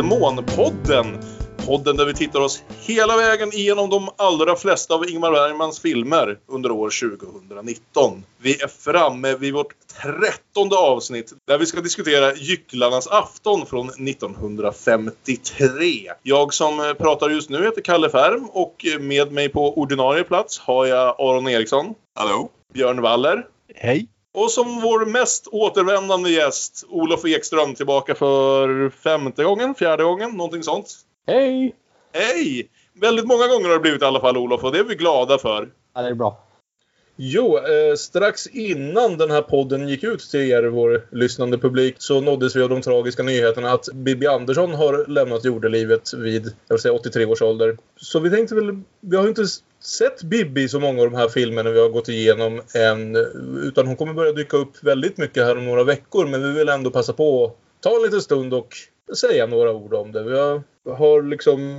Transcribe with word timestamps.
Demonpodden. 0.00 1.18
Podden 1.66 1.96
där 1.96 2.04
vi 2.04 2.14
tittar 2.14 2.40
oss 2.40 2.62
hela 2.86 3.16
vägen 3.16 3.54
igenom 3.54 3.90
de 3.90 4.08
allra 4.16 4.56
flesta 4.56 4.94
av 4.94 5.08
Ingmar 5.08 5.32
Bergmans 5.32 5.80
filmer 5.80 6.38
under 6.46 6.70
år 6.70 7.18
2019. 7.18 8.24
Vi 8.38 8.62
är 8.62 8.68
framme 8.68 9.34
vid 9.34 9.54
vårt 9.54 9.72
trettonde 10.02 10.76
avsnitt 10.76 11.32
där 11.46 11.58
vi 11.58 11.66
ska 11.66 11.80
diskutera 11.80 12.34
Gycklarnas 12.34 13.06
afton 13.06 13.66
från 13.66 14.08
1953. 14.08 16.10
Jag 16.22 16.54
som 16.54 16.94
pratar 16.98 17.30
just 17.30 17.50
nu 17.50 17.64
heter 17.64 17.80
Kalle 17.80 18.10
Färm 18.10 18.48
och 18.52 18.86
med 19.00 19.32
mig 19.32 19.48
på 19.48 19.78
ordinarie 19.78 20.24
plats 20.24 20.58
har 20.58 20.86
jag 20.86 21.14
Aron 21.18 21.48
Eriksson. 21.48 21.94
Hallå. 22.18 22.50
Björn 22.74 23.00
Waller. 23.00 23.46
Hej. 23.74 24.08
Och 24.34 24.50
som 24.50 24.80
vår 24.80 25.06
mest 25.06 25.46
återvändande 25.46 26.30
gäst, 26.30 26.84
Olof 26.88 27.24
Ekström, 27.24 27.74
tillbaka 27.74 28.14
för 28.14 28.90
femte 28.90 29.44
gången, 29.44 29.74
fjärde 29.74 30.04
gången, 30.04 30.30
någonting 30.30 30.62
sånt. 30.62 30.94
Hej! 31.26 31.74
Hej! 32.12 32.70
Väldigt 32.94 33.26
många 33.26 33.46
gånger 33.46 33.66
har 33.68 33.74
det 33.74 33.80
blivit 33.80 34.02
i 34.02 34.04
alla 34.04 34.20
fall, 34.20 34.36
Olof, 34.36 34.64
och 34.64 34.72
det 34.72 34.78
är 34.78 34.84
vi 34.84 34.94
glada 34.94 35.38
för. 35.38 35.68
Ja, 35.94 36.02
det 36.02 36.08
är 36.08 36.14
bra. 36.14 36.49
Jo, 37.22 37.58
eh, 37.58 37.94
strax 37.96 38.46
innan 38.46 39.18
den 39.18 39.30
här 39.30 39.42
podden 39.42 39.88
gick 39.88 40.04
ut 40.04 40.20
till 40.20 40.40
er, 40.40 40.62
vår 40.62 41.06
lyssnande 41.10 41.58
publik, 41.58 41.94
så 41.98 42.20
nåddes 42.20 42.56
vi 42.56 42.62
av 42.62 42.68
de 42.68 42.82
tragiska 42.82 43.22
nyheterna 43.22 43.72
att 43.72 43.88
Bibi 43.94 44.26
Andersson 44.26 44.74
har 44.74 45.06
lämnat 45.06 45.44
jordelivet 45.44 46.14
vid, 46.14 46.46
jag 46.46 46.74
vill 46.74 46.82
säga 46.82 46.92
83 46.92 47.24
års 47.26 47.42
ålder. 47.42 47.76
Så 47.96 48.20
vi 48.20 48.30
tänkte 48.30 48.54
väl, 48.54 48.82
vi 49.00 49.16
har 49.16 49.22
ju 49.22 49.28
inte 49.28 49.46
sett 49.82 50.22
Bibi 50.22 50.62
i 50.62 50.68
så 50.68 50.80
många 50.80 51.02
av 51.02 51.10
de 51.10 51.16
här 51.16 51.28
filmerna 51.28 51.70
vi 51.70 51.80
har 51.80 51.88
gått 51.88 52.08
igenom 52.08 52.60
än, 52.74 53.16
utan 53.62 53.86
hon 53.86 53.96
kommer 53.96 54.14
börja 54.14 54.32
dyka 54.32 54.56
upp 54.56 54.82
väldigt 54.82 55.18
mycket 55.18 55.44
här 55.44 55.58
om 55.58 55.64
några 55.64 55.84
veckor, 55.84 56.26
men 56.26 56.42
vi 56.42 56.58
vill 56.58 56.68
ändå 56.68 56.90
passa 56.90 57.12
på 57.12 57.44
att 57.44 57.82
ta 57.82 57.96
en 57.96 58.02
liten 58.02 58.22
stund 58.22 58.54
och 58.54 58.74
säga 59.16 59.46
några 59.46 59.72
ord 59.72 59.94
om 59.94 60.12
det. 60.12 60.22
Vi 60.22 60.38
har, 60.38 60.62
har 60.96 61.22
liksom 61.22 61.78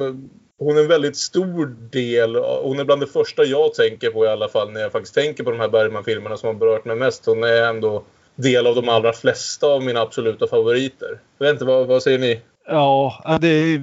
hon 0.61 0.77
är 0.77 0.81
en 0.81 0.87
väldigt 0.87 1.17
stor 1.17 1.75
del, 1.91 2.35
hon 2.63 2.79
är 2.79 2.85
bland 2.85 3.01
det 3.01 3.07
första 3.07 3.43
jag 3.43 3.73
tänker 3.73 4.09
på 4.09 4.25
i 4.25 4.27
alla 4.27 4.47
fall 4.47 4.71
när 4.71 4.81
jag 4.81 4.91
faktiskt 4.91 5.15
tänker 5.15 5.43
på 5.43 5.51
de 5.51 5.59
här 5.59 5.69
Bergman-filmerna 5.69 6.37
som 6.37 6.47
har 6.47 6.53
berört 6.53 6.85
mig 6.85 6.95
mest. 6.95 7.25
Hon 7.25 7.43
är 7.43 7.69
ändå 7.69 8.03
del 8.35 8.67
av 8.67 8.75
de 8.75 8.89
allra 8.89 9.13
flesta 9.13 9.67
av 9.67 9.83
mina 9.83 10.01
absoluta 10.01 10.47
favoriter. 10.47 11.19
Jag 11.37 11.45
vet 11.45 11.53
inte, 11.53 11.65
vad, 11.65 11.87
vad 11.87 12.03
säger 12.03 12.19
ni? 12.19 12.39
Ja, 12.67 13.37
det 13.41 13.81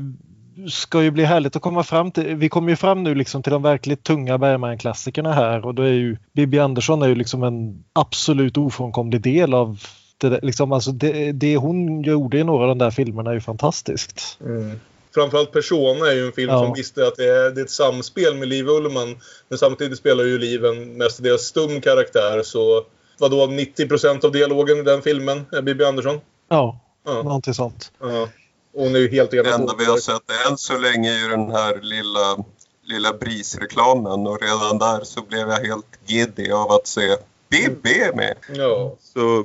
ska 0.70 1.02
ju 1.02 1.10
bli 1.10 1.24
härligt 1.24 1.56
att 1.56 1.62
komma 1.62 1.82
fram 1.82 2.10
till. 2.10 2.34
Vi 2.36 2.48
kommer 2.48 2.70
ju 2.70 2.76
fram 2.76 3.02
nu 3.02 3.14
liksom 3.14 3.42
till 3.42 3.52
de 3.52 3.62
verkligt 3.62 4.02
tunga 4.02 4.38
Bergman-klassikerna 4.38 5.32
här 5.32 5.66
och 5.66 5.74
då 5.74 5.82
är 5.82 5.92
ju 5.92 6.16
Bibi 6.32 6.58
Andersson 6.58 7.02
är 7.02 7.08
ju 7.08 7.14
liksom 7.14 7.42
en 7.42 7.84
absolut 7.92 8.56
ofrånkomlig 8.56 9.20
del 9.20 9.54
av 9.54 9.78
det, 10.18 10.40
liksom, 10.42 10.72
alltså 10.72 10.92
det, 10.92 11.32
det 11.32 11.56
hon 11.56 12.02
gjorde 12.02 12.38
i 12.38 12.44
några 12.44 12.62
av 12.62 12.68
de 12.68 12.78
där 12.78 12.90
filmerna 12.90 13.30
är 13.30 13.34
ju 13.34 13.40
fantastiskt. 13.40 14.38
Mm 14.40 14.80
framförallt 15.14 15.52
Persona 15.52 16.06
är 16.06 16.14
ju 16.14 16.26
en 16.26 16.32
film 16.32 16.50
ja. 16.50 16.64
som 16.64 16.74
visste 16.74 17.06
att 17.06 17.16
det 17.16 17.24
är, 17.24 17.50
det 17.50 17.60
är 17.60 17.64
ett 17.64 17.70
samspel 17.70 18.34
med 18.34 18.48
Liv 18.48 18.68
Ullman. 18.68 19.20
Men 19.48 19.58
samtidigt 19.58 19.98
spelar 19.98 20.24
ju 20.24 20.38
Liv 20.38 20.64
en 20.64 20.96
mestadels 20.96 21.42
stum 21.42 21.80
karaktär. 21.80 22.42
Så 22.42 22.84
vadå, 23.18 23.46
90% 23.46 24.24
av 24.24 24.32
dialogen 24.32 24.78
i 24.78 24.82
den 24.82 25.02
filmen 25.02 25.46
är 25.52 25.62
Bibi 25.62 25.84
Andersson? 25.84 26.20
Ja, 26.48 26.80
ja. 27.04 27.22
någonting 27.22 27.54
sånt. 27.54 27.92
Ja. 28.00 28.28
Hon 28.74 28.94
är 28.94 28.98
ju 28.98 29.08
helt 29.08 29.30
Det 29.30 29.50
enda 29.50 29.74
vi 29.78 29.84
har 29.84 29.96
sett 29.96 30.50
än 30.50 30.58
så 30.58 30.78
länge 30.78 31.12
är 31.12 31.22
ju 31.22 31.28
den 31.28 31.50
här 31.50 31.80
lilla, 31.82 32.44
lilla 32.84 33.12
Bris-reklamen 33.12 34.26
och 34.26 34.42
redan 34.42 34.78
där 34.78 35.04
så 35.04 35.22
blev 35.22 35.48
jag 35.48 35.60
helt 35.60 35.98
giddy 36.06 36.50
av 36.52 36.72
att 36.72 36.86
se 36.86 37.16
Bibi 37.50 38.10
med. 38.14 38.34
Ja. 38.54 38.96
Så, 39.00 39.44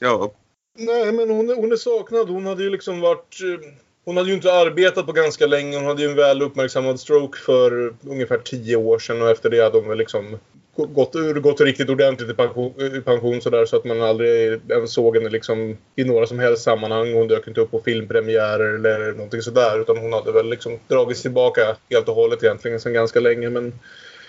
ja. 0.00 0.30
Nej, 0.78 1.12
men 1.12 1.30
hon, 1.30 1.48
hon 1.48 1.72
är 1.72 1.76
saknad. 1.76 2.28
Hon 2.28 2.46
hade 2.46 2.62
ju 2.62 2.70
liksom 2.70 3.00
varit 3.00 3.40
eh, 3.42 3.70
hon 4.04 4.16
hade 4.16 4.28
ju 4.28 4.34
inte 4.34 4.52
arbetat 4.52 5.06
på 5.06 5.12
ganska 5.12 5.46
länge. 5.46 5.76
Hon 5.76 5.86
hade 5.86 6.02
ju 6.02 6.08
en 6.08 6.16
väl 6.16 6.42
uppmärksammad 6.42 7.00
stroke 7.00 7.38
för 7.38 7.94
ungefär 8.06 8.38
tio 8.38 8.76
år 8.76 8.98
sedan 8.98 9.22
och 9.22 9.30
efter 9.30 9.50
det 9.50 9.64
hade 9.64 9.78
hon 9.78 9.88
väl 9.88 9.98
liksom 9.98 10.38
gått, 10.76 11.14
gått 11.42 11.60
riktigt 11.60 11.90
ordentligt 11.90 12.30
i 12.30 12.34
pension, 12.34 12.72
i 12.96 13.00
pension 13.00 13.40
sådär 13.40 13.66
så 13.66 13.76
att 13.76 13.84
man 13.84 14.02
aldrig 14.02 14.60
ens 14.70 14.92
såg 14.92 15.16
henne 15.16 15.30
liksom 15.30 15.76
i 15.96 16.04
några 16.04 16.26
som 16.26 16.38
helst 16.38 16.62
sammanhang. 16.62 17.14
Hon 17.14 17.28
dök 17.28 17.48
inte 17.48 17.60
upp 17.60 17.70
på 17.70 17.80
filmpremiärer 17.84 18.74
eller 18.74 19.12
någonting 19.12 19.42
sådär 19.42 19.80
utan 19.80 19.96
hon 19.96 20.12
hade 20.12 20.32
väl 20.32 20.50
liksom 20.50 20.78
dragits 20.88 21.22
tillbaka 21.22 21.76
helt 21.90 22.08
och 22.08 22.14
hållet 22.14 22.42
egentligen 22.42 22.80
sedan 22.80 22.92
ganska 22.92 23.20
länge 23.20 23.50
men 23.50 23.80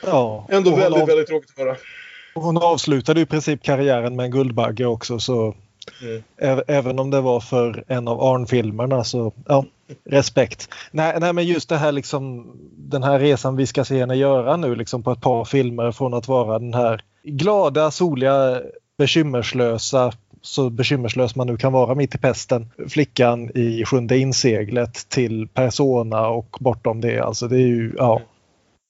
ja, 0.06 0.48
ändå 0.50 0.76
väldigt, 0.76 1.02
av... 1.02 1.08
väldigt 1.08 1.28
tråkigt 1.28 1.50
att 1.50 1.66
höra. 1.66 1.76
Hon 2.34 2.58
avslutade 2.58 3.22
i 3.22 3.26
princip 3.26 3.64
karriären 3.64 4.16
med 4.16 4.24
en 4.24 4.32
Guldbagge 4.32 4.86
också 4.86 5.20
så 5.20 5.56
Mm. 6.02 6.64
Även 6.68 7.00
om 7.00 7.12
det 7.12 7.22
var 7.22 7.40
för 7.40 7.84
en 7.88 8.08
av 8.08 8.24
Arn-filmerna 8.24 9.04
så 9.04 9.34
ja, 9.48 9.66
respekt. 10.06 10.70
Nej, 10.92 11.18
nej 11.20 11.34
men 11.34 11.46
just 11.46 11.70
det 11.70 11.78
här 11.78 11.92
liksom 11.92 12.52
den 12.78 13.04
här 13.04 13.20
resan 13.20 13.56
vi 13.56 13.68
ska 13.68 13.86
se 13.86 14.00
henne 14.00 14.16
göra 14.16 14.58
nu 14.58 14.76
liksom 14.76 15.04
på 15.04 15.12
ett 15.12 15.22
par 15.22 15.46
filmer 15.46 15.92
från 15.92 16.14
att 16.14 16.28
vara 16.28 16.60
den 16.60 16.74
här 16.74 17.02
glada, 17.24 17.92
soliga, 17.92 18.62
bekymmerslösa 18.98 20.12
så 20.42 20.70
bekymmerslös 20.70 21.36
man 21.36 21.48
nu 21.48 21.58
kan 21.58 21.74
vara 21.74 21.96
mitt 21.96 22.16
i 22.16 22.18
pesten. 22.18 22.70
Flickan 22.90 23.58
i 23.58 23.86
Sjunde 23.86 24.18
inseglet 24.18 25.10
till 25.10 25.48
Persona 25.48 26.28
och 26.28 26.58
bortom 26.60 27.02
det. 27.02 27.20
Alltså 27.20 27.48
det 27.48 27.56
är 27.56 27.68
ju, 27.68 27.94
ja. 27.98 28.22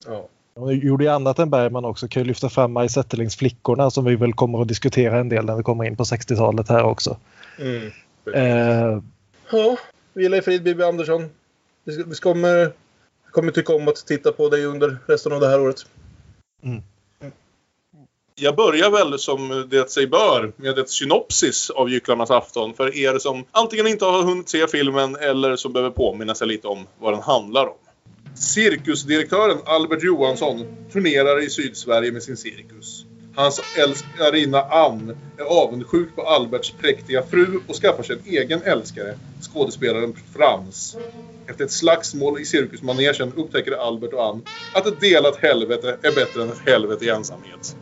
ja. 0.06 0.28
Hon 0.60 0.80
gjorde 0.80 1.04
ju 1.04 1.10
annat 1.10 1.40
än 1.40 1.50
Bergman 1.50 1.86
också. 1.86 2.08
Kan 2.08 2.24
ju 2.24 2.28
lyfta 2.28 2.50
fram 2.50 2.74
Maj 2.74 2.90
Zetterlings 2.90 3.36
Flickorna 3.36 3.92
som 3.92 4.06
vi 4.06 4.16
väl 4.16 4.34
kommer 4.34 4.62
att 4.62 4.68
diskutera 4.68 5.20
en 5.20 5.30
del 5.30 5.46
när 5.46 5.56
vi 5.56 5.64
kommer 5.64 5.84
in 5.84 5.96
på 5.96 6.04
60-talet 6.04 6.70
här 6.70 6.84
också. 6.84 7.18
Mm. 7.60 7.92
Eh, 8.34 9.02
ja, 9.52 9.78
vila 10.14 10.38
i 10.38 10.42
frid 10.42 10.64
Bibi 10.64 10.84
Andersson. 10.84 11.30
Vi, 11.84 12.04
vi 12.04 12.16
kommer, 12.16 12.72
kommer 13.32 13.52
tycka 13.52 13.76
om 13.76 13.88
att 13.88 13.96
titta 13.96 14.32
på 14.32 14.50
dig 14.50 14.66
under 14.66 14.98
resten 15.08 15.34
av 15.34 15.40
det 15.40 15.48
här 15.48 15.62
året. 15.62 15.86
Mm. 16.64 16.82
Jag 18.36 18.56
börjar 18.56 18.92
väl 18.92 19.20
som 19.20 19.68
det 19.70 19.92
sig 19.92 20.08
bör 20.08 20.52
med 20.56 20.80
ett 20.80 20.90
synopsis 20.90 21.70
av 21.70 21.90
Gycklarnas 21.90 22.32
afton 22.32 22.74
för 22.74 22.98
er 22.98 23.20
som 23.20 23.46
antingen 23.52 23.88
inte 23.88 24.06
har 24.06 24.24
hunnit 24.24 24.50
se 24.50 24.68
filmen 24.68 25.16
eller 25.16 25.56
som 25.56 25.74
behöver 25.74 25.92
påminna 25.92 26.36
sig 26.36 26.48
lite 26.48 26.68
om 26.68 26.88
vad 27.00 27.14
den 27.14 27.22
handlar 27.22 27.66
om. 27.66 27.78
Cirkusdirektören 28.36 29.58
Albert 29.66 30.04
Johansson 30.04 30.66
turnerar 30.92 31.44
i 31.44 31.50
Sydsverige 31.50 32.12
med 32.12 32.24
sin 32.24 32.38
cirkus. 32.38 33.06
Hans 33.36 33.62
älskarinna 33.78 34.62
Ann 34.62 35.10
är 35.38 35.44
avundsjuk 35.44 36.16
på 36.16 36.22
Alberts 36.22 36.72
präktiga 36.72 37.24
fru 37.24 37.60
och 37.68 37.76
skaffar 37.76 38.04
sig 38.04 38.16
en 38.16 38.34
egen 38.34 38.62
älskare, 38.62 39.18
skådespelaren 39.42 40.14
Frans. 40.34 40.98
Efter 41.48 41.66
ett 41.66 41.72
slagsmål 41.72 42.42
i 42.42 42.46
cirkusmanegen 42.46 43.34
upptäcker 43.34 43.72
Albert 43.72 44.14
och 44.14 44.26
Ann 44.26 44.42
att 44.74 44.88
ett 44.88 45.00
delat 45.00 45.36
helvete 45.36 45.98
är 46.02 46.16
bättre 46.16 46.44
än 46.44 46.50
ett 46.50 46.66
helvete 46.66 47.06
i 47.06 47.10
ensamhet. 47.10 47.76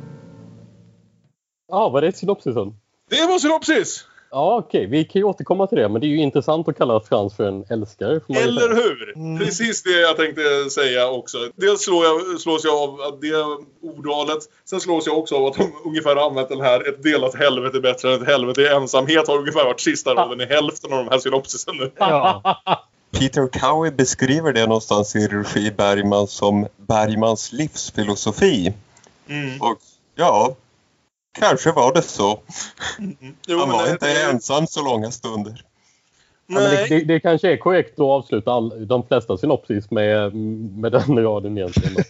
Ja, 1.68 1.78
ah, 1.78 1.90
var 1.90 2.02
det 2.02 2.18
synopsisen? 2.18 2.76
Det 3.10 3.26
var 3.26 3.40
synopsis! 3.40 4.06
Ja, 4.34 4.56
okej. 4.56 4.80
Okay. 4.80 4.90
Vi 4.90 5.04
kan 5.04 5.20
ju 5.20 5.24
återkomma 5.24 5.68
till 5.68 5.78
det. 5.78 5.90
Men 5.90 6.02
det 6.02 6.08
är 6.08 6.10
ju 6.10 6.18
intressant 6.18 6.68
att 6.68 6.78
kalla 6.78 7.00
Frans 7.00 7.36
för 7.36 7.44
en 7.44 7.66
älskare. 7.70 8.22
Eller 8.30 8.76
hur? 8.76 9.14
Mm. 9.16 9.40
Precis 9.40 9.84
det 9.84 10.00
jag 10.02 10.18
tänkte 10.18 10.70
säga 10.70 11.10
också. 11.10 11.38
Dels 11.56 11.82
slår 11.82 12.06
jag, 12.06 12.40
slås 12.42 12.64
jag 12.64 12.76
av 12.76 13.20
det 13.22 13.36
ordvalet. 13.82 14.40
Sen 14.66 14.80
slås 14.80 15.08
jag 15.08 15.18
också 15.18 15.36
av 15.36 15.46
att 15.46 15.54
de 15.54 15.72
ungefär 15.86 16.16
har 16.16 16.30
använt 16.30 16.50
den 16.50 16.62
här 16.62 16.90
ett 16.90 17.04
delat 17.04 17.36
helvete 17.36 17.80
bättre 17.80 18.14
än 18.14 18.22
ett 18.22 18.28
helvete 18.28 18.62
i 18.62 18.68
ensamhet 18.68 19.28
har 19.28 19.38
ungefär 19.38 19.66
varit 19.66 19.80
sista 19.80 20.14
raden 20.14 20.42
i 20.42 20.46
hälften 20.46 20.94
av 20.94 21.06
de 21.06 21.12
här 21.12 21.20
synopsisen 21.20 21.78
nu. 21.78 21.92
Ja. 21.98 22.42
Peter 23.20 23.48
Cowie 23.48 23.92
beskriver 23.92 24.54
det 24.54 24.66
någonstans 24.66 25.16
i 25.16 25.28
regi 25.28 25.72
Bergman 25.72 26.28
som 26.28 26.68
Bergmans 26.78 27.52
livsfilosofi. 27.52 28.74
Mm. 29.30 29.62
Och 29.62 29.78
ja, 30.16 30.56
Kanske 31.40 31.72
var 31.72 31.94
det 31.94 32.02
så. 32.02 32.40
Mm. 33.00 33.16
Jo, 33.48 33.60
Han 33.60 33.70
var 33.70 33.92
inte 33.92 34.06
det... 34.06 34.24
ensam 34.24 34.68
så 34.68 34.84
långa 34.84 35.12
stunder. 35.12 35.64
Ja, 36.48 36.60
det, 36.60 36.86
det, 36.90 37.04
det, 37.04 37.20
kanske 37.20 37.52
är 37.52 37.58
korrekt 37.58 37.94
att 37.94 38.00
avsluta 38.00 38.52
all, 38.52 38.88
de 38.88 39.08
flesta 39.08 39.38
synopsis 39.38 39.92
med, 39.92 40.36
med 40.76 40.92
den 40.92 41.24
raden 41.24 41.58
egentligen. 41.58 42.04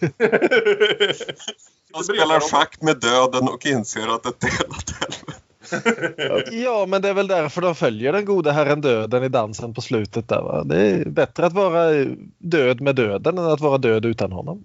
Han 1.92 2.04
spelar 2.04 2.40
schack 2.40 2.82
med 2.82 3.00
döden 3.00 3.48
och 3.48 3.66
inser 3.66 4.14
att 4.14 4.26
ett 4.26 4.40
delat 4.40 4.90
helvete. 4.90 5.44
ja, 6.50 6.86
men 6.88 7.02
det 7.02 7.08
är 7.08 7.14
väl 7.14 7.26
därför 7.26 7.60
de 7.60 7.74
följer 7.74 8.12
den 8.12 8.24
gode 8.24 8.52
herren 8.52 8.80
döden 8.80 9.24
i 9.24 9.28
dansen 9.28 9.74
på 9.74 9.80
slutet. 9.80 10.28
Där, 10.28 10.42
va? 10.42 10.64
Det 10.64 10.80
är 10.80 11.04
bättre 11.04 11.46
att 11.46 11.52
vara 11.52 12.06
död 12.38 12.80
med 12.80 12.96
döden 12.96 13.38
än 13.38 13.44
att 13.44 13.60
vara 13.60 13.78
död 13.78 14.04
utan 14.04 14.32
honom. 14.32 14.64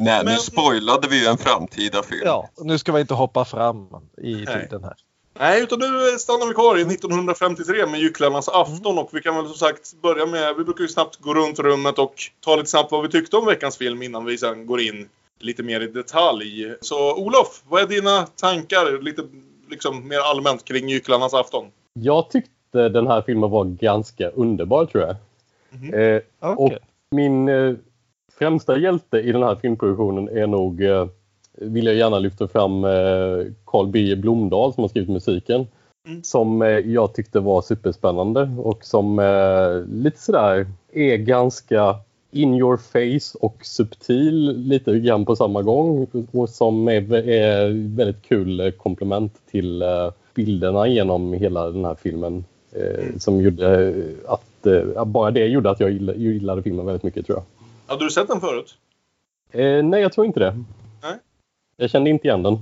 Nej, 0.00 0.24
men... 0.24 0.34
nu 0.34 0.38
spoilade 0.38 1.08
vi 1.08 1.20
ju 1.20 1.26
en 1.26 1.38
framtida 1.38 2.02
film. 2.02 2.22
Ja, 2.24 2.48
nu 2.58 2.78
ska 2.78 2.92
vi 2.92 3.00
inte 3.00 3.14
hoppa 3.14 3.44
fram 3.44 3.86
i 4.22 4.34
Nej. 4.34 4.46
tiden 4.46 4.84
här. 4.84 4.94
Nej, 5.38 5.62
utan 5.62 5.78
nu 5.78 6.18
stannar 6.18 6.46
vi 6.46 6.54
kvar 6.54 6.78
i 6.78 6.82
1953 6.82 7.86
med 7.86 8.00
Gycklarnas 8.00 8.48
afton 8.48 8.98
och 8.98 9.10
vi 9.12 9.22
kan 9.22 9.36
väl 9.36 9.46
som 9.46 9.54
sagt 9.54 9.94
börja 10.02 10.26
med, 10.26 10.54
vi 10.56 10.64
brukar 10.64 10.82
ju 10.82 10.88
snabbt 10.88 11.16
gå 11.16 11.34
runt 11.34 11.58
rummet 11.58 11.98
och 11.98 12.14
ta 12.40 12.56
lite 12.56 12.68
snabbt 12.68 12.92
vad 12.92 13.02
vi 13.02 13.08
tyckte 13.08 13.36
om 13.36 13.46
veckans 13.46 13.76
film 13.76 14.02
innan 14.02 14.24
vi 14.24 14.38
sen 14.38 14.66
går 14.66 14.80
in 14.80 15.08
lite 15.40 15.62
mer 15.62 15.80
i 15.80 15.86
detalj. 15.86 16.74
Så 16.80 17.16
Olof, 17.16 17.62
vad 17.68 17.82
är 17.82 17.86
dina 17.86 18.26
tankar 18.26 19.02
lite 19.02 19.22
liksom 19.70 20.08
mer 20.08 20.18
allmänt 20.18 20.64
kring 20.64 20.88
Gycklarnas 20.88 21.34
afton? 21.34 21.66
Jag 21.92 22.30
tyckte 22.30 22.88
den 22.88 23.06
här 23.06 23.22
filmen 23.22 23.50
var 23.50 23.64
ganska 23.64 24.28
underbar 24.28 24.86
tror 24.86 25.04
jag. 25.04 25.16
Mm. 25.72 25.94
Eh, 25.94 26.22
okay. 26.40 26.76
Och 26.76 26.82
min 27.10 27.48
eh, 27.48 27.74
främsta 28.40 28.78
hjälte 28.78 29.18
i 29.18 29.32
den 29.32 29.42
här 29.42 29.54
filmproduktionen 29.54 30.28
är 30.28 30.46
nog, 30.46 30.82
eh, 30.82 31.06
vill 31.54 31.86
jag 31.86 31.94
gärna 31.94 32.18
lyfta 32.18 32.48
fram, 32.48 32.84
eh, 32.84 33.52
Carl 33.64 33.86
B 33.86 34.16
Blomdahl 34.16 34.74
som 34.74 34.84
har 34.84 34.88
skrivit 34.88 35.08
musiken. 35.08 35.66
Mm. 36.08 36.22
Som 36.22 36.62
eh, 36.62 36.68
jag 36.68 37.14
tyckte 37.14 37.40
var 37.40 37.62
superspännande 37.62 38.50
och 38.58 38.84
som 38.84 39.18
eh, 39.18 39.94
lite 40.02 40.18
sådär 40.18 40.66
är 40.92 41.16
ganska 41.16 41.96
in 42.30 42.54
your 42.54 42.76
face 42.76 43.38
och 43.40 43.56
subtil 43.62 44.56
lite 44.56 44.98
grann 44.98 45.24
på 45.24 45.36
samma 45.36 45.62
gång 45.62 46.06
och 46.32 46.48
som 46.48 46.88
är, 46.88 47.14
är 47.14 47.96
väldigt 47.96 48.22
kul 48.22 48.72
komplement 48.72 49.32
till 49.50 49.82
uh, 49.82 50.12
bilderna 50.34 50.88
genom 50.88 51.32
hela 51.32 51.70
den 51.70 51.84
här 51.84 51.94
filmen. 51.94 52.44
Uh, 52.76 53.04
mm. 53.04 53.18
Som 53.18 53.40
gjorde 53.40 53.94
att, 54.26 54.66
uh, 54.66 55.04
bara 55.04 55.30
det 55.30 55.46
gjorde 55.46 55.70
att 55.70 55.80
jag 55.80 55.90
gillade, 55.90 56.18
gillade, 56.18 56.62
filmen 56.62 56.86
väldigt 56.86 57.02
mycket 57.02 57.26
tror 57.26 57.38
jag. 57.38 57.59
Hade 57.90 58.04
du 58.04 58.10
sett 58.10 58.28
den 58.28 58.40
förut? 58.40 58.78
nej, 59.84 60.02
jag 60.02 60.12
tror 60.12 60.26
inte 60.26 60.40
det. 60.40 60.64
Nej. 61.02 61.18
Jag 61.76 61.90
kände 61.90 62.10
inte 62.10 62.26
igen 62.26 62.42
den. 62.42 62.58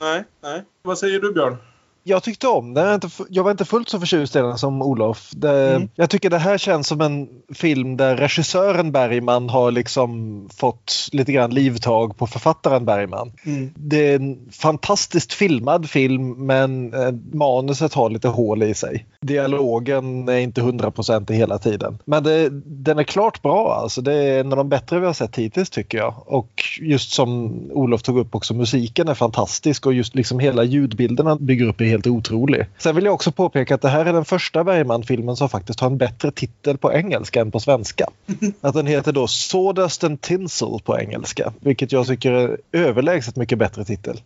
Nej, 0.00 0.24
nej. 0.40 0.62
Vad 0.82 0.98
säger 0.98 1.20
du 1.20 1.32
Björn? 1.32 1.56
Jag 2.04 2.22
tyckte 2.22 2.48
om 2.48 2.74
den. 2.74 3.00
Jag 3.28 3.44
var 3.44 3.50
inte 3.50 3.64
fullt 3.64 3.88
så 3.88 4.00
förtjust 4.00 4.36
i 4.36 4.38
den 4.38 4.58
som 4.58 4.82
Olof. 4.82 5.30
Det, 5.36 5.74
mm. 5.74 5.88
Jag 5.94 6.10
tycker 6.10 6.30
det 6.30 6.38
här 6.38 6.58
känns 6.58 6.88
som 6.88 7.00
en 7.00 7.28
film 7.54 7.96
där 7.96 8.16
regissören 8.16 8.92
Bergman 8.92 9.48
har 9.48 9.70
liksom 9.70 10.12
fått 10.54 11.08
lite 11.12 11.32
grann 11.32 11.54
livtag 11.54 12.16
på 12.16 12.26
författaren 12.26 12.84
Bergman. 12.84 13.32
Mm. 13.44 13.70
Det 13.76 14.12
är 14.12 14.16
en 14.16 14.38
fantastiskt 14.50 15.32
filmad 15.32 15.90
film 15.90 16.46
men 16.46 16.94
eh, 16.94 17.12
manuset 17.32 17.94
har 17.94 18.10
lite 18.10 18.28
hål 18.28 18.62
i 18.62 18.74
sig. 18.74 19.06
Dialogen 19.20 20.28
är 20.28 20.38
inte 20.38 20.60
hundraprocentig 20.60 21.34
hela 21.34 21.58
tiden. 21.58 21.98
Men 22.04 22.22
det, 22.22 22.48
den 22.64 22.98
är 22.98 23.04
klart 23.04 23.42
bra 23.42 23.74
alltså. 23.74 24.00
Det 24.00 24.14
är 24.14 24.40
en 24.40 24.52
av 24.52 24.56
de 24.56 24.68
bättre 24.68 25.00
vi 25.00 25.06
har 25.06 25.12
sett 25.12 25.36
hittills 25.36 25.70
tycker 25.70 25.98
jag. 25.98 26.14
Och 26.26 26.62
just 26.80 27.12
som 27.12 27.52
Olof 27.72 28.02
tog 28.02 28.18
upp 28.18 28.34
också 28.34 28.54
musiken 28.54 29.08
är 29.08 29.14
fantastisk 29.14 29.86
och 29.86 29.94
just 29.94 30.14
liksom 30.14 30.38
hela 30.38 30.64
ljudbilderna 30.64 31.36
bygger 31.36 31.66
upp 31.66 31.80
i 31.80 31.91
helt 31.92 32.06
otrolig. 32.06 32.66
Sen 32.78 32.94
vill 32.94 33.04
jag 33.04 33.14
också 33.14 33.32
påpeka 33.32 33.74
att 33.74 33.82
det 33.82 33.88
här 33.88 34.06
är 34.06 34.12
den 34.12 34.24
första 34.24 34.64
Bergman-filmen 34.64 35.36
som 35.36 35.48
faktiskt 35.48 35.80
har 35.80 35.86
en 35.86 35.98
bättre 35.98 36.30
titel 36.30 36.78
på 36.78 36.92
engelska 36.92 37.40
än 37.40 37.50
på 37.50 37.60
svenska. 37.60 38.06
Att 38.60 38.74
den 38.74 38.86
heter 38.86 39.12
då 39.12 39.26
Sawdust 39.26 40.04
and 40.04 40.20
Tinsel 40.20 40.80
på 40.84 40.98
engelska, 40.98 41.52
vilket 41.60 41.92
jag 41.92 42.06
tycker 42.06 42.32
är 42.32 42.58
överlägset 42.72 43.36
mycket 43.36 43.58
bättre 43.58 43.84
titel. 43.84 44.20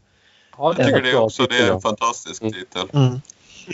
Ja, 0.58 0.74
jag 0.76 0.86
tycker 0.86 1.02
det 1.02 1.14
också. 1.14 1.42
Det 1.42 1.58
är 1.58 1.72
en 1.72 1.80
fantastisk 1.80 2.42
mm. 2.42 2.52
titel. 2.52 2.88
Mm. 2.92 3.20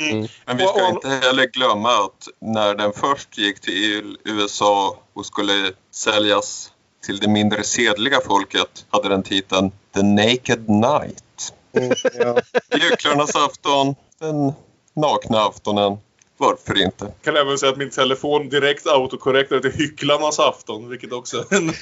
Mm. 0.01 0.29
Men 0.47 0.57
vi 0.57 0.67
ska 0.67 0.89
inte 0.89 1.09
heller 1.09 1.47
glömma 1.47 1.89
att 1.89 2.29
när 2.41 2.75
den 2.75 2.93
först 2.93 3.39
gick 3.39 3.61
till 3.61 4.17
USA 4.25 4.99
och 5.13 5.27
skulle 5.27 5.71
säljas 5.91 6.73
till 7.07 7.19
det 7.19 7.29
mindre 7.29 7.65
sedliga 7.65 8.21
folket 8.27 8.87
hade 8.91 9.09
den 9.09 9.23
titeln 9.23 9.71
The 9.95 10.03
Naked 10.03 10.69
Night. 10.69 11.25
Mm, 11.73 11.95
ja. 12.19 12.41
Gycklarnas 12.79 13.37
afton, 13.37 13.95
den 14.19 14.53
nakna 14.95 15.39
aftonen. 15.39 15.99
Varför 16.37 16.83
inte? 16.83 17.05
Jag 17.05 17.23
kan 17.23 17.37
även 17.37 17.59
säga 17.59 17.73
att 17.73 17.79
min 17.79 17.91
telefon 17.91 18.49
direkt 18.49 18.87
autokorrektar 18.87 19.61
till 19.61 19.73
Hycklarnas 19.73 20.39
afton, 20.39 20.89
vilket 20.89 21.13
också 21.13 21.39
är 21.39 21.57
en 21.57 21.73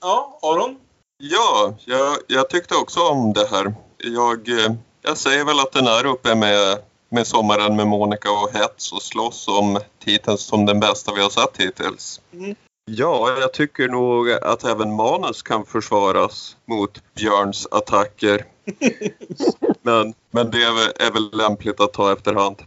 Ja, 0.00 0.38
Aron? 0.42 0.78
Ja, 1.18 1.74
jag, 1.84 2.16
jag, 2.26 2.50
tyckte 2.50 2.74
också 2.74 3.00
om 3.00 3.32
det 3.32 3.46
här. 3.50 3.74
Jag, 3.98 4.48
eh, 4.48 4.72
jag 5.02 5.18
säger 5.18 5.44
väl 5.44 5.60
att 5.60 5.72
den 5.72 5.86
är 5.86 6.06
uppe 6.06 6.34
med, 6.34 6.78
med 7.08 7.26
Sommaren 7.26 7.76
med 7.76 7.86
Monica 7.86 8.30
och 8.30 8.52
Hets 8.52 8.92
och 8.92 9.02
slåss 9.02 9.48
om 9.48 9.80
titeln 10.04 10.38
som 10.38 10.66
den 10.66 10.80
bästa 10.80 11.14
vi 11.14 11.22
har 11.22 11.30
sett 11.30 11.56
hittills. 11.56 12.20
Mm. 12.32 12.56
Ja, 12.90 13.36
jag 13.40 13.52
tycker 13.52 13.88
nog 13.88 14.30
att 14.30 14.64
även 14.64 14.96
manus 14.96 15.42
kan 15.42 15.66
försvaras 15.66 16.56
mot 16.64 17.14
Björns 17.14 17.66
attacker. 17.70 18.46
men, 19.82 20.14
men 20.30 20.50
det 20.50 20.62
är 20.62 21.12
väl, 21.12 21.30
lämpligt 21.32 21.80
att 21.80 21.92
ta 21.92 22.12
efterhand. 22.12 22.62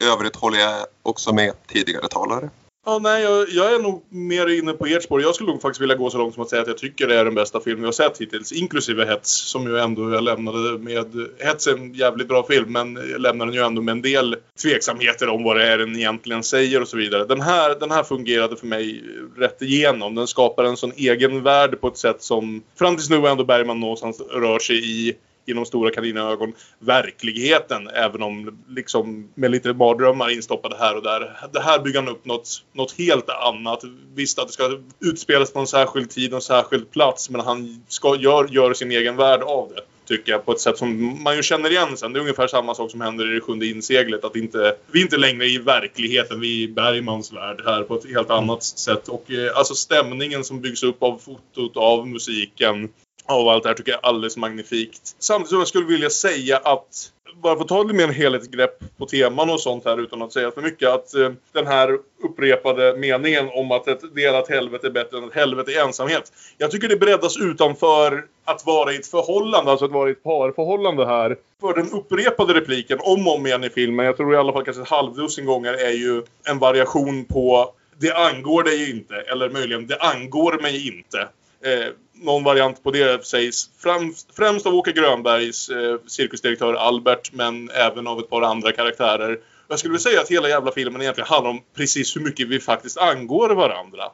I 0.00 0.04
övrigt 0.04 0.36
håller 0.36 0.58
jag 0.58 0.86
också 1.02 1.32
med 1.32 1.52
tidigare 1.66 2.08
talare. 2.08 2.50
Ja, 2.86 2.98
nej, 2.98 3.22
jag, 3.22 3.48
jag, 3.48 3.74
är 3.74 3.78
nog 3.78 4.04
mer 4.08 4.58
inne 4.58 4.72
på 4.72 4.86
ert 4.86 5.02
spår. 5.02 5.22
Jag 5.22 5.34
skulle 5.34 5.50
nog 5.50 5.62
faktiskt 5.62 5.80
vilja 5.80 5.94
gå 5.94 6.10
så 6.10 6.18
långt 6.18 6.34
som 6.34 6.42
att 6.42 6.48
säga 6.48 6.62
att 6.62 6.68
jag 6.68 6.78
tycker 6.78 7.08
det 7.08 7.14
är 7.14 7.24
den 7.24 7.34
bästa 7.34 7.60
filmen 7.60 7.82
jag 7.82 7.88
har 7.88 7.92
sett 7.92 8.20
hittills. 8.20 8.52
Inklusive 8.52 9.04
Hets, 9.04 9.30
som 9.30 9.66
ju 9.66 9.78
ändå 9.78 10.10
jag 10.10 10.24
lämnade 10.24 10.78
med... 10.78 11.28
Hets 11.38 11.66
är 11.66 11.72
en 11.72 11.94
jävligt 11.94 12.28
bra 12.28 12.46
film, 12.46 12.72
men 12.72 12.94
jag 13.10 13.20
lämnar 13.20 13.46
den 13.46 13.54
ju 13.54 13.60
ändå 13.60 13.82
med 13.82 13.92
en 13.92 14.02
del 14.02 14.36
tveksamheter 14.62 15.28
om 15.28 15.44
vad 15.44 15.56
det 15.56 15.66
är 15.66 15.78
den 15.78 15.96
egentligen 15.96 16.42
säger 16.42 16.82
och 16.82 16.88
så 16.88 16.96
vidare. 16.96 17.24
Den 17.24 17.40
här, 17.40 17.74
den 17.80 17.90
här 17.90 18.02
fungerade 18.02 18.56
för 18.56 18.66
mig 18.66 19.04
rätt 19.36 19.62
igenom. 19.62 20.14
Den 20.14 20.26
skapar 20.26 20.64
en 20.64 20.76
sån 20.76 20.92
egen 20.96 21.42
värld 21.42 21.80
på 21.80 21.88
ett 21.88 21.98
sätt 21.98 22.22
som 22.22 22.62
fram 22.78 22.96
tills 22.96 23.10
nu 23.10 23.26
ändå 23.26 23.44
Bergman 23.44 23.80
någonstans 23.80 24.20
rör 24.20 24.58
sig 24.58 25.08
i 25.08 25.16
genom 25.46 25.66
stora 25.66 25.90
kaninögon 25.90 26.52
verkligheten 26.78 27.88
även 27.88 28.22
om 28.22 28.58
liksom 28.68 29.28
med 29.34 29.50
lite 29.50 29.72
mardrömmar 29.72 30.30
instoppade 30.30 30.76
här 30.76 30.96
och 30.96 31.02
där. 31.02 31.48
Det 31.52 31.60
här 31.60 31.78
bygger 31.78 32.00
han 32.00 32.08
upp 32.08 32.24
något, 32.24 32.64
något 32.72 32.92
helt 32.92 33.28
annat. 33.28 33.82
Visst 34.14 34.38
att 34.38 34.46
det 34.46 34.52
ska 34.52 34.78
utspelas 35.00 35.52
på 35.52 35.60
en 35.60 35.66
särskild 35.66 36.10
tid 36.10 36.30
och 36.32 36.36
en 36.36 36.42
särskild 36.42 36.90
plats 36.90 37.30
men 37.30 37.40
han 37.40 37.84
ska, 37.88 38.16
gör, 38.16 38.48
gör 38.50 38.74
sin 38.74 38.90
egen 38.90 39.16
värld 39.16 39.42
av 39.42 39.72
det 39.74 39.80
tycker 40.06 40.32
jag 40.32 40.44
på 40.44 40.52
ett 40.52 40.60
sätt 40.60 40.78
som 40.78 41.22
man 41.22 41.36
ju 41.36 41.42
känner 41.42 41.70
igen 41.70 41.96
sen. 41.96 42.12
Det 42.12 42.18
är 42.18 42.20
ungefär 42.20 42.46
samma 42.46 42.74
sak 42.74 42.90
som 42.90 43.00
händer 43.00 43.30
i 43.30 43.34
det 43.34 43.40
sjunde 43.40 43.66
inseglet. 43.66 44.24
Att 44.24 44.36
inte, 44.36 44.76
vi 44.90 44.98
är 44.98 45.02
inte 45.02 45.16
längre 45.16 45.46
i 45.46 45.58
verkligheten, 45.58 46.40
vi 46.40 46.64
är 46.64 46.68
i 46.68 46.72
Bergmans 46.72 47.32
värld 47.32 47.62
här 47.64 47.82
på 47.82 47.94
ett 47.94 48.10
helt 48.10 48.30
annat 48.30 48.62
sätt. 48.62 49.08
Och 49.08 49.30
eh, 49.30 49.56
alltså 49.56 49.74
stämningen 49.74 50.44
som 50.44 50.60
byggs 50.60 50.82
upp 50.82 51.02
av 51.02 51.18
fotot, 51.18 51.76
av 51.76 52.08
musiken, 52.08 52.88
av 53.26 53.48
allt 53.48 53.62
det 53.62 53.68
här 53.68 53.76
tycker 53.76 53.92
jag 53.92 54.04
är 54.04 54.08
alldeles 54.08 54.36
magnifikt. 54.36 55.16
Samtidigt 55.18 55.48
som 55.48 55.58
jag 55.58 55.68
skulle 55.68 55.86
vilja 55.86 56.10
säga 56.10 56.56
att 56.56 57.10
bara 57.42 57.56
för 57.56 57.62
att 57.62 57.68
ta 57.68 57.82
lite 57.82 57.94
mer 57.94 58.08
helhetsgrepp 58.08 58.78
på 58.96 59.06
teman 59.06 59.50
och 59.50 59.60
sånt 59.60 59.84
här 59.84 60.00
utan 60.00 60.22
att 60.22 60.32
säga 60.32 60.50
för 60.50 60.62
mycket. 60.62 60.88
Att 60.88 61.14
eh, 61.14 61.30
den 61.52 61.66
här 61.66 61.98
upprepade 62.24 62.96
meningen 62.96 63.48
om 63.52 63.72
att 63.72 63.88
ett 63.88 64.14
delat 64.14 64.48
helvete 64.48 64.86
är 64.86 64.90
bättre 64.90 65.18
än 65.18 65.24
ett 65.24 65.34
helvete 65.34 65.70
i 65.70 65.78
ensamhet. 65.78 66.32
Jag 66.58 66.70
tycker 66.70 66.88
det 66.88 66.96
breddas 66.96 67.36
utanför 67.36 68.24
att 68.44 68.66
vara 68.66 68.92
i 68.92 68.96
ett 68.96 69.06
förhållande, 69.06 69.70
alltså 69.70 69.84
att 69.84 69.92
vara 69.92 70.08
i 70.08 70.12
ett 70.12 70.22
parförhållande 70.22 71.06
här. 71.06 71.36
För 71.60 71.74
den 71.74 71.90
upprepade 71.90 72.54
repliken 72.54 72.98
om 73.02 73.26
och 73.28 73.34
om 73.34 73.46
igen 73.46 73.64
i 73.64 73.70
filmen, 73.70 74.06
jag 74.06 74.16
tror 74.16 74.34
i 74.34 74.36
alla 74.36 74.52
fall 74.52 74.64
kanske 74.64 74.82
ett 74.82 74.88
halvdussin 74.88 75.46
gånger, 75.46 75.72
är 75.72 75.92
ju 75.92 76.22
en 76.44 76.58
variation 76.58 77.24
på 77.24 77.74
det 77.98 78.12
angår 78.12 78.62
dig 78.62 78.90
inte, 78.90 79.14
eller 79.14 79.50
möjligen 79.50 79.86
det 79.86 79.96
angår 79.96 80.62
mig 80.62 80.88
inte. 80.88 81.18
Eh, 81.64 81.88
någon 82.14 82.44
variant 82.44 82.82
på 82.82 82.90
det 82.90 83.26
sägs 83.26 83.70
främst, 83.78 84.36
främst 84.36 84.66
av 84.66 84.74
Åke 84.74 84.92
Grönbergs 84.92 85.68
eh, 85.68 85.96
cirkusdirektör 86.06 86.74
Albert 86.74 87.30
men 87.32 87.70
även 87.70 88.06
av 88.06 88.18
ett 88.18 88.30
par 88.30 88.42
andra 88.42 88.72
karaktärer. 88.72 89.38
Jag 89.68 89.78
skulle 89.78 89.92
vilja 89.92 90.02
säga 90.02 90.20
att 90.20 90.30
hela 90.30 90.48
jävla 90.48 90.72
filmen 90.72 91.02
egentligen 91.02 91.28
handlar 91.28 91.50
om 91.50 91.60
precis 91.76 92.16
hur 92.16 92.20
mycket 92.20 92.48
vi 92.48 92.60
faktiskt 92.60 92.98
angår 92.98 93.50
varandra 93.50 94.04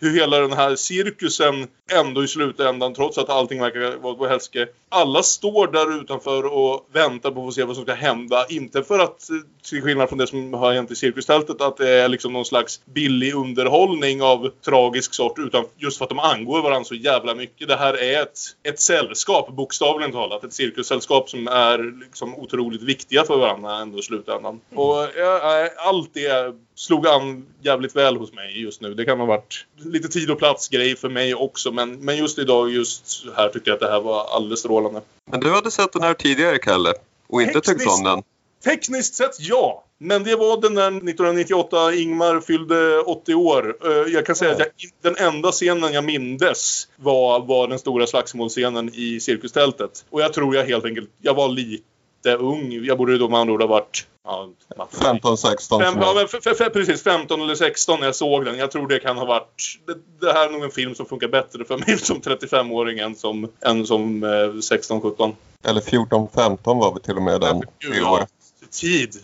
hur 0.00 0.14
hela 0.14 0.38
den 0.38 0.52
här 0.52 0.76
cirkusen 0.76 1.66
ändå 1.92 2.24
i 2.24 2.28
slutändan, 2.28 2.94
trots 2.94 3.18
att 3.18 3.28
allting 3.28 3.60
verkar 3.60 3.96
vara 3.96 4.14
på 4.14 4.26
hälske. 4.26 4.68
Alla 4.88 5.22
står 5.22 5.66
där 5.66 6.00
utanför 6.00 6.44
och 6.46 6.88
väntar 6.92 7.30
på 7.30 7.40
att 7.40 7.46
få 7.46 7.52
se 7.52 7.64
vad 7.64 7.76
som 7.76 7.84
ska 7.84 7.94
hända. 7.94 8.46
Inte 8.48 8.82
för 8.82 8.98
att, 8.98 9.28
till 9.62 9.82
skillnad 9.82 10.08
från 10.08 10.18
det 10.18 10.26
som 10.26 10.54
har 10.54 10.72
hänt 10.72 10.90
i 10.90 10.96
cirkustältet, 10.96 11.60
att 11.60 11.76
det 11.76 11.90
är 11.90 12.08
liksom 12.08 12.32
någon 12.32 12.44
slags 12.44 12.80
billig 12.84 13.34
underhållning 13.34 14.22
av 14.22 14.50
tragisk 14.64 15.14
sort. 15.14 15.38
Utan 15.38 15.64
just 15.76 15.98
för 15.98 16.04
att 16.04 16.08
de 16.08 16.18
angår 16.18 16.62
varandra 16.62 16.84
så 16.84 16.94
jävla 16.94 17.34
mycket. 17.34 17.68
Det 17.68 17.76
här 17.76 18.02
är 18.02 18.22
ett, 18.22 18.38
ett 18.62 18.80
sällskap, 18.80 19.50
bokstavligen 19.56 20.12
talat. 20.12 20.44
Ett 20.44 20.52
cirkussällskap 20.52 21.30
som 21.30 21.48
är 21.48 22.00
liksom 22.04 22.34
otroligt 22.34 22.82
viktiga 22.82 23.24
för 23.24 23.36
varandra 23.36 23.76
ändå 23.76 23.98
i 23.98 24.02
slutändan. 24.02 24.60
Och 24.74 25.02
äh, 25.02 25.68
allt 25.76 26.10
det 26.14 26.54
slog 26.80 27.06
an 27.06 27.46
jävligt 27.62 27.96
väl 27.96 28.16
hos 28.16 28.32
mig 28.32 28.62
just 28.62 28.80
nu. 28.80 28.94
Det 28.94 29.04
kan 29.04 29.18
ha 29.18 29.26
varit 29.26 29.66
lite 29.76 30.08
tid 30.08 30.30
och 30.30 30.38
plats 30.38 30.68
grej 30.68 30.96
för 30.96 31.08
mig 31.08 31.34
också. 31.34 31.72
Men, 31.72 32.04
men 32.04 32.16
just 32.16 32.38
idag, 32.38 32.70
just 32.70 33.26
här 33.36 33.48
tyckte 33.48 33.70
jag 33.70 33.74
att 33.74 33.80
det 33.80 33.90
här 33.90 34.00
var 34.00 34.24
alldeles 34.24 34.60
strålande. 34.60 35.00
Men 35.30 35.40
du 35.40 35.50
hade 35.50 35.70
sett 35.70 35.92
den 35.92 36.02
här 36.02 36.14
tidigare, 36.14 36.58
Kalle? 36.58 36.92
Och 37.26 37.42
inte 37.42 37.60
Tekniskt, 37.60 37.78
tyckt 37.78 37.90
om 37.90 38.04
den? 38.04 38.22
Tekniskt 38.64 39.14
sett 39.14 39.40
ja. 39.40 39.84
Men 39.98 40.24
det 40.24 40.36
var 40.36 40.60
den 40.60 40.74
där 40.74 40.86
1998 40.86 41.94
Ingmar 41.94 42.40
fyllde 42.40 43.00
80 43.00 43.34
år. 43.34 43.76
Eh, 43.84 44.12
jag 44.12 44.26
kan 44.26 44.36
säga 44.36 44.52
att 44.52 44.58
jag, 44.58 44.68
den 45.02 45.26
enda 45.26 45.52
scenen 45.52 45.92
jag 45.92 46.04
mindes 46.04 46.88
var, 46.96 47.40
var 47.40 47.68
den 47.68 47.78
stora 47.78 48.06
slagsmålscenen 48.06 48.90
i 48.94 49.20
cirkustältet. 49.20 50.04
Och 50.10 50.20
jag 50.20 50.32
tror 50.32 50.56
jag 50.56 50.64
helt 50.64 50.84
enkelt, 50.84 51.10
jag 51.20 51.34
var 51.34 51.48
lite 51.48 51.84
ung. 52.26 52.84
Jag 52.84 52.98
borde 52.98 53.18
då 53.18 53.28
med 53.28 53.40
andra 53.40 53.54
ord 53.54 53.60
ha 53.60 53.68
varit 53.68 54.06
Ja, 54.24 54.88
15, 54.90 55.38
16. 55.38 55.80
Fem, 55.80 55.94
ja, 56.00 56.14
men 56.14 56.72
precis, 56.72 57.02
15 57.02 57.42
eller 57.42 57.54
16 57.54 58.00
när 58.00 58.06
jag 58.06 58.14
såg 58.14 58.44
den. 58.44 58.58
Jag 58.58 58.70
tror 58.70 58.88
det 58.88 58.98
kan 58.98 59.18
ha 59.18 59.24
varit... 59.24 59.78
Det, 59.86 60.26
det 60.26 60.32
här 60.32 60.48
är 60.48 60.52
nog 60.52 60.64
en 60.64 60.70
film 60.70 60.94
som 60.94 61.06
funkar 61.06 61.28
bättre 61.28 61.64
för 61.64 61.78
mig 61.78 61.98
som 62.02 62.20
35-åring 62.20 62.98
än 62.98 63.16
som, 63.16 63.48
än 63.60 63.86
som 63.86 64.22
eh, 64.22 64.28
16-17. 64.28 65.34
Eller 65.64 65.80
14-15 65.80 66.58
var 66.64 66.94
vi 66.94 67.00
till 67.00 67.16
och 67.16 67.22
med 67.22 67.40
den 67.40 67.62
i 67.96 68.02
år. 68.02 68.26
Tid. 68.70 69.16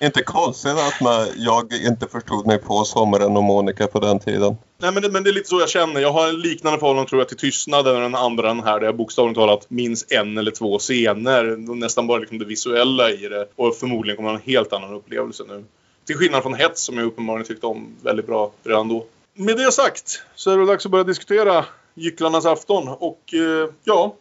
Inte 0.00 0.22
konstigt 0.22 0.72
att 0.72 1.00
man, 1.00 1.26
jag 1.36 1.72
inte 1.72 2.06
förstod 2.06 2.46
mig 2.46 2.58
på 2.58 2.84
Sommaren 2.84 3.36
och 3.36 3.42
Monica 3.42 3.86
på 3.86 4.00
den 4.00 4.18
tiden. 4.18 4.56
Nej 4.78 4.92
men 4.92 5.02
det, 5.02 5.10
men 5.10 5.24
det 5.24 5.30
är 5.30 5.34
lite 5.34 5.48
så 5.48 5.60
jag 5.60 5.68
känner. 5.68 6.00
Jag 6.00 6.12
har 6.12 6.28
en 6.28 6.40
liknande 6.40 6.78
förhållande 6.78 7.08
tror 7.08 7.20
jag 7.20 7.28
till 7.28 7.36
Tystnaden 7.36 7.96
än 7.96 8.02
den 8.02 8.14
andra 8.14 8.48
den 8.48 8.62
här 8.62 8.80
där 8.80 8.86
jag 8.86 8.96
bokstavligt 8.96 9.38
talat 9.38 9.70
minns 9.70 10.06
en 10.08 10.38
eller 10.38 10.50
två 10.50 10.78
scener. 10.78 11.56
Nästan 11.74 12.06
bara 12.06 12.18
liksom 12.18 12.38
det 12.38 12.44
visuella 12.44 13.10
i 13.10 13.28
det. 13.28 13.48
Och 13.56 13.76
förmodligen 13.76 14.16
kommer 14.16 14.28
jag 14.28 14.34
ha 14.34 14.42
en 14.44 14.52
helt 14.52 14.72
annan 14.72 14.94
upplevelse 14.94 15.44
nu. 15.48 15.64
Till 16.06 16.16
skillnad 16.16 16.42
från 16.42 16.54
Hets 16.54 16.82
som 16.82 16.98
jag 16.98 17.06
uppenbarligen 17.06 17.46
tyckte 17.46 17.66
om 17.66 17.96
väldigt 18.02 18.26
bra 18.26 18.52
redan 18.64 18.88
då. 18.88 19.06
Med 19.34 19.56
det 19.56 19.72
sagt 19.72 20.22
så 20.34 20.50
är 20.50 20.58
det 20.58 20.66
dags 20.66 20.84
att 20.86 20.92
börja 20.92 21.04
diskutera 21.04 21.64
Gycklarnas 21.94 22.46
afton. 22.46 22.88
Och 22.88 23.34
eh, 23.34 23.70
ja, 23.84 24.14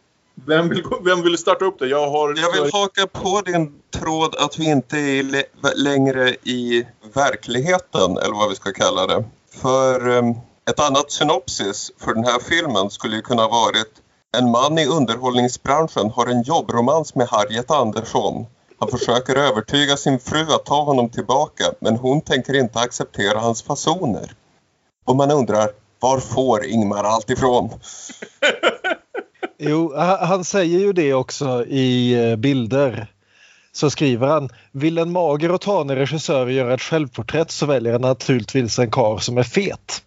vem 0.46 0.70
vill, 0.70 0.84
vem 1.06 1.24
vill 1.24 1.38
starta 1.38 1.65
upp 1.65 1.79
det? 1.79 1.88
Jag, 1.88 2.10
har... 2.10 2.36
jag 2.38 2.51
vill 2.51 2.72
haka 2.74 3.08
på 3.08 3.41
din 3.41 3.74
tråd 3.94 4.36
att 4.36 4.60
vi 4.60 4.70
inte 4.70 4.98
är 4.98 5.44
längre 5.84 6.29
i 6.29 6.88
verkligheten, 7.13 8.17
eller 8.17 8.34
vad 8.34 8.50
vi 8.50 8.56
ska 8.56 8.72
kalla 8.72 9.08
det. 9.08 9.24
För 9.62 10.08
um, 10.08 10.36
ett 10.70 10.79
annat 10.79 11.12
synopsis 11.12 11.91
för 11.98 12.13
den 12.13 12.24
här 12.24 12.39
filmen 12.39 12.89
skulle 12.89 13.15
ju 13.15 13.22
kunna 13.22 13.48
varit 13.48 14.01
En 14.38 14.51
man 14.51 14.77
i 14.77 14.86
underhållningsbranschen 14.86 16.12
har 16.12 16.27
en 16.27 16.44
jobbromans 16.44 17.15
med 17.15 17.27
Harriet 17.27 17.72
Andersson. 17.72 18.46
Han 18.79 18.89
försöker 18.89 19.36
övertyga 19.36 19.98
sin 19.98 20.20
fru 20.20 20.41
att 20.41 20.65
ta 20.65 20.84
honom 20.84 21.10
tillbaka 21.10 21.63
men 21.79 21.96
hon 21.96 22.22
tänker 22.22 22.56
inte 22.56 22.79
acceptera 22.79 23.39
hans 23.39 23.63
fasoner. 23.63 24.32
Och 25.06 25.15
man 25.15 25.32
undrar, 25.32 25.70
var 26.00 26.20
får 26.20 26.65
Ingmar 26.65 27.03
allt 27.03 27.29
ifrån? 27.29 27.70
Jo, 29.60 29.94
han 30.20 30.44
säger 30.44 30.80
ju 30.80 30.94
det 30.94 31.14
också 31.14 31.66
i 31.66 32.14
eh, 32.32 32.36
bilder. 32.36 33.08
Så 33.72 33.90
skriver 33.90 34.28
han, 34.28 34.50
vill 34.72 34.98
en 34.98 35.12
mager 35.12 35.52
och 35.52 35.62
tanig 35.62 35.96
regissör 35.96 36.48
göra 36.48 36.74
ett 36.74 36.82
självporträtt 36.82 37.52
så 37.52 37.66
väljer 37.66 37.92
han 37.92 38.02
naturligtvis 38.02 38.80
en 38.80 38.92
kar 38.92 39.18
som 39.18 39.38
är 39.38 39.44
fet. 39.44 40.04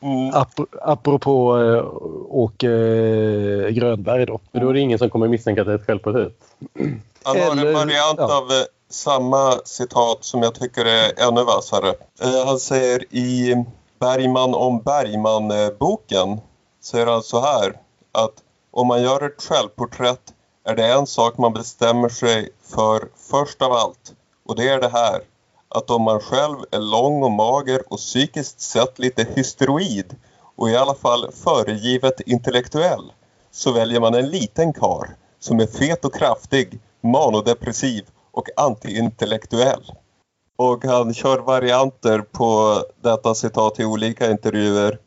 Mm. 0.00 0.34
Ap 0.34 0.48
apropå 0.82 1.58
äh, 1.58 1.84
Åke 2.28 2.70
äh, 2.70 3.68
Grönberg 3.68 4.26
då. 4.26 4.40
För 4.52 4.60
då 4.60 4.68
är 4.68 4.74
det 4.74 4.80
ingen 4.80 4.98
som 4.98 5.10
kommer 5.10 5.28
misstänka 5.28 5.60
att 5.60 5.66
det 5.66 5.72
är 5.72 5.76
ett 5.76 5.86
självporträtt. 5.86 6.38
Han 7.22 7.40
har 7.40 7.66
en 7.66 7.72
variant 7.72 8.18
ja. 8.18 8.36
av 8.36 8.50
samma 8.90 9.52
citat 9.64 10.18
som 10.20 10.42
jag 10.42 10.54
tycker 10.54 10.84
är 10.84 11.28
ännu 11.28 11.44
vassare. 11.44 11.94
han 12.44 12.58
säger 12.58 13.14
i 13.14 13.64
Bergman 13.98 14.54
om 14.54 14.82
Bergman-boken 14.82 16.40
säger 16.82 17.06
han 17.06 17.22
så 17.22 17.40
här 17.40 17.72
att 18.12 18.32
om 18.72 18.86
man 18.86 19.02
gör 19.02 19.26
ett 19.26 19.42
självporträtt 19.42 20.34
är 20.64 20.76
det 20.76 20.92
en 20.92 21.06
sak 21.06 21.38
man 21.38 21.52
bestämmer 21.52 22.08
sig 22.08 22.48
för 22.62 23.08
först 23.16 23.62
av 23.62 23.72
allt. 23.72 24.14
Och 24.46 24.56
det 24.56 24.68
är 24.68 24.80
det 24.80 24.88
här. 24.88 25.20
Att 25.68 25.90
om 25.90 26.02
man 26.02 26.20
själv 26.20 26.56
är 26.70 26.78
lång 26.78 27.22
och 27.22 27.30
mager 27.30 27.82
och 27.92 27.98
psykiskt 27.98 28.60
sett 28.60 28.98
lite 28.98 29.26
hysteroid 29.34 30.16
och 30.56 30.70
i 30.70 30.76
alla 30.76 30.94
fall 30.94 31.32
föregivet 31.32 32.20
intellektuell 32.20 33.12
så 33.50 33.72
väljer 33.72 34.00
man 34.00 34.14
en 34.14 34.30
liten 34.30 34.72
kar 34.72 35.16
som 35.38 35.60
är 35.60 35.66
fet 35.66 36.04
och 36.04 36.14
kraftig, 36.14 36.80
manodepressiv 37.00 38.04
och 38.30 38.48
antiintellektuell. 38.56 39.92
Och 40.56 40.84
han 40.84 41.14
kör 41.14 41.38
varianter 41.38 42.18
på 42.18 42.82
detta 43.00 43.34
citat 43.34 43.80
i 43.80 43.84
olika 43.84 44.30
intervjuer. 44.30 44.98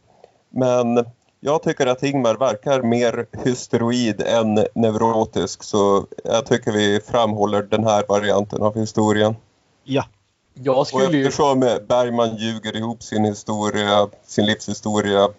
Men 0.50 1.06
jag 1.46 1.64
tycker 1.64 1.88
att 1.88 2.04
Ingmar 2.04 2.36
verkar 2.36 2.82
mer 2.82 3.26
hysteroid 3.44 4.22
än 4.22 4.66
neurotisk 4.76 5.64
så 5.64 6.06
jag 6.24 6.46
tycker 6.46 6.72
vi 6.72 7.00
framhåller 7.00 7.64
den 7.64 7.84
här 7.84 8.04
varianten 8.08 8.62
av 8.62 8.76
historien. 8.76 9.36
Ja. 9.84 10.06
Jag 10.54 10.88
skulle... 10.88 11.08
Och 11.08 11.14
eftersom 11.14 11.60
Bergman 11.60 12.36
ljuger 12.36 12.76
ihop 12.76 13.04
sin 13.04 13.26
historia, 13.26 14.08
sin 14.26 14.46
livshistoria 14.46 15.30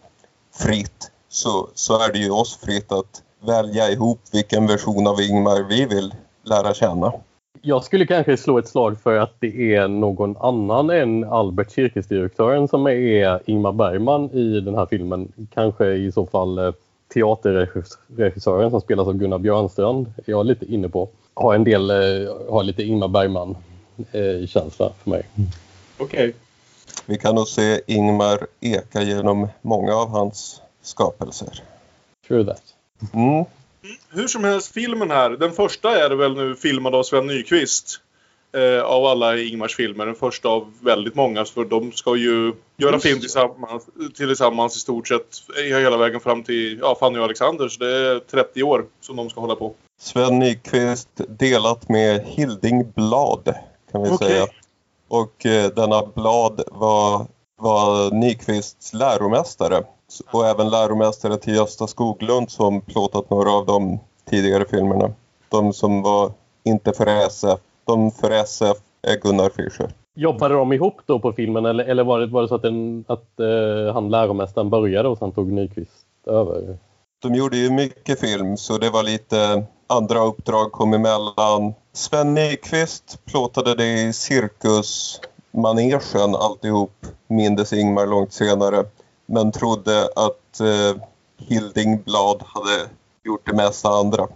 fritt 0.54 1.10
så, 1.28 1.68
så 1.74 1.98
är 1.98 2.12
det 2.12 2.18
ju 2.18 2.30
oss 2.30 2.56
fritt 2.56 2.92
att 2.92 3.22
välja 3.40 3.90
ihop 3.90 4.20
vilken 4.32 4.66
version 4.66 5.06
av 5.06 5.20
Ingmar 5.20 5.62
vi 5.68 5.84
vill 5.84 6.14
lära 6.44 6.74
känna. 6.74 7.12
Jag 7.62 7.84
skulle 7.84 8.06
kanske 8.06 8.36
slå 8.36 8.58
ett 8.58 8.68
slag 8.68 9.00
för 9.00 9.16
att 9.18 9.34
det 9.38 9.74
är 9.74 9.88
någon 9.88 10.36
annan 10.36 10.90
än 10.90 11.24
Albert 11.24 11.70
cirkusdirektören 11.70 12.68
som 12.68 12.86
är 12.86 13.50
Ingmar 13.50 13.72
Bergman 13.72 14.30
i 14.30 14.60
den 14.60 14.74
här 14.74 14.86
filmen. 14.86 15.32
Kanske 15.54 15.86
i 15.92 16.12
så 16.12 16.26
fall 16.26 16.58
eh, 16.58 16.72
teaterregissören 17.14 18.70
som 18.70 18.80
spelas 18.80 19.08
av 19.08 19.14
Gunnar 19.14 19.38
Björnstrand. 19.38 20.12
Jag 20.24 20.40
är 20.40 20.44
lite 20.44 20.72
inne 20.72 20.88
på. 20.88 21.08
Har 21.34 21.54
en 21.54 21.64
del, 21.64 21.90
eh, 21.90 21.96
har 22.50 22.62
lite 22.62 22.82
Ingmar 22.82 23.08
Bergman-känsla 23.08 24.86
eh, 24.86 24.92
för 25.02 25.10
mig. 25.10 25.22
Okej. 25.98 26.04
Okay. 26.04 26.32
Vi 27.06 27.18
kan 27.18 27.34
nog 27.34 27.48
se 27.48 27.80
Ingmar 27.86 28.38
eka 28.60 29.02
genom 29.02 29.48
många 29.62 29.94
av 29.94 30.08
hans 30.08 30.62
skapelser. 30.82 31.62
True 32.28 32.44
that. 32.44 32.62
Mm. 33.14 33.44
Hur 34.10 34.26
som 34.26 34.44
helst, 34.44 34.72
filmen 34.72 35.10
här. 35.10 35.30
Den 35.30 35.52
första 35.52 36.04
är 36.04 36.10
väl 36.10 36.36
nu 36.36 36.54
filmad 36.56 36.94
av 36.94 37.02
Sven 37.02 37.26
Nykvist. 37.26 38.00
Eh, 38.52 38.82
av 38.82 39.04
alla 39.04 39.38
Ingmars 39.38 39.76
filmer. 39.76 40.06
Den 40.06 40.14
första 40.14 40.48
av 40.48 40.72
väldigt 40.80 41.14
många. 41.14 41.44
För 41.44 41.64
de 41.64 41.92
ska 41.92 42.16
ju 42.16 42.52
göra 42.76 42.98
film 42.98 43.20
tillsammans, 43.20 43.86
tillsammans 44.14 44.76
i 44.76 44.78
stort 44.78 45.08
sett 45.08 45.26
hela 45.56 45.96
vägen 45.96 46.20
fram 46.20 46.42
till 46.42 46.78
ja, 46.82 46.96
Fanny 47.00 47.18
och 47.18 47.24
Alexander. 47.24 47.68
Så 47.68 47.84
det 47.84 47.90
är 47.90 48.18
30 48.18 48.62
år 48.62 48.86
som 49.00 49.16
de 49.16 49.30
ska 49.30 49.40
hålla 49.40 49.56
på. 49.56 49.74
Sven 50.00 50.38
Nykvist 50.38 51.08
delat 51.28 51.88
med 51.88 52.24
Hilding 52.26 52.92
Blad 52.92 53.54
kan 53.92 54.02
vi 54.02 54.10
okay. 54.10 54.28
säga. 54.28 54.46
Och 55.08 55.46
eh, 55.46 55.70
denna 55.70 56.06
Blad 56.06 56.62
var, 56.72 57.26
var 57.58 58.10
Nykvists 58.10 58.92
läromästare 58.92 59.84
och 60.30 60.46
även 60.46 60.70
läromästare 60.70 61.36
till 61.36 61.54
Gösta 61.54 61.86
Skoglund 61.86 62.50
som 62.50 62.80
plåtat 62.80 63.30
några 63.30 63.52
av 63.52 63.66
de 63.66 63.98
tidigare 64.30 64.64
filmerna. 64.64 65.10
De 65.48 65.72
som 65.72 66.02
var 66.02 66.32
inte 66.64 66.92
för 66.92 67.06
SF. 67.06 67.60
De 67.84 68.10
för 68.10 68.30
SF 68.30 68.76
är 69.02 69.20
Gunnar 69.20 69.48
Fischer. 69.48 69.90
Jobbade 70.14 70.54
de 70.54 70.72
ihop 70.72 71.00
då 71.06 71.18
på 71.18 71.32
filmen 71.32 71.66
eller, 71.66 71.84
eller 71.84 72.04
var, 72.04 72.20
det, 72.20 72.26
var 72.26 72.42
det 72.42 72.48
så 72.48 72.54
att, 72.54 72.64
en, 72.64 73.04
att 73.08 73.28
uh, 73.40 73.92
han 73.92 74.10
läromästaren 74.10 74.70
började 74.70 75.08
och 75.08 75.18
sen 75.18 75.32
tog 75.32 75.52
Nyqvist 75.52 76.06
över? 76.26 76.78
De 77.22 77.34
gjorde 77.34 77.56
ju 77.56 77.70
mycket 77.70 78.20
film 78.20 78.56
så 78.56 78.78
det 78.78 78.90
var 78.90 79.02
lite 79.02 79.64
andra 79.86 80.24
uppdrag 80.24 80.72
kom 80.72 80.94
emellan. 80.94 81.74
Sven 81.92 82.34
Nyqvist 82.34 83.24
plåtade 83.24 83.74
det 83.74 84.02
i 84.02 84.12
cirkusmanegen 84.12 86.00
alltihop, 86.34 87.06
mindes 87.28 87.72
Ingmar 87.72 88.06
långt 88.06 88.32
senare 88.32 88.84
men 89.26 89.52
trodde 89.52 90.08
att 90.16 90.60
eh, 90.60 91.02
Hilding 91.38 92.02
Blad 92.02 92.42
hade 92.46 92.88
gjort 93.24 93.46
det 93.46 93.52
mesta 93.52 93.88
andra. 93.88 94.28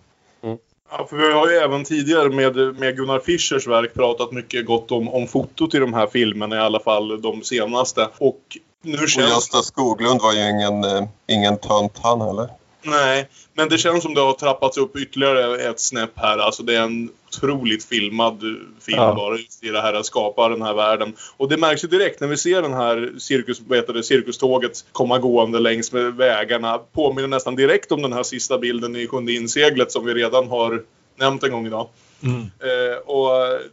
Mm. 0.43 0.59
Ja, 0.91 1.07
för 1.11 1.17
vi 1.17 1.33
har 1.33 1.51
ju 1.51 1.57
även 1.57 1.85
tidigare 1.85 2.31
med, 2.31 2.57
med 2.57 2.97
Gunnar 2.97 3.19
Fischers 3.19 3.67
verk 3.67 3.95
pratat 3.95 4.33
mycket 4.33 4.67
gott 4.67 4.93
om, 4.93 5.09
om 5.09 5.27
fotot 5.27 5.75
i 5.75 5.79
de 5.79 5.95
här 5.95 6.07
filmerna, 6.07 6.57
i 6.57 6.59
alla 6.59 6.81
fall 6.81 7.23
de 7.23 7.43
senaste. 7.43 8.09
Och 8.19 8.41
nu 8.83 8.97
känns... 8.97 9.17
Och 9.17 9.23
Gösta 9.23 9.63
Skoglund 9.63 10.21
var 10.21 10.33
ju 10.33 10.51
ingen, 10.51 10.85
eh, 10.85 11.05
ingen 11.27 11.59
tönt 11.59 11.99
han 12.03 12.21
heller. 12.21 12.49
Nej, 12.83 13.29
men 13.55 13.69
det 13.69 13.79
känns 13.79 14.03
som 14.03 14.15
det 14.15 14.21
har 14.21 14.33
trappats 14.33 14.79
upp 14.79 14.97
ytterligare 14.97 15.63
ett 15.71 15.81
snäpp 15.81 16.11
här. 16.15 16.39
Alltså 16.39 16.63
det 16.63 16.77
är 16.77 16.83
en 16.83 17.11
otroligt 17.29 17.85
filmad 17.85 18.41
film 18.81 18.99
ja. 18.99 19.15
bara 19.15 19.37
just 19.37 19.65
i 19.65 19.69
det 19.69 19.81
här 19.81 19.95
att 19.95 20.07
skapa 20.07 20.49
den 20.49 20.63
här 20.63 20.75
världen. 20.75 21.15
Och 21.37 21.49
det 21.49 21.57
märks 21.57 21.85
ju 21.85 21.89
direkt 21.89 22.21
när 22.21 22.29
vi 22.29 22.37
ser 22.37 22.63
den 22.63 22.75
här 22.75 23.13
cirkus, 23.19 23.59
det, 23.59 24.03
cirkuståget 24.03 24.85
komma 24.93 25.19
gående 25.19 25.59
längs 25.59 25.93
med 25.93 26.15
vägarna. 26.15 26.79
Påminner 26.79 27.29
nästan 27.29 27.57
direkt 27.57 27.93
om 27.93 28.03
den 28.03 28.13
här 28.13 28.23
sista 28.23 28.59
bilden 28.59 28.97
i 28.97 29.07
Sjunde 29.07 29.33
inseglet 29.33 29.93
som 29.93 30.05
vi 30.05 30.15
redan 30.15 30.49
har 30.49 30.83
nämnt 31.19 31.43
en 31.43 31.51
gång 31.51 31.67
idag. 31.67 31.89
Mm. 32.23 32.41
Eh, 32.41 32.99
och 33.07 33.31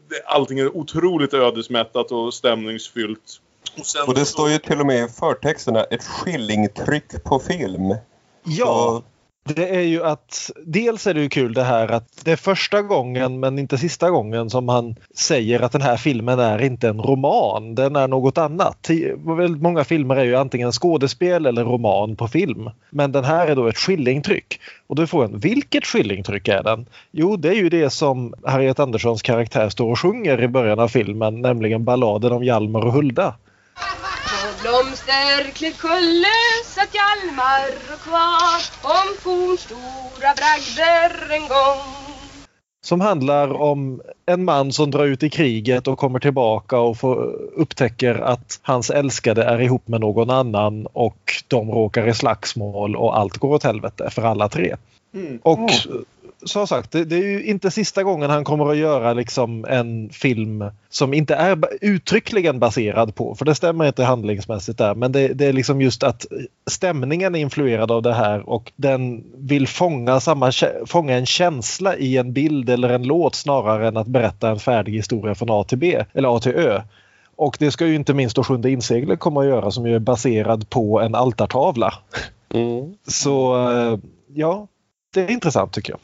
det, 0.10 0.24
allting 0.26 0.60
är 0.60 0.78
otroligt 0.78 1.34
ödesmättat 1.34 2.12
och 2.12 2.34
stämningsfyllt. 2.34 3.42
Och, 3.78 4.08
och 4.08 4.14
det 4.14 4.26
så... 4.26 4.32
står 4.32 4.50
ju 4.50 4.58
till 4.58 4.80
och 4.80 4.86
med 4.86 5.06
i 5.06 5.08
förtexterna 5.08 5.84
ett 5.84 6.04
skillingtryck 6.04 7.24
på 7.24 7.40
film. 7.40 7.96
Ja, 8.48 9.01
det 9.56 9.75
är 9.75 9.82
ju 9.82 10.04
att 10.04 10.51
dels 10.66 11.08
är 11.08 11.13
det 11.13 11.22
ju 11.22 11.30
kul 11.30 11.54
det 11.54 11.63
här 11.63 11.88
att 11.92 12.25
det 12.25 12.32
är 12.32 12.36
första 12.36 12.82
gången 12.82 13.39
men 13.39 13.60
inte 13.60 13.77
sista 13.77 14.10
gången 14.10 14.50
som 14.50 14.70
han 14.70 14.96
säger 15.16 15.62
att 15.62 15.72
den 15.72 15.82
här 15.82 15.98
filmen 15.98 16.39
är 16.39 16.62
inte 16.62 16.89
en 16.89 17.01
roman, 17.01 17.75
den 17.75 17.96
är 17.96 18.08
något 18.08 18.38
annat. 18.38 18.89
Väldigt 19.38 19.62
många 19.62 19.84
filmer 19.84 20.16
är 20.16 20.24
ju 20.24 20.36
antingen 20.36 20.72
skådespel 20.72 21.46
eller 21.46 21.63
roman 21.63 22.16
på 22.16 22.27
film. 22.27 22.70
Men 22.89 23.12
den 23.12 23.24
här 23.24 23.48
är 23.48 23.56
då 23.56 23.68
ett 23.68 23.77
skillingtryck. 23.77 24.60
Och 24.88 24.96
då 24.96 25.01
är 25.01 25.06
frågan, 25.06 25.39
vilket 25.39 25.86
skillingtryck 25.86 26.48
är 26.48 26.63
den? 26.63 26.86
Jo, 27.12 27.36
det 27.36 27.50
är 27.50 27.56
ju 27.56 27.70
det 27.70 27.89
som 27.89 28.34
Harriet 28.44 28.80
Anderssons 28.80 29.22
karaktär 29.22 29.70
står 29.70 29.92
och 29.92 30.00
sjunger 30.00 30.44
i 30.44 30.48
början 30.48 30.80
av 30.80 30.88
filmen, 30.88 31.42
nämligen 31.42 31.84
balladen 31.84 32.32
om 32.32 32.44
Hjalmar 32.44 32.86
och 32.86 32.94
Hulda 32.94 33.36
blomsterklädd 34.68 35.78
kulle 35.78 36.38
satt 36.66 36.96
Hjalmar 36.96 37.70
och 37.94 38.00
kvar 38.00 38.62
om 38.82 39.08
fornstora 39.20 40.32
bragder 40.40 41.32
en 41.36 41.48
gång 41.48 41.84
Som 42.86 43.02
handlar 43.02 43.54
om 43.54 44.02
en 44.26 44.46
man 44.46 44.72
som 44.72 44.92
drar 44.92 45.06
ut 45.06 45.24
i 45.24 45.30
kriget 45.30 45.88
och 45.88 45.98
kommer 45.98 46.20
tillbaka 46.20 46.80
och 46.80 46.98
får, 46.98 47.16
upptäcker 47.56 48.16
att 48.16 48.60
hans 48.62 48.90
älskade 48.90 49.44
är 49.44 49.62
ihop 49.62 49.88
med 49.88 50.02
någon 50.02 50.30
annan 50.30 50.88
och 50.94 51.34
de 51.48 51.72
råkar 51.72 52.08
i 52.08 52.14
slagsmål 52.14 52.96
och 52.96 53.18
allt 53.18 53.38
går 53.38 53.54
åt 53.54 53.64
helvete 53.64 54.10
för 54.12 54.22
alla 54.22 54.50
tre. 54.50 54.76
Mm. 55.14 55.40
Och 55.44 55.60
mm 55.60 56.06
som 56.46 56.67
sagt, 56.67 56.91
det, 56.91 57.06
det, 57.06 57.15
är 57.15 57.24
ju 57.24 57.44
inte 57.44 57.72
sista 57.72 58.03
gången 58.03 58.29
han 58.29 58.44
kommer 58.44 58.72
att 58.72 58.77
göra 58.77 59.13
liksom 59.13 59.65
en 59.65 60.10
film 60.10 60.63
som 60.89 61.13
inte 61.13 61.36
är 61.36 61.58
uttryckligen 61.82 62.60
baserad 62.60 63.15
på, 63.15 63.36
för 63.36 63.46
det 63.46 63.56
stämmer 63.56 63.88
inte 63.88 64.03
handlingsmässigt 64.03 64.77
där, 64.77 64.96
men 64.96 65.12
det, 65.12 65.27
det, 65.27 65.46
är 65.46 65.53
liksom 65.53 65.82
just 65.82 66.03
att 66.03 66.25
stämningen 66.70 67.36
är 67.36 67.39
influerad 67.39 67.91
av 67.91 68.01
det 68.01 68.13
här 68.13 68.50
och 68.50 68.72
den 68.75 69.24
vill 69.38 69.67
fånga, 69.67 70.20
samma, 70.20 70.51
fånga 70.86 71.17
en 71.17 71.25
känsla 71.25 71.96
i 71.96 72.17
en 72.17 72.34
bild 72.34 72.70
eller 72.70 72.89
en 72.89 73.03
låt 73.03 73.36
snarare 73.36 73.88
än 73.88 73.98
att 73.98 74.08
berätta 74.08 74.50
en 74.50 74.60
färdig 74.60 74.94
historia 74.94 75.36
från 75.36 75.50
A 75.51 75.63
till 75.63 75.77
B 75.77 76.03
eller 76.13 76.38
A 76.38 76.39
till 76.39 76.56
Ö. 76.56 76.82
Och 77.36 77.58
det 77.60 77.72
ska 77.72 77.86
ju 77.86 77.96
inte 77.96 78.13
minst 78.13 78.36
då 78.36 78.44
Sjunde 78.44 78.72
inseglet 78.72 79.20
komma 79.20 79.41
att 79.41 79.48
göra 79.48 79.72
som 79.72 79.88
ju 79.88 79.96
är 79.96 80.00
baserad 80.00 80.70
på 80.70 81.01
en 81.01 81.15
altartavla. 81.15 81.94
Mm. 82.53 82.94
Så 83.08 83.67
eh, 83.72 84.00
ja, 84.34 84.67
det 85.13 85.22
är 85.22 85.32
intressant 85.32 85.74
tycker 85.74 85.94
jag 85.94 86.00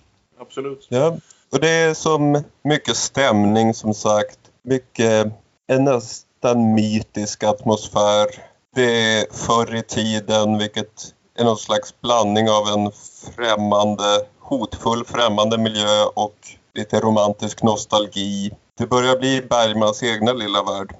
absolut. 0.47 0.87
Ja, 0.89 1.17
och 1.51 1.59
det 1.59 1.69
är 1.69 1.93
som 1.93 2.43
mycket 2.63 2.97
stämning 2.97 3.73
som 3.73 3.93
sagt. 3.93 4.39
Mycket, 4.63 5.27
en 5.67 5.83
nästan 5.83 6.73
mytisk 6.73 7.43
atmosfär. 7.43 8.27
Det 8.75 9.19
är 9.19 9.25
förr 9.31 9.75
i 9.75 9.81
tiden 9.81 10.57
vilket 10.57 11.13
är 11.37 11.43
någon 11.43 11.57
slags 11.57 12.01
blandning 12.01 12.49
av 12.49 12.67
en 12.67 12.91
främmande, 13.35 14.25
hotfull 14.39 15.05
främmande 15.05 15.57
miljö 15.57 16.03
och 16.13 16.35
lite 16.73 16.99
romantisk 16.99 17.63
nostalgi. 17.63 18.51
Det 18.77 18.87
börjar 18.87 19.17
bli 19.17 19.41
Bergmans 19.49 20.03
egna 20.03 20.33
lilla 20.33 20.63
värld. 20.63 20.95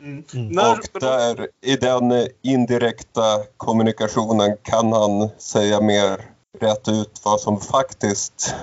Mm. 0.00 0.24
Mm. 0.34 0.70
Och 0.70 1.00
där, 1.00 1.48
i 1.62 1.76
den 1.76 2.28
indirekta 2.42 3.42
kommunikationen 3.56 4.56
kan 4.62 4.92
han 4.92 5.28
säga 5.38 5.80
mer 5.80 6.20
rätt 6.60 6.88
ut 6.88 7.20
vad 7.24 7.40
som 7.40 7.60
faktiskt 7.60 8.54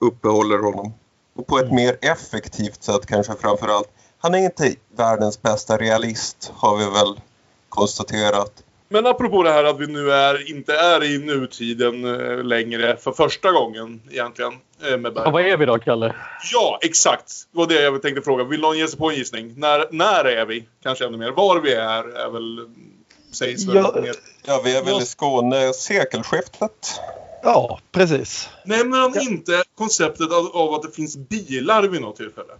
uppehåller 0.00 0.58
honom. 0.58 0.94
Och 1.36 1.46
på 1.46 1.58
ett 1.58 1.64
mm. 1.64 1.76
mer 1.76 1.96
effektivt 2.00 2.82
sätt 2.82 3.06
kanske 3.06 3.34
framför 3.40 3.68
allt. 3.68 3.88
Han 4.18 4.34
är 4.34 4.38
inte 4.38 4.74
världens 4.96 5.42
bästa 5.42 5.76
realist 5.76 6.52
har 6.56 6.76
vi 6.76 6.84
väl 6.84 7.20
konstaterat. 7.68 8.62
Men 8.88 9.06
apropå 9.06 9.42
det 9.42 9.52
här 9.52 9.64
att 9.64 9.80
vi 9.80 9.86
nu 9.86 10.12
är, 10.12 10.50
inte 10.50 10.74
är 10.74 11.04
i 11.04 11.18
nutiden 11.18 12.04
eh, 12.04 12.44
längre 12.44 12.96
för 12.96 13.12
första 13.12 13.52
gången 13.52 14.02
egentligen. 14.10 14.52
Eh, 14.82 14.96
med 14.96 15.14
Bergman. 15.14 15.32
vad 15.32 15.42
är 15.42 15.56
vi 15.56 15.66
då, 15.66 15.78
Kalle? 15.78 16.14
Ja, 16.52 16.78
exakt. 16.82 17.32
Det 17.52 17.58
var 17.58 17.66
det 17.66 17.82
jag 17.82 18.02
tänkte 18.02 18.22
fråga. 18.22 18.44
Vill 18.44 18.60
någon 18.60 18.78
ge 18.78 18.88
sig 18.88 18.98
på 18.98 19.10
en 19.10 19.16
gissning? 19.16 19.54
När, 19.56 19.86
när 19.90 20.24
är 20.24 20.46
vi? 20.46 20.64
Kanske 20.82 21.06
ännu 21.06 21.16
mer. 21.16 21.30
Var 21.30 21.60
vi 21.60 21.72
är 21.72 22.16
är 22.18 22.30
väl... 22.30 22.68
Sägs 23.32 23.68
väl 23.68 23.76
ja, 23.76 24.00
mer. 24.02 24.14
ja, 24.46 24.60
vi 24.64 24.76
är 24.76 24.82
väl 24.82 25.02
i 25.02 25.06
Skåne 25.06 25.72
sekelskiftet. 25.72 27.00
Ja, 27.42 27.80
precis. 27.92 28.48
Nämner 28.64 28.98
han 28.98 29.12
ja. 29.14 29.22
inte 29.22 29.62
konceptet 29.74 30.32
av, 30.32 30.56
av, 30.56 30.74
att 30.74 30.82
det 30.82 30.90
finns 30.90 31.16
bilar 31.16 31.82
vid 31.82 32.00
något 32.00 32.16
tillfälle? 32.16 32.52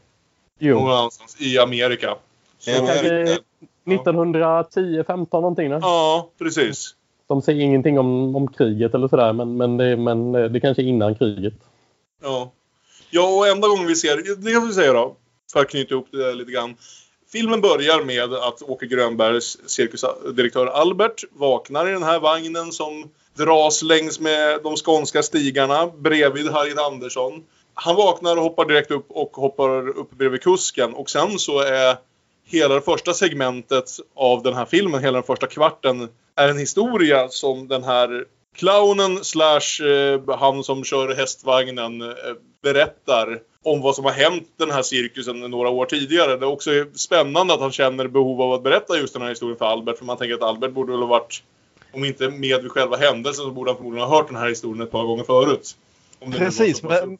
Jo. 0.59 0.79
Någon 0.79 0.91
annanstans 0.91 1.37
i 1.41 1.59
Amerika. 1.59 2.17
I 2.67 2.77
Amerika. 2.77 3.43
1910, 3.85 5.05
15 5.07 5.43
någonting? 5.43 5.69
Ne? 5.69 5.79
Ja, 5.83 6.31
precis. 6.39 6.95
De 7.29 7.43
säger 7.43 7.61
ingenting 7.61 7.99
om, 7.99 8.37
om 8.37 8.49
kriget 8.49 8.95
eller 8.95 9.09
sådär, 9.09 9.33
men, 9.33 9.57
men, 9.57 9.77
det, 9.77 9.97
men 9.97 10.33
det 10.33 10.61
kanske 10.61 10.83
är 10.83 10.87
innan 10.87 11.15
kriget. 11.15 11.55
Ja. 12.23 12.53
Ja, 13.11 13.37
och 13.37 13.49
enda 13.49 13.69
gången 13.69 13.87
vi 13.87 13.97
ser, 13.97 14.37
det 14.37 14.53
kan 14.53 14.67
vi 14.67 14.75
säga 14.75 14.93
då, 14.93 15.17
för 15.53 15.61
att 15.61 15.69
knyta 15.69 15.95
ihop 15.95 16.09
det 16.11 16.35
lite 16.35 16.53
grann. 16.53 16.77
Filmen 17.33 17.61
börjar 17.61 18.05
med 18.05 18.35
att 18.35 18.63
Åke 18.63 18.87
Grönbergs 18.87 19.59
cirkusdirektör 19.67 20.67
Albert 20.67 21.25
vaknar 21.31 21.89
i 21.89 21.93
den 21.93 22.03
här 22.03 22.21
vagnen 22.21 22.73
som 22.73 23.11
dras 23.37 23.83
längs 23.83 24.21
med 24.21 24.61
de 24.63 24.77
skånska 24.77 25.23
stigarna 25.23 25.87
bredvid 25.87 26.49
Harriet 26.49 26.79
Andersson. 26.79 27.45
Han 27.75 27.97
vaknar 27.97 28.37
och 28.37 28.43
hoppar 28.43 28.65
direkt 28.65 28.91
upp 28.91 29.07
och 29.09 29.31
hoppar 29.37 29.89
upp 29.89 30.11
bredvid 30.11 30.43
kusken 30.43 30.95
och 30.95 31.11
sen 31.11 31.39
så 31.39 31.61
är 31.61 31.97
hela 32.45 32.75
det 32.75 32.81
första 32.81 33.15
segmentet 33.15 33.91
av 34.15 34.43
den 34.43 34.55
här 34.55 34.65
filmen, 34.65 35.03
hela 35.03 35.17
den 35.17 35.27
första 35.27 35.47
kvarten, 35.47 36.09
är 36.37 36.49
en 36.49 36.59
historia 36.59 37.29
som 37.29 37.69
den 37.69 37.85
här 37.85 38.25
clownen 38.55 39.25
slash 39.25 39.87
eh, 39.87 40.39
han 40.39 40.65
som 40.65 40.85
kör 40.85 41.15
hästvagnen 41.15 42.03
eh, 42.03 42.09
berättar 42.63 43.41
om 43.63 43.81
vad 43.81 43.95
som 43.95 44.05
har 44.05 44.13
hänt 44.13 44.49
den 44.57 44.71
här 44.71 44.83
cirkusen 44.83 45.41
några 45.41 45.69
år 45.69 45.87
tidigare. 45.87 46.37
Det 46.37 46.45
är 46.47 46.51
också 46.51 46.71
spännande 46.95 47.55
att 47.55 47.61
han 47.61 47.73
känner 47.73 48.09
behov 48.09 48.43
av 48.43 48.53
att 48.53 48.63
berätta 48.63 48.99
just 48.99 49.13
den 49.13 49.23
här 49.23 49.29
historien 49.29 49.59
för 49.59 49.67
Albert. 49.67 49.99
För 49.99 50.05
man 50.05 50.17
tänker 50.17 50.35
att 50.35 50.43
Albert 50.43 50.73
borde 50.73 50.93
väl 50.93 51.01
ha 51.01 51.07
varit 51.07 51.43
om 51.93 52.05
inte 52.05 52.29
med 52.29 52.63
vid 52.63 52.71
själva 52.71 52.97
händelsen 52.97 53.45
så 53.45 53.51
borde 53.51 53.71
han 53.71 53.77
förmodligen 53.77 54.09
ha 54.09 54.17
hört 54.17 54.29
den 54.29 54.37
här 54.37 54.49
historien 54.49 54.83
ett 54.83 54.91
par 54.91 55.05
gånger 55.05 55.25
förut. 55.25 55.77
Precis, 56.33 56.83
men, 56.83 57.19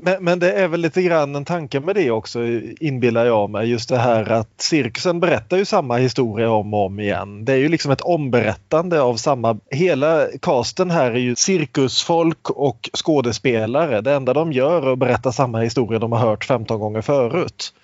men, 0.00 0.24
men, 0.24 0.38
det 0.38 0.52
är 0.52 0.68
väl 0.68 0.80
lite 0.80 1.02
grann 1.02 1.34
en 1.34 1.44
tanke 1.44 1.80
med 1.80 1.94
det 1.94 2.10
också 2.10 2.40
inbillar 2.80 3.26
jag 3.26 3.50
mig. 3.50 3.70
Just 3.70 3.88
det 3.88 3.98
här 3.98 4.32
att 4.32 4.60
cirkusen 4.60 5.20
berättar 5.20 5.56
ju 5.56 5.64
samma 5.64 5.96
historia 5.96 6.50
om 6.50 6.74
och 6.74 6.86
om 6.86 7.00
igen. 7.00 7.44
Det 7.44 7.52
är 7.52 7.56
ju 7.56 7.68
liksom 7.68 7.92
ett 7.92 8.00
omberättande 8.00 9.00
av 9.00 9.16
samma... 9.16 9.58
Hela 9.70 10.26
casten 10.42 10.90
här 10.90 11.10
är 11.10 11.18
ju 11.18 11.36
cirkusfolk 11.36 12.50
och 12.50 12.90
skådespelare. 12.94 14.00
Det 14.00 14.12
enda 14.12 14.32
de 14.32 14.52
gör 14.52 14.82
är 14.82 14.92
att 14.92 14.98
berätta 14.98 15.32
samma 15.32 15.60
historia 15.60 15.98
de 15.98 16.12
har 16.12 16.20
hört 16.20 16.44
15 16.44 16.80
gånger 16.80 17.02
förut. 17.02 17.74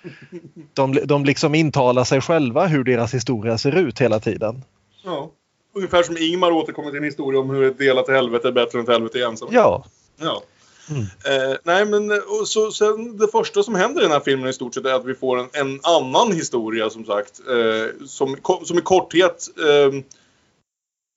De, 0.73 0.97
de 1.05 1.25
liksom 1.25 1.55
intalar 1.55 2.03
sig 2.03 2.21
själva 2.21 2.67
hur 2.67 2.83
deras 2.83 3.13
historia 3.13 3.57
ser 3.57 3.75
ut 3.75 4.01
hela 4.01 4.19
tiden. 4.19 4.63
Ja. 5.05 5.31
Ungefär 5.75 6.03
som 6.03 6.17
Ingmar 6.17 6.51
återkommer 6.51 6.89
till 6.89 6.97
en 6.97 7.03
historia 7.03 7.39
om 7.39 7.49
hur 7.49 7.63
ett 7.63 7.77
delat 7.77 8.09
helvete 8.09 8.47
är 8.47 8.51
bättre 8.51 8.79
än 8.79 8.83
ett 8.83 8.91
helvete 8.91 9.23
ensam. 9.23 9.49
Ja. 9.51 9.85
ja. 10.17 10.43
Mm. 10.89 11.01
Eh, 11.01 11.57
nej 11.63 11.85
men 11.85 12.11
och 12.11 12.47
så, 12.47 12.71
sen, 12.71 13.17
det 13.17 13.27
första 13.27 13.63
som 13.63 13.75
händer 13.75 14.01
i 14.01 14.03
den 14.03 14.11
här 14.11 14.19
filmen 14.19 14.49
i 14.49 14.53
stort 14.53 14.73
sett 14.73 14.85
är 14.85 14.93
att 14.93 15.05
vi 15.05 15.15
får 15.15 15.39
en, 15.39 15.49
en 15.53 15.79
annan 15.83 16.31
historia 16.31 16.89
som 16.89 17.05
sagt. 17.05 17.39
Eh, 17.49 18.05
som, 18.07 18.37
som 18.63 18.77
i 18.77 18.81
korthet 18.81 19.47
eh, 19.57 20.01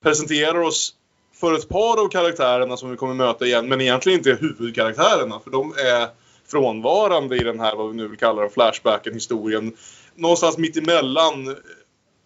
presenterar 0.05 0.59
oss 0.61 0.95
för 1.35 1.55
ett 1.55 1.69
par 1.69 2.05
av 2.05 2.09
karaktärerna 2.09 2.77
som 2.77 2.91
vi 2.91 2.97
kommer 2.97 3.15
möta 3.15 3.47
igen. 3.47 3.69
Men 3.69 3.81
egentligen 3.81 4.19
inte 4.19 4.39
huvudkaraktärerna 4.41 5.41
för 5.41 5.51
de 5.51 5.73
är 5.73 6.09
frånvarande 6.47 7.37
i 7.37 7.45
den 7.45 7.61
här 7.61 7.77
vad 7.77 7.91
vi 7.91 7.97
nu 7.97 8.09
vill 8.09 8.19
kalla 8.19 8.43
den 8.43 8.51
flashbacken 8.51 9.15
historien. 9.15 9.77
Någonstans 10.15 10.59
mitt 10.59 10.77
emellan. 10.77 11.57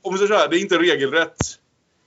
Om 0.03 0.13
vi 0.13 0.19
säger 0.19 0.33
så 0.33 0.35
här, 0.35 0.49
det 0.49 0.57
är 0.57 0.61
inte 0.61 0.79
regelrätt 0.79 1.59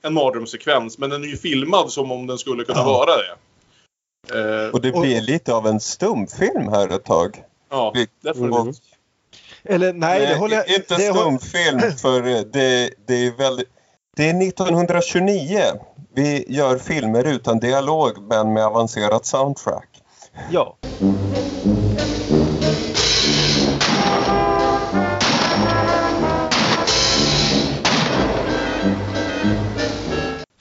en 0.06 0.14
mardrömssekvens. 0.14 0.98
Men 0.98 1.10
den 1.10 1.24
är 1.24 1.28
ju 1.28 1.38
filmad 1.38 1.92
som 1.92 2.12
om 2.12 2.28
den 2.28 2.38
skulle 2.38 2.64
kunna 2.64 2.80
ja. 2.80 2.86
vara 2.86 3.12
det. 3.18 3.36
Uh, 4.34 4.70
och 4.74 4.82
det 4.82 4.92
blir 4.92 5.22
lite 5.22 5.54
av 5.54 5.68
en 5.68 5.80
stumfilm 5.80 6.68
här 6.68 6.96
ett 6.96 7.04
tag. 7.04 7.44
Ja, 7.70 7.94
definitivt. 8.22 8.82
Eller 9.64 9.94
nej, 9.94 10.20
nej, 10.20 10.28
det 10.28 10.36
håller 10.36 10.56
jag... 10.56 10.70
Inte 10.70 10.96
stumfilm 10.96 11.80
för 12.02 12.22
det, 12.44 12.90
det 13.08 13.28
är 13.28 13.38
väldigt... 13.38 13.70
Det 14.16 14.30
är 14.30 14.48
1929. 14.48 15.60
Vi 16.14 16.46
gör 16.48 16.78
filmer 16.78 17.24
utan 17.24 17.60
dialog 17.60 18.22
men 18.22 18.54
med 18.54 18.66
avancerat 18.66 19.26
soundtrack. 19.26 19.90
Ja. 20.52 20.78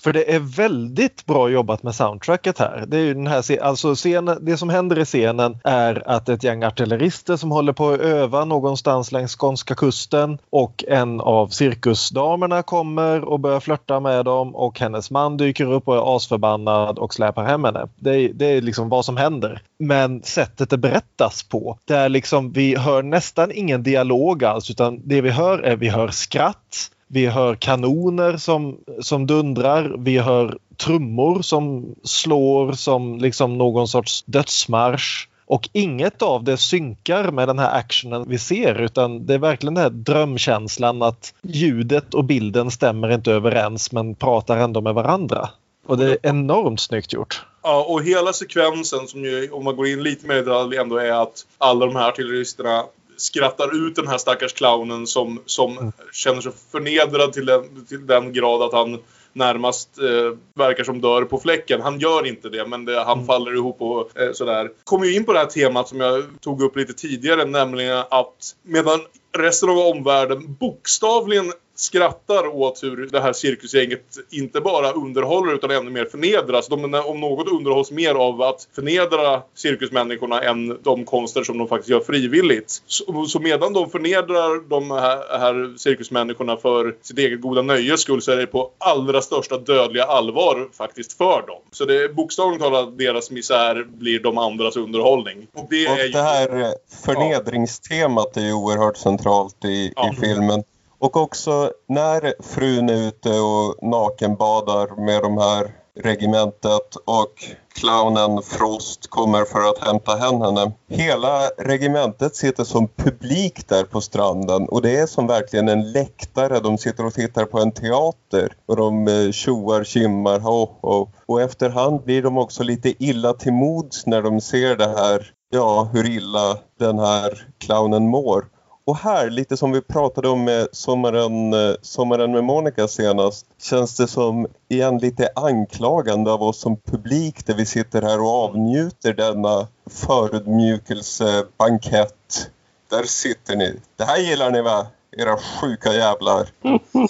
För 0.04 0.12
det 0.12 0.34
är 0.34 0.38
väldigt 0.40 1.26
bra 1.26 1.48
jobbat 1.48 1.82
med 1.82 1.94
soundtracket 1.94 2.58
här. 2.58 2.84
Det, 2.88 2.96
är 2.96 3.00
ju 3.00 3.14
den 3.14 3.26
här 3.26 3.62
alltså 3.62 3.94
scenen, 3.94 4.38
det 4.40 4.56
som 4.56 4.68
händer 4.68 4.98
i 4.98 5.04
scenen 5.04 5.56
är 5.64 6.08
att 6.08 6.28
ett 6.28 6.44
gäng 6.44 6.64
artillerister 6.64 7.36
som 7.36 7.50
håller 7.50 7.72
på 7.72 7.90
att 7.90 8.00
öva 8.00 8.44
någonstans 8.44 9.12
längs 9.12 9.36
skånska 9.36 9.74
kusten 9.74 10.38
och 10.50 10.84
en 10.88 11.20
av 11.20 11.48
cirkusdamerna 11.48 12.62
kommer 12.62 13.24
och 13.24 13.40
börjar 13.40 13.60
flörta 13.60 14.00
med 14.00 14.24
dem 14.24 14.54
och 14.54 14.80
hennes 14.80 15.10
man 15.10 15.36
dyker 15.36 15.72
upp 15.72 15.88
och 15.88 15.96
är 15.96 16.16
asförbannad 16.16 16.98
och 16.98 17.14
släpar 17.14 17.44
hem 17.44 17.64
henne. 17.64 17.88
Det 17.96 18.10
är, 18.10 18.32
det 18.32 18.46
är 18.46 18.60
liksom 18.60 18.88
vad 18.88 19.04
som 19.04 19.16
händer. 19.16 19.62
Men 19.78 20.22
sättet 20.22 20.70
det 20.70 20.78
berättas 20.78 21.42
på, 21.42 21.78
där 21.84 22.08
liksom 22.08 22.52
vi 22.52 22.76
hör 22.76 23.02
nästan 23.02 23.52
ingen 23.52 23.82
dialog 23.82 24.44
alls 24.44 24.70
utan 24.70 25.00
det 25.04 25.20
vi 25.20 25.30
hör 25.30 25.58
är 25.58 25.76
vi 25.76 25.88
hör 25.88 26.08
skratt, 26.08 26.90
vi 27.06 27.26
hör 27.26 27.54
kanoner 27.54 28.36
som, 28.36 28.78
som 29.00 29.26
dundrar. 29.26 29.94
Vi 29.98 30.18
hör 30.18 30.58
trummor 30.76 31.42
som 31.42 31.94
slår 32.04 32.72
som 32.72 33.18
liksom 33.18 33.58
någon 33.58 33.88
sorts 33.88 34.22
dödsmarsch. 34.26 35.28
Och 35.46 35.68
inget 35.72 36.22
av 36.22 36.44
det 36.44 36.56
synkar 36.56 37.30
med 37.30 37.48
den 37.48 37.58
här 37.58 37.78
actionen 37.78 38.24
vi 38.28 38.38
ser 38.38 38.80
utan 38.80 39.26
det 39.26 39.34
är 39.34 39.38
verkligen 39.38 39.74
den 39.74 39.82
här 39.82 39.90
drömkänslan 39.90 41.02
att 41.02 41.34
ljudet 41.42 42.14
och 42.14 42.24
bilden 42.24 42.70
stämmer 42.70 43.12
inte 43.12 43.32
överens 43.32 43.92
men 43.92 44.14
pratar 44.14 44.56
ändå 44.56 44.80
med 44.80 44.94
varandra. 44.94 45.48
Och 45.86 45.98
det 45.98 46.10
är 46.10 46.18
enormt 46.22 46.80
snyggt 46.80 47.12
gjort. 47.12 47.46
Ja, 47.62 47.84
och 47.88 48.02
hela 48.02 48.32
sekvensen 48.32 49.08
som 49.08 49.24
ju, 49.24 49.50
om 49.50 49.64
man 49.64 49.76
går 49.76 49.86
in 49.86 50.02
lite 50.02 50.26
mer 50.26 50.34
i 50.34 50.38
detalj, 50.38 50.76
ändå 50.76 50.96
är 50.96 51.22
att 51.22 51.46
alla 51.58 51.86
de 51.86 51.96
här 51.96 52.08
artilleristerna 52.08 52.84
skrattar 53.16 53.86
ut 53.86 53.96
den 53.96 54.08
här 54.08 54.18
stackars 54.18 54.52
clownen 54.52 55.06
som, 55.06 55.40
som 55.46 55.78
mm. 55.78 55.92
känner 56.12 56.40
sig 56.40 56.52
förnedrad 56.72 57.32
till 57.32 57.46
den, 57.46 57.86
till 57.86 58.06
den 58.06 58.32
grad 58.32 58.62
att 58.62 58.72
han 58.72 58.98
närmast 59.32 59.98
eh, 59.98 60.38
verkar 60.54 60.84
som 60.84 61.00
dör 61.00 61.24
på 61.24 61.38
fläcken. 61.38 61.80
Han 61.80 61.98
gör 61.98 62.26
inte 62.26 62.48
det, 62.48 62.66
men 62.66 62.84
det, 62.84 63.04
han 63.04 63.18
mm. 63.18 63.26
faller 63.26 63.54
ihop 63.54 63.82
och 63.82 64.20
eh, 64.20 64.32
sådär. 64.32 64.70
Kommer 64.84 65.06
ju 65.06 65.14
in 65.14 65.24
på 65.24 65.32
det 65.32 65.38
här 65.38 65.46
temat 65.46 65.88
som 65.88 66.00
jag 66.00 66.24
tog 66.40 66.62
upp 66.62 66.76
lite 66.76 66.92
tidigare, 66.92 67.44
nämligen 67.44 68.04
att 68.10 68.54
medan 68.62 69.00
resten 69.38 69.70
av 69.70 69.78
omvärlden 69.78 70.54
bokstavligen 70.54 71.52
skrattar 71.76 72.46
åt 72.46 72.82
hur 72.82 73.08
det 73.12 73.20
här 73.20 73.32
cirkusgänget 73.32 74.04
inte 74.30 74.60
bara 74.60 74.92
underhåller 74.92 75.54
utan 75.54 75.70
ännu 75.70 75.90
mer 75.90 76.04
förnedras. 76.04 76.68
De 76.68 76.94
om 76.94 77.20
något 77.20 77.48
underhålls 77.48 77.90
mer 77.90 78.14
av 78.14 78.42
att 78.42 78.68
förnedra 78.74 79.42
cirkusmänniskorna 79.54 80.40
än 80.40 80.82
de 80.82 81.04
konster 81.04 81.42
som 81.42 81.58
de 81.58 81.68
faktiskt 81.68 81.90
gör 81.90 82.00
frivilligt. 82.00 82.82
Så, 82.86 83.26
så 83.26 83.40
medan 83.40 83.72
de 83.72 83.90
förnedrar 83.90 84.68
de 84.68 84.90
här, 84.90 85.38
här 85.38 85.78
cirkusmänniskorna 85.78 86.56
för 86.56 86.96
sitt 87.02 87.18
eget 87.18 87.40
goda 87.40 87.62
nöjes 87.62 88.00
skull 88.00 88.22
så 88.22 88.32
är 88.32 88.36
det 88.36 88.46
på 88.46 88.70
allra 88.78 89.22
största 89.22 89.58
dödliga 89.58 90.04
allvar 90.04 90.68
faktiskt 90.72 91.12
för 91.12 91.46
dem. 91.46 91.60
Så 91.72 91.84
det 91.84 92.04
är 92.04 92.08
bokstavligt 92.08 92.62
talat 92.62 92.98
deras 92.98 93.30
misär 93.30 93.84
blir 93.84 94.20
de 94.20 94.38
andras 94.38 94.76
underhållning. 94.76 95.46
Och 95.54 95.66
det, 95.70 95.88
och 95.88 95.96
det 96.12 96.22
här 96.22 96.74
förnedringstemat 97.04 98.36
är 98.36 98.40
ju 98.40 98.52
oerhört 98.52 98.96
centralt 98.96 99.64
i, 99.64 99.92
ja. 99.96 100.12
i 100.12 100.16
filmen. 100.16 100.64
Och 101.04 101.16
också 101.16 101.70
när 101.88 102.34
frun 102.42 102.88
är 102.88 103.08
ute 103.08 103.40
och 103.40 103.82
nakenbadar 103.82 105.04
med 105.04 105.22
de 105.22 105.38
här 105.38 105.70
regementet 106.00 106.96
och 107.04 107.32
clownen 107.74 108.42
Frost 108.42 109.10
kommer 109.10 109.44
för 109.44 109.70
att 109.70 109.78
hämta 109.78 110.16
hem 110.16 110.40
henne. 110.40 110.72
Hela 110.88 111.48
regementet 111.58 112.36
sitter 112.36 112.64
som 112.64 112.88
publik 112.88 113.68
där 113.68 113.84
på 113.84 114.00
stranden 114.00 114.68
och 114.68 114.82
det 114.82 114.96
är 114.96 115.06
som 115.06 115.26
verkligen 115.26 115.68
en 115.68 115.92
läktare. 115.92 116.60
De 116.60 116.78
sitter 116.78 117.06
och 117.06 117.14
tittar 117.14 117.44
på 117.44 117.58
en 117.58 117.72
teater 117.72 118.56
och 118.66 118.76
de 118.76 119.08
eh, 119.08 119.30
tjoar, 119.30 119.84
kimmar, 119.84 120.38
ho, 120.38 120.68
ho. 120.80 121.08
Och 121.26 121.42
efterhand 121.42 122.02
blir 122.02 122.22
de 122.22 122.38
också 122.38 122.62
lite 122.62 123.04
illa 123.04 123.32
till 123.32 123.52
mods 123.52 124.06
när 124.06 124.22
de 124.22 124.40
ser 124.40 124.76
det 124.76 124.88
här, 124.88 125.32
ja, 125.50 125.88
hur 125.92 126.10
illa 126.10 126.58
den 126.78 126.98
här 126.98 127.48
clownen 127.58 128.06
mår. 128.08 128.53
Och 128.86 128.96
här, 128.96 129.30
lite 129.30 129.56
som 129.56 129.72
vi 129.72 129.80
pratade 129.80 130.28
om 130.28 130.44
med 130.44 130.68
sommaren, 130.72 131.52
eh, 131.52 131.74
sommaren 131.82 132.32
med 132.32 132.44
Monica 132.44 132.88
senast, 132.88 133.46
känns 133.62 133.96
det 133.96 134.08
som 134.08 134.46
igen 134.68 134.98
lite 134.98 135.28
anklagande 135.34 136.32
av 136.32 136.42
oss 136.42 136.60
som 136.60 136.76
publik 136.76 137.46
där 137.46 137.54
vi 137.54 137.66
sitter 137.66 138.02
här 138.02 138.20
och 138.20 138.44
avnjuter 138.44 139.14
denna 139.14 139.66
förödmjukelsebankett. 139.90 142.50
Där 142.90 143.04
sitter 143.04 143.56
ni. 143.56 143.80
Det 143.96 144.04
här 144.04 144.18
gillar 144.18 144.50
ni 144.50 144.62
va? 144.62 144.86
Era 145.16 145.36
sjuka 145.36 145.92
jävlar. 145.92 146.48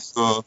Så 0.01 0.43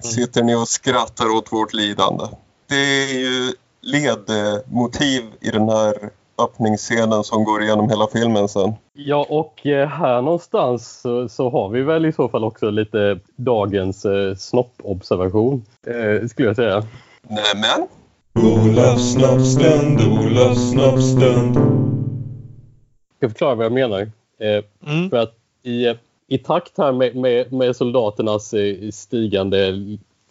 sitter 0.00 0.42
ni 0.42 0.54
och 0.54 0.68
skrattar 0.68 1.36
åt 1.36 1.52
vårt 1.52 1.72
lidande. 1.72 2.24
Det 2.68 2.74
är 2.74 3.18
ju 3.18 3.52
ledmotiv 3.80 5.24
i 5.40 5.50
den 5.50 5.68
här 5.68 6.10
öppningsscenen 6.38 7.24
som 7.24 7.44
går 7.44 7.62
igenom 7.62 7.88
hela 7.88 8.06
filmen 8.12 8.48
sen. 8.48 8.72
Ja, 8.92 9.26
och 9.28 9.66
eh, 9.66 9.88
här 9.88 10.22
någonstans 10.22 11.00
så, 11.00 11.28
så 11.28 11.50
har 11.50 11.68
vi 11.68 11.82
väl 11.82 12.06
i 12.06 12.12
så 12.12 12.28
fall 12.28 12.44
också 12.44 12.70
lite 12.70 13.18
dagens 13.36 14.04
eh, 14.04 14.34
snoppobservation, 14.34 15.64
eh, 15.86 16.28
skulle 16.28 16.48
jag 16.48 16.56
säga. 16.56 16.82
Nämen! 17.22 17.88
Olofs 18.34 19.12
snoppstund, 19.12 20.00
Olofs 20.00 20.70
snoppstund. 20.70 21.56
Jag 21.56 23.16
ska 23.16 23.28
förklara 23.28 23.54
vad 23.54 23.64
jag 23.64 23.72
menar. 23.72 24.00
Eh, 24.40 24.90
mm. 24.92 25.10
För 25.10 25.16
att 25.16 25.34
i, 25.62 25.94
i 26.28 26.38
takt 26.38 26.78
här 26.78 26.92
med, 26.92 27.16
med, 27.16 27.52
med 27.52 27.76
soldaternas 27.76 28.54
eh, 28.54 28.90
stigande 28.90 29.74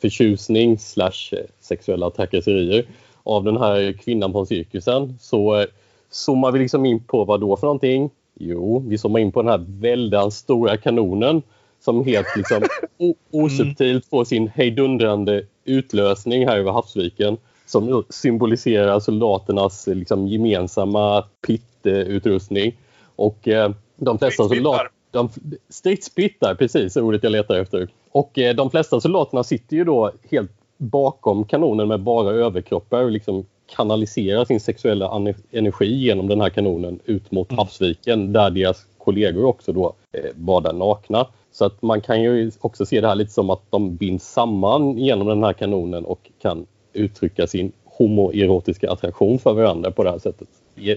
förtjusning 0.01 0.79
slash 0.79 1.29
eh, 1.31 1.45
sexuella 1.59 2.09
trakasserier 2.09 2.85
av 3.23 3.43
den 3.43 3.57
här 3.57 3.93
kvinnan 3.93 4.33
på 4.33 4.45
cirkusen 4.45 5.17
så 5.19 5.65
zoomar 6.11 6.51
vi 6.51 6.59
liksom 6.59 6.85
in 6.85 7.03
på 7.03 7.25
vad 7.25 7.41
då 7.41 7.57
för 7.57 7.67
någonting? 7.67 8.09
Jo, 8.39 8.83
vi 8.87 8.97
zoomar 8.97 9.19
in 9.19 9.31
på 9.31 9.41
den 9.41 9.51
här 9.51 9.65
väldigt 9.67 10.33
stora 10.33 10.77
kanonen 10.77 11.41
som 11.79 12.05
helt 12.05 12.27
liksom 12.35 12.63
osubtilt 13.31 14.05
får 14.05 14.25
sin 14.25 14.47
hejdundrande 14.47 15.45
utlösning 15.65 16.47
här 16.47 16.57
över 16.57 16.71
havsviken 16.71 17.37
som 17.65 18.03
symboliserar 18.09 18.99
soldaternas 18.99 19.87
liksom, 19.87 20.27
gemensamma 20.27 21.23
pittutrustning. 21.47 22.77
Och 23.15 23.47
eh, 23.47 23.71
de 23.97 24.19
flesta 24.19 24.47
soldater... 24.47 24.89
Stridspittar, 25.69 26.55
precis 26.55 26.97
ordet 26.97 27.23
jag 27.23 27.31
letar 27.31 27.55
efter. 27.55 27.87
Och 28.11 28.37
eh, 28.39 28.55
de 28.55 28.71
flesta 28.71 29.01
soldaterna 29.01 29.43
sitter 29.43 29.77
ju 29.77 29.83
då 29.83 30.11
helt 30.29 30.51
bakom 30.77 31.45
kanonen 31.45 31.87
med 31.87 31.99
bara 31.99 32.31
överkroppar 32.31 33.03
och 33.03 33.11
liksom 33.11 33.45
kanalisera 33.75 34.45
sin 34.45 34.59
sexuella 34.59 35.33
energi 35.51 35.85
genom 35.85 36.27
den 36.27 36.41
här 36.41 36.49
kanonen 36.49 36.99
ut 37.05 37.31
mot 37.31 37.51
mm. 37.51 37.57
havsviken 37.57 38.33
där 38.33 38.49
deras 38.49 38.85
kollegor 38.97 39.45
också 39.45 39.73
då 39.73 39.93
eh, 40.11 40.35
badar 40.35 40.73
nakna. 40.73 41.27
Så 41.51 41.65
att 41.65 41.81
man 41.81 42.01
kan 42.01 42.21
ju 42.21 42.51
också 42.61 42.85
se 42.85 43.01
det 43.01 43.07
här 43.07 43.15
lite 43.15 43.31
som 43.31 43.49
att 43.49 43.61
de 43.69 43.95
binds 43.95 44.25
samman 44.25 44.97
genom 44.97 45.27
den 45.27 45.43
här 45.43 45.53
kanonen 45.53 46.05
och 46.05 46.31
kan 46.41 46.65
uttrycka 46.93 47.47
sin 47.47 47.71
homoerotiska 47.85 48.91
attraktion 48.91 49.39
för 49.39 49.53
varandra 49.53 49.91
på 49.91 50.03
det 50.03 50.11
här 50.11 50.19
sättet. 50.19 50.47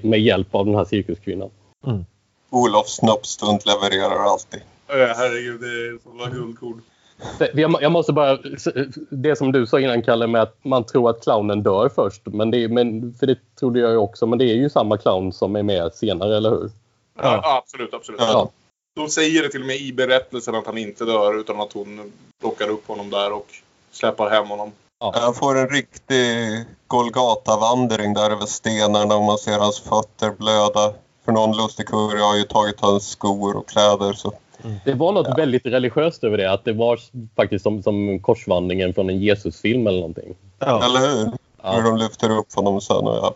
Med 0.03 0.21
hjälp 0.21 0.55
av 0.55 0.67
den 0.67 0.75
här 0.75 0.85
cirkuskvinnan. 0.85 1.51
Mm. 1.87 2.05
Olof 2.51 2.89
Snoppstund 2.89 3.61
levererar 3.67 4.25
alltid. 4.25 4.61
Herregud, 4.87 5.61
det 5.61 5.67
är 5.67 5.99
sådana 6.03 6.31
guldkorn. 6.31 6.83
Jag 7.55 7.93
måste 7.93 8.13
bara, 8.13 8.39
det 9.11 9.37
som 9.37 9.53
du 9.53 9.67
sa 9.67 9.81
innan 9.81 10.03
Kalle 10.03 10.27
med 10.27 10.43
att 10.43 10.57
man 10.63 10.85
tror 10.85 11.11
att 11.11 11.23
clownen 11.23 11.63
dör 11.63 11.89
först. 11.89 12.23
Men 12.27 12.51
det, 12.51 12.69
men, 12.69 13.15
för 13.15 13.27
det 13.27 13.39
trodde 13.59 13.81
jag 13.81 14.03
också, 14.03 14.27
men 14.27 14.39
det 14.39 14.45
är 14.45 14.55
ju 14.55 14.71
samma 14.71 14.99
clown 14.99 15.33
som 15.33 15.57
är 15.57 15.63
med 15.63 15.95
senare, 15.95 16.37
eller 16.37 16.51
hur? 16.51 16.71
Ja, 17.23 17.41
ja 17.43 17.57
absolut, 17.57 17.95
absolut. 17.95 18.21
Ja. 18.21 18.51
De 18.97 19.09
säger 19.09 19.43
det 19.43 19.49
till 19.49 19.61
och 19.61 19.67
med 19.67 19.77
i 19.77 19.93
berättelsen 19.93 20.55
att 20.55 20.67
han 20.67 20.79
inte 20.79 21.05
dör 21.05 21.41
utan 21.41 21.61
att 21.61 21.73
hon 21.73 22.13
plockar 22.41 22.69
upp 22.69 22.89
honom 22.89 23.11
där 23.11 23.33
och 23.33 23.47
släpper 23.93 24.31
hem 24.31 24.49
honom. 24.49 24.73
Ja. 25.01 25.13
Han 25.17 25.35
får 25.35 25.59
en 25.59 25.69
riktig 25.69 26.65
Golgata-vandring 26.87 28.15
där 28.15 28.31
över 28.31 28.47
stenarna 28.47 29.17
och 29.17 29.23
man 29.23 29.39
ser 29.39 29.59
hans 29.59 29.81
fötter 29.81 30.31
blöda. 30.31 30.93
För 31.25 31.33
någon 31.33 31.57
lustig 31.57 31.87
kurre 31.87 32.19
har 32.19 32.37
ju 32.37 32.43
tagit 32.43 32.81
hans 32.81 33.09
skor 33.09 33.57
och 33.57 33.69
kläder 33.69 34.13
så 34.13 34.33
Mm. 34.65 34.77
Det 34.85 34.95
var 34.95 35.13
något 35.13 35.27
ja. 35.29 35.35
väldigt 35.37 35.67
religiöst 35.67 36.25
över 36.25 36.37
det. 36.37 36.53
Att 36.53 36.65
det 36.65 36.73
var 36.73 37.01
faktiskt 37.37 37.63
som, 37.63 37.83
som 37.83 38.21
korsvandringen 38.21 38.95
från 38.95 39.11
en 39.11 39.21
Jesusfilm 39.21 39.87
eller 39.87 39.99
någonting. 39.99 40.35
Ja. 40.59 40.85
Eller 40.85 41.01
hur? 41.01 41.33
Ja. 41.63 41.73
Hur 41.73 41.83
de 41.83 41.97
lyfter 41.97 42.39
upp 42.39 42.55
honom 42.55 42.81
sen. 42.81 42.97
Och 42.97 43.17
ja. 43.17 43.35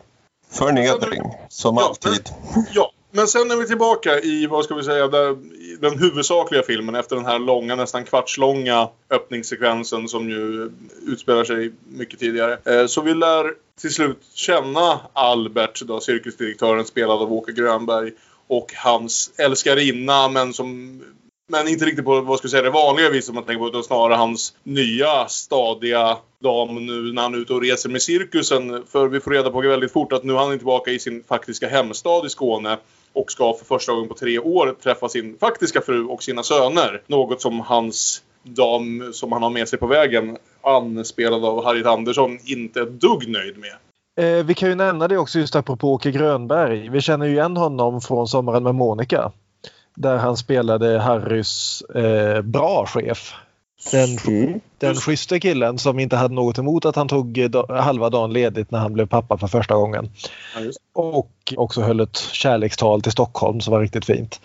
Förnedring, 0.51 1.23
som 1.49 1.77
ja, 1.77 1.89
alltid. 1.89 2.31
Men, 2.55 2.65
ja, 2.73 2.93
men 3.11 3.27
sen 3.27 3.51
är 3.51 3.57
vi 3.57 3.67
tillbaka 3.67 4.21
i, 4.21 4.47
vad 4.47 4.65
ska 4.65 4.75
vi 4.75 4.83
säga, 4.83 5.09
där, 5.09 5.37
den 5.81 5.99
huvudsakliga 5.99 6.63
filmen 6.63 6.95
efter 6.95 7.17
den 7.17 7.27
här 7.27 7.39
långa, 7.39 7.75
nästan 7.75 8.05
kvartslånga 8.05 8.89
öppningssekvensen 9.11 10.09
som 10.09 10.31
ju 10.31 10.71
utspelar 11.07 11.45
sig 11.45 11.73
mycket 11.89 12.21
tidigare. 12.21 12.59
Eh, 12.65 12.87
så 12.87 13.01
vi 13.01 13.15
lär 13.15 13.53
till 13.81 13.95
slut 13.95 14.19
känna 14.35 15.01
Albert, 15.13 15.83
då, 15.83 16.01
cirkusdirektören 16.01 16.85
spelad 16.85 17.23
av 17.23 17.33
Åke 17.33 17.53
Grönberg 17.53 18.13
och 18.49 18.73
hans 18.77 19.31
älskarinna 19.39 20.29
men 20.29 20.53
som 20.53 21.01
men 21.51 21.69
inte 21.69 21.85
riktigt 21.85 22.05
på 22.05 22.21
vad 22.21 22.39
ska 22.39 22.47
jag 22.47 22.51
säga, 22.51 22.63
det 22.63 22.71
vanliga 22.71 23.11
viset 23.11 23.35
man 23.35 23.45
tänker 23.45 23.59
på 23.59 23.69
utan 23.69 23.85
snarare 23.85 24.15
hans 24.15 24.55
nya 24.63 25.29
stadiga 25.29 26.17
dam 26.43 26.87
nu 26.87 27.13
när 27.13 27.23
han 27.23 27.35
är 27.35 27.39
ute 27.39 27.53
och 27.53 27.63
reser 27.63 27.89
med 27.89 28.03
cirkusen. 28.03 28.87
För 28.87 29.09
vi 29.09 29.21
får 29.21 29.31
reda 29.31 29.51
på 29.51 29.61
väldigt 29.61 29.93
fort 29.93 30.13
att 30.13 30.25
nu 30.25 30.33
är 30.33 30.37
han 30.37 30.59
tillbaka 30.59 30.91
i 30.91 30.99
sin 30.99 31.25
faktiska 31.29 31.69
hemstad 31.69 32.27
i 32.27 32.29
Skåne 32.29 32.79
och 33.13 33.31
ska 33.31 33.55
för 33.55 33.65
första 33.65 33.93
gången 33.93 34.09
på 34.09 34.15
tre 34.15 34.39
år 34.39 34.77
träffa 34.83 35.09
sin 35.09 35.39
faktiska 35.39 35.81
fru 35.81 36.05
och 36.05 36.23
sina 36.23 36.43
söner. 36.43 37.03
Något 37.07 37.41
som 37.41 37.61
hans 37.61 38.23
dam 38.43 39.13
som 39.13 39.33
han 39.33 39.43
har 39.43 39.51
med 39.51 39.69
sig 39.69 39.79
på 39.79 39.87
vägen, 39.87 40.37
anspelad 40.63 41.45
av 41.45 41.65
Harriet 41.65 41.87
Andersson, 41.87 42.39
inte 42.45 42.81
är 42.81 42.83
ett 42.83 43.01
dugg 43.01 43.29
nöjd 43.29 43.59
med. 43.59 43.77
Eh, 44.19 44.45
vi 44.45 44.55
kan 44.55 44.69
ju 44.69 44.75
nämna 44.75 45.09
det 45.09 45.19
också 45.19 45.39
just 45.39 45.57
apropå 45.57 45.93
Åke 45.93 46.11
Grönberg. 46.11 46.89
Vi 46.89 47.01
känner 47.01 47.27
ju 47.27 47.33
igen 47.33 47.57
honom 47.57 48.01
från 48.01 48.29
Sommaren 48.29 48.63
med 48.63 48.75
Monica. 48.75 49.33
Där 49.95 50.17
han 50.17 50.37
spelade 50.37 50.99
Harrys 50.99 51.83
eh, 51.83 52.43
bra 52.43 52.87
chef. 52.87 53.35
Den, 53.93 54.19
mm. 54.27 54.61
den 54.79 54.95
schysste 54.95 55.41
killen 55.41 55.79
som 55.79 55.99
inte 55.99 56.17
hade 56.17 56.35
något 56.35 56.59
emot 56.59 56.85
att 56.85 56.97
han 56.97 57.09
tog 57.09 57.39
halva 57.69 58.11
dagen 58.11 58.33
ledigt 58.33 58.71
när 58.71 58.79
han 58.79 58.93
blev 58.93 59.07
pappa 59.07 59.39
för 59.39 59.47
första 59.47 59.75
gången. 59.75 60.11
Ja, 60.55 60.73
och 60.95 61.55
också 61.57 61.83
höll 61.83 62.01
ett 62.01 62.17
kärlekstal 62.17 63.03
till 63.03 63.13
Stockholm 63.13 63.61
som 63.61 63.73
var 63.73 63.81
riktigt 63.81 64.05
fint. 64.05 64.41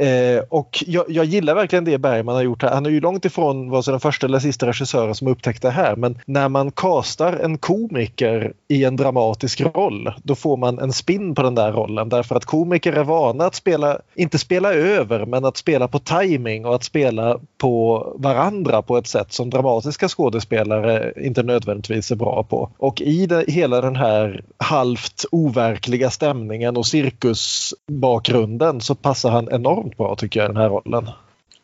Eh, 0.00 0.42
och 0.48 0.84
jag, 0.86 1.04
jag, 1.08 1.24
gillar 1.24 1.54
verkligen 1.54 1.84
det 1.84 1.98
Bergman 1.98 2.34
har 2.34 2.42
gjort 2.42 2.62
här. 2.62 2.70
Han 2.70 2.86
är 2.86 2.90
ju 2.90 3.00
långt 3.00 3.24
ifrån 3.24 3.70
vare 3.70 3.82
sig 3.82 3.92
den 3.92 4.00
första 4.00 4.26
eller 4.26 4.38
sista 4.38 4.66
regissören 4.66 5.14
som 5.14 5.28
upptäckte 5.28 5.66
det 5.66 5.72
här. 5.72 5.96
Men 5.96 6.18
när 6.26 6.48
man 6.48 6.70
kastar 6.70 7.32
en 7.32 7.58
komiker 7.58 8.52
i 8.68 8.84
en 8.84 8.96
dramatisk 8.96 9.60
roll, 9.60 10.12
då 10.22 10.34
får 10.34 10.56
man 10.56 10.78
en 10.78 10.92
spin 10.92 11.34
på 11.34 11.42
den 11.42 11.54
där 11.54 11.72
rollen. 11.72 12.08
Därför 12.08 12.36
att 12.36 12.44
komiker 12.44 12.92
är 12.92 13.04
vana 13.04 13.46
att 13.46 13.54
spela, 13.54 13.98
inte 14.14 14.38
spela 14.38 14.72
över, 14.72 15.26
men 15.26 15.44
att 15.44 15.56
spela 15.56 15.88
på 15.88 15.98
timing 15.98 16.66
och 16.66 16.74
att 16.74 16.84
spela 16.84 17.38
på 17.58 18.06
varandra 18.18 18.82
på 18.82 18.96
ett 18.96 19.06
sätt 19.06 19.32
som 19.32 19.50
dramatiska 19.50 20.08
skådespelare 20.08 21.12
inte 21.16 21.42
nödvändigtvis 21.42 22.10
är 22.10 22.16
bra 22.16 22.42
på. 22.42 22.70
Och 22.78 23.00
i 23.00 23.26
det, 23.26 23.44
hela 23.48 23.80
den 23.80 23.96
här 23.96 24.44
halvt 24.58 25.24
overkliga 25.30 26.10
stämningen 26.10 26.76
och 26.76 26.86
cirkusbakgrunden 26.86 28.80
så 28.80 28.94
passar 28.94 29.30
han 29.30 29.48
enormt 29.52 29.89
bra 29.96 30.16
tycker 30.16 30.40
jag 30.40 30.46
i 30.46 30.52
den 30.52 30.62
här 30.62 30.68
rollen. 30.68 31.10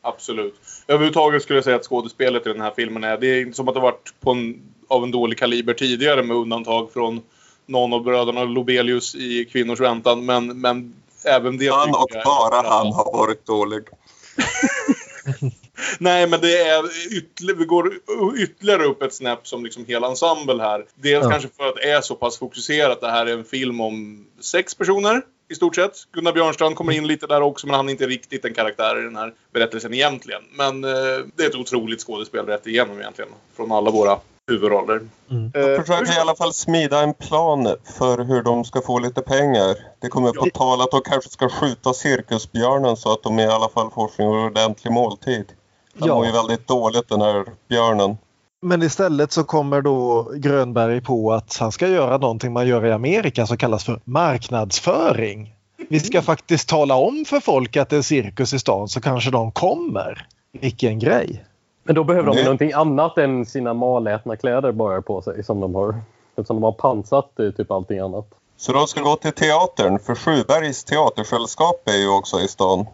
Absolut. 0.02 0.54
Överhuvudtaget 0.88 1.42
skulle 1.42 1.56
jag 1.56 1.64
säga 1.64 1.76
att 1.76 1.84
skådespelet 1.84 2.46
i 2.46 2.52
den 2.52 2.60
här 2.60 2.72
filmen 2.76 3.04
är, 3.04 3.18
det 3.18 3.26
är 3.26 3.40
inte 3.40 3.56
som 3.56 3.68
att 3.68 3.74
det 3.74 3.80
varit 3.80 4.14
på 4.20 4.30
en, 4.30 4.62
av 4.88 5.04
en 5.04 5.10
dålig 5.10 5.38
kaliber 5.38 5.74
tidigare 5.74 6.22
med 6.22 6.36
undantag 6.36 6.92
från 6.92 7.20
någon 7.66 7.92
av 7.92 8.02
bröderna 8.02 8.44
Lobelius 8.44 9.14
i 9.14 9.44
Kvinnors 9.44 9.80
väntan. 9.80 10.24
Men, 10.24 10.60
men 10.60 10.94
även 11.24 11.58
det... 11.58 11.68
Han 11.68 11.94
och 11.94 12.08
bara 12.24 12.68
han 12.68 12.92
har 12.92 13.12
varit 13.12 13.46
dålig. 13.46 13.82
Nej, 15.98 16.28
men 16.28 16.40
det 16.40 16.58
är 16.58 16.84
ytterligare, 17.16 17.58
vi 17.58 17.64
går 17.64 17.92
ytterligare 18.38 18.84
upp 18.84 19.02
ett 19.02 19.14
snäpp 19.14 19.46
som 19.46 19.64
liksom 19.64 19.84
hela 19.84 20.06
ensemble 20.06 20.62
här. 20.62 20.86
Dels 20.94 21.24
ja. 21.24 21.30
kanske 21.30 21.48
för 21.56 21.68
att 21.68 21.76
det 21.76 21.90
är 21.90 22.00
så 22.00 22.14
pass 22.14 22.38
fokuserat. 22.38 23.00
Det 23.00 23.10
här 23.10 23.26
är 23.26 23.32
en 23.32 23.44
film 23.44 23.80
om 23.80 24.26
sex 24.40 24.74
personer 24.74 25.22
i 25.48 25.54
stort 25.54 25.74
sett. 25.74 25.92
Gunnar 26.12 26.32
Björnstrand 26.32 26.76
kommer 26.76 26.92
in 26.92 27.06
lite 27.06 27.26
där 27.26 27.40
också, 27.40 27.66
men 27.66 27.76
han 27.76 27.88
är 27.88 27.92
inte 27.92 28.06
riktigt 28.06 28.44
en 28.44 28.54
karaktär 28.54 29.00
i 29.00 29.02
den 29.02 29.16
här 29.16 29.34
berättelsen 29.52 29.94
egentligen. 29.94 30.42
Men 30.52 30.84
eh, 30.84 30.90
det 31.36 31.44
är 31.44 31.48
ett 31.48 31.54
otroligt 31.54 32.00
skådespel 32.00 32.46
rätt 32.46 32.66
igenom 32.66 33.00
egentligen. 33.00 33.30
Från 33.56 33.72
alla 33.72 33.90
våra 33.90 34.18
huvudroller. 34.50 35.00
Mm. 35.30 35.50
Jag 35.54 35.72
eh, 35.72 35.80
försöker 35.80 36.16
i 36.16 36.20
alla 36.20 36.34
fall 36.34 36.52
smida 36.52 37.02
en 37.02 37.14
plan 37.14 37.76
för 37.98 38.24
hur 38.24 38.42
de 38.42 38.64
ska 38.64 38.80
få 38.80 38.98
lite 38.98 39.22
pengar. 39.22 39.76
Det 40.00 40.08
kommer 40.08 40.32
på 40.32 40.46
ja. 40.46 40.58
tal 40.58 40.80
att 40.80 40.90
de 40.90 41.00
kanske 41.00 41.30
ska 41.30 41.48
skjuta 41.48 41.94
cirkusbjörnen 41.94 42.96
så 42.96 43.12
att 43.12 43.22
de 43.22 43.38
i 43.38 43.46
alla 43.46 43.68
fall 43.68 43.90
får 43.90 44.08
sin 44.08 44.26
ordentlig 44.26 44.92
måltid. 44.92 45.52
Han 45.98 46.08
ja. 46.08 46.14
mår 46.14 46.26
ju 46.26 46.32
väldigt 46.32 46.68
dåligt 46.68 47.08
den 47.08 47.20
här 47.20 47.44
björnen. 47.68 48.16
Men 48.66 48.82
istället 48.82 49.32
så 49.32 49.44
kommer 49.44 49.82
då 49.82 50.30
Grönberg 50.34 51.00
på 51.00 51.32
att 51.32 51.56
han 51.60 51.72
ska 51.72 51.88
göra 51.88 52.18
någonting 52.18 52.52
man 52.52 52.66
gör 52.66 52.86
i 52.86 52.92
Amerika 52.92 53.46
som 53.46 53.56
kallas 53.56 53.84
för 53.84 54.00
marknadsföring. 54.04 55.54
Vi 55.88 56.00
ska 56.00 56.22
faktiskt 56.22 56.68
tala 56.68 56.94
om 56.94 57.24
för 57.26 57.40
folk 57.40 57.76
att 57.76 57.88
det 57.88 57.96
är 57.96 58.02
cirkus 58.02 58.52
i 58.52 58.58
stan 58.58 58.88
så 58.88 59.00
kanske 59.00 59.30
de 59.30 59.52
kommer. 59.52 60.26
Vilken 60.60 60.98
grej! 60.98 61.44
Men 61.84 61.94
då 61.94 62.04
behöver 62.04 62.34
de 62.34 62.42
någonting 62.42 62.72
annat 62.72 63.18
än 63.18 63.46
sina 63.46 63.74
malätna 63.74 64.36
kläder 64.36 64.72
bara 64.72 65.02
på 65.02 65.22
sig 65.22 65.44
som 65.44 65.60
de 65.60 65.74
har. 65.74 66.00
Eftersom 66.36 66.56
de 66.56 66.62
har 66.62 66.72
pansat 66.72 67.30
typ 67.36 67.70
allting 67.70 67.98
annat. 67.98 68.26
Så 68.56 68.72
de 68.72 68.86
ska 68.86 69.00
gå 69.00 69.16
till 69.16 69.32
teatern 69.32 69.98
för 69.98 70.14
Sjubergs 70.14 70.84
teatersällskap 70.84 71.88
är 71.88 71.96
ju 71.96 72.08
också 72.08 72.40
i 72.40 72.48
stan. 72.48 72.86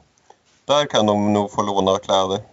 Där 0.65 0.87
kan 0.87 1.07
de 1.07 1.33
nog 1.33 1.51
få 1.51 1.63
låna 1.63 1.99
kläder. 1.99 2.52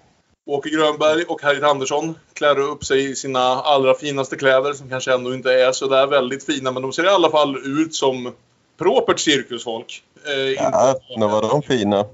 Åke 0.50 0.70
Grönberg 0.70 1.24
och 1.24 1.42
Harriet 1.42 1.64
Andersson 1.64 2.16
klär 2.34 2.60
upp 2.60 2.86
sig 2.86 3.12
i 3.12 3.16
sina 3.16 3.40
allra 3.40 3.94
finaste 3.94 4.36
kläder 4.36 4.74
som 4.74 4.90
kanske 4.90 5.14
ändå 5.14 5.34
inte 5.34 5.54
är 5.54 5.72
så 5.72 5.88
där 5.88 6.08
väldigt 6.08 6.46
fina 6.46 6.72
men 6.72 6.82
de 6.82 6.94
ser 6.94 7.06
i 7.06 7.08
alla 7.08 7.30
fall 7.30 7.58
ut 7.66 7.96
som 7.96 8.34
propert 8.78 9.20
cirkusfolk. 9.20 10.04
Eh, 10.26 10.34
ja, 10.34 10.96
nu 11.18 11.28
var 11.28 11.42
de 11.42 11.62
fina. 11.62 12.06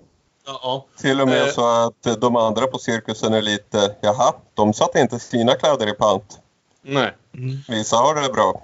Ja. 0.45 0.85
Till 1.01 1.21
och 1.21 1.27
med 1.27 1.47
eh. 1.47 1.53
så 1.53 1.65
att 1.65 2.21
de 2.21 2.35
andra 2.35 2.67
på 2.67 2.77
cirkusen 2.77 3.33
är 3.33 3.41
lite, 3.41 3.95
jaha, 4.01 4.33
de 4.53 4.73
satte 4.73 4.99
inte 4.99 5.19
sina 5.19 5.55
kläder 5.55 5.89
i 5.89 5.93
pant. 5.93 6.39
Nej. 6.81 7.13
Mm. 7.37 7.57
Vissa 7.67 7.97
har 7.97 8.15
det 8.15 8.33
bra. 8.33 8.61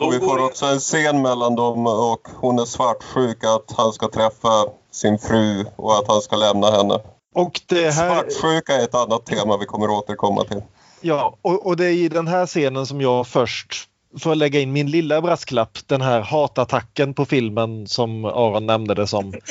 Och 0.00 0.12
vi 0.12 0.18
får 0.18 0.44
också 0.44 0.66
en 0.66 0.78
scen 0.78 1.22
mellan 1.22 1.54
dem 1.54 1.86
och 1.86 2.28
hon 2.34 2.58
är 2.58 2.64
svartsjuk 2.64 3.44
att 3.44 3.72
han 3.76 3.92
ska 3.92 4.08
träffa 4.08 4.66
sin 4.90 5.18
fru 5.18 5.64
och 5.76 5.98
att 5.98 6.08
han 6.08 6.20
ska 6.22 6.36
lämna 6.36 6.70
henne. 6.70 7.00
Och 7.32 7.60
det 7.66 7.90
här... 7.90 8.24
Svartsjuka 8.30 8.74
är 8.74 8.84
ett 8.84 8.94
annat 8.94 9.26
tema 9.26 9.56
vi 9.56 9.66
kommer 9.66 9.90
återkomma 9.90 10.44
till. 10.44 10.62
Ja, 11.00 11.38
och, 11.42 11.66
och 11.66 11.76
det 11.76 11.86
är 11.86 11.92
i 11.92 12.08
den 12.08 12.28
här 12.28 12.46
scenen 12.46 12.86
som 12.86 13.00
jag 13.00 13.26
först 13.26 13.88
för 14.18 14.32
att 14.32 14.36
lägga 14.36 14.60
in 14.60 14.72
min 14.72 14.90
lilla 14.90 15.20
brasklapp, 15.20 15.78
den 15.86 16.00
här 16.00 16.20
hatattacken 16.20 17.14
på 17.14 17.24
filmen 17.24 17.86
som 17.86 18.24
Aron 18.24 18.66
nämnde 18.66 18.94
det 18.94 19.06
som. 19.06 19.34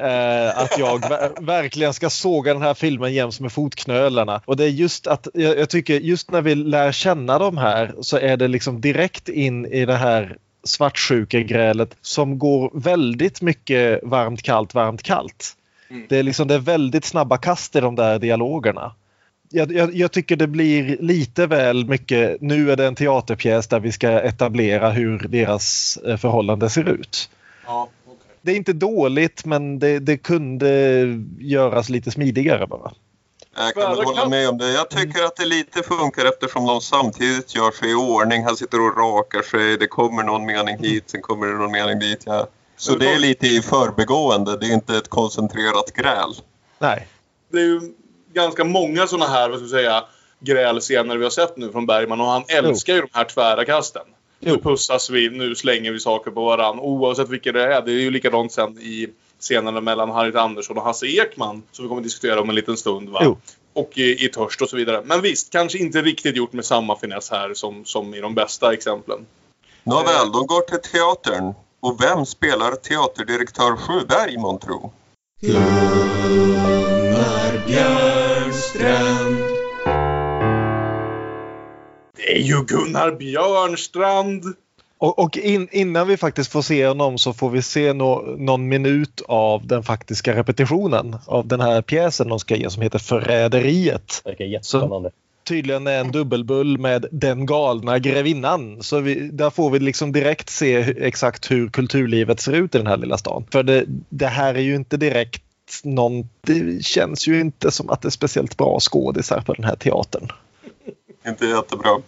Eh, 0.00 0.58
att 0.58 0.78
jag 0.78 1.08
ver 1.08 1.32
verkligen 1.40 1.94
ska 1.94 2.10
såga 2.10 2.52
den 2.52 2.62
här 2.62 2.74
filmen 2.74 3.14
jäms 3.14 3.40
med 3.40 3.52
fotknölarna. 3.52 4.40
Och 4.44 4.56
det 4.56 4.64
är 4.64 4.68
just 4.68 5.06
att 5.06 5.28
jag, 5.34 5.58
jag, 5.58 5.70
tycker 5.70 6.00
just 6.00 6.30
när 6.30 6.42
vi 6.42 6.54
lär 6.54 6.92
känna 6.92 7.38
de 7.38 7.56
här 7.56 7.94
så 8.00 8.16
är 8.16 8.36
det 8.36 8.48
liksom 8.48 8.80
direkt 8.80 9.28
in 9.28 9.66
i 9.66 9.86
det 9.86 9.96
här 9.96 10.36
svartsjukegrälet 10.64 11.96
som 12.02 12.38
går 12.38 12.70
väldigt 12.74 13.40
mycket 13.40 14.00
varmt 14.02 14.42
kallt 14.42 14.74
varmt 14.74 15.02
kallt. 15.02 15.56
Mm. 15.90 16.06
Det, 16.08 16.16
är 16.16 16.22
liksom, 16.22 16.48
det 16.48 16.54
är 16.54 16.58
väldigt 16.58 17.04
snabba 17.04 17.36
kast 17.36 17.76
i 17.76 17.80
de 17.80 17.94
där 17.94 18.18
dialogerna. 18.18 18.94
Jag, 19.50 19.72
jag, 19.72 19.94
jag, 19.94 20.12
tycker 20.12 20.36
det 20.36 20.46
blir 20.46 20.96
lite 21.00 21.46
väl 21.46 21.86
mycket, 21.86 22.40
nu 22.40 22.72
är 22.72 22.76
det 22.76 22.86
en 22.86 22.94
teaterpjäs 22.94 23.68
där 23.68 23.80
vi 23.80 23.92
ska 23.92 24.10
etablera 24.10 24.90
hur 24.90 25.18
deras 25.18 25.96
eh, 25.96 26.16
förhållande 26.16 26.70
ser 26.70 26.88
ut. 26.88 27.30
Ja, 27.66 27.88
okay. 28.06 28.16
Det 28.42 28.52
är 28.52 28.56
inte 28.56 28.72
dåligt 28.72 29.44
men 29.44 29.78
det, 29.78 29.98
det, 29.98 30.16
kunde 30.16 31.04
göras 31.38 31.88
lite 31.88 32.10
smidigare 32.10 32.66
bara. 32.66 32.92
Jag 33.56 33.74
kan 33.74 33.96
hålla 33.96 34.28
med 34.28 34.48
om 34.48 34.58
det. 34.58 34.72
Jag 34.72 34.90
tycker 34.90 35.24
att 35.24 35.36
det 35.36 35.44
lite 35.44 35.82
funkar 35.82 36.24
eftersom 36.24 36.66
de 36.66 36.80
samtidigt 36.80 37.54
gör 37.54 37.70
sig 37.70 37.90
i 37.90 37.94
ordning. 37.94 38.44
Han 38.44 38.56
sitter 38.56 38.80
och 38.80 38.96
rakar 38.96 39.42
sig, 39.42 39.78
det 39.78 39.86
kommer 39.86 40.22
någon 40.22 40.46
mening 40.46 40.78
hit, 40.78 41.04
sen 41.06 41.22
kommer 41.22 41.46
det 41.46 41.54
någon 41.54 41.72
mening 41.72 41.98
dit. 41.98 42.22
Ja. 42.26 42.46
Så 42.76 42.96
det 42.96 43.12
är 43.12 43.18
lite 43.18 43.46
i 43.46 43.62
förbegående, 43.62 44.56
det 44.56 44.66
är 44.66 44.74
inte 44.74 44.96
ett 44.96 45.08
koncentrerat 45.08 45.92
gräl. 45.92 46.34
Nej. 46.78 47.08
Det 47.52 47.58
är 47.58 47.64
ju 47.64 47.80
ganska 48.32 48.64
många 48.64 49.06
sådana 49.06 49.30
här, 49.30 49.48
vad 49.48 49.58
ska 49.58 49.64
jag 49.64 49.70
säga, 49.70 50.04
grälscener 50.40 51.16
vi 51.16 51.24
har 51.24 51.30
sett 51.30 51.56
nu 51.56 51.72
från 51.72 51.86
Bergman 51.86 52.20
och 52.20 52.26
han 52.26 52.44
älskar 52.48 52.92
jo. 52.92 52.96
ju 52.96 53.02
de 53.02 53.18
här 53.18 53.24
tvära 53.24 53.64
kasten. 53.64 54.02
Nu 54.40 54.58
pussas 54.58 55.10
vi, 55.10 55.30
nu 55.30 55.54
slänger 55.54 55.92
vi 55.92 56.00
saker 56.00 56.30
på 56.30 56.44
varandra 56.44 56.82
oavsett 56.82 57.28
vilka 57.28 57.52
det 57.52 57.74
är. 57.74 57.82
Det 57.82 57.92
är 57.92 58.00
ju 58.00 58.10
likadant 58.10 58.52
sen 58.52 58.78
i 58.78 59.08
scenerna 59.40 59.80
mellan 59.80 60.10
Harriet 60.10 60.36
Andersson 60.36 60.78
och 60.78 60.84
Hasse 60.84 61.06
Ekman 61.06 61.62
som 61.72 61.84
vi 61.84 61.88
kommer 61.88 62.00
att 62.00 62.04
diskutera 62.04 62.40
om 62.40 62.48
en 62.48 62.54
liten 62.54 62.76
stund. 62.76 63.08
Va? 63.08 63.36
Och 63.72 63.98
i, 63.98 64.24
i 64.24 64.28
Törst 64.28 64.62
och 64.62 64.68
så 64.68 64.76
vidare. 64.76 65.02
Men 65.04 65.20
visst, 65.20 65.52
kanske 65.52 65.78
inte 65.78 66.02
riktigt 66.02 66.36
gjort 66.36 66.52
med 66.52 66.64
samma 66.64 66.96
finess 66.96 67.30
här 67.30 67.54
som, 67.54 67.84
som 67.84 68.14
i 68.14 68.20
de 68.20 68.34
bästa 68.34 68.72
exemplen. 68.72 69.26
Nåväl, 69.82 70.32
de 70.32 70.46
går 70.46 70.60
till 70.60 70.90
teatern. 70.90 71.54
Och 71.84 72.00
vem 72.02 72.26
spelar 72.26 72.74
teaterdirektör 72.74 73.76
Sjöberg 73.76 74.38
månntro? 74.38 74.92
Gunnar 75.40 75.66
Björnstrand. 77.66 79.38
Det 82.16 82.36
är 82.36 82.42
ju 82.42 82.64
Gunnar 82.64 83.12
Björnstrand! 83.12 84.44
Och, 84.98 85.18
och 85.18 85.36
in, 85.36 85.68
innan 85.72 86.08
vi 86.08 86.16
faktiskt 86.16 86.52
får 86.52 86.62
se 86.62 86.86
honom 86.86 87.18
så 87.18 87.32
får 87.32 87.50
vi 87.50 87.62
se 87.62 87.92
no, 87.92 88.36
någon 88.38 88.68
minut 88.68 89.22
av 89.28 89.66
den 89.66 89.82
faktiska 89.82 90.36
repetitionen 90.36 91.16
av 91.26 91.46
den 91.46 91.60
här 91.60 91.82
pjäsen 91.82 92.28
de 92.28 92.38
ska 92.38 92.56
ge 92.56 92.70
som 92.70 92.82
heter 92.82 92.98
Förräderiet. 92.98 94.22
Det 94.24 94.40
är 94.40 94.46
jättespännande. 94.46 95.10
Så, 95.10 95.23
tydligen 95.44 95.86
är 95.86 96.00
en 96.00 96.12
dubbelbull 96.12 96.78
med 96.78 97.06
Den 97.10 97.46
galna 97.46 97.98
grevinnan. 97.98 98.82
Så 98.82 99.00
vi, 99.00 99.28
där 99.28 99.50
får 99.50 99.70
vi 99.70 99.78
liksom 99.78 100.12
direkt 100.12 100.50
se 100.50 100.76
exakt 100.98 101.50
hur 101.50 101.68
kulturlivet 101.68 102.40
ser 102.40 102.52
ut 102.52 102.74
i 102.74 102.78
den 102.78 102.86
här 102.86 102.96
lilla 102.96 103.18
stan. 103.18 103.44
För 103.50 103.62
det, 103.62 103.84
det 104.08 104.26
här 104.26 104.54
är 104.54 104.60
ju 104.60 104.74
inte 104.74 104.96
direkt 104.96 105.42
någon... 105.84 106.28
Det 106.40 106.84
känns 106.84 107.28
ju 107.28 107.40
inte 107.40 107.70
som 107.70 107.90
att 107.90 108.02
det 108.02 108.08
är 108.08 108.10
speciellt 108.10 108.56
bra 108.56 108.80
skådisar 108.80 109.40
på 109.40 109.52
den 109.52 109.64
här 109.64 109.76
teatern. 109.76 110.28
Inte 111.26 111.46
jättebra. 111.46 112.00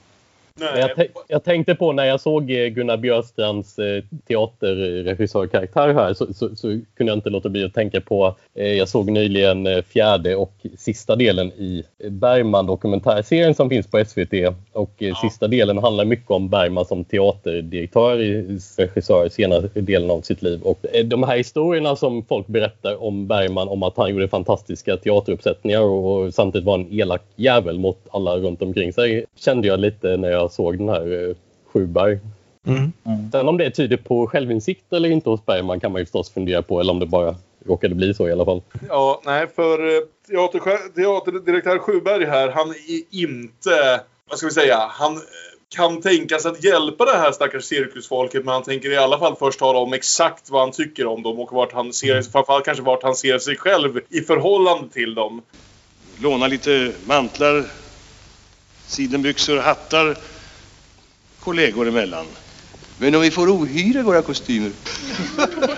Jag, 0.61 1.07
jag, 1.29 1.45
tänkte 1.45 1.75
på 1.75 1.92
när 1.92 2.05
jag 2.05 2.21
såg 2.21 2.51
eh, 2.51 2.66
Gunnar 2.66 2.97
Björstrands 2.97 3.79
eh, 3.79 4.05
teaterregissörkaraktär 4.29 5.95
här 5.95 6.14
så, 6.14 6.35
så, 6.35 6.57
så, 6.57 6.81
kunde 6.97 7.11
jag 7.11 7.19
inte 7.19 7.31
låta 7.31 7.49
bli 7.49 7.64
att 7.64 7.75
tänka 7.75 8.01
på, 8.01 8.37
eh, 8.55 8.73
jag 8.73 8.88
såg 8.88 9.11
nyligen 9.11 9.66
eh, 9.66 9.83
fjärde 9.83 10.37
och 10.37 10.53
sista 10.79 11.16
delen 11.16 11.53
i 11.53 11.85
Bergman 12.09 12.66
dokumentärserien 12.66 13.55
som 13.55 13.69
finns 13.69 13.87
på 13.87 14.05
SVT 14.05 14.33
och 14.73 14.90
eh, 14.99 15.09
ja. 15.09 15.14
sista 15.14 15.49
delen 15.49 15.79
handlar 15.79 16.05
mycket 16.05 16.31
om 16.31 16.49
Bergman 16.49 16.85
som 16.85 17.05
teaterdirektör, 17.05 18.16
regissör 18.77 19.29
senare 19.29 19.69
delen 19.75 20.11
av 20.11 20.21
sitt 20.21 20.42
liv. 20.42 20.62
Och 20.62 20.79
eh, 20.92 21.05
de 21.05 21.23
här 21.23 21.37
historierna 21.37 21.97
som 21.97 22.25
folk 22.25 22.47
berättar 22.47 23.03
om 23.03 23.27
Bergman 23.27 23.69
om 23.69 23.83
att 23.83 23.97
han 23.97 24.11
gjorde 24.11 24.29
fantastiska 24.29 24.97
teateruppsättningar 24.97 25.81
och, 25.81 26.21
och 26.21 26.35
samtidigt 26.35 26.66
var 26.66 26.75
en 26.75 26.92
elak 26.92 27.23
jävel 27.37 27.79
mot 27.79 27.99
alla 28.11 28.37
runt 28.37 28.62
omkring 28.62 28.92
sig 28.92 29.25
kände 29.37 29.69
jag 29.69 29.81
lite 29.81 30.16
när 30.16 30.31
jag 30.31 30.46
jag 30.47 30.53
såg 30.53 30.79
den 30.79 30.89
här 30.89 31.29
eh, 31.29 31.37
Sjuberg. 31.73 32.19
Mm. 32.67 32.93
Mm. 33.07 33.31
Sen 33.33 33.49
om 33.49 33.57
det 33.57 33.71
tyder 33.71 33.97
på 33.97 34.27
självinsikt 34.27 34.93
eller 34.93 35.09
inte 35.09 35.31
hos 35.31 35.47
Bergman 35.47 35.81
kan 35.81 35.93
man 35.93 36.01
ju 36.01 36.05
förstås 36.05 36.31
fundera 36.31 36.63
på 36.63 36.81
eller 36.81 36.93
om 36.93 36.99
det 36.99 37.07
bara 37.07 37.35
råkade 37.67 37.95
bli 37.95 38.15
så 38.15 38.29
i 38.29 38.33
alla 38.33 38.45
fall. 38.45 38.63
Ja, 38.89 39.21
nej, 39.25 39.47
för 39.57 39.97
eh, 39.97 40.03
teater, 40.29 40.93
teaterdirektör 40.95 41.79
Sjuberg 41.79 42.25
här, 42.25 42.49
han 42.49 42.71
är 42.71 43.21
inte, 43.21 44.01
vad 44.29 44.39
ska 44.39 44.47
vi 44.47 44.53
säga, 44.53 44.87
han 44.91 45.21
kan 45.69 46.01
tänkas 46.01 46.47
att 46.47 46.65
hjälpa 46.65 47.05
det 47.05 47.17
här 47.17 47.33
stackars 47.33 47.65
cirkusfolket 47.65 48.45
men 48.45 48.55
han 48.55 48.63
tänker 48.63 48.93
i 48.93 48.97
alla 48.97 49.19
fall 49.19 49.37
först 49.37 49.59
tala 49.59 49.79
om 49.79 49.93
exakt 49.93 50.51
vad 50.51 50.61
han 50.61 50.73
tycker 50.73 51.07
om 51.07 51.23
dem 51.23 51.41
och 51.41 51.53
vart 51.53 51.73
han 51.73 51.93
ser, 51.93 52.23
framförallt 52.23 52.65
kanske 52.65 52.85
vart 52.85 53.03
han 53.03 53.15
ser 53.15 53.39
sig 53.39 53.57
själv 53.57 54.01
i 54.09 54.21
förhållande 54.21 54.89
till 54.93 55.15
dem. 55.15 55.43
Låna 56.19 56.47
lite 56.47 56.93
mantlar, 57.07 57.65
sidenbyxor, 58.87 59.57
hattar 59.57 60.17
kollegor 61.47 61.89
emellan. 61.89 62.27
Men 62.99 63.15
om 63.15 63.21
vi 63.23 63.31
får 63.31 63.49
ohyra 63.49 64.03
våra 64.03 64.23
kostymer? 64.23 64.71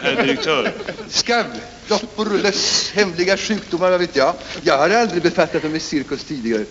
Herr 0.03 0.23
direktör. 0.23 0.73
Skabb, 1.09 1.47
loppor, 1.89 2.39
löss, 2.43 2.91
hemliga 2.95 3.37
sjukdomar, 3.37 3.91
vad 3.91 4.01
vet 4.01 4.17
jag. 4.17 4.35
Jag 4.63 4.79
har 4.79 4.91
aldrig 4.91 5.23
befattat 5.23 5.63
mig 5.63 5.73
med 5.73 5.83
cirkus 5.83 6.25
tidigare. 6.25 6.65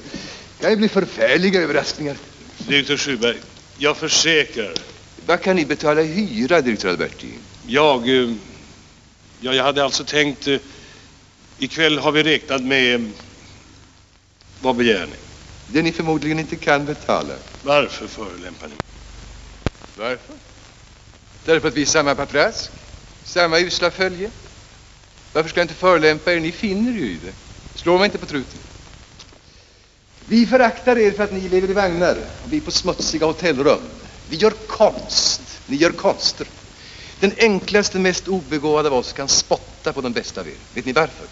Det 0.58 0.62
kan 0.62 0.70
ju 0.70 0.78
bli 0.78 0.90
förfärliga 0.90 1.62
överraskningar. 1.62 2.18
Direktör 2.58 2.98
Schuberg, 2.98 3.38
jag 3.78 3.98
försäkrar. 3.98 4.74
Vad 5.26 5.42
kan 5.42 5.56
ni 5.56 5.66
betala 5.66 6.02
i 6.02 6.08
hyra, 6.08 6.62
direktör 6.62 6.90
Alberti? 6.90 7.34
Jag... 7.68 8.10
Eh, 8.10 8.34
ja, 9.40 9.54
jag 9.54 9.64
hade 9.64 9.84
alltså 9.84 10.04
tänkt... 10.04 10.48
Eh, 10.48 10.58
ikväll 11.60 11.98
har 12.00 12.12
vi 12.12 12.24
räknat 12.24 12.64
med... 12.64 12.96
Eh, 12.96 13.08
vad 14.62 14.76
begär 14.76 15.06
ni? 15.06 15.16
Det 15.68 15.82
ni 15.82 15.92
förmodligen 15.92 16.40
inte 16.40 16.56
kan 16.56 16.86
betala. 16.86 17.34
Varför 17.64 18.08
förolämpar 18.08 18.68
ni 18.68 18.74
mig? 18.74 18.87
Varför? 19.98 20.36
Därför 21.46 21.68
att 21.68 21.74
vi 21.74 21.82
är 21.82 21.86
samma 21.86 22.16
patrask. 22.16 22.72
Samma 23.24 23.60
usla 23.60 23.92
följe. 23.92 24.32
Varför 25.34 25.50
ska 25.50 25.60
jag 25.60 25.64
inte 25.66 25.74
förolämpa 25.74 26.34
er? 26.34 26.40
Ni 26.40 26.52
finner 26.52 26.92
ju 26.92 27.06
i 27.06 27.18
det. 27.18 27.34
Slå 27.76 27.98
mig 27.98 28.06
inte 28.06 28.18
på 28.18 28.26
truten. 28.26 28.60
Vi 30.26 30.46
föraktar 30.46 30.98
er 30.98 31.12
för 31.12 31.24
att 31.24 31.32
ni 31.32 31.50
lever 31.50 31.70
i 31.70 31.74
vagnar 31.74 32.18
och 32.44 32.54
vi 32.54 32.62
på 32.62 32.72
smutsiga 32.72 33.26
hotellrum. 33.26 33.82
Vi 34.30 34.36
gör 34.36 34.52
konst. 34.52 35.42
Ni 35.66 35.76
gör 35.76 35.92
konster. 35.92 36.48
Den 37.20 37.32
enklaste, 37.38 38.00
mest 38.00 38.28
obegåvade 38.28 38.90
av 38.90 38.94
oss 38.96 39.14
kan 39.14 39.28
spotta 39.28 39.94
på 39.94 40.02
den 40.02 40.14
bästa 40.14 40.42
av 40.42 40.48
er. 40.48 40.56
Vet 40.74 40.86
ni 40.86 40.94
varför? 40.94 41.28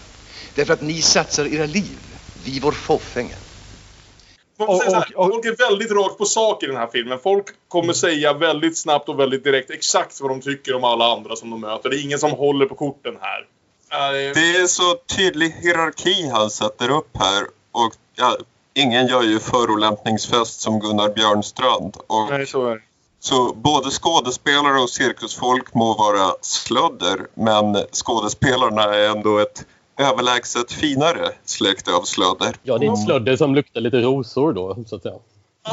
Därför 0.54 0.72
att 0.72 0.82
ni 0.82 1.02
satsar 1.02 1.46
era 1.54 1.66
liv. 1.66 1.98
Vi 2.44 2.60
vår 2.60 2.72
fåfänga. 2.72 3.36
Och, 4.58 4.68
och, 4.68 4.76
och, 5.14 5.32
folk 5.32 5.44
är 5.44 5.56
väldigt 5.56 5.90
rakt 5.90 6.18
på 6.18 6.24
sak 6.24 6.62
i 6.62 6.66
den 6.66 6.76
här 6.76 6.88
filmen. 6.92 7.18
Folk 7.22 7.46
kommer 7.68 7.84
mm. 7.84 7.94
säga 7.94 8.32
väldigt 8.32 8.78
snabbt 8.78 9.08
och 9.08 9.20
väldigt 9.20 9.44
direkt 9.44 9.70
exakt 9.70 10.20
vad 10.20 10.30
de 10.30 10.40
tycker 10.40 10.74
om 10.74 10.84
alla 10.84 11.12
andra 11.12 11.36
som 11.36 11.50
de 11.50 11.60
möter. 11.60 11.90
Det 11.90 11.96
är 11.96 12.04
ingen 12.04 12.18
som 12.18 12.30
håller 12.30 12.66
på 12.66 12.74
korten 12.74 13.18
här. 13.20 13.46
Det 14.34 14.56
är 14.56 14.66
så 14.66 14.94
tydlig 15.16 15.50
hierarki 15.50 16.28
han 16.28 16.50
sätter 16.50 16.90
upp 16.90 17.16
här. 17.18 17.46
Och 17.72 17.92
ja, 18.14 18.36
ingen 18.74 19.06
gör 19.06 19.22
ju 19.22 19.38
förolämpningsfest 19.38 20.60
som 20.60 20.80
Gunnar 20.80 21.08
Björnstrand. 21.08 21.96
Och 22.06 22.30
Nej, 22.30 22.46
så 22.46 22.66
är 22.66 22.82
Så 23.20 23.52
både 23.54 23.90
skådespelare 23.90 24.80
och 24.80 24.90
cirkusfolk 24.90 25.74
må 25.74 25.94
vara 25.94 26.34
slödder 26.40 27.26
men 27.34 27.76
skådespelarna 27.92 28.82
är 28.82 29.08
ändå 29.08 29.38
ett 29.38 29.64
överlägset 29.98 30.72
finare 30.72 31.32
släkt 31.44 31.88
av 31.88 32.02
slödder. 32.02 32.56
Ja, 32.62 32.78
det 32.78 32.86
är 32.86 32.92
ett 32.92 33.04
slödder 33.04 33.36
som 33.36 33.54
luktar 33.54 33.80
lite 33.80 34.00
rosor 34.00 34.52
då, 34.52 34.84
så 34.86 34.96
att 34.96 35.02
säga. 35.02 35.18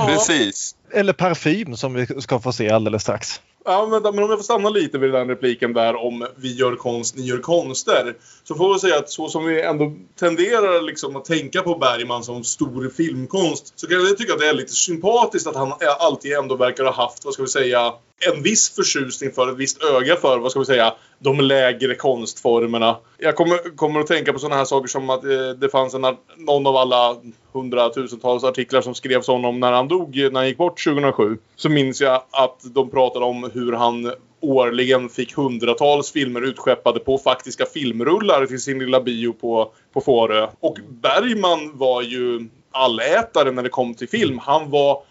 Precis. 0.07 0.75
Eller 0.91 1.13
parfym 1.13 1.77
som 1.77 1.93
vi 1.93 2.21
ska 2.21 2.39
få 2.39 2.53
se 2.53 2.69
alldeles 2.69 3.01
strax. 3.01 3.41
Ja, 3.65 3.87
men, 3.89 4.01
men 4.01 4.23
om 4.23 4.29
jag 4.29 4.39
får 4.39 4.43
stanna 4.43 4.69
lite 4.69 4.97
vid 4.97 5.11
den 5.11 5.27
repliken 5.27 5.73
där 5.73 5.95
om 5.95 6.27
vi 6.35 6.53
gör 6.55 6.75
konst, 6.75 7.15
ni 7.15 7.23
gör 7.23 7.37
konster. 7.37 8.15
Så 8.43 8.55
får 8.55 8.73
vi 8.73 8.79
säga 8.79 8.97
att 8.97 9.09
så 9.09 9.29
som 9.29 9.45
vi 9.45 9.61
ändå 9.61 9.93
tenderar 10.19 10.81
liksom 10.81 11.15
att 11.15 11.25
tänka 11.25 11.61
på 11.61 11.75
Bergman 11.75 12.23
som 12.23 12.43
stor 12.43 12.89
filmkonst 12.89 13.79
så 13.79 13.87
kan 13.87 13.97
jag 13.97 14.17
tycka 14.17 14.33
att 14.33 14.39
det 14.39 14.49
är 14.49 14.53
lite 14.53 14.73
sympatiskt 14.73 15.47
att 15.47 15.55
han 15.55 15.73
alltid 15.99 16.33
ändå 16.33 16.55
verkar 16.55 16.83
ha 16.83 16.93
haft, 16.93 17.25
vad 17.25 17.33
ska 17.33 17.43
vi 17.43 17.49
säga, 17.49 17.93
en 18.31 18.43
viss 18.43 18.75
förtjusning 18.75 19.31
för, 19.31 19.51
ett 19.51 19.57
visst 19.57 19.83
öga 19.83 20.15
för, 20.15 20.37
vad 20.37 20.51
ska 20.51 20.59
vi 20.59 20.65
säga, 20.65 20.93
de 21.19 21.39
lägre 21.39 21.95
konstformerna. 21.95 22.97
Jag 23.17 23.35
kommer, 23.35 23.75
kommer 23.75 23.99
att 23.99 24.07
tänka 24.07 24.33
på 24.33 24.39
sådana 24.39 24.55
här 24.55 24.65
saker 24.65 24.87
som 24.87 25.09
att 25.09 25.23
eh, 25.23 25.49
det 25.57 25.69
fanns 25.69 25.93
en, 25.93 26.01
någon 26.37 26.67
av 26.67 26.75
alla 26.75 27.15
hundratusentals 27.51 28.43
artiklar 28.43 28.81
som 28.81 28.95
skrevs 28.95 29.29
om 29.29 29.35
honom 29.35 29.59
när 29.59 29.71
han 29.71 29.87
dog, 29.87 30.15
när 30.15 30.35
han 30.35 30.47
gick 30.47 30.57
bort 30.57 30.83
2007. 30.83 31.37
Så 31.55 31.69
minns 31.69 32.01
jag 32.01 32.23
att 32.31 32.59
de 32.63 32.89
pratade 32.89 33.25
om 33.25 33.51
hur 33.53 33.73
han 33.73 34.13
årligen 34.43 35.09
fick 35.09 35.35
hundratals 35.35 36.11
filmer 36.11 36.41
utskeppade 36.41 36.99
på 36.99 37.17
faktiska 37.17 37.65
filmrullar 37.65 38.45
till 38.45 38.61
sin 38.61 38.79
lilla 38.79 39.01
bio 39.01 39.33
på, 39.33 39.71
på 39.93 40.01
Fårö. 40.01 40.47
Och 40.59 40.77
Bergman 40.89 41.77
var 41.77 42.01
ju 42.01 42.49
allätare 42.71 43.51
när 43.51 43.63
det 43.63 43.69
kom 43.69 43.93
till 43.93 44.09
film. 44.09 44.37
Han 44.37 44.69
var 44.69 45.03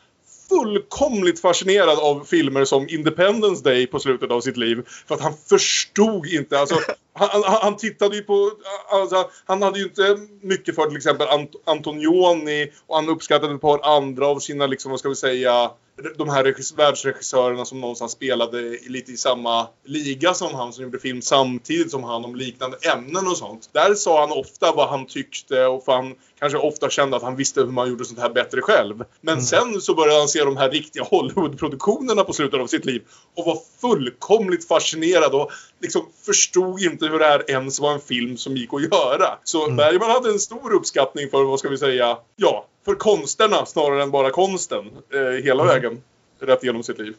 fullkomligt 0.53 1.41
fascinerad 1.41 1.99
av 1.99 2.25
filmer 2.25 2.65
som 2.65 2.89
Independence 2.89 3.65
Day 3.65 3.87
på 3.87 3.99
slutet 3.99 4.31
av 4.31 4.41
sitt 4.41 4.57
liv. 4.57 4.83
För 5.09 5.15
att 5.15 5.21
han 5.21 5.35
förstod 5.49 6.27
inte. 6.27 6.59
Alltså, 6.59 6.75
han, 7.13 7.43
han, 7.45 7.77
tittade 7.77 8.17
ju 8.17 8.23
på... 8.23 8.51
Alltså, 8.91 9.31
han 9.45 9.63
hade 9.63 9.79
ju 9.79 9.85
inte 9.85 10.19
mycket 10.41 10.75
för 10.75 10.87
till 10.87 10.97
exempel 10.97 11.29
Ant 11.29 11.51
Antonioni 11.65 12.73
och 12.87 12.97
han 12.97 13.09
uppskattade 13.09 13.55
ett 13.55 13.61
par 13.61 13.97
andra 13.97 14.27
av 14.27 14.39
sina, 14.39 14.67
liksom, 14.67 14.91
vad 14.91 15.01
ska 15.01 15.09
vi 15.09 15.15
säga, 15.15 15.71
de 16.19 16.29
här 16.29 16.45
regis 16.45 16.73
världsregissörerna 16.79 17.65
som 17.65 17.81
någonstans 17.81 18.13
spelade 18.13 18.79
lite 18.87 19.13
i 19.13 19.17
samma 19.17 19.69
liga 19.85 20.35
som 20.35 20.55
han 20.55 20.73
som 20.73 20.85
gjorde 20.85 20.99
film 20.99 21.23
samtidigt 21.23 21.91
som 21.91 22.05
han 22.05 22.25
om 22.25 22.37
liknande 22.37 22.77
ämnen 22.95 23.27
och 23.27 23.37
sånt. 23.37 23.71
Där 23.73 23.95
sa 23.95 24.21
han 24.21 24.39
ofta 24.39 24.73
vad 24.73 24.89
han 24.89 25.07
tyckte 25.07 25.67
och 25.67 25.83
han 25.87 26.15
kanske 26.39 26.59
ofta 26.59 26.91
kände 26.91 27.17
att 27.17 27.23
han 27.23 27.37
visste 27.37 27.61
hur 27.61 27.67
man 27.67 27.89
gjorde 27.89 28.05
sånt 28.05 28.21
här 28.21 28.31
bättre 28.31 28.61
själv. 28.61 29.05
Men 29.21 29.33
mm. 29.33 29.45
sen 29.45 29.81
så 29.81 29.95
började 29.95 30.19
han 30.19 30.29
se 30.29 30.45
de 30.45 30.57
här 30.57 30.71
riktiga 30.71 31.03
Hollywoodproduktionerna 31.03 32.25
på 32.25 32.33
slutet 32.33 32.61
av 32.61 32.67
sitt 32.67 32.85
liv 32.85 33.03
och 33.37 33.47
var 33.47 33.59
fullkomligt 33.81 34.69
fascinerad 34.69 35.35
och 35.35 35.51
liksom 35.81 36.03
förstod 36.27 36.81
inte 36.83 37.07
hur 37.07 37.19
det 37.19 37.25
här 37.25 37.51
ens 37.51 37.81
var 37.81 37.93
en 37.93 38.01
film 38.01 38.37
som 38.37 38.57
gick 38.57 38.75
att 38.75 38.83
göra. 38.83 39.39
Så 39.45 39.65
mm. 39.65 39.77
Bergman 39.77 40.11
hade 40.11 40.31
en 40.31 40.39
stor 40.39 40.73
uppskattning 40.73 41.31
för, 41.31 41.45
vad 41.45 41.59
ska 41.59 41.69
vi 41.69 41.79
säga, 41.79 42.19
ja, 42.37 42.67
för 42.85 42.95
konsterna 42.95 43.67
snarare 43.67 44.03
än 44.03 44.11
bara 44.11 44.31
konsten. 44.31 44.91
Eh, 45.15 45.45
hela 45.45 45.63
mm. 45.63 45.75
vägen. 45.75 46.03
Rätt 46.41 46.63
igenom 46.63 46.83
sitt 46.83 46.99
liv. 46.99 47.15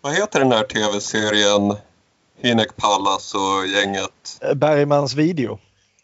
Vad 0.00 0.14
heter 0.14 0.40
den 0.40 0.52
här 0.52 0.64
tv-serien? 0.64 1.76
Hinek 2.40 2.76
Pallas 2.76 3.34
och 3.34 3.66
gänget? 3.66 4.40
Bergmans 4.54 5.14
video. 5.14 5.58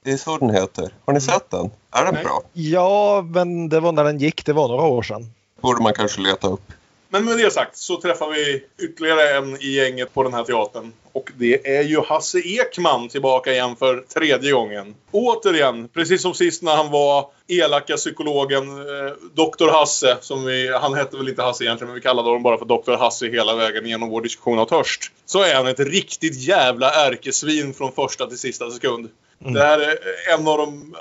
Det 0.05 0.11
är 0.11 0.17
så 0.17 0.39
den 0.39 0.51
heter. 0.51 0.83
Har 1.05 1.13
ni 1.13 1.21
mm. 1.21 1.21
sett 1.21 1.51
den? 1.51 1.71
Är 1.91 2.05
den 2.05 2.15
Nej. 2.15 2.25
bra? 2.25 2.43
Ja, 2.53 3.23
men 3.23 3.69
det 3.69 3.81
var 3.81 3.93
när 3.93 4.05
den 4.05 4.19
gick. 4.19 4.45
Det 4.45 4.53
var 4.53 4.69
några 4.69 4.83
år 4.83 5.03
sedan. 5.03 5.31
Borde 5.61 5.83
man 5.83 5.93
kanske 5.95 6.21
leta 6.21 6.49
upp. 6.49 6.73
Men 7.09 7.25
med 7.25 7.39
det 7.39 7.53
sagt 7.53 7.77
så 7.77 8.01
träffar 8.01 8.31
vi 8.31 8.65
ytterligare 8.85 9.39
en 9.39 9.57
i 9.57 9.67
gänget 9.67 10.15
på 10.15 10.23
den 10.23 10.35
här 10.35 10.45
teatern. 10.45 10.93
Och 11.19 11.33
det 11.37 11.77
är 11.77 11.83
ju 11.83 12.01
Hasse 12.01 12.39
Ekman 12.39 13.09
tillbaka 13.09 13.53
igen 13.53 13.77
för 13.77 14.01
tredje 14.01 14.53
gången. 14.53 14.95
Återigen, 15.11 15.89
precis 15.89 16.23
som 16.23 16.35
sist 16.35 16.63
när 16.63 16.77
han 16.77 16.91
var 16.91 17.31
elaka 17.49 17.97
psykologen 17.97 18.69
eh, 18.69 19.13
Dr. 19.35 19.71
Hasse, 19.73 20.17
som 20.21 20.45
vi, 20.45 20.77
han 20.81 20.95
hette 20.95 21.17
väl 21.17 21.29
inte 21.29 21.43
Hasse 21.43 21.65
egentligen, 21.65 21.89
men 21.89 21.95
vi 21.95 22.01
kallade 22.01 22.29
honom 22.29 22.43
bara 22.43 22.59
för 22.59 22.65
Dr. 22.65 22.97
Hasse 22.97 23.27
hela 23.27 23.57
vägen 23.57 23.87
genom 23.87 24.09
vår 24.09 24.23
diskussion 24.23 24.59
av 24.59 24.65
törst. 24.65 25.13
Så 25.27 25.43
är 25.43 25.55
han 25.55 25.67
ett 25.67 25.81
riktigt 25.81 26.41
jävla 26.41 26.91
ärkesvin 26.91 27.75
från 27.75 27.93
första 27.93 28.27
till 28.27 28.39
sista 28.39 28.71
sekund. 28.71 29.09
Mm. 29.41 29.55
Det 29.55 29.61
här 29.61 29.79
är 29.79 29.99
en 30.35 30.49
av 30.49 30.59
de... 30.59 30.95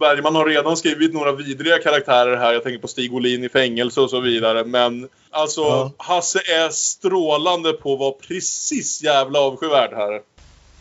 Bergman 0.00 0.34
har 0.34 0.46
redan 0.46 0.76
skrivit 0.76 1.14
några 1.14 1.32
vidriga 1.32 1.78
karaktärer 1.78 2.36
här. 2.36 2.52
Jag 2.52 2.62
tänker 2.62 2.78
på 2.78 2.88
Stig 2.88 3.14
Olin 3.14 3.44
i 3.44 3.48
fängelse 3.48 4.00
och 4.00 4.10
så 4.10 4.20
vidare. 4.20 4.64
Men 4.64 5.08
alltså, 5.30 5.60
ja. 5.60 5.92
Hasse 5.96 6.38
är 6.38 6.70
strålande 6.70 7.72
på 7.72 7.92
att 7.92 8.00
vara 8.00 8.12
precis 8.12 9.02
jävla 9.02 9.40
avskyvärd 9.40 9.92
här. 9.92 10.20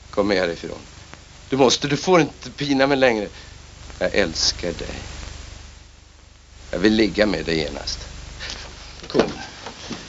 Kom 0.10 0.28
med 0.28 0.38
härifrån. 0.38 0.78
Du 1.50 1.58
måste, 1.58 1.88
du 1.88 1.98
får 1.98 2.22
inte 2.22 2.52
pina 2.52 2.88
mig 2.88 2.98
längre. 2.98 3.28
Jag 4.00 4.16
älskar 4.16 4.68
dig. 4.68 4.96
Jag 6.72 6.80
vill 6.80 6.94
ligga 6.94 7.26
med 7.26 7.46
dig 7.46 7.58
genast. 7.58 8.00
Kom. 9.08 9.32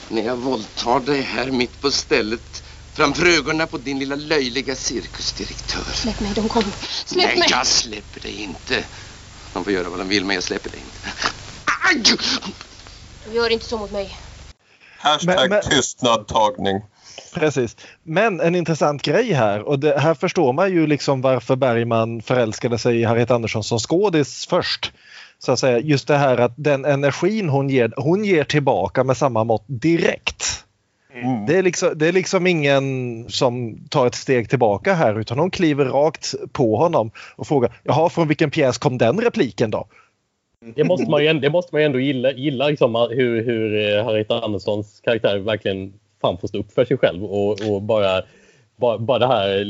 När 0.09 0.21
jag 0.25 0.35
våldtar 0.35 0.99
dig 0.99 1.21
här 1.21 1.51
mitt 1.51 1.81
på 1.81 1.91
stället 1.91 2.62
framför 2.93 3.25
ögonen 3.25 3.67
på 3.67 3.77
din 3.77 3.99
lilla 3.99 4.15
löjliga 4.15 4.75
cirkusdirektör. 4.75 5.93
Släpp 5.93 6.19
mig, 6.19 6.31
de 6.35 6.49
kommer. 6.49 6.71
Släpp 7.05 7.25
Nej, 7.25 7.37
mig! 7.37 7.47
jag 7.49 7.67
släpper 7.67 8.19
dig 8.19 8.41
inte. 8.41 8.83
De 9.53 9.63
får 9.63 9.73
göra 9.73 9.89
vad 9.89 9.99
de 9.99 10.07
vill, 10.07 10.25
men 10.25 10.33
jag 10.33 10.43
släpper 10.43 10.69
dig 10.69 10.79
inte. 10.79 11.09
Aj! 11.89 12.17
Gör 13.35 13.49
inte 13.49 13.65
så 13.65 13.77
mot 13.77 13.91
mig. 13.91 14.17
Hashtag 14.97 15.35
men, 15.35 15.49
men... 15.49 15.61
tystnadtagning. 15.61 16.81
Precis. 17.33 17.75
Men 18.03 18.39
en 18.39 18.55
intressant 18.55 19.01
grej 19.01 19.33
här 19.33 19.61
och 19.67 19.79
det, 19.79 19.99
här 19.99 20.13
förstår 20.13 20.53
man 20.53 20.71
ju 20.71 20.87
liksom 20.87 21.21
varför 21.21 21.55
Bergman 21.55 22.21
förälskade 22.21 22.77
sig 22.77 23.01
i 23.01 23.03
Harriet 23.03 23.31
Andersson 23.31 23.63
som 23.63 23.79
skådis 23.79 24.47
först. 24.49 24.91
Så 25.39 25.51
att 25.51 25.59
säga, 25.59 25.79
just 25.79 26.07
det 26.07 26.17
här 26.17 26.37
att 26.37 26.53
den 26.55 26.85
energin 26.85 27.49
hon 27.49 27.69
ger, 27.69 27.93
hon 27.97 28.25
ger 28.25 28.43
tillbaka 28.43 29.03
med 29.03 29.17
samma 29.17 29.43
mått 29.43 29.65
direkt. 29.67 30.62
Mm. 31.13 31.45
Det, 31.45 31.57
är 31.57 31.63
liksom, 31.63 31.89
det 31.95 32.07
är 32.07 32.11
liksom 32.11 32.47
ingen 32.47 33.25
som 33.29 33.79
tar 33.89 34.07
ett 34.07 34.15
steg 34.15 34.49
tillbaka 34.49 34.93
här 34.93 35.19
utan 35.19 35.39
hon 35.39 35.51
kliver 35.51 35.85
rakt 35.85 36.33
på 36.51 36.77
honom 36.77 37.11
och 37.35 37.47
frågar 37.47 37.75
Jaha, 37.83 38.09
från 38.09 38.27
vilken 38.27 38.51
pjäs 38.51 38.77
kom 38.77 38.97
den 38.97 39.21
repliken 39.21 39.71
då? 39.71 39.87
Det 40.75 40.83
måste 40.83 41.09
man 41.09 41.25
ju, 41.25 41.33
det 41.33 41.49
måste 41.49 41.75
man 41.75 41.81
ändå 41.81 41.99
gilla, 41.99 42.31
gilla 42.31 42.67
liksom, 42.67 43.07
hur, 43.11 43.45
hur 43.45 43.97
eh, 43.97 44.05
Harriet 44.05 44.31
Anderssons 44.31 44.99
karaktär 45.03 45.37
verkligen 45.37 45.93
fan 46.21 46.37
får 46.37 46.47
stå 46.47 46.57
upp 46.57 46.71
för 46.71 46.85
sig 46.85 46.97
själv 46.97 47.23
och, 47.23 47.61
och 47.61 47.81
bara, 47.81 48.21
bara, 48.75 48.97
bara 48.97 49.19
det 49.19 49.27
här 49.27 49.65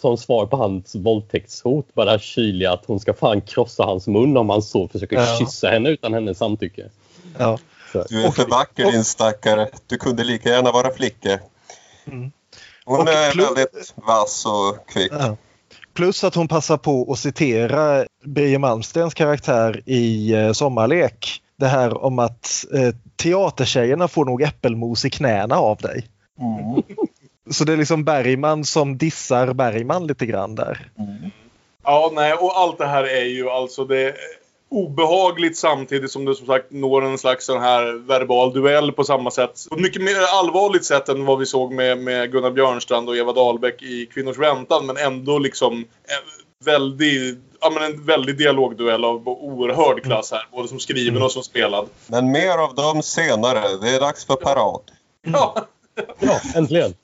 som 0.00 0.16
svar 0.16 0.46
på 0.46 0.56
hans 0.56 0.94
våldtäktshot, 0.94 1.94
bara 1.94 2.04
det 2.04 2.10
här 2.10 2.18
kyliga 2.18 2.72
att 2.72 2.86
hon 2.86 3.00
ska 3.00 3.14
fan 3.14 3.40
krossa 3.40 3.84
hans 3.84 4.06
mun 4.06 4.36
om 4.36 4.50
han 4.50 4.62
så 4.62 4.88
försöker 4.88 5.16
ja. 5.16 5.36
kyssa 5.38 5.68
henne 5.68 5.88
utan 5.88 6.14
hennes 6.14 6.38
samtycke. 6.38 6.90
Ja. 7.38 7.58
Du 7.92 8.24
är 8.24 8.30
för 8.30 8.46
vacker 8.46 8.92
din 8.92 9.04
stackare. 9.04 9.68
Du 9.86 9.98
kunde 9.98 10.24
lika 10.24 10.48
gärna 10.48 10.72
vara 10.72 10.90
flicka. 10.90 11.38
Mm. 12.06 12.32
Hon 12.84 13.00
och 13.00 13.08
är 13.08 13.36
väldigt 13.36 13.94
vass 13.94 14.46
och 14.46 14.88
kvick. 14.88 15.12
Ja. 15.12 15.36
Plus 15.94 16.24
att 16.24 16.34
hon 16.34 16.48
passar 16.48 16.76
på 16.76 17.12
att 17.12 17.18
citera 17.18 18.06
Birger 18.24 18.58
Malmstens 18.58 19.14
karaktär 19.14 19.82
i 19.86 20.32
eh, 20.32 20.52
Sommarlek. 20.52 21.42
Det 21.56 21.66
här 21.66 22.04
om 22.04 22.18
att 22.18 22.64
eh, 22.74 22.94
teatertjejerna 23.16 24.08
får 24.08 24.24
nog 24.24 24.42
äppelmos 24.42 25.04
i 25.04 25.10
knäna 25.10 25.56
av 25.56 25.76
dig. 25.76 26.06
Mm. 26.40 26.82
Så 27.50 27.64
det 27.64 27.72
är 27.72 27.76
liksom 27.76 28.04
Bergman 28.04 28.64
som 28.64 28.98
dissar 28.98 29.52
Bergman 29.52 30.06
lite 30.06 30.26
grann 30.26 30.54
där. 30.54 30.90
Mm. 30.98 31.30
Ja, 31.84 32.12
nej, 32.14 32.32
och 32.32 32.58
allt 32.58 32.78
det 32.78 32.86
här 32.86 33.04
är 33.04 33.24
ju 33.24 33.50
alltså 33.50 33.84
det 33.84 34.14
obehagligt 34.68 35.56
samtidigt 35.56 36.10
som 36.10 36.24
det 36.24 36.34
som 36.34 36.46
sagt 36.46 36.70
når 36.70 37.04
en 37.04 37.18
slags 37.18 37.46
sån 37.46 37.60
här 37.60 38.06
verbal 38.06 38.52
duell 38.52 38.92
på 38.92 39.04
samma 39.04 39.30
sätt. 39.30 39.66
På 39.68 39.74
ett 39.74 39.82
mycket 39.82 40.02
mer 40.02 40.20
allvarligt 40.40 40.84
sätt 40.84 41.08
än 41.08 41.24
vad 41.24 41.38
vi 41.38 41.46
såg 41.46 41.72
med, 41.72 41.98
med 41.98 42.32
Gunnar 42.32 42.50
Björnstrand 42.50 43.08
och 43.08 43.16
Eva 43.16 43.32
Dahlbeck 43.32 43.82
i 43.82 44.06
Kvinnors 44.06 44.38
väntan. 44.38 44.86
Men 44.86 44.96
ändå 44.96 45.38
liksom 45.38 45.74
en 45.74 46.64
väldig, 46.64 47.38
ja, 47.60 47.70
men 47.70 47.82
en 47.82 48.04
väldig 48.04 48.38
dialogduell 48.38 49.04
av 49.04 49.28
oerhörd 49.28 50.02
klass 50.02 50.32
här. 50.32 50.48
Både 50.52 50.68
som 50.68 50.80
skriven 50.80 51.14
mm. 51.14 51.22
och 51.22 51.32
som 51.32 51.42
spelad. 51.42 51.88
Men 52.06 52.30
mer 52.30 52.58
av 52.58 52.74
dem 52.74 53.02
senare. 53.02 53.76
Det 53.80 53.88
är 53.88 54.00
dags 54.00 54.24
för 54.24 54.36
parad. 54.36 54.80
Ja, 55.28 55.66
ja 56.20 56.40
äntligen. 56.54 56.94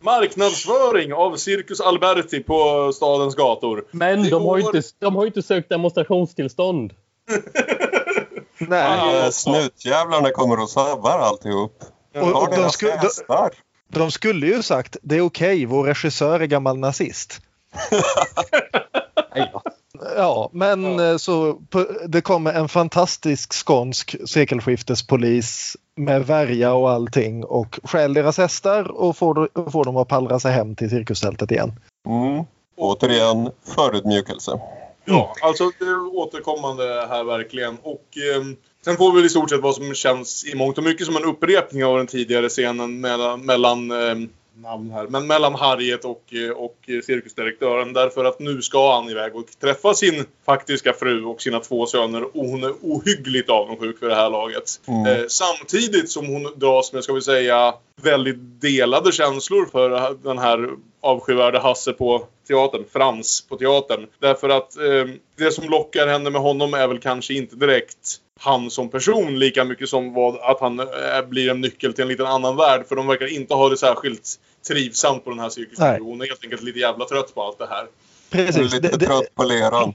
Marknadsföring 0.00 1.12
av 1.12 1.36
Circus 1.36 1.80
Alberti 1.80 2.42
på 2.42 2.90
stadens 2.94 3.34
gator. 3.34 3.84
Men 3.90 4.30
de 4.30 4.44
har, 4.44 4.58
ju 4.58 4.64
inte, 4.64 4.82
de 4.98 5.16
har 5.16 5.22
ju 5.22 5.26
inte 5.26 5.42
sökt 5.42 5.68
demonstrationstillstånd. 5.68 6.92
Nej. 8.58 9.00
Ah, 9.00 9.30
snutjävlarna 9.30 10.30
kommer 10.30 10.62
och 10.62 10.70
sabbar 10.70 11.18
alltihop. 11.18 11.84
Och, 12.14 12.42
och 12.42 12.48
de, 12.50 12.70
sku, 12.70 12.86
de, 13.26 13.50
de, 13.88 14.10
skulle 14.10 14.46
ju 14.46 14.62
sagt 14.62 14.96
det 15.02 15.16
är 15.16 15.20
okej, 15.20 15.54
okay, 15.54 15.66
vår 15.66 15.84
regissör 15.84 16.40
är 16.40 16.46
gammal 16.46 16.78
nazist. 16.78 17.40
ja, 20.16 20.50
men 20.52 20.98
ja. 20.98 21.10
Eh, 21.10 21.16
så 21.16 21.58
det 22.06 22.20
kommer 22.20 22.52
en 22.52 22.68
fantastisk 22.68 23.52
skånsk 23.66 24.16
sekelskiftespolis 24.26 25.76
med 25.96 26.26
värja 26.26 26.74
och 26.74 26.90
allting 26.90 27.44
och 27.44 27.80
stjäl 27.84 28.14
deras 28.14 28.38
hästar 28.38 28.90
och 28.90 29.16
får, 29.16 29.70
får 29.70 29.84
dem 29.84 29.96
att 29.96 30.08
pallra 30.08 30.38
sig 30.38 30.52
hem 30.52 30.76
till 30.76 30.90
cirkustältet 30.90 31.50
igen. 31.50 31.72
Mm. 32.06 32.44
Återigen 32.76 33.50
förutmjukelse. 33.64 34.60
Ja, 35.04 35.34
alltså 35.42 35.70
det 35.78 35.84
är 35.84 36.16
återkommande 36.16 37.06
här 37.08 37.24
verkligen. 37.24 37.76
Och 37.82 38.06
eh, 38.34 38.44
sen 38.84 38.96
får 38.96 39.12
vi 39.12 39.24
i 39.24 39.28
stort 39.28 39.50
sett 39.50 39.60
vad 39.60 39.74
som 39.74 39.94
känns 39.94 40.44
i 40.44 40.54
mångt 40.54 40.78
och 40.78 40.84
mycket 40.84 41.06
som 41.06 41.16
en 41.16 41.24
upprepning 41.24 41.84
av 41.84 41.98
den 41.98 42.06
tidigare 42.06 42.48
scenen 42.48 43.00
mellan, 43.00 43.46
mellan 43.46 43.90
eh, 43.90 44.14
namn 44.56 44.90
här. 44.90 45.06
Men 45.06 45.26
mellan 45.26 45.54
Harriet 45.54 46.04
och, 46.04 46.34
eh, 46.34 46.50
och 46.50 46.76
cirkusdirektören. 46.86 47.92
Därför 47.92 48.24
att 48.24 48.40
nu 48.40 48.62
ska 48.62 48.94
han 48.94 49.10
iväg 49.10 49.36
och 49.36 49.46
träffa 49.60 49.94
sin 49.94 50.24
faktiska 50.46 50.92
fru 50.92 51.24
och 51.24 51.42
sina 51.42 51.60
två 51.60 51.86
söner. 51.86 52.22
Och 52.24 52.46
hon 52.46 52.64
är 52.64 52.72
ohyggligt 52.82 53.50
avundsjuk 53.50 53.98
för 53.98 54.08
det 54.08 54.14
här 54.14 54.30
laget. 54.30 54.80
Mm. 54.86 55.06
Eh, 55.06 55.24
samtidigt 55.28 56.10
som 56.10 56.26
hon 56.26 56.58
dras 56.58 56.92
med, 56.92 57.04
ska 57.04 57.12
vi 57.12 57.22
säga, 57.22 57.74
väldigt 58.02 58.60
delade 58.60 59.12
känslor 59.12 59.66
för 59.66 60.16
den 60.22 60.38
här 60.38 60.70
avskyvärde 61.00 61.58
Hasse 61.58 61.92
på 61.92 62.26
teatern, 62.48 62.84
Frans 62.92 63.46
på 63.48 63.56
teatern. 63.56 64.06
Därför 64.18 64.48
att 64.48 64.76
eh, 64.76 65.14
det 65.36 65.52
som 65.52 65.68
lockar 65.68 66.06
henne 66.06 66.30
med 66.30 66.40
honom 66.40 66.74
är 66.74 66.88
väl 66.88 66.98
kanske 66.98 67.34
inte 67.34 67.56
direkt 67.56 68.18
han 68.40 68.70
som 68.70 68.88
person 68.88 69.38
lika 69.38 69.64
mycket 69.64 69.88
som 69.88 70.14
vad, 70.14 70.36
att 70.40 70.60
han 70.60 70.80
äh, 70.80 70.86
blir 71.28 71.50
en 71.50 71.60
nyckel 71.60 71.92
till 71.92 72.02
en 72.02 72.08
liten 72.08 72.26
annan 72.26 72.56
värld. 72.56 72.86
För 72.88 72.96
de 72.96 73.06
verkar 73.06 73.26
inte 73.26 73.54
ha 73.54 73.68
det 73.68 73.76
särskilt 73.76 74.28
trivsamt 74.68 75.24
på 75.24 75.30
den 75.30 75.38
här 75.38 75.48
cirkusen. 75.48 76.02
Hon 76.02 76.20
är 76.20 76.26
helt 76.26 76.44
enkelt 76.44 76.62
lite 76.62 76.78
jävla 76.78 77.04
trött 77.04 77.34
på 77.34 77.42
allt 77.42 77.58
det 77.58 77.66
här. 77.66 77.86
Precis. 78.30 78.72
Lite 78.72 78.96
det, 78.96 79.06
trött 79.06 79.34
på 79.34 79.44
leran. 79.44 79.94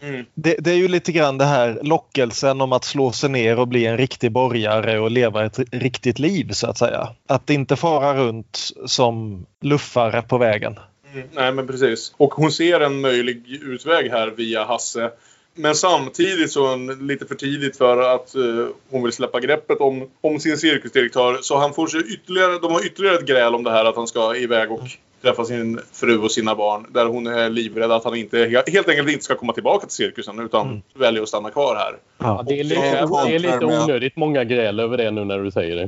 Mm. 0.00 0.24
Det, 0.34 0.56
det, 0.58 0.70
är 0.70 0.76
ju 0.76 0.88
lite 0.88 1.12
grann 1.12 1.38
det 1.38 1.44
här 1.44 1.78
lockelsen 1.82 2.60
om 2.60 2.72
att 2.72 2.84
slå 2.84 3.12
sig 3.12 3.30
ner 3.30 3.58
och 3.58 3.68
bli 3.68 3.86
en 3.86 3.96
riktig 3.96 4.32
borgare 4.32 4.98
och 4.98 5.10
leva 5.10 5.44
ett 5.44 5.58
riktigt 5.72 6.18
liv 6.18 6.50
så 6.52 6.66
att 6.66 6.78
säga. 6.78 7.08
Att 7.26 7.50
inte 7.50 7.76
fara 7.76 8.16
runt 8.16 8.70
som 8.86 9.46
luffare 9.62 10.22
på 10.22 10.38
vägen. 10.38 10.78
Mm, 11.12 11.28
nej 11.32 11.52
men 11.52 11.66
precis. 11.66 12.14
Och 12.16 12.34
hon 12.34 12.52
ser 12.52 12.80
en 12.80 13.00
möjlig 13.00 13.46
utväg 13.62 14.10
här 14.10 14.26
via 14.36 14.64
Hasse 14.64 15.10
men 15.58 15.74
samtidigt 15.74 16.52
så 16.52 16.72
är 16.72 17.02
lite 17.02 17.26
för 17.26 17.34
tidigt 17.34 17.76
för 17.76 18.14
att 18.14 18.36
uh, 18.36 18.68
hon 18.90 19.02
vill 19.02 19.12
släppa 19.12 19.40
greppet 19.40 19.80
om, 19.80 20.10
om 20.20 20.40
sin 20.40 20.58
cirkusdirektör. 20.58 21.38
Så 21.42 21.58
han 21.58 21.74
får 21.74 21.86
sig 21.86 22.00
ytterligare, 22.00 22.58
de 22.58 22.72
har 22.72 22.86
ytterligare 22.86 23.16
ett 23.16 23.26
gräl 23.26 23.54
om 23.54 23.64
det 23.64 23.70
här 23.70 23.84
att 23.84 23.96
han 23.96 24.06
ska 24.06 24.36
iväg 24.36 24.72
och 24.72 24.80
träffa 25.22 25.44
sin 25.44 25.80
fru 25.92 26.18
och 26.18 26.30
sina 26.30 26.54
barn. 26.54 26.86
Där 26.90 27.06
hon 27.06 27.26
är 27.26 27.50
livrädd 27.50 27.92
att 27.92 28.04
han 28.04 28.16
inte, 28.16 28.38
helt 28.66 28.88
enkelt 28.88 29.08
inte 29.08 29.24
ska 29.24 29.34
komma 29.34 29.52
tillbaka 29.52 29.86
till 29.86 29.96
cirkusen 29.96 30.40
utan 30.40 30.66
mm. 30.66 30.82
väljer 30.94 31.22
att 31.22 31.28
stanna 31.28 31.50
kvar 31.50 31.76
här. 31.76 31.96
Ja, 32.18 32.44
det, 32.46 32.60
är 32.60 32.64
lite, 32.64 33.06
det 33.26 33.34
är 33.34 33.38
lite 33.38 33.64
onödigt 33.64 34.16
många 34.16 34.44
gräl 34.44 34.80
över 34.80 34.96
det 34.96 35.10
nu 35.10 35.24
när 35.24 35.38
du 35.38 35.50
säger 35.50 35.76
det. 35.76 35.82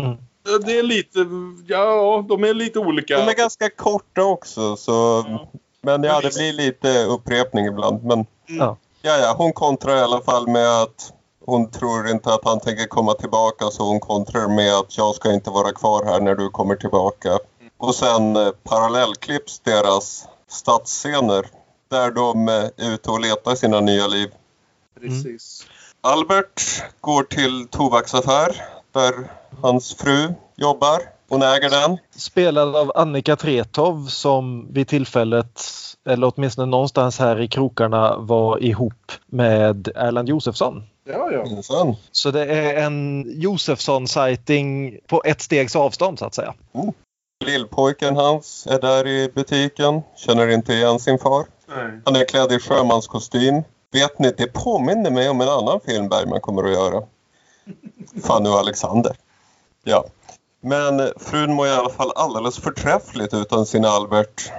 Mm. 0.00 0.16
Det 0.66 0.78
är 0.78 0.82
lite, 0.82 1.26
ja 1.66 2.24
de 2.28 2.44
är 2.44 2.54
lite 2.54 2.78
olika. 2.78 3.18
De 3.18 3.28
är 3.28 3.36
ganska 3.36 3.70
korta 3.70 4.22
också 4.22 4.76
så... 4.76 5.20
Mm. 5.20 5.38
Men 5.82 6.02
ja, 6.02 6.20
det 6.20 6.34
blir 6.34 6.52
lite 6.52 7.04
upprepning 7.04 7.66
ibland. 7.66 8.04
Men... 8.04 8.26
Ja. 8.46 8.76
Ja, 9.02 9.18
ja, 9.18 9.34
hon 9.38 9.52
kontrar 9.52 9.96
i 9.96 10.00
alla 10.00 10.20
fall 10.20 10.48
med 10.48 10.82
att 10.82 11.12
hon 11.46 11.70
tror 11.70 12.08
inte 12.08 12.34
att 12.34 12.44
han 12.44 12.60
tänker 12.60 12.86
komma 12.86 13.14
tillbaka 13.14 13.64
så 13.64 13.82
hon 13.82 14.00
kontrar 14.00 14.48
med 14.48 14.74
att 14.74 14.98
jag 14.98 15.14
ska 15.14 15.32
inte 15.32 15.50
vara 15.50 15.72
kvar 15.72 16.04
här 16.04 16.20
när 16.20 16.34
du 16.34 16.48
kommer 16.48 16.76
tillbaka. 16.76 17.38
Och 17.78 17.94
sen 17.94 18.36
eh, 18.36 18.50
parallellklipps 18.62 19.58
deras 19.58 20.28
stadsscener 20.48 21.46
där 21.88 22.10
de 22.10 22.48
eh, 22.48 22.54
är 22.54 22.94
ute 22.94 23.10
och 23.10 23.20
letar 23.20 23.54
sina 23.54 23.80
nya 23.80 24.06
liv. 24.06 24.28
Precis. 25.00 25.66
Mm. 25.66 25.72
Albert 26.12 26.62
går 27.00 27.22
till 27.22 27.68
tobaksaffär 27.68 28.62
där 28.92 29.12
hans 29.62 29.94
fru 29.94 30.34
jobbar. 30.56 31.02
Hon 31.28 31.42
äger 31.42 31.70
den. 31.70 31.98
Spelad 32.16 32.76
av 32.76 32.92
Annika 32.94 33.36
Tretov 33.36 34.06
som 34.06 34.72
vid 34.72 34.88
tillfället 34.88 35.62
eller 36.04 36.32
åtminstone 36.36 36.70
någonstans 36.70 37.18
här 37.18 37.40
i 37.40 37.48
krokarna 37.48 38.16
var 38.16 38.62
ihop 38.62 39.12
med 39.26 39.88
Erland 39.94 40.28
Josefsson. 40.28 40.82
Ja, 41.04 41.30
ja. 41.68 41.96
Så 42.12 42.30
det 42.30 42.44
är 42.44 42.86
en 42.86 43.24
Josefsson-sighting 43.40 44.98
på 45.06 45.22
ett 45.24 45.40
stegs 45.40 45.76
avstånd 45.76 46.18
så 46.18 46.24
att 46.24 46.34
säga. 46.34 46.54
Mm. 46.74 46.92
Lillpojken 47.44 48.16
hans 48.16 48.66
är 48.66 48.80
där 48.80 49.06
i 49.06 49.28
butiken, 49.34 50.02
känner 50.16 50.48
inte 50.48 50.72
igen 50.72 50.98
sin 50.98 51.18
far. 51.18 51.46
Nej. 51.66 52.00
Han 52.04 52.16
är 52.16 52.24
klädd 52.24 52.52
i 52.52 52.58
sjömanskostym. 52.58 53.62
Vet 53.92 54.18
ni, 54.18 54.30
det 54.30 54.46
påminner 54.46 55.10
mig 55.10 55.28
om 55.28 55.40
en 55.40 55.48
annan 55.48 55.80
film 55.80 56.08
Bergman 56.08 56.40
kommer 56.40 56.64
att 56.64 56.72
göra. 56.72 57.02
Fanny 58.22 58.48
och 58.48 58.58
Alexander. 58.58 59.16
Ja. 59.84 60.04
Men 60.60 61.12
frun 61.16 61.54
mår 61.54 61.66
i 61.66 61.70
alla 61.70 61.90
fall 61.90 62.12
alldeles 62.16 62.58
förträffligt 62.58 63.34
utan 63.34 63.66
sin 63.66 63.84
Albert. 63.84 64.52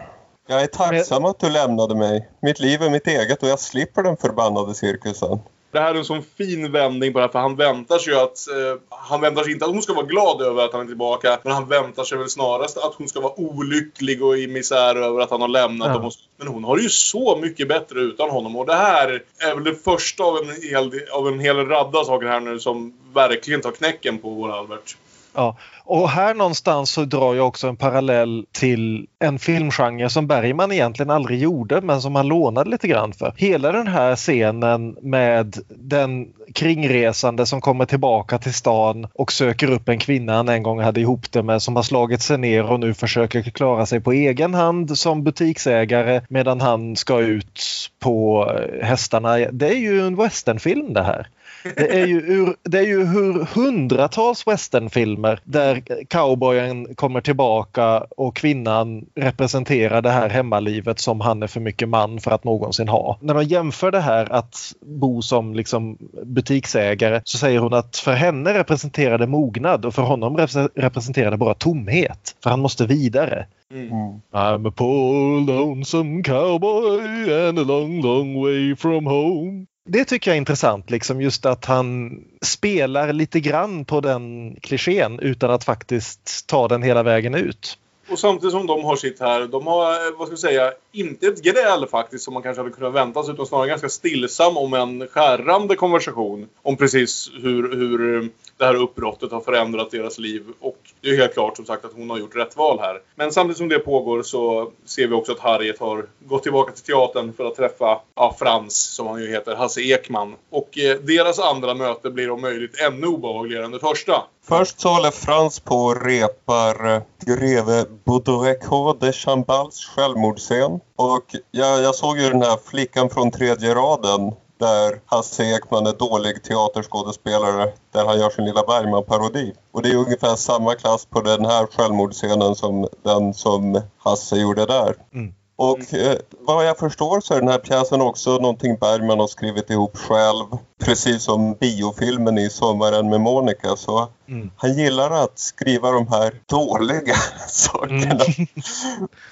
Jag 0.48 0.62
är 0.62 0.68
tacksam 0.68 1.26
att 1.26 1.40
du 1.40 1.50
lämnade 1.50 1.96
mig. 1.96 2.30
Mitt 2.42 2.60
liv 2.60 2.82
är 2.82 2.90
mitt 2.90 3.08
eget 3.08 3.44
och 3.44 3.50
jag 3.50 3.60
slipper 3.60 4.04
den 4.04 4.18
förbannade 4.18 4.76
cirkusen. 4.76 5.40
Det 5.72 5.80
här 5.80 5.93
är 5.93 5.97
en 5.99 6.05
sån 6.05 6.24
fin 6.38 6.72
vändning 6.72 7.13
på 7.13 7.20
det 7.20 7.26
här 7.26 7.32
för 7.32 7.39
han 7.39 7.55
väntar 7.55 7.97
sig 7.97 8.13
ju 8.13 8.20
att... 8.20 8.47
Eh, 8.47 8.82
han 8.89 9.22
väntar 9.22 9.43
sig 9.43 9.53
inte 9.53 9.65
att 9.65 9.72
hon 9.72 9.82
ska 9.82 9.93
vara 9.93 10.05
glad 10.05 10.41
över 10.41 10.65
att 10.65 10.74
han 10.74 10.82
är 10.82 10.86
tillbaka. 10.86 11.39
Men 11.43 11.53
han 11.53 11.68
väntar 11.68 12.03
sig 12.03 12.18
väl 12.18 12.30
snarast 12.30 12.78
att 12.78 12.93
hon 12.93 13.07
ska 13.07 13.20
vara 13.20 13.39
olycklig 13.39 14.24
och 14.24 14.38
i 14.38 14.47
misär 14.47 14.95
över 14.95 15.22
att 15.22 15.32
han 15.32 15.41
har 15.41 15.47
lämnat 15.47 15.88
ja. 15.88 15.93
dem. 15.93 16.11
Men 16.38 16.47
hon 16.47 16.63
har 16.63 16.78
det 16.78 16.84
ju 16.84 16.89
så 16.89 17.38
mycket 17.38 17.68
bättre 17.68 17.99
utan 17.99 18.30
honom. 18.30 18.55
Och 18.55 18.65
det 18.65 18.76
här 18.76 19.22
är 19.39 19.55
väl 19.55 19.63
det 19.63 19.76
första 19.76 20.24
av 20.24 20.38
en 20.38 20.70
hel, 20.70 20.91
av 21.11 21.28
en 21.28 21.39
hel 21.39 21.65
radda 21.65 22.03
saker 22.03 22.28
här 22.28 22.39
nu 22.39 22.59
som 22.59 22.93
verkligen 23.13 23.61
tar 23.61 23.72
knäcken 23.72 24.18
på 24.18 24.30
vår 24.30 24.51
Albert. 24.51 24.97
Ja, 25.34 25.57
och 25.90 26.10
här 26.10 26.34
någonstans 26.34 26.90
så 26.92 27.06
drar 27.06 27.36
jag 27.36 27.48
också 27.48 27.68
en 27.68 27.76
parallell 27.76 28.46
till 28.52 29.08
en 29.20 29.40
filmgenre 29.40 30.10
som 30.10 30.28
Bergman 30.28 30.72
egentligen 30.72 31.10
aldrig 31.10 31.40
gjorde 31.40 31.82
men 31.82 32.02
som 32.02 32.16
han 32.16 32.28
lånade 32.28 32.70
lite 32.70 32.88
grann 32.88 33.14
för. 33.14 33.34
Hela 33.38 33.72
den 33.72 33.88
här 33.88 34.16
scenen 34.16 34.98
med 35.02 35.58
den 35.70 36.28
kringresande 36.54 37.46
som 37.46 37.62
kommer 37.62 37.86
tillbaka 37.86 38.38
till 38.38 38.54
stan 38.54 39.08
och 39.14 39.32
söker 39.32 39.72
upp 39.72 39.90
en 39.90 40.00
kvinna 40.00 40.34
han 40.34 40.50
en 40.50 40.64
gång 40.64 40.80
hade 40.80 41.02
ihop 41.02 41.32
det 41.32 41.44
med 41.44 41.62
som 41.62 41.76
har 41.76 41.84
slagit 41.84 42.22
sig 42.22 42.38
ner 42.38 42.72
och 42.72 42.80
nu 42.80 42.94
försöker 42.94 43.42
klara 43.42 43.86
sig 43.86 44.00
på 44.00 44.12
egen 44.12 44.54
hand 44.54 44.98
som 44.98 45.24
butiksägare 45.24 46.22
medan 46.30 46.62
han 46.62 46.96
ska 46.96 47.20
ut 47.20 47.62
på 48.00 48.48
eh, 48.52 48.88
hästarna. 48.88 49.38
Det 49.38 49.68
är 49.68 49.80
ju 49.80 50.08
en 50.08 50.16
westernfilm 50.16 50.94
det 50.94 51.04
här. 51.04 51.28
Det 51.76 52.01
är 52.01 52.05
ju, 52.05 52.18
ur, 52.18 52.55
det 52.63 52.78
är 52.78 52.88
ju 52.88 53.05
hur 53.05 53.45
hundratals 53.55 54.47
westernfilmer 54.47 55.39
där 55.43 55.84
cowboyen 56.09 56.95
kommer 56.95 57.22
tillbaka 57.22 58.05
och 58.18 58.36
kvinnan 58.36 59.05
representerar 59.15 60.01
det 60.01 60.09
här 60.09 60.30
hemmalivet 60.30 60.99
som 60.99 61.22
han 61.22 61.43
är 61.43 61.47
för 61.47 61.59
mycket 61.59 61.89
man 61.89 62.20
för 62.20 62.32
att 62.32 62.43
någonsin 62.43 62.88
ha. 62.88 63.18
När 63.22 63.34
de 63.34 63.43
jämför 63.43 63.91
det 63.91 63.99
här 63.99 64.32
att 64.32 64.55
bo 64.82 65.22
som 65.22 65.53
liksom 65.53 65.97
butiksägare 66.24 67.22
så 67.24 67.38
säger 67.38 67.59
hon 67.59 67.74
att 67.74 67.97
för 67.97 68.13
henne 68.13 68.53
representerar 68.53 69.18
det 69.18 69.28
mognad 69.28 69.86
och 69.86 69.93
för 69.93 70.01
honom 70.01 70.38
representerar 70.76 71.32
det 71.32 71.38
bara 71.38 71.53
tomhet. 71.53 72.36
För 72.43 72.49
han 72.49 72.59
måste 72.59 72.86
vidare. 72.86 73.45
Mm. 73.72 74.22
I'm 74.32 74.68
a 74.68 74.72
poor 74.76 75.41
lonesome 75.41 76.24
cowboy 76.24 77.47
and 77.47 77.59
a 77.59 77.63
long 77.63 78.01
long 78.01 78.41
way 78.41 78.76
from 78.76 79.05
home. 79.05 79.65
Det 79.90 80.06
tycker 80.06 80.32
jag 80.32 80.36
är 80.36 80.38
intressant, 80.38 80.90
liksom 80.90 81.22
just 81.22 81.46
att 81.46 81.66
han 81.66 82.20
spelar 82.42 83.14
lite 83.14 83.40
grann 83.40 83.86
på 83.86 84.02
den 84.02 84.56
klichén 84.62 85.20
utan 85.20 85.52
att 85.52 85.64
faktiskt 85.64 86.48
ta 86.48 86.68
den 86.68 86.84
hela 86.84 87.04
vägen 87.04 87.36
ut. 87.36 87.78
Och 88.10 88.20
samtidigt 88.20 88.51
som 88.51 88.68
de 88.68 88.84
har 88.84 88.95
sitt 88.95 89.20
här, 89.20 89.47
de 89.47 89.68
har, 89.68 89.91
eh, 89.91 90.18
vad 90.18 90.28
ska 90.28 90.36
vi 90.36 90.41
säga, 90.41 90.74
inte 90.91 91.28
ett 91.28 91.43
gräl 91.43 91.88
faktiskt 91.88 92.24
som 92.24 92.34
man 92.34 92.43
kanske 92.43 92.62
hade 92.62 92.74
kunnat 92.74 92.93
vänta 92.93 93.24
sig 93.24 93.34
utan 93.34 93.45
snarare 93.45 93.68
ganska 93.68 93.89
stillsam 93.89 94.58
om 94.58 94.74
en 94.74 95.08
skärrande 95.08 95.76
konversation 95.76 96.47
om 96.62 96.78
precis 96.78 97.32
hur, 97.41 97.76
hur 97.76 98.16
eh, 98.16 98.30
det 98.58 98.66
här 98.66 98.76
uppbrottet 98.76 99.32
har 99.32 99.41
förändrat 99.41 99.91
deras 99.91 100.20
liv. 100.20 100.43
Och 100.60 100.78
det 101.01 101.10
är 101.10 101.18
helt 101.18 101.34
klart 101.34 101.55
som 101.55 101.66
sagt 101.66 101.86
att 101.86 101.93
hon 101.93 102.10
har 102.10 102.18
gjort 102.18 102.36
rätt 102.36 102.58
val 102.58 102.80
här. 102.80 103.01
Men 103.16 103.32
samtidigt 103.32 103.58
som 103.58 103.70
det 103.70 103.80
pågår 103.80 104.22
så 104.24 104.72
ser 104.86 105.08
vi 105.08 105.14
också 105.14 105.32
att 105.32 105.39
Harriet 105.39 105.80
har 105.80 106.05
gått 106.20 106.43
tillbaka 106.43 106.72
till 106.72 106.84
teatern 106.84 107.34
för 107.34 107.45
att 107.45 107.55
träffa 107.55 108.01
ja, 108.16 108.36
Frans, 108.39 108.78
som 108.78 109.08
han 109.08 109.22
ju 109.22 109.28
heter, 109.28 109.55
Hasse 109.55 109.82
Ekman. 109.82 110.36
Och 110.49 110.78
eh, 110.78 110.97
deras 110.97 111.39
andra 111.39 111.74
möte 111.74 112.10
blir 112.10 112.30
om 112.30 112.41
möjligt 112.41 112.82
ännu 112.82 113.08
obehagligare 113.08 113.66
än 113.66 113.72
det 113.72 113.80
första. 113.80 114.24
Först 114.48 114.80
så 114.80 114.89
håller 114.89 115.12
Frans 115.12 115.60
på 115.60 115.76
och 115.76 116.06
repar 116.06 116.95
eh, 116.95 117.02
greve 117.26 117.86
Baudricot 118.06 119.00
de 119.00 119.12
Chambals 119.12 119.86
självmordsscen. 119.86 120.80
Och 120.95 121.36
jag, 121.52 121.82
jag 121.82 121.95
såg 121.95 122.20
ju 122.20 122.30
den 122.30 122.41
här 122.41 122.58
flickan 122.66 123.10
från 123.10 123.32
tredje 123.32 123.76
raden 123.76 124.34
där 124.60 125.00
Hasse 125.06 125.43
Ekman 125.43 125.88
är 125.88 125.93
dålig 125.93 126.43
teaterskådespelare 126.43 127.74
där 127.91 128.06
han 128.06 128.20
gör 128.20 128.30
sin 128.30 128.45
lilla 128.45 128.64
Bergman-parodi. 128.64 129.54
Och 129.72 129.82
det 129.82 129.89
är 129.89 129.95
ungefär 129.95 130.36
samma 130.36 130.76
klass 130.76 131.06
på 131.06 131.22
den 131.22 131.45
här 131.45 131.68
självmordsscenen 131.68 132.56
som 132.56 132.88
den 133.04 133.34
som 133.34 133.82
Hasse 133.98 134.36
gjorde 134.36 134.66
där. 134.66 134.95
Mm. 135.14 135.34
Och 135.58 135.93
eh, 135.93 136.18
vad 136.39 136.66
jag 136.66 136.78
förstår 136.78 137.22
så 137.22 137.34
är 137.34 137.39
den 137.39 137.49
här 137.49 137.58
pjäsen 137.58 138.01
också 138.01 138.30
någonting 138.30 138.78
Bergman 138.78 139.20
har 139.20 139.28
skrivit 139.28 139.70
ihop 139.70 139.97
själv. 139.97 140.45
Precis 140.80 141.24
som 141.24 141.53
biofilmen 141.53 142.38
i 142.38 142.49
Sommaren 142.49 143.10
med 143.10 143.22
Monica. 143.22 143.76
Så 143.76 144.08
mm. 144.28 144.51
han 144.58 144.78
gillar 144.78 145.12
att 145.12 145.39
skriva 145.39 145.91
de 145.91 146.08
här 146.08 146.41
dåliga 146.45 147.16
sakerna. 147.47 148.03
Mm. 148.03 148.47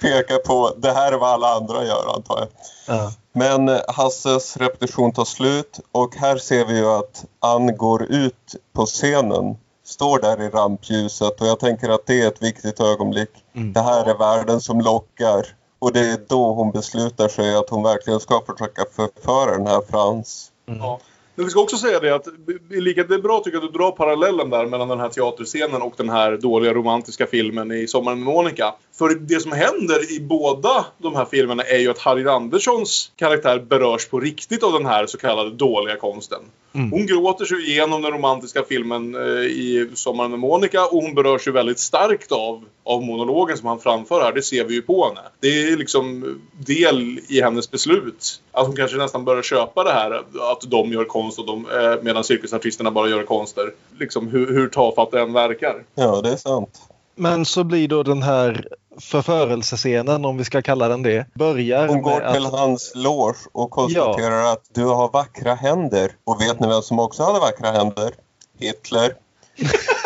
Peka 0.00 0.38
på 0.46 0.72
det 0.76 0.92
här 0.92 1.12
är 1.12 1.16
vad 1.16 1.30
alla 1.30 1.54
andra 1.54 1.84
gör 1.84 2.14
antar 2.14 2.38
jag. 2.38 2.48
Ja. 2.96 3.12
Men 3.32 3.68
eh, 3.68 3.80
Hasses 3.88 4.56
repetition 4.56 5.12
tar 5.12 5.24
slut 5.24 5.80
och 5.92 6.16
här 6.16 6.36
ser 6.36 6.64
vi 6.64 6.76
ju 6.76 6.86
att 6.86 7.24
Ann 7.40 7.76
går 7.76 8.02
ut 8.02 8.54
på 8.72 8.86
scenen 8.86 9.56
står 9.84 10.18
där 10.18 10.42
i 10.42 10.48
rampljuset 10.48 11.40
och 11.40 11.46
jag 11.46 11.60
tänker 11.60 11.88
att 11.88 12.06
det 12.06 12.22
är 12.22 12.28
ett 12.28 12.42
viktigt 12.42 12.80
ögonblick. 12.80 13.30
Mm. 13.54 13.72
Det 13.72 13.80
här 13.80 14.04
är 14.04 14.18
världen 14.18 14.60
som 14.60 14.80
lockar. 14.80 15.46
Och 15.78 15.92
det 15.92 16.00
är 16.00 16.18
då 16.28 16.52
hon 16.52 16.72
beslutar 16.72 17.28
sig 17.28 17.56
att 17.56 17.70
hon 17.70 17.82
verkligen 17.82 18.20
ska 18.20 18.42
försöka 18.46 18.84
förföra 18.92 19.50
den 19.58 19.66
här 19.66 19.80
Frans. 19.90 20.52
Mm. 20.68 20.80
Ja. 20.80 21.00
Men 21.34 21.44
vi 21.44 21.50
ska 21.50 21.60
också 21.60 21.76
säga 21.76 22.00
det 22.00 22.14
att 22.14 22.24
det 22.24 23.14
är 23.14 23.22
bra 23.22 23.40
tycker 23.40 23.56
jag 23.56 23.64
att 23.64 23.72
du 23.72 23.78
drar 23.78 23.90
parallellen 23.90 24.50
där 24.50 24.66
mellan 24.66 24.88
den 24.88 25.00
här 25.00 25.08
teaterscenen 25.08 25.82
och 25.82 25.94
den 25.96 26.08
här 26.08 26.36
dåliga 26.36 26.74
romantiska 26.74 27.26
filmen 27.26 27.72
i 27.72 27.86
Sommaren 27.86 28.24
med 28.24 28.34
Monica. 28.34 28.74
För 28.98 29.14
det 29.14 29.40
som 29.40 29.52
händer 29.52 30.16
i 30.16 30.20
båda 30.20 30.86
de 30.98 31.16
här 31.16 31.24
filmerna 31.24 31.62
är 31.62 31.78
ju 31.78 31.90
att 31.90 31.98
Harry 31.98 32.26
Anderssons 32.28 33.12
karaktär 33.16 33.58
berörs 33.58 34.08
på 34.08 34.20
riktigt 34.20 34.62
av 34.62 34.72
den 34.72 34.86
här 34.86 35.06
så 35.06 35.18
kallade 35.18 35.50
dåliga 35.50 35.96
konsten. 35.96 36.40
Mm. 36.72 36.90
Hon 36.90 37.06
gråter 37.06 37.44
sig 37.44 37.70
igenom 37.70 38.02
den 38.02 38.12
romantiska 38.12 38.62
filmen 38.62 39.14
eh, 39.14 39.44
i 39.44 39.90
Sommaren 39.94 40.30
med 40.30 40.40
Monica 40.40 40.84
och 40.84 41.02
hon 41.02 41.14
berörs 41.14 41.46
ju 41.48 41.52
väldigt 41.52 41.78
starkt 41.78 42.32
av, 42.32 42.64
av 42.84 43.02
monologen 43.02 43.56
som 43.56 43.68
han 43.68 43.80
framför 43.80 44.20
här. 44.20 44.32
Det 44.32 44.42
ser 44.42 44.64
vi 44.64 44.74
ju 44.74 44.82
på 44.82 45.06
henne. 45.08 45.20
Det 45.40 45.48
är 45.48 45.76
liksom 45.76 46.38
del 46.66 47.20
i 47.28 47.40
hennes 47.40 47.70
beslut. 47.70 48.40
Att 48.52 48.66
hon 48.66 48.76
kanske 48.76 48.96
nästan 48.96 49.24
börjar 49.24 49.42
köpa 49.42 49.84
det 49.84 49.92
här 49.92 50.10
att 50.52 50.60
de 50.66 50.92
gör 50.92 51.04
konst 51.04 51.38
och 51.38 51.46
de, 51.46 51.66
eh, 51.70 52.02
medan 52.02 52.24
cirkusartisterna 52.24 52.90
bara 52.90 53.08
gör 53.08 53.22
konster. 53.22 53.72
Liksom 53.98 54.28
hur, 54.28 54.46
hur 54.46 54.68
tafatt 54.68 55.10
det 55.10 55.20
än 55.20 55.32
verkar. 55.32 55.84
Ja, 55.94 56.20
det 56.20 56.28
är 56.28 56.36
sant. 56.36 56.80
Men 57.14 57.44
så 57.44 57.64
blir 57.64 57.88
då 57.88 58.02
den 58.02 58.22
här 58.22 58.68
förförelsescenen, 59.00 60.24
om 60.24 60.36
vi 60.36 60.44
ska 60.44 60.62
kalla 60.62 60.88
den 60.88 61.02
det, 61.02 61.26
börjar 61.34 61.88
Hon 61.88 62.02
går 62.02 62.32
till 62.32 62.46
att... 62.46 62.52
hans 62.52 62.92
loge 62.94 63.38
och 63.52 63.70
konstaterar 63.70 64.40
ja. 64.40 64.52
att 64.52 64.64
du 64.74 64.84
har 64.84 65.08
vackra 65.08 65.54
händer. 65.54 66.12
Och 66.24 66.40
vet 66.40 66.60
ni 66.60 66.68
vem 66.68 66.82
som 66.82 66.98
också 66.98 67.22
hade 67.22 67.40
vackra 67.40 67.70
händer? 67.70 68.14
Hitler. 68.58 69.14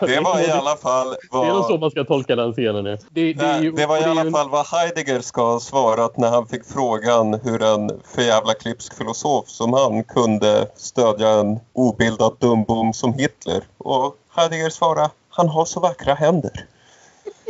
Det 0.00 0.20
var 0.20 0.40
i 0.40 0.50
alla 0.50 0.76
fall 0.76 1.16
vad... 1.30 1.46
Det 1.46 1.50
är 1.50 1.62
så 1.62 1.78
man 1.78 1.90
ska 1.90 2.04
tolka 2.04 2.36
den 2.36 2.52
scenen. 2.52 2.84
Det, 2.84 2.98
det, 3.10 3.32
det, 3.32 3.70
det 3.70 3.86
var 3.86 3.98
i 3.98 4.04
alla 4.04 4.30
fall 4.30 4.50
vad 4.50 4.66
Heidegger 4.66 5.20
ska 5.20 5.52
ha 5.52 5.60
svarat 5.60 6.16
när 6.16 6.30
han 6.30 6.46
fick 6.46 6.64
frågan 6.64 7.34
hur 7.34 7.62
en 7.62 8.00
förjävla 8.14 8.54
klipsk 8.54 8.96
filosof 8.96 9.48
som 9.48 9.72
han 9.72 10.04
kunde 10.04 10.66
stödja 10.76 11.28
en 11.28 11.60
obildad 11.72 12.36
dumbom 12.38 12.92
som 12.92 13.14
Hitler. 13.14 13.62
Och 13.78 14.14
Heidegger 14.36 14.70
svarade 14.70 15.10
han 15.30 15.48
har 15.48 15.64
så 15.64 15.80
vackra 15.80 16.14
händer. 16.14 16.64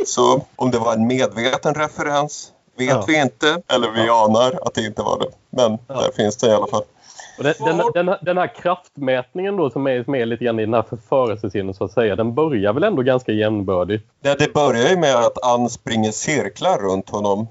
Så 0.05 0.45
om 0.55 0.71
det 0.71 0.79
var 0.79 0.93
en 0.93 1.07
medveten 1.07 1.73
referens 1.73 2.51
vet 2.77 2.89
ja. 2.89 3.03
vi 3.07 3.21
inte. 3.21 3.61
Eller 3.67 3.91
vi 3.91 4.05
ja. 4.05 4.25
anar 4.25 4.59
att 4.67 4.73
det 4.73 4.85
inte 4.85 5.01
var 5.01 5.19
det. 5.19 5.27
Men 5.49 5.77
ja. 5.87 6.01
där 6.01 6.11
finns 6.11 6.37
det 6.37 6.47
i 6.47 6.53
alla 6.53 6.67
fall. 6.67 6.83
Den, 7.37 7.53
den, 7.59 8.05
den, 8.05 8.17
den, 8.21 8.37
här 8.37 8.55
kraftmätningen 8.55 9.57
då 9.57 9.69
som 9.69 9.87
är 9.87 10.03
med 10.07 10.27
lite 10.27 10.45
grann 10.45 10.59
i 10.59 10.65
den 10.65 10.73
här 10.73 10.85
förförelsescenen 10.89 11.73
så 11.73 11.83
att 11.83 11.91
säga, 11.91 12.15
den 12.15 12.33
börjar 12.33 12.73
väl 12.73 12.83
ändå 12.83 13.01
ganska 13.01 13.31
jämnbördigt? 13.31 14.05
Ja, 14.21 14.35
det 14.39 14.53
börjar 14.53 14.89
ju 14.89 14.97
med 14.97 15.15
att 15.15 15.43
Ann 15.43 15.69
springer 15.69 16.11
cirklar 16.11 16.77
runt 16.77 17.09
honom. 17.09 17.47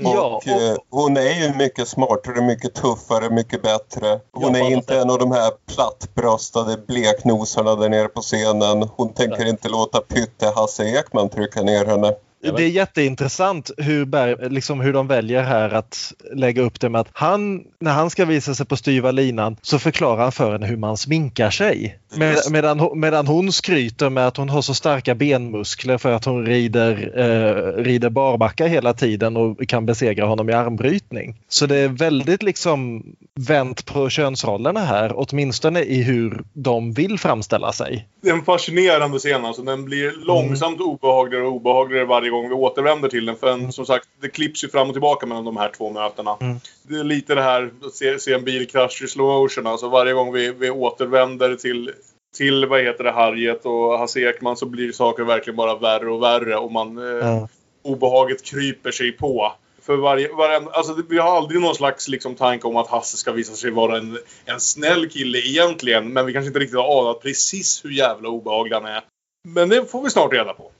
Ja, 0.00 0.26
och, 0.26 0.34
och, 0.36 1.02
hon 1.02 1.16
är 1.16 1.48
ju 1.48 1.54
mycket 1.54 1.88
smartare, 1.88 2.40
mycket 2.40 2.74
tuffare, 2.74 3.30
mycket 3.30 3.62
bättre. 3.62 4.20
Hon 4.32 4.56
är 4.56 4.70
inte 4.70 4.98
en 4.98 5.10
av 5.10 5.18
de 5.18 5.32
här 5.32 5.52
plattbröstade 5.74 6.76
bleknosarna 6.86 7.74
där 7.74 7.88
nere 7.88 8.08
på 8.08 8.20
scenen. 8.20 8.88
Hon 8.96 9.14
tänker 9.14 9.48
inte 9.48 9.68
låta 9.68 10.00
Pytte 10.00 10.52
Hasse 10.56 10.84
Ekman 10.84 11.28
trycka 11.28 11.62
ner 11.62 11.84
henne. 11.84 12.14
Det 12.40 12.62
är 12.62 12.68
jätteintressant 12.68 13.70
hur, 13.76 14.04
Berg, 14.04 14.50
liksom 14.50 14.80
hur 14.80 14.92
de 14.92 15.06
väljer 15.06 15.42
här 15.42 15.70
att 15.70 16.12
lägga 16.32 16.62
upp 16.62 16.80
det 16.80 16.88
med 16.88 17.00
att 17.00 17.08
han, 17.12 17.64
när 17.80 17.92
han 17.92 18.10
ska 18.10 18.24
visa 18.24 18.54
sig 18.54 18.66
på 18.66 18.76
styva 18.76 19.10
linan 19.10 19.56
så 19.62 19.78
förklarar 19.78 20.22
han 20.22 20.32
för 20.32 20.52
henne 20.52 20.66
hur 20.66 20.76
man 20.76 20.96
sminkar 20.96 21.50
sig. 21.50 21.98
Med, 22.16 22.36
medan, 22.50 23.00
medan 23.00 23.26
hon 23.26 23.52
skryter 23.52 24.10
med 24.10 24.26
att 24.26 24.36
hon 24.36 24.48
har 24.48 24.62
så 24.62 24.74
starka 24.74 25.14
benmuskler 25.14 25.98
för 25.98 26.12
att 26.12 26.24
hon 26.24 26.46
rider, 26.46 27.12
eh, 27.16 27.82
rider 27.82 28.10
barbacka 28.10 28.66
hela 28.66 28.92
tiden 28.92 29.36
och 29.36 29.68
kan 29.68 29.86
besegra 29.86 30.26
honom 30.26 30.50
i 30.50 30.52
armbrytning. 30.52 31.40
Så 31.48 31.66
det 31.66 31.76
är 31.76 31.88
väldigt 31.88 32.42
liksom 32.42 33.04
vänt 33.34 33.86
på 33.86 34.08
könsrollerna 34.08 34.80
här, 34.80 35.12
åtminstone 35.14 35.80
i 35.80 36.02
hur 36.02 36.44
de 36.52 36.92
vill 36.92 37.18
framställa 37.18 37.72
sig. 37.72 38.08
Det 38.22 38.28
är 38.28 38.34
en 38.34 38.44
fascinerande 38.44 39.18
scen 39.18 39.44
alltså. 39.44 39.62
Den 39.62 39.84
blir 39.84 40.26
långsamt 40.26 40.80
mm. 40.80 40.88
obehagligare 40.88 41.44
och 41.44 41.52
obehagligare 41.52 42.04
varje 42.04 42.27
gång 42.30 42.48
vi 42.48 42.54
återvänder 42.54 43.08
till 43.08 43.26
den. 43.26 43.36
För 43.36 43.52
en, 43.52 43.72
som 43.72 43.86
sagt, 43.86 44.08
det 44.20 44.28
klipps 44.28 44.64
ju 44.64 44.68
fram 44.68 44.88
och 44.88 44.94
tillbaka 44.94 45.26
mellan 45.26 45.44
de 45.44 45.56
här 45.56 45.72
två 45.76 45.90
mötena. 45.90 46.36
Mm. 46.40 46.56
Det 46.82 46.94
är 46.94 47.04
lite 47.04 47.34
det 47.34 47.42
här 47.42 47.70
att 47.82 47.94
se, 47.94 48.18
se 48.18 48.32
en 48.32 48.44
bilkrasch 48.44 49.02
i 49.02 49.08
slow 49.08 49.42
motion. 49.42 49.66
Alltså 49.66 49.88
varje 49.88 50.12
gång 50.12 50.32
vi, 50.32 50.52
vi 50.52 50.70
återvänder 50.70 51.56
till 51.56 51.92
till 52.36 52.66
vad 52.66 52.82
heter 52.82 53.04
det, 53.04 53.12
Harriet 53.12 53.66
och 53.66 53.98
Hasse 53.98 54.20
Ekman 54.20 54.56
så 54.56 54.66
blir 54.66 54.92
saker 54.92 55.24
verkligen 55.24 55.56
bara 55.56 55.78
värre 55.78 56.10
och 56.10 56.22
värre 56.22 56.56
och 56.56 56.72
man 56.72 57.20
eh, 57.20 57.44
obehaget 57.82 58.44
kryper 58.44 58.90
sig 58.90 59.12
på. 59.12 59.52
För 59.82 59.96
varje, 59.96 60.32
varje, 60.32 60.70
alltså 60.70 61.02
vi 61.08 61.18
har 61.18 61.36
aldrig 61.36 61.60
någon 61.60 61.74
slags 61.74 62.08
liksom, 62.08 62.34
tanke 62.34 62.66
om 62.66 62.76
att 62.76 62.88
Hasse 62.88 63.16
ska 63.16 63.32
visa 63.32 63.54
sig 63.54 63.70
vara 63.70 63.98
en, 63.98 64.18
en 64.44 64.60
snäll 64.60 65.08
kille 65.08 65.38
egentligen. 65.38 66.12
Men 66.12 66.26
vi 66.26 66.32
kanske 66.32 66.46
inte 66.46 66.58
riktigt 66.58 66.78
har 66.78 67.02
anat 67.02 67.22
precis 67.22 67.84
hur 67.84 67.90
jävla 67.90 68.28
obehaglig 68.28 68.74
han 68.74 68.86
är. 68.86 69.02
Men 69.48 69.68
det 69.68 69.90
får 69.90 70.02
vi 70.02 70.10
snart 70.10 70.32
reda 70.32 70.54
på. 70.54 70.70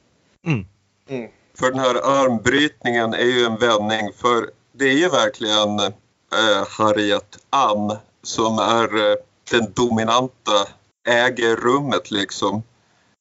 Mm. 0.46 0.66
Mm. 1.08 1.30
För 1.58 1.70
den 1.70 1.80
här 1.80 2.24
armbrytningen 2.24 3.14
är 3.14 3.24
ju 3.24 3.44
en 3.44 3.56
vändning. 3.56 4.12
För 4.16 4.50
det 4.72 4.84
är 4.84 4.96
ju 4.96 5.08
verkligen 5.08 5.78
eh, 5.78 6.68
Harriet 6.68 7.38
Ann 7.50 7.96
som 8.22 8.58
är 8.58 9.10
eh, 9.10 9.16
den 9.50 9.72
dominanta, 9.72 10.68
äger 11.08 11.56
rummet 11.56 12.10
liksom. 12.10 12.62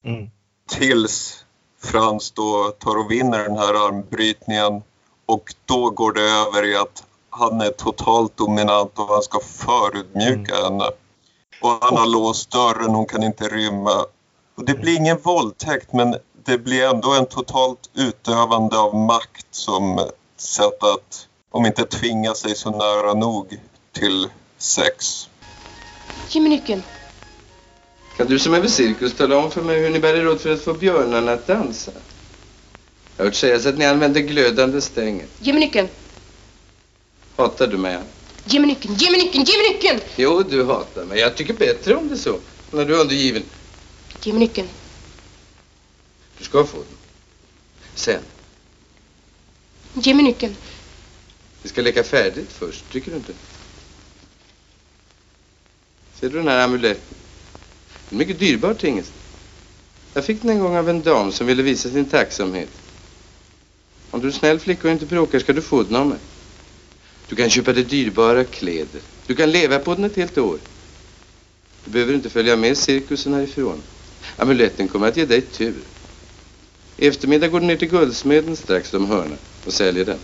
Mm. 0.04 0.30
Tills 0.68 1.44
Frans 1.80 2.30
då 2.30 2.74
tar 2.78 2.96
och 2.96 3.10
vinner 3.10 3.38
den 3.38 3.58
här 3.58 3.86
armbrytningen 3.86 4.82
och 5.26 5.54
då 5.64 5.90
går 5.90 6.12
det 6.12 6.22
över 6.22 6.64
i 6.64 6.76
att 6.76 7.04
han 7.30 7.60
är 7.60 7.70
totalt 7.70 8.36
dominant 8.36 8.98
och 8.98 9.06
han 9.08 9.22
ska 9.22 9.40
förutmjuka 9.40 10.56
mm. 10.56 10.64
henne. 10.64 10.90
Och 11.62 11.70
han 11.80 11.96
har 11.96 12.06
låst 12.06 12.50
dörren, 12.50 12.94
hon 12.94 13.06
kan 13.06 13.22
inte 13.22 13.48
rymma. 13.48 14.04
Och 14.54 14.64
det 14.64 14.74
blir 14.74 14.96
ingen 14.96 15.18
våldtäkt 15.18 15.92
men 15.92 16.16
det 16.48 16.58
blir 16.58 16.82
ändå 16.82 17.12
en 17.12 17.26
totalt 17.26 17.90
utövande 17.94 18.78
av 18.78 18.94
makt 18.94 19.46
som 19.50 20.10
sätt 20.36 20.82
att, 20.82 21.28
om 21.50 21.66
inte 21.66 21.84
tvinga 21.84 22.34
sig 22.34 22.56
så 22.56 22.70
nära 22.70 23.14
nog 23.14 23.60
till 23.92 24.28
sex. 24.58 25.28
Ge 26.28 26.40
mig 26.40 26.50
nyckeln. 26.50 26.82
Kan 28.16 28.26
du 28.26 28.38
som 28.38 28.54
är 28.54 28.60
vid 28.60 28.70
cirkus 28.70 29.16
tala 29.16 29.36
om 29.36 29.50
för 29.50 29.62
mig 29.62 29.80
hur 29.80 29.90
ni 29.90 29.98
bär 29.98 30.14
er 30.14 30.28
åt 30.28 30.40
för 30.40 30.52
att 30.52 30.60
få 30.60 30.74
björnarna 30.74 31.32
att 31.32 31.46
dansa? 31.46 31.92
Jag 33.16 33.24
har 33.24 33.30
hört 33.30 33.34
sägas 33.34 33.66
att 33.66 33.78
ni 33.78 33.84
använder 33.84 34.20
glödande 34.20 34.80
stänger. 34.80 35.26
Ge 35.38 35.52
mig 35.52 35.60
nyckeln. 35.60 35.88
Hatar 37.36 37.66
du 37.66 37.78
mig? 37.78 37.98
Ge 38.44 38.60
mig 38.60 38.68
nyckeln, 38.68 38.94
ge 38.94 39.10
mig 39.10 39.20
nyckeln, 39.20 39.44
ge 39.44 39.58
mig 39.58 39.72
nyckeln! 39.72 40.00
Jo, 40.16 40.42
du 40.42 40.64
hatar 40.64 41.04
mig. 41.04 41.18
Jag 41.18 41.36
tycker 41.36 41.54
bättre 41.54 41.96
om 41.96 42.08
det 42.08 42.16
så. 42.16 42.38
När 42.70 42.84
du 42.84 42.96
är 42.96 43.00
undergiven. 43.00 43.42
Ge 44.22 44.32
mig 44.32 44.40
nyckeln. 44.40 44.68
Du 46.38 46.44
ska 46.44 46.64
få 46.64 46.76
den. 46.76 46.96
Sen. 47.94 48.22
Ge 49.94 50.14
mig 50.14 50.24
nyckeln. 50.24 50.56
Vi 51.62 51.68
ska 51.68 51.82
leka 51.82 52.04
färdigt 52.04 52.52
först, 52.52 52.90
tycker 52.90 53.10
du 53.10 53.16
inte? 53.16 53.32
Ser 56.20 56.28
du 56.28 56.36
den 56.36 56.48
här 56.48 56.64
amuletten? 56.64 57.16
En 58.10 58.18
mycket 58.18 58.38
dyrbar 58.38 58.74
tingest. 58.74 59.12
Jag 60.14 60.24
fick 60.24 60.42
den 60.42 60.50
en 60.50 60.58
gång 60.58 60.76
av 60.76 60.88
en 60.88 61.02
dam 61.02 61.32
som 61.32 61.46
ville 61.46 61.62
visa 61.62 61.90
sin 61.90 62.04
tacksamhet. 62.04 62.68
Om 64.10 64.20
du 64.20 64.28
är 64.28 64.32
snäll 64.32 64.60
flicka 64.60 64.88
och 64.88 64.92
inte 64.92 65.06
bråkar 65.06 65.38
ska 65.38 65.52
du 65.52 65.62
få 65.62 65.82
den 65.82 65.96
av 65.96 66.06
mig. 66.06 66.18
Du 67.28 67.36
kan 67.36 67.50
köpa 67.50 67.72
dig 67.72 67.84
dyrbara 67.84 68.44
kläder. 68.44 69.00
Du 69.26 69.34
kan 69.34 69.50
leva 69.50 69.78
på 69.78 69.94
den 69.94 70.04
ett 70.04 70.16
helt 70.16 70.38
år. 70.38 70.58
Du 71.84 71.90
behöver 71.90 72.14
inte 72.14 72.30
följa 72.30 72.56
med 72.56 72.78
cirkusen 72.78 73.34
härifrån. 73.34 73.82
Amuletten 74.36 74.88
kommer 74.88 75.08
att 75.08 75.16
ge 75.16 75.24
dig 75.24 75.40
tur. 75.40 75.82
I 77.00 77.06
eftermiddag 77.06 77.48
går 77.48 77.60
du 77.60 77.66
ner 77.66 77.76
till 77.76 77.88
guldsmeden 77.88 78.56
strax 78.56 78.94
om 78.94 79.06
hörnet 79.06 79.40
och 79.64 79.72
säljer 79.72 80.04
den. 80.04 80.18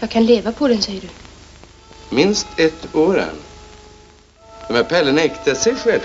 Jag 0.00 0.10
kan 0.10 0.26
leva 0.26 0.52
på 0.52 0.68
den, 0.68 0.82
säger 0.82 1.00
du? 1.00 1.08
Minst 2.16 2.46
ett 2.56 2.94
år, 2.94 3.18
Ann. 3.18 3.36
De 4.66 4.74
här 4.74 4.84
pärlorna 4.84 5.20
äkta 5.20 5.54
sig 5.54 5.76
själv. 5.76 6.00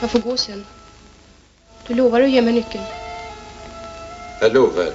Jag 0.00 0.10
får 0.10 0.18
gå 0.18 0.36
sen. 0.36 0.66
Du 1.86 1.94
lovar 1.94 2.20
att 2.20 2.30
ge 2.30 2.42
mig 2.42 2.52
nyckeln? 2.52 2.84
Jag 4.38 4.54
lovar. 4.54 4.92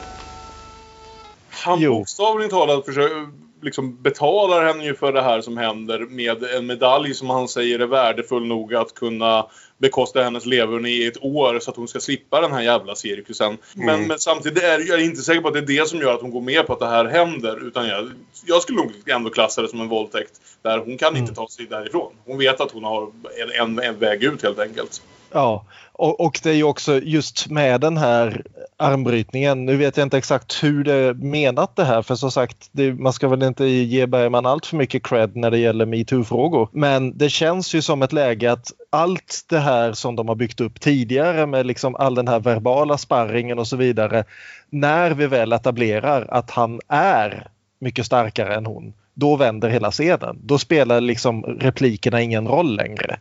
Han 1.49 1.81
bokstavligt 1.85 2.51
talat 2.51 2.85
försöker, 2.85 3.29
liksom 3.61 4.01
betalar 4.01 4.65
henne 4.65 4.85
ju 4.85 4.95
för 4.95 5.13
det 5.13 5.21
här 5.21 5.41
som 5.41 5.57
händer 5.57 5.99
med 5.99 6.43
en 6.43 6.65
medalj 6.65 7.13
som 7.13 7.29
han 7.29 7.47
säger 7.47 7.79
är 7.79 7.85
värdefull 7.85 8.47
nog 8.47 8.75
att 8.75 8.93
kunna 8.93 9.45
bekosta 9.77 10.23
hennes 10.23 10.45
leverne 10.45 10.89
i 10.89 11.07
ett 11.07 11.23
år 11.23 11.59
så 11.59 11.71
att 11.71 11.77
hon 11.77 11.87
ska 11.87 11.99
slippa 11.99 12.41
den 12.41 12.51
här 12.51 12.61
jävla 12.61 12.95
cirkusen. 12.95 13.57
Men, 13.75 13.89
mm. 13.89 14.07
men 14.07 14.19
samtidigt 14.19 14.63
är 14.63 14.89
jag 14.89 15.01
inte 15.01 15.21
säker 15.21 15.41
på 15.41 15.47
att 15.47 15.53
det 15.53 15.59
är 15.59 15.81
det 15.81 15.89
som 15.89 15.99
gör 15.99 16.13
att 16.13 16.21
hon 16.21 16.31
går 16.31 16.41
med 16.41 16.67
på 16.67 16.73
att 16.73 16.79
det 16.79 16.87
här 16.87 17.05
händer. 17.05 17.67
Utan 17.67 17.87
jag, 17.87 18.11
jag 18.45 18.61
skulle 18.61 18.77
nog 18.77 18.91
ändå 19.05 19.29
klassa 19.29 19.61
det 19.61 19.67
som 19.67 19.81
en 19.81 19.89
våldtäkt. 19.89 20.31
Där 20.61 20.77
hon 20.77 20.97
kan 20.97 21.09
mm. 21.09 21.21
inte 21.21 21.33
ta 21.33 21.47
sig 21.47 21.65
därifrån. 21.65 22.13
Hon 22.25 22.37
vet 22.37 22.61
att 22.61 22.71
hon 22.71 22.83
har 22.83 23.11
en, 23.41 23.51
en, 23.61 23.79
en 23.79 23.99
väg 23.99 24.23
ut 24.23 24.43
helt 24.43 24.59
enkelt. 24.59 25.01
Ja, 25.31 25.65
och, 26.01 26.19
och, 26.19 26.39
det 26.43 26.49
är 26.49 26.53
ju 26.53 26.63
också 26.63 26.99
just 27.03 27.49
med 27.49 27.81
den 27.81 27.97
här 27.97 28.43
armbrytningen. 28.77 29.65
Nu 29.65 29.77
vet 29.77 29.97
jag 29.97 30.05
inte 30.05 30.17
exakt 30.17 30.63
hur 30.63 30.83
det 30.83 30.93
är 30.93 31.13
menat 31.13 31.75
det 31.75 31.83
här 31.83 32.01
för 32.01 32.15
som 32.15 32.31
sagt 32.31 32.69
det, 32.71 32.93
man 32.93 33.13
ska 33.13 33.27
väl 33.27 33.43
inte 33.43 33.65
ge 33.65 34.05
Bergman 34.05 34.45
allt 34.45 34.65
för 34.65 34.77
mycket 34.77 35.03
cred 35.03 35.35
när 35.35 35.51
det 35.51 35.57
gäller 35.57 35.85
metoo-frågor. 35.85 36.69
Men 36.71 37.17
det 37.17 37.29
känns 37.29 37.73
ju 37.73 37.81
som 37.81 38.01
ett 38.01 38.13
läge 38.13 38.51
att 38.51 38.71
allt 38.89 39.45
det 39.49 39.59
här 39.59 39.93
som 39.93 40.15
de 40.15 40.27
har 40.27 40.35
byggt 40.35 40.61
upp 40.61 40.79
tidigare 40.79 41.45
med 41.45 41.65
liksom 41.65 41.95
all 41.95 42.15
den 42.15 42.27
här 42.27 42.39
verbala 42.39 42.97
sparringen 42.97 43.59
och 43.59 43.67
så 43.67 43.75
vidare. 43.77 44.23
När 44.69 45.11
vi 45.11 45.27
väl 45.27 45.53
etablerar 45.53 46.27
att 46.29 46.51
han 46.51 46.79
är 46.87 47.47
mycket 47.79 48.05
starkare 48.05 48.55
än 48.55 48.65
hon, 48.65 48.93
då 49.13 49.35
vänder 49.35 49.69
hela 49.69 49.91
scenen. 49.91 50.39
Då 50.43 50.57
spelar 50.57 51.01
liksom 51.01 51.43
replikerna 51.43 52.21
ingen 52.21 52.47
roll 52.47 52.75
längre. 52.75 53.19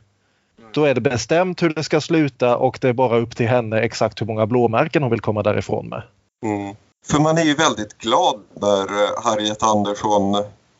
Då 0.73 0.85
är 0.85 0.95
det 0.95 1.01
bestämt 1.01 1.63
hur 1.63 1.75
det 1.75 1.85
ska 1.85 2.01
sluta 2.01 2.57
och 2.57 2.79
det 2.81 2.89
är 2.89 2.93
bara 2.93 3.19
upp 3.19 3.37
till 3.37 3.49
henne 3.49 3.81
exakt 3.81 4.21
hur 4.21 4.27
många 4.27 4.47
blåmärken 4.47 5.03
hon 5.03 5.11
vill 5.11 5.21
komma 5.21 5.43
därifrån 5.43 5.89
med. 5.89 6.03
Mm. 6.45 6.77
För 7.07 7.19
man 7.19 7.39
är 7.39 7.45
ju 7.45 7.55
väldigt 7.55 7.99
glad 7.99 8.41
när 8.55 8.83
eh, 8.83 9.25
Harriet 9.25 9.63
Andersson 9.63 10.35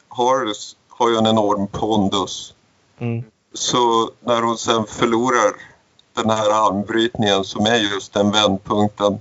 har, 0.09 0.53
har 0.89 1.11
ju 1.11 1.17
en 1.17 1.27
enorm 1.27 1.67
pondus. 1.67 2.55
Mm. 2.99 3.25
Så 3.55 4.11
när 4.21 4.43
hon 4.43 4.59
sen 4.59 4.87
förlorar 4.87 5.53
den 6.17 6.31
här 6.31 6.69
armbrytningen 6.69 7.45
som 7.45 7.67
är 7.67 7.77
just 7.77 8.13
den 8.13 8.31
vändpunkten 8.31 9.21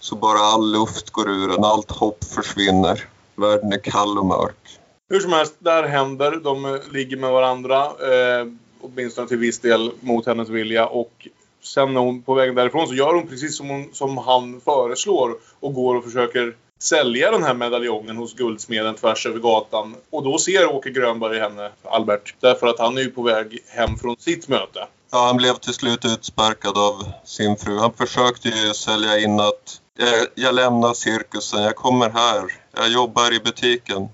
så 0.00 0.16
bara 0.16 0.38
all 0.38 0.72
luft 0.72 1.10
går 1.10 1.30
ur 1.30 1.58
en, 1.58 1.64
allt 1.64 1.90
hopp 1.90 2.24
försvinner. 2.24 3.04
Världen 3.36 3.72
är 3.72 3.78
kall 3.78 4.18
och 4.18 4.26
mörk. 4.26 4.78
Hur 5.10 5.20
som 5.20 5.32
helst, 5.32 5.54
där 5.58 5.82
händer. 5.82 6.40
De 6.44 6.80
ligger 6.92 7.16
med 7.16 7.32
varandra. 7.32 7.84
Eh, 7.84 8.46
åtminstone 8.80 9.28
till 9.28 9.38
viss 9.38 9.58
del 9.58 9.90
mot 10.00 10.26
hennes 10.26 10.48
vilja. 10.48 10.86
Och 10.86 11.28
sen 11.62 11.94
när 11.94 12.00
hon 12.00 12.22
på 12.22 12.34
vägen 12.34 12.54
därifrån 12.54 12.88
så 12.88 12.94
gör 12.94 13.14
hon 13.14 13.26
precis 13.26 13.56
som, 13.56 13.68
hon, 13.68 13.88
som 13.92 14.18
han 14.18 14.60
föreslår 14.60 15.36
och 15.60 15.74
går 15.74 15.94
och 15.94 16.04
försöker 16.04 16.56
sälja 16.78 17.30
den 17.30 17.42
här 17.42 17.54
medaljongen 17.54 18.16
hos 18.16 18.34
guldsmeden 18.34 18.94
tvärs 18.94 19.26
över 19.26 19.38
gatan. 19.38 19.94
Och 20.10 20.24
då 20.24 20.38
ser 20.38 20.74
Åke 20.74 20.90
Grönberg 20.90 21.38
henne, 21.38 21.70
Albert, 21.82 22.34
därför 22.40 22.66
att 22.66 22.78
han 22.78 22.98
är 22.98 23.02
ju 23.02 23.10
på 23.10 23.22
väg 23.22 23.58
hem 23.66 23.96
från 23.98 24.16
sitt 24.18 24.48
möte. 24.48 24.86
Ja, 25.10 25.26
han 25.26 25.36
blev 25.36 25.54
till 25.54 25.74
slut 25.74 26.04
utsparkad 26.04 26.78
av 26.78 27.12
sin 27.24 27.56
fru. 27.56 27.78
Han 27.78 27.92
försökte 27.92 28.48
ju 28.48 28.74
sälja 28.74 29.18
in 29.18 29.40
att 29.40 29.80
jag, 29.98 30.26
jag 30.34 30.54
lämnar 30.54 30.94
cirkusen, 30.94 31.62
jag 31.62 31.76
kommer 31.76 32.10
här, 32.10 32.44
jag 32.76 32.88
jobbar 32.88 33.34
i 33.34 33.40
butiken. 33.40 34.08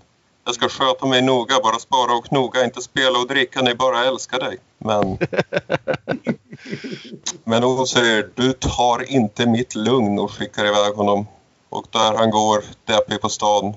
Jag 0.45 0.55
ska 0.55 0.68
sköta 0.68 1.07
mig 1.07 1.22
noga, 1.22 1.61
bara 1.62 1.78
spara 1.78 2.14
och 2.14 2.24
knoga, 2.24 2.64
inte 2.64 2.82
spela 2.82 3.18
och 3.18 3.26
dricka, 3.26 3.62
ni 3.62 3.74
bara 3.74 4.05
älskar 4.05 4.40
dig. 4.40 4.59
Men... 4.78 5.18
Men 7.45 7.62
hon 7.62 7.86
säger, 7.86 8.30
du 8.34 8.53
tar 8.53 9.12
inte 9.12 9.47
mitt 9.47 9.74
lugn 9.74 10.18
och 10.18 10.30
skickar 10.30 10.64
iväg 10.64 10.95
honom. 10.95 11.26
Och 11.68 11.86
där 11.90 12.14
han 12.14 12.30
går 12.30 12.64
deppig 12.84 13.20
på 13.20 13.28
stan 13.28 13.74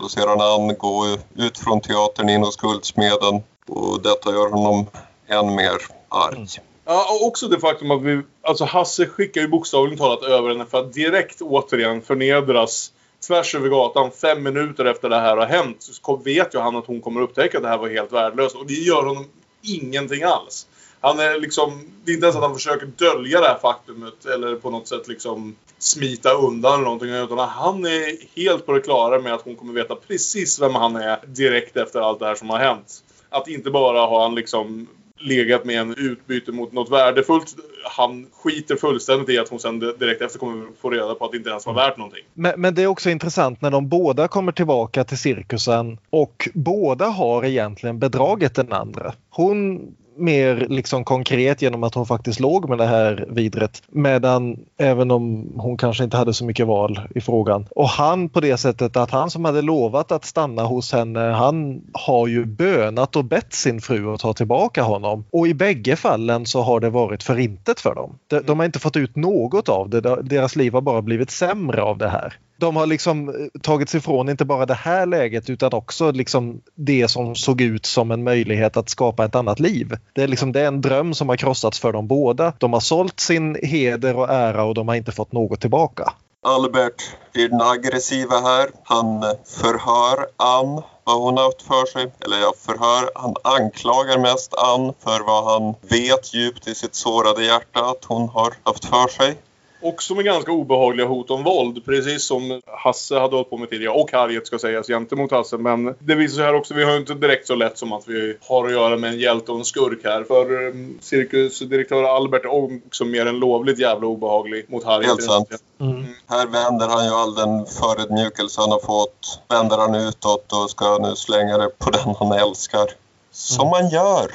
så 0.00 0.08
ser 0.08 0.26
han 0.26 0.40
Ann 0.40 0.76
gå 0.78 1.16
ut 1.36 1.58
från 1.58 1.80
teatern 1.80 2.28
in 2.28 2.42
hos 2.42 2.56
Guldsmeden 2.56 3.42
och 3.68 4.02
detta 4.02 4.30
gör 4.30 4.50
honom 4.50 4.86
än 5.28 5.54
mer 5.54 5.78
arg. 6.08 6.36
Mm. 6.36 6.48
Ja, 6.84 7.06
och 7.10 7.26
också 7.26 7.48
det 7.48 7.60
faktum 7.60 7.90
att 7.90 8.02
vi, 8.02 8.22
alltså 8.42 8.64
Hasse 8.64 9.06
skickar 9.06 9.40
ju 9.40 9.48
bokstavligt 9.48 10.00
talat 10.00 10.22
över 10.22 10.48
henne 10.48 10.66
för 10.66 10.78
att 10.78 10.92
direkt 10.92 11.40
återigen 11.40 12.02
förnedras 12.02 12.92
tvärs 13.26 13.54
över 13.54 13.68
gatan 13.68 14.10
fem 14.10 14.42
minuter 14.42 14.84
efter 14.84 15.08
det 15.08 15.20
här 15.20 15.36
har 15.36 15.46
hänt 15.46 15.76
så 15.80 16.16
vet 16.16 16.54
ju 16.54 16.58
han 16.58 16.76
att 16.76 16.86
hon 16.86 17.00
kommer 17.00 17.20
upptäcka 17.20 17.58
att 17.58 17.62
det 17.62 17.68
här 17.68 17.78
var 17.78 17.88
helt 17.88 18.12
värdelöst. 18.12 18.56
Och 18.56 18.66
det 18.66 18.74
gör 18.74 19.02
honom 19.02 19.26
ingenting 19.62 20.22
alls. 20.22 20.66
Han 21.00 21.18
är 21.18 21.38
liksom, 21.38 21.90
det 22.04 22.10
är 22.10 22.14
inte 22.14 22.26
ens 22.26 22.36
att 22.36 22.42
han 22.42 22.54
försöker 22.54 22.86
dölja 22.86 23.40
det 23.40 23.46
här 23.46 23.58
faktumet 23.58 24.26
eller 24.26 24.56
på 24.56 24.70
något 24.70 24.88
sätt 24.88 25.08
liksom 25.08 25.56
smita 25.78 26.32
undan 26.32 26.74
eller 26.74 26.84
någonting. 26.84 27.10
Utan 27.10 27.38
han 27.38 27.84
är 27.84 28.36
helt 28.36 28.66
på 28.66 28.72
det 28.72 28.80
klara 28.80 29.18
med 29.18 29.34
att 29.34 29.42
hon 29.42 29.56
kommer 29.56 29.72
veta 29.72 29.94
precis 29.94 30.60
vem 30.60 30.74
han 30.74 30.96
är 30.96 31.18
direkt 31.26 31.76
efter 31.76 32.00
allt 32.00 32.18
det 32.18 32.26
här 32.26 32.34
som 32.34 32.50
har 32.50 32.58
hänt. 32.58 33.04
Att 33.30 33.48
inte 33.48 33.70
bara 33.70 34.06
har 34.06 34.22
han 34.22 34.34
liksom 34.34 34.88
legat 35.22 35.64
med 35.64 35.80
en 35.80 35.94
utbyte 35.94 36.52
mot 36.52 36.72
något 36.72 36.90
värdefullt. 36.90 37.56
Han 37.84 38.26
skiter 38.32 38.76
fullständigt 38.76 39.28
i 39.28 39.38
att 39.38 39.48
hon 39.48 39.60
sen 39.60 39.78
direkt 39.78 40.22
efter 40.22 40.38
kommer 40.38 40.66
få 40.80 40.90
reda 40.90 41.14
på 41.14 41.24
att 41.24 41.30
det 41.30 41.36
inte 41.36 41.50
ens 41.50 41.66
var 41.66 41.74
värt 41.74 41.96
någonting. 41.96 42.24
Men, 42.34 42.60
men, 42.60 42.74
det 42.74 42.82
är 42.82 42.86
också 42.86 43.10
intressant 43.10 43.60
när 43.60 43.70
de 43.70 43.88
båda 43.88 44.28
kommer 44.28 44.52
tillbaka 44.52 45.04
till 45.04 45.18
cirkusen 45.18 45.98
och 46.10 46.48
båda 46.54 47.06
har 47.06 47.44
egentligen 47.44 47.98
bedragit 47.98 48.54
den 48.54 48.72
andra. 48.72 49.14
Hon 49.30 49.80
mer 50.16 50.66
liksom 50.68 51.04
konkret 51.04 51.62
genom 51.62 51.82
att 51.84 51.94
hon 51.94 52.06
faktiskt 52.06 52.40
låg 52.40 52.68
med 52.68 52.78
det 52.78 52.86
här 52.86 53.26
vidret. 53.28 53.82
Medan 53.88 54.56
även 54.78 55.10
om 55.10 55.52
hon 55.56 55.76
kanske 55.76 56.04
inte 56.04 56.16
hade 56.16 56.34
så 56.34 56.44
mycket 56.44 56.66
val 56.66 57.00
i 57.14 57.20
frågan. 57.20 57.66
Och 57.70 57.88
han 57.88 58.28
på 58.28 58.40
det 58.40 58.56
sättet 58.56 58.96
att 58.96 59.10
han 59.10 59.30
som 59.30 59.44
hade 59.44 59.62
lovat 59.62 60.12
att 60.12 60.24
stanna 60.24 60.62
hos 60.62 60.92
henne 60.92 61.20
han 61.20 61.82
har 61.92 62.26
ju 62.26 62.44
bönat 62.44 63.16
och 63.16 63.24
bett 63.24 63.54
sin 63.54 63.80
fru 63.80 64.14
att 64.14 64.20
ta 64.20 64.32
tillbaka 64.32 64.82
honom. 64.82 65.24
Och 65.30 65.48
i 65.48 65.54
bägge 65.54 65.96
fallen 65.96 66.46
så 66.46 66.62
har 66.62 66.80
det 66.80 66.90
varit 66.90 67.22
förintet 67.22 67.80
för 67.80 67.94
dem. 67.94 68.18
De, 68.26 68.40
de 68.40 68.58
har 68.58 68.66
inte 68.66 68.78
fått 68.78 68.96
ut 68.96 69.16
något 69.16 69.68
av 69.68 69.90
det. 69.90 70.00
Deras 70.22 70.56
liv 70.56 70.72
har 70.72 70.80
bara 70.80 71.02
blivit 71.02 71.30
sämre 71.30 71.82
av 71.82 71.98
det 71.98 72.08
här 72.08 72.38
de 72.62 72.76
har 72.76 72.86
liksom 72.86 73.28
eh, 73.28 73.60
tagits 73.62 73.94
ifrån 73.94 74.28
inte 74.28 74.44
bara 74.44 74.66
det 74.66 74.74
här 74.74 75.06
läget 75.06 75.50
utan 75.50 75.72
också 75.72 76.10
liksom 76.10 76.60
det 76.74 77.08
som 77.08 77.34
såg 77.34 77.60
ut 77.60 77.86
som 77.86 78.10
en 78.10 78.24
möjlighet 78.24 78.76
att 78.76 78.88
skapa 78.88 79.24
ett 79.24 79.34
annat 79.34 79.60
liv. 79.60 79.96
Det 80.12 80.22
är, 80.22 80.28
liksom, 80.28 80.52
det 80.52 80.60
är 80.60 80.66
en 80.66 80.80
dröm 80.80 81.14
som 81.14 81.28
har 81.28 81.36
krossats 81.36 81.80
för 81.80 81.92
dem 81.92 82.06
båda. 82.06 82.52
De 82.58 82.72
har 82.72 82.80
sålt 82.80 83.20
sin 83.20 83.56
heder 83.62 84.16
och 84.16 84.30
ära 84.30 84.64
och 84.64 84.74
de 84.74 84.88
har 84.88 84.94
inte 84.94 85.12
fått 85.12 85.32
något 85.32 85.60
tillbaka. 85.60 86.12
Albert 86.46 87.02
blir 87.32 87.48
den 87.48 87.60
aggressiva 87.60 88.40
här. 88.40 88.70
Han 88.84 89.20
förhör 89.44 90.26
Ann 90.36 90.82
vad 91.04 91.22
hon 91.22 91.36
har 91.36 91.44
haft 91.44 91.62
för 91.62 91.86
sig. 91.86 92.12
Eller 92.24 92.38
jag 92.40 92.56
förhör, 92.56 93.10
han 93.14 93.34
anklagar 93.44 94.18
mest 94.18 94.54
Ann 94.54 94.92
för 95.04 95.20
vad 95.26 95.44
han 95.44 95.74
vet 95.80 96.34
djupt 96.34 96.68
i 96.68 96.74
sitt 96.74 96.94
sårade 96.94 97.44
hjärta 97.44 97.80
att 97.80 98.04
hon 98.04 98.28
har 98.28 98.54
haft 98.64 98.84
för 98.84 99.08
sig. 99.08 99.36
Också 99.82 100.14
med 100.14 100.24
ganska 100.24 100.52
obehagliga 100.52 101.06
hot 101.06 101.30
om 101.30 101.44
våld. 101.44 101.84
Precis 101.84 102.24
som 102.24 102.60
Hasse 102.66 103.18
hade 103.18 103.36
hållit 103.36 103.50
på 103.50 103.56
med 103.56 103.70
tidigare. 103.70 103.94
Och 103.94 104.12
Harriet 104.12 104.46
ska 104.46 104.58
sägas 104.58 104.86
gentemot 104.86 105.30
Hasse. 105.30 105.56
Men 105.58 105.94
det 105.98 106.14
visar 106.14 106.36
sig 106.36 106.44
här 106.44 106.54
också, 106.54 106.74
vi 106.74 106.84
har 106.84 106.96
inte 106.96 107.14
direkt 107.14 107.46
så 107.46 107.54
lätt 107.54 107.78
som 107.78 107.92
att 107.92 108.08
vi 108.08 108.36
har 108.48 108.66
att 108.66 108.72
göra 108.72 108.96
med 108.96 109.10
en 109.10 109.18
hjälte 109.18 109.52
och 109.52 109.58
en 109.58 109.64
skurk 109.64 110.04
här. 110.04 110.24
För 110.24 110.66
um, 110.66 110.98
cirkusdirektör 111.00 112.04
Albert 112.04 112.44
är 112.44 112.54
också 112.86 113.04
mer 113.04 113.26
än 113.26 113.38
lovligt 113.38 113.78
jävla 113.78 114.06
obehaglig 114.06 114.64
mot 114.68 114.84
Harriet. 114.84 115.06
Helt 115.08 115.22
sant. 115.22 115.48
Mm. 115.80 116.04
Här 116.28 116.46
vänder 116.46 116.88
han 116.88 117.04
ju 117.04 117.10
all 117.10 117.34
den 117.34 117.66
förödmjukelse 117.66 118.60
han 118.60 118.70
har 118.70 118.80
fått. 118.80 119.40
Vänder 119.48 119.78
han 119.78 119.94
utåt 119.94 120.52
och 120.52 120.70
ska 120.70 120.98
nu 120.98 121.16
slänga 121.16 121.58
det 121.58 121.78
på 121.78 121.90
den 121.90 122.14
han 122.18 122.32
älskar. 122.32 122.86
Som 123.30 123.68
man 123.68 123.88
gör. 123.88 124.30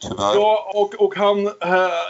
Tyvärr. 0.00 0.34
Ja, 0.34 0.70
och, 0.74 0.94
och 0.94 1.14
han 1.14 1.46
äh, 1.46 1.52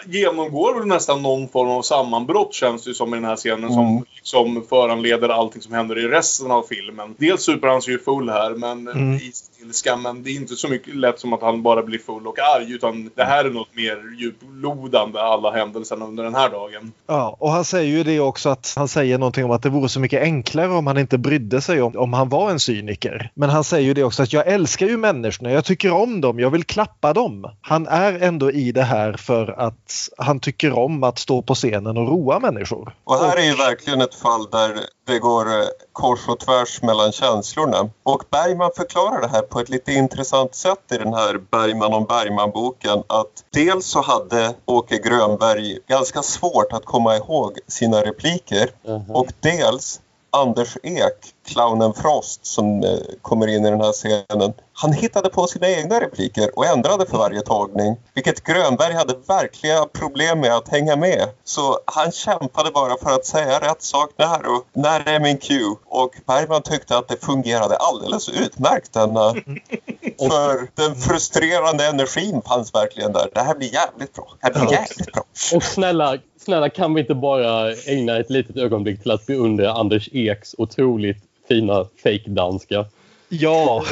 genomgår 0.06 0.74
väl 0.74 0.86
nästan 0.86 1.22
någon 1.22 1.48
form 1.48 1.68
av 1.68 1.82
sammanbrott 1.82 2.54
känns 2.54 2.84
det 2.84 2.94
som 2.94 3.14
i 3.14 3.16
den 3.16 3.24
här 3.24 3.36
scenen 3.36 3.64
mm. 3.64 3.74
som 3.74 4.04
liksom 4.14 4.62
föranleder 4.68 5.28
allting 5.28 5.62
som 5.62 5.74
händer 5.74 5.98
i 5.98 6.08
resten 6.08 6.50
av 6.50 6.62
filmen. 6.62 7.14
Dels 7.18 7.42
super 7.42 7.68
han 7.68 7.82
sig 7.82 7.92
ju 7.92 7.98
full 7.98 8.28
här 8.28 8.50
men 8.50 8.88
mm. 8.88 9.14
i 9.14 9.32
ilska 9.62 9.96
men 9.96 10.22
det 10.22 10.30
är 10.30 10.34
inte 10.34 10.56
så 10.56 10.68
mycket 10.68 10.96
lätt 10.96 11.20
som 11.20 11.32
att 11.32 11.42
han 11.42 11.62
bara 11.62 11.82
blir 11.82 11.98
full 11.98 12.26
och 12.26 12.38
arg 12.38 12.72
utan 12.72 13.10
det 13.14 13.24
här 13.24 13.44
är 13.44 13.50
något 13.50 13.74
mer 13.74 14.16
djuplodande 14.18 15.20
alla 15.20 15.50
händelserna 15.50 16.04
under 16.04 16.24
den 16.24 16.34
här 16.34 16.50
dagen. 16.50 16.92
Ja, 17.06 17.36
och 17.38 17.50
han 17.50 17.64
säger 17.64 17.96
ju 17.96 18.04
det 18.04 18.20
också 18.20 18.48
att 18.48 18.74
han 18.76 18.88
säger 18.88 19.18
någonting 19.18 19.44
om 19.44 19.50
att 19.50 19.62
det 19.62 19.68
vore 19.68 19.88
så 19.88 20.00
mycket 20.00 20.22
enklare 20.22 20.68
om 20.68 20.86
han 20.86 20.98
inte 20.98 21.18
brydde 21.18 21.60
sig 21.60 21.82
om, 21.82 21.96
om 21.96 22.12
han 22.12 22.28
var 22.28 22.50
en 22.50 22.60
cyniker. 22.60 23.30
Men 23.34 23.50
han 23.50 23.64
säger 23.64 23.86
ju 23.86 23.94
det 23.94 24.04
också 24.04 24.22
att 24.22 24.32
jag 24.32 24.46
älskar 24.46 24.86
ju 24.86 24.96
människorna, 24.96 25.52
jag 25.52 25.64
tycker 25.64 25.92
om 25.92 26.20
dem, 26.20 26.40
jag 26.40 26.50
vill 26.50 26.64
klappa 26.64 27.12
dem. 27.12 27.50
Han 27.60 27.77
är 27.86 28.22
ändå 28.22 28.50
i 28.50 28.72
det 28.72 28.82
här 28.82 29.12
för 29.12 29.60
att 29.60 30.08
han 30.18 30.40
tycker 30.40 30.78
om 30.78 31.02
att 31.02 31.18
stå 31.18 31.42
på 31.42 31.54
scenen 31.54 31.96
och 31.96 32.08
roa 32.08 32.38
människor. 32.38 32.96
Och 33.04 33.18
här 33.18 33.36
är 33.36 33.42
ju 33.42 33.54
verkligen 33.54 34.00
ett 34.00 34.14
fall 34.14 34.50
där 34.50 34.80
det 35.06 35.18
går 35.18 35.46
eh, 35.46 35.66
kors 35.92 36.28
och 36.28 36.38
tvärs 36.40 36.82
mellan 36.82 37.12
känslorna. 37.12 37.90
Och 38.02 38.22
Bergman 38.30 38.70
förklarar 38.76 39.20
det 39.20 39.28
här 39.28 39.42
på 39.42 39.60
ett 39.60 39.68
lite 39.68 39.92
intressant 39.92 40.54
sätt 40.54 40.92
i 40.92 40.96
den 40.98 41.14
här 41.14 41.40
Bergman 41.50 41.94
om 41.94 42.04
Bergman-boken. 42.04 43.02
Att 43.06 43.44
dels 43.52 43.86
så 43.86 44.02
hade 44.02 44.54
Åke 44.64 44.98
Grönberg 44.98 45.78
ganska 45.88 46.22
svårt 46.22 46.72
att 46.72 46.84
komma 46.84 47.16
ihåg 47.16 47.58
sina 47.66 48.02
repliker. 48.02 48.70
Mm 48.86 49.00
-hmm. 49.00 49.12
Och 49.12 49.26
dels 49.40 50.00
Anders 50.30 50.76
Ek, 50.82 51.34
clownen 51.46 51.94
Frost 51.94 52.46
som 52.46 52.84
eh, 52.84 52.98
kommer 53.22 53.46
in 53.46 53.66
i 53.66 53.70
den 53.70 53.80
här 53.80 53.92
scenen. 53.92 54.52
Han 54.72 54.92
hittade 54.92 55.28
på 55.28 55.46
sina 55.46 55.68
egna 55.68 56.00
repliker 56.00 56.58
och 56.58 56.66
ändrade 56.66 57.06
för 57.06 57.18
varje 57.18 57.40
tagning. 57.40 57.96
Vilket 58.14 58.44
Grönberg 58.44 58.94
hade 58.94 59.14
verkliga 59.26 59.84
problem 59.84 60.40
med 60.40 60.56
att 60.56 60.68
hänga 60.68 60.96
med. 60.96 61.28
Så 61.44 61.78
han 61.84 62.12
kämpade 62.12 62.70
bara 62.70 62.96
för 62.96 63.10
att 63.10 63.26
säga 63.26 63.60
rätt 63.60 63.82
sak 63.82 64.10
när 64.16 64.46
och 64.46 64.64
när 64.72 65.08
är 65.08 65.20
min 65.20 65.38
cue. 65.38 65.76
Och 65.86 66.14
Bergman 66.26 66.62
tyckte 66.62 66.98
att 66.98 67.08
det 67.08 67.24
fungerade 67.24 67.76
alldeles 67.76 68.28
utmärkt 68.28 68.92
denna. 68.92 69.34
För 70.18 70.68
den 70.74 70.96
frustrerande 70.96 71.86
energin 71.86 72.42
fanns 72.42 72.74
verkligen 72.74 73.12
där. 73.12 73.30
Det 73.34 73.40
här 73.40 73.54
blir 73.54 73.74
jävligt 73.74 74.14
bra. 74.14 74.28
Det 74.40 74.46
här 74.46 74.66
blir 74.66 74.72
jävligt 74.72 75.12
bra. 75.12 75.22
Och 75.54 75.62
snälla, 75.62 76.18
snälla 76.48 76.68
kan 76.68 76.94
vi 76.94 77.00
inte 77.00 77.14
bara 77.14 77.72
ägna 77.72 78.16
ett 78.16 78.30
litet 78.30 78.56
ögonblick 78.56 79.02
till 79.02 79.10
att 79.10 79.26
beundra 79.26 79.72
Anders 79.72 80.08
Eks 80.12 80.54
otroligt 80.58 81.22
fina 81.48 81.86
fake-danska? 82.02 82.84
Ja! 83.28 83.84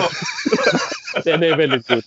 Den 1.25 1.43
är 1.43 1.57
väldigt 1.57 1.91
rolig. 1.91 2.05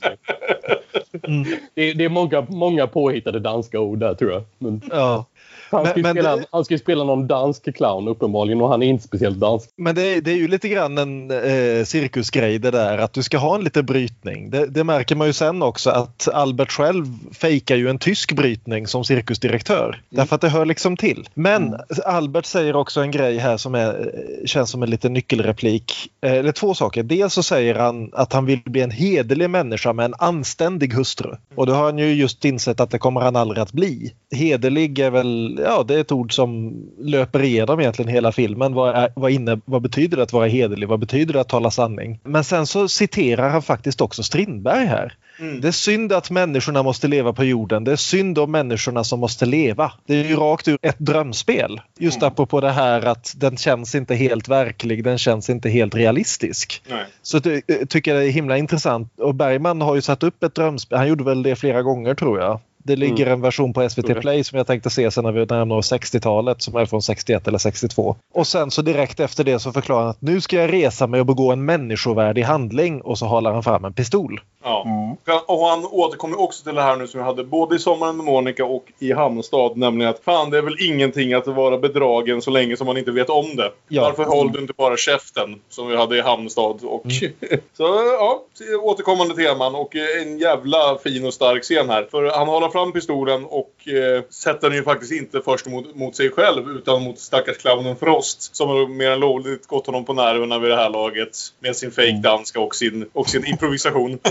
Mm. 1.23 1.43
Det, 1.73 1.93
det, 1.93 2.05
är 2.05 2.09
många, 2.09 2.41
många 2.49 2.87
påhittade 2.87 3.39
danska 3.39 3.79
ord 3.79 3.99
där 3.99 4.13
tror 4.13 4.31
jag. 4.31 4.43
Men... 4.57 4.81
Ja. 4.89 5.25
Han 5.71 5.85
ska, 5.85 6.01
men, 6.01 6.13
spela, 6.13 6.35
det... 6.35 6.45
han 6.51 6.65
ska 6.65 6.77
spela 6.77 7.03
någon 7.03 7.27
dansk 7.27 7.75
clown 7.75 8.07
uppenbarligen 8.07 8.61
och 8.61 8.69
han 8.69 8.83
är 8.83 8.87
inte 8.87 9.03
speciellt 9.03 9.39
dansk. 9.39 9.69
Men 9.75 9.95
det 9.95 10.01
är, 10.01 10.21
det 10.21 10.31
är 10.31 10.35
ju 10.35 10.47
lite 10.47 10.69
grann 10.69 10.97
en 10.97 11.31
eh, 11.31 11.85
cirkusgrej 11.85 12.59
det 12.59 12.71
där 12.71 12.97
att 12.97 13.13
du 13.13 13.23
ska 13.23 13.37
ha 13.37 13.55
en 13.55 13.63
liten 13.63 13.85
brytning. 13.85 14.49
Det, 14.49 14.65
det, 14.65 14.83
märker 14.83 15.15
man 15.15 15.27
ju 15.27 15.33
sen 15.33 15.61
också 15.61 15.89
att 15.89 16.27
Albert 16.33 16.71
själv 16.71 17.05
fejkar 17.31 17.75
ju 17.75 17.89
en 17.89 17.99
tysk 17.99 18.33
brytning 18.33 18.87
som 18.87 19.03
cirkusdirektör. 19.03 19.87
Mm. 19.87 19.99
Därför 20.09 20.35
att 20.35 20.41
det 20.41 20.49
hör 20.49 20.65
liksom 20.65 20.97
till. 20.97 21.29
Men 21.33 21.67
mm. 21.67 21.79
Albert 22.05 22.45
säger 22.45 22.75
också 22.75 23.01
en 23.01 23.11
grej 23.11 23.37
här 23.37 23.57
som 23.57 23.75
är, 23.75 24.11
känns 24.45 24.69
som 24.69 24.83
en 24.83 24.89
liten 24.89 25.13
nyckelreplik. 25.13 26.09
Eh, 26.21 26.33
eller 26.33 26.51
två 26.51 26.73
saker. 26.73 27.03
Dels 27.03 27.33
så 27.33 27.43
säger 27.43 27.75
han 27.75 28.09
att 28.13 28.33
han 28.33 28.45
vill 28.45 28.61
bli 28.65 28.81
en 28.81 28.91
hederlig 28.91 29.49
människa 29.49 29.93
med 29.93 30.05
en 30.05 30.13
anständig 30.17 30.93
hustru. 30.93 31.35
Och 31.55 31.65
då 31.65 31.73
har 31.73 31.83
han 31.83 31.97
ju 31.97 32.13
just 32.13 32.45
insett 32.45 32.79
att 32.79 32.91
det 32.91 32.99
kommer 32.99 33.21
han 33.21 33.35
aldrig 33.35 33.61
att 33.61 33.71
bli. 33.71 34.13
Hederlig 34.31 34.99
är 34.99 35.09
väl 35.09 35.58
ja, 35.63 35.83
det 35.83 35.95
är 35.95 35.99
ett 35.99 36.11
ord 36.11 36.33
som 36.33 36.75
löper 36.99 37.43
igenom 37.43 37.79
egentligen 37.79 38.11
hela 38.11 38.31
filmen. 38.31 38.73
Vad, 38.73 38.95
är, 38.95 39.11
vad, 39.15 39.31
inne, 39.31 39.59
vad 39.65 39.81
betyder 39.81 40.17
det 40.17 40.23
att 40.23 40.33
vara 40.33 40.47
hederlig? 40.47 40.87
Vad 40.87 40.99
betyder 40.99 41.33
det 41.33 41.41
att 41.41 41.49
tala 41.49 41.71
sanning? 41.71 42.19
Men 42.23 42.43
sen 42.43 42.67
så 42.67 42.87
citerar 42.87 43.49
han 43.49 43.61
faktiskt 43.61 44.01
också 44.01 44.23
Strindberg 44.23 44.85
här. 44.85 45.13
Mm. 45.39 45.61
Det 45.61 45.67
är 45.67 45.71
synd 45.71 46.13
att 46.13 46.29
människorna 46.29 46.83
måste 46.83 47.07
leva 47.07 47.33
på 47.33 47.43
jorden. 47.43 47.83
Det 47.83 47.91
är 47.91 47.95
synd 47.95 48.37
om 48.37 48.51
människorna 48.51 49.03
som 49.03 49.19
måste 49.19 49.45
leva. 49.45 49.91
Det 50.05 50.15
är 50.15 50.23
ju 50.23 50.35
rakt 50.35 50.67
ur 50.67 50.77
ett 50.81 50.99
drömspel. 50.99 51.81
Just 51.99 52.17
mm. 52.17 52.27
apropå 52.27 52.61
det 52.61 52.71
här 52.71 53.05
att 53.05 53.33
den 53.37 53.57
känns 53.57 53.95
inte 53.95 54.15
helt 54.15 54.47
verklig. 54.47 55.03
Den 55.03 55.17
känns 55.17 55.49
inte 55.49 55.69
helt 55.69 55.95
realistisk. 55.95 56.81
Nej. 56.89 57.05
Så 57.21 57.39
det, 57.39 57.61
tycker 57.89 58.13
jag 58.13 58.23
det 58.23 58.27
är 58.27 58.31
himla 58.31 58.57
intressant. 58.57 59.19
Och 59.19 59.35
Bergman 59.35 59.81
har 59.81 59.95
ju 59.95 60.01
satt 60.01 60.23
upp 60.23 60.43
ett 60.43 60.55
drömspel. 60.55 60.97
Han 60.97 61.07
gjorde 61.07 61.23
väl 61.23 61.43
det 61.43 61.55
flera 61.55 61.81
gånger 61.81 62.15
tror 62.15 62.39
jag. 62.39 62.59
Det 62.83 62.95
ligger 62.95 63.25
mm. 63.25 63.33
en 63.33 63.41
version 63.41 63.73
på 63.73 63.89
SVT 63.89 64.21
Play 64.21 64.43
som 64.43 64.57
jag 64.57 64.67
tänkte 64.67 64.89
se 64.89 65.11
sen 65.11 65.23
när 65.23 65.31
vi 65.31 65.45
närmar 65.45 65.75
oss 65.75 65.91
60-talet 65.91 66.61
som 66.61 66.75
är 66.75 66.85
från 66.85 67.01
61 67.01 67.47
eller 67.47 67.57
62. 67.57 68.15
Och 68.33 68.47
sen 68.47 68.71
så 68.71 68.81
direkt 68.81 69.19
efter 69.19 69.43
det 69.43 69.59
så 69.59 69.71
förklarar 69.71 70.01
han 70.01 70.09
att 70.09 70.21
nu 70.21 70.41
ska 70.41 70.55
jag 70.55 70.73
resa 70.73 71.07
mig 71.07 71.19
och 71.19 71.25
begå 71.25 71.51
en 71.51 71.65
människovärdig 71.65 72.41
handling 72.41 73.01
och 73.01 73.17
så 73.17 73.25
håller 73.25 73.51
han 73.51 73.63
fram 73.63 73.85
en 73.85 73.93
pistol. 73.93 74.41
Ja. 74.63 74.83
Mm. 74.85 75.39
Och 75.47 75.65
han 75.65 75.85
återkommer 75.85 76.39
också 76.39 76.63
till 76.63 76.75
det 76.75 76.81
här 76.81 76.95
nu 76.95 77.07
som 77.07 77.19
vi 77.19 77.25
hade 77.25 77.43
både 77.43 77.75
i 77.75 77.79
Sommaren 77.79 78.17
med 78.17 78.25
Monica 78.25 78.65
och 78.65 78.85
i 78.99 79.13
Hamnstad. 79.13 79.77
Nämligen 79.77 80.09
att 80.09 80.19
fan 80.19 80.49
det 80.49 80.57
är 80.57 80.61
väl 80.61 80.77
ingenting 80.79 81.33
att 81.33 81.47
vara 81.47 81.77
bedragen 81.77 82.41
så 82.41 82.51
länge 82.51 82.77
som 82.77 82.87
man 82.87 82.97
inte 82.97 83.11
vet 83.11 83.29
om 83.29 83.55
det. 83.55 83.71
Ja. 83.87 84.01
Varför 84.01 84.23
mm. 84.23 84.37
håller 84.37 84.51
du 84.51 84.59
inte 84.59 84.73
bara 84.77 84.97
käften? 84.97 85.61
Som 85.69 85.87
vi 85.87 85.97
hade 85.97 86.17
i 86.17 86.21
Hamnstad. 86.21 86.83
Och 86.83 87.05
mm. 87.05 87.33
så 87.77 87.83
ja, 88.19 88.43
återkommande 88.81 89.35
teman 89.35 89.75
och 89.75 89.95
en 90.21 90.39
jävla 90.39 90.97
fin 91.03 91.25
och 91.25 91.33
stark 91.33 91.63
scen 91.63 91.89
här. 91.89 92.07
För 92.11 92.37
han 92.37 92.47
håller 92.47 92.69
fram 92.69 92.78
pistolen 92.85 93.45
och 93.45 93.87
eh, 93.87 94.23
sätter 94.29 94.69
den 94.69 94.77
ju 94.77 94.83
faktiskt 94.83 95.11
inte 95.11 95.41
först 95.41 95.65
mot, 95.65 95.95
mot 95.95 96.15
sig 96.15 96.31
själv 96.31 96.69
utan 96.69 97.03
mot 97.03 97.19
stackars 97.19 97.57
clownen 97.57 97.95
Frost. 97.95 98.55
Som 98.55 98.69
har 98.69 98.87
mer 98.87 99.11
än 99.11 99.19
lovligt 99.19 99.67
gått 99.67 99.85
honom 99.85 100.05
på 100.05 100.13
nerverna 100.13 100.59
vid 100.59 100.71
det 100.71 100.75
här 100.75 100.89
laget. 100.89 101.37
Med 101.59 101.75
sin 101.75 101.91
fake-danska 101.91 102.59
och 102.59 102.75
sin, 102.75 103.09
och 103.13 103.29
sin 103.29 103.45
improvisation. 103.45 104.19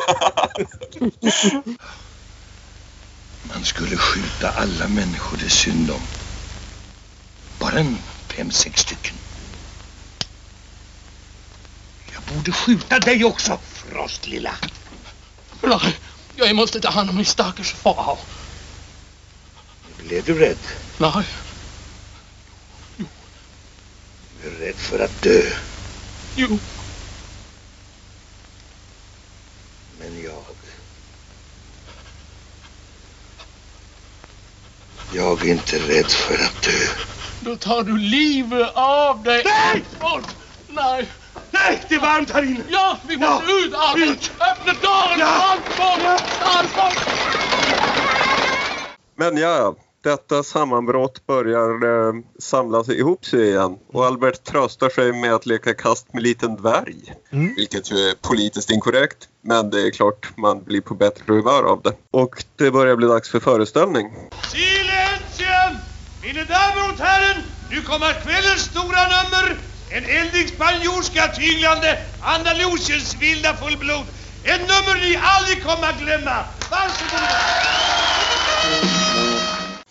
Man 3.55 3.65
skulle 3.65 3.97
skjuta 3.97 4.51
alla 4.51 4.89
människor 4.89 5.39
det 5.39 5.45
är 5.45 5.49
synd 5.49 5.91
om. 5.91 6.01
Bara 7.61 7.79
en 7.79 7.97
fem, 8.29 8.51
sex 8.51 8.81
stycken. 8.81 9.15
Jag 12.13 12.37
borde 12.37 12.53
skjuta 12.53 12.99
dig 12.99 13.25
också, 13.25 13.59
Frost 13.63 14.27
lilla. 14.27 14.55
Nej, 15.63 15.95
jag 16.47 16.57
måste 16.57 16.81
ta 16.81 16.91
hand 16.91 17.11
om 17.11 17.17
min 17.17 17.25
stackars 17.25 17.73
far. 17.73 18.19
Blev 19.99 20.25
du 20.25 20.39
rädd? 20.39 20.59
Nej. 20.99 21.25
Jo. 22.97 23.07
Du 24.43 24.49
är 24.49 24.67
rädd 24.67 24.77
för 24.77 24.99
att 24.99 25.23
dö? 25.23 25.43
Jo. 26.35 26.59
Men 29.99 30.23
jag... 30.23 30.45
Jag 35.13 35.45
är 35.47 35.51
inte 35.51 35.79
rädd 35.79 36.11
för 36.11 36.35
att 36.35 36.63
dö. 36.63 37.05
Då 37.41 37.57
tar 37.57 37.83
du 37.83 37.99
livet 37.99 38.71
av 38.75 39.23
dig. 39.23 39.43
Nej! 39.45 39.83
Nej! 40.69 41.07
Nej, 41.51 41.83
det 41.89 41.95
är 41.95 42.01
varmt 42.01 42.31
här 42.31 42.43
inne. 42.43 42.65
Ja, 42.69 42.99
vi 43.09 43.17
måste 43.17 43.45
ja. 43.49 43.67
ut, 43.67 43.75
Albert. 43.75 44.09
Ut. 44.09 44.31
Öppna 44.39 44.73
dörren. 44.73 45.19
Ja. 45.19 45.51
Allt 45.51 45.77
bort. 45.77 46.23
Allt 46.41 46.77
bort. 46.77 47.09
Men 49.17 49.37
ja, 49.37 49.75
detta 50.03 50.43
sammanbrott 50.43 51.27
börjar 51.27 51.85
eh, 52.09 52.15
samlas 52.39 52.89
ihop 52.89 53.25
sig 53.25 53.49
igen 53.49 53.79
och 53.93 54.07
Albert 54.07 54.45
tröstar 54.45 54.89
sig 54.89 55.13
med 55.13 55.35
att 55.35 55.47
leka 55.47 55.75
kast 55.75 56.13
med 56.13 56.23
liten 56.23 56.57
dvärg. 56.57 57.15
Mm. 57.31 57.55
Vilket 57.55 57.93
ju 57.93 57.97
är 57.97 58.15
politiskt 58.15 58.71
inkorrekt 58.71 59.29
men 59.41 59.71
det 59.71 59.87
är 59.87 59.91
klart 59.91 60.37
man 60.37 60.65
blir 60.65 60.81
på 60.81 60.95
bättre 60.95 61.35
humör 61.35 61.63
av 61.63 61.83
det. 61.83 61.93
Och 62.11 62.45
det 62.57 62.71
börjar 62.71 62.97
bli 62.97 63.07
dags 63.07 63.31
för 63.31 63.41
föreställning. 63.41 64.11
Silensium! 64.53 65.79
Mina 66.23 66.45
damer 66.45 66.93
och 66.93 66.99
herren, 66.99 67.43
nu 67.71 67.83
kommer 67.83 68.13
kvällens 68.13 68.61
stora 68.61 69.03
nummer. 69.03 69.68
En 69.91 70.05
eldig 70.05 70.49
spanjorska 70.49 71.29
tyglande 71.29 71.99
Andalusiens 72.23 73.17
vilda 73.21 73.55
fullblod. 73.55 74.07
En 74.45 74.61
nummer 74.61 74.95
ni 75.01 75.19
aldrig 75.23 75.63
kommer 75.63 75.89
att 75.89 76.01
glömma. 76.01 76.45
Varsågoda! 76.71 77.29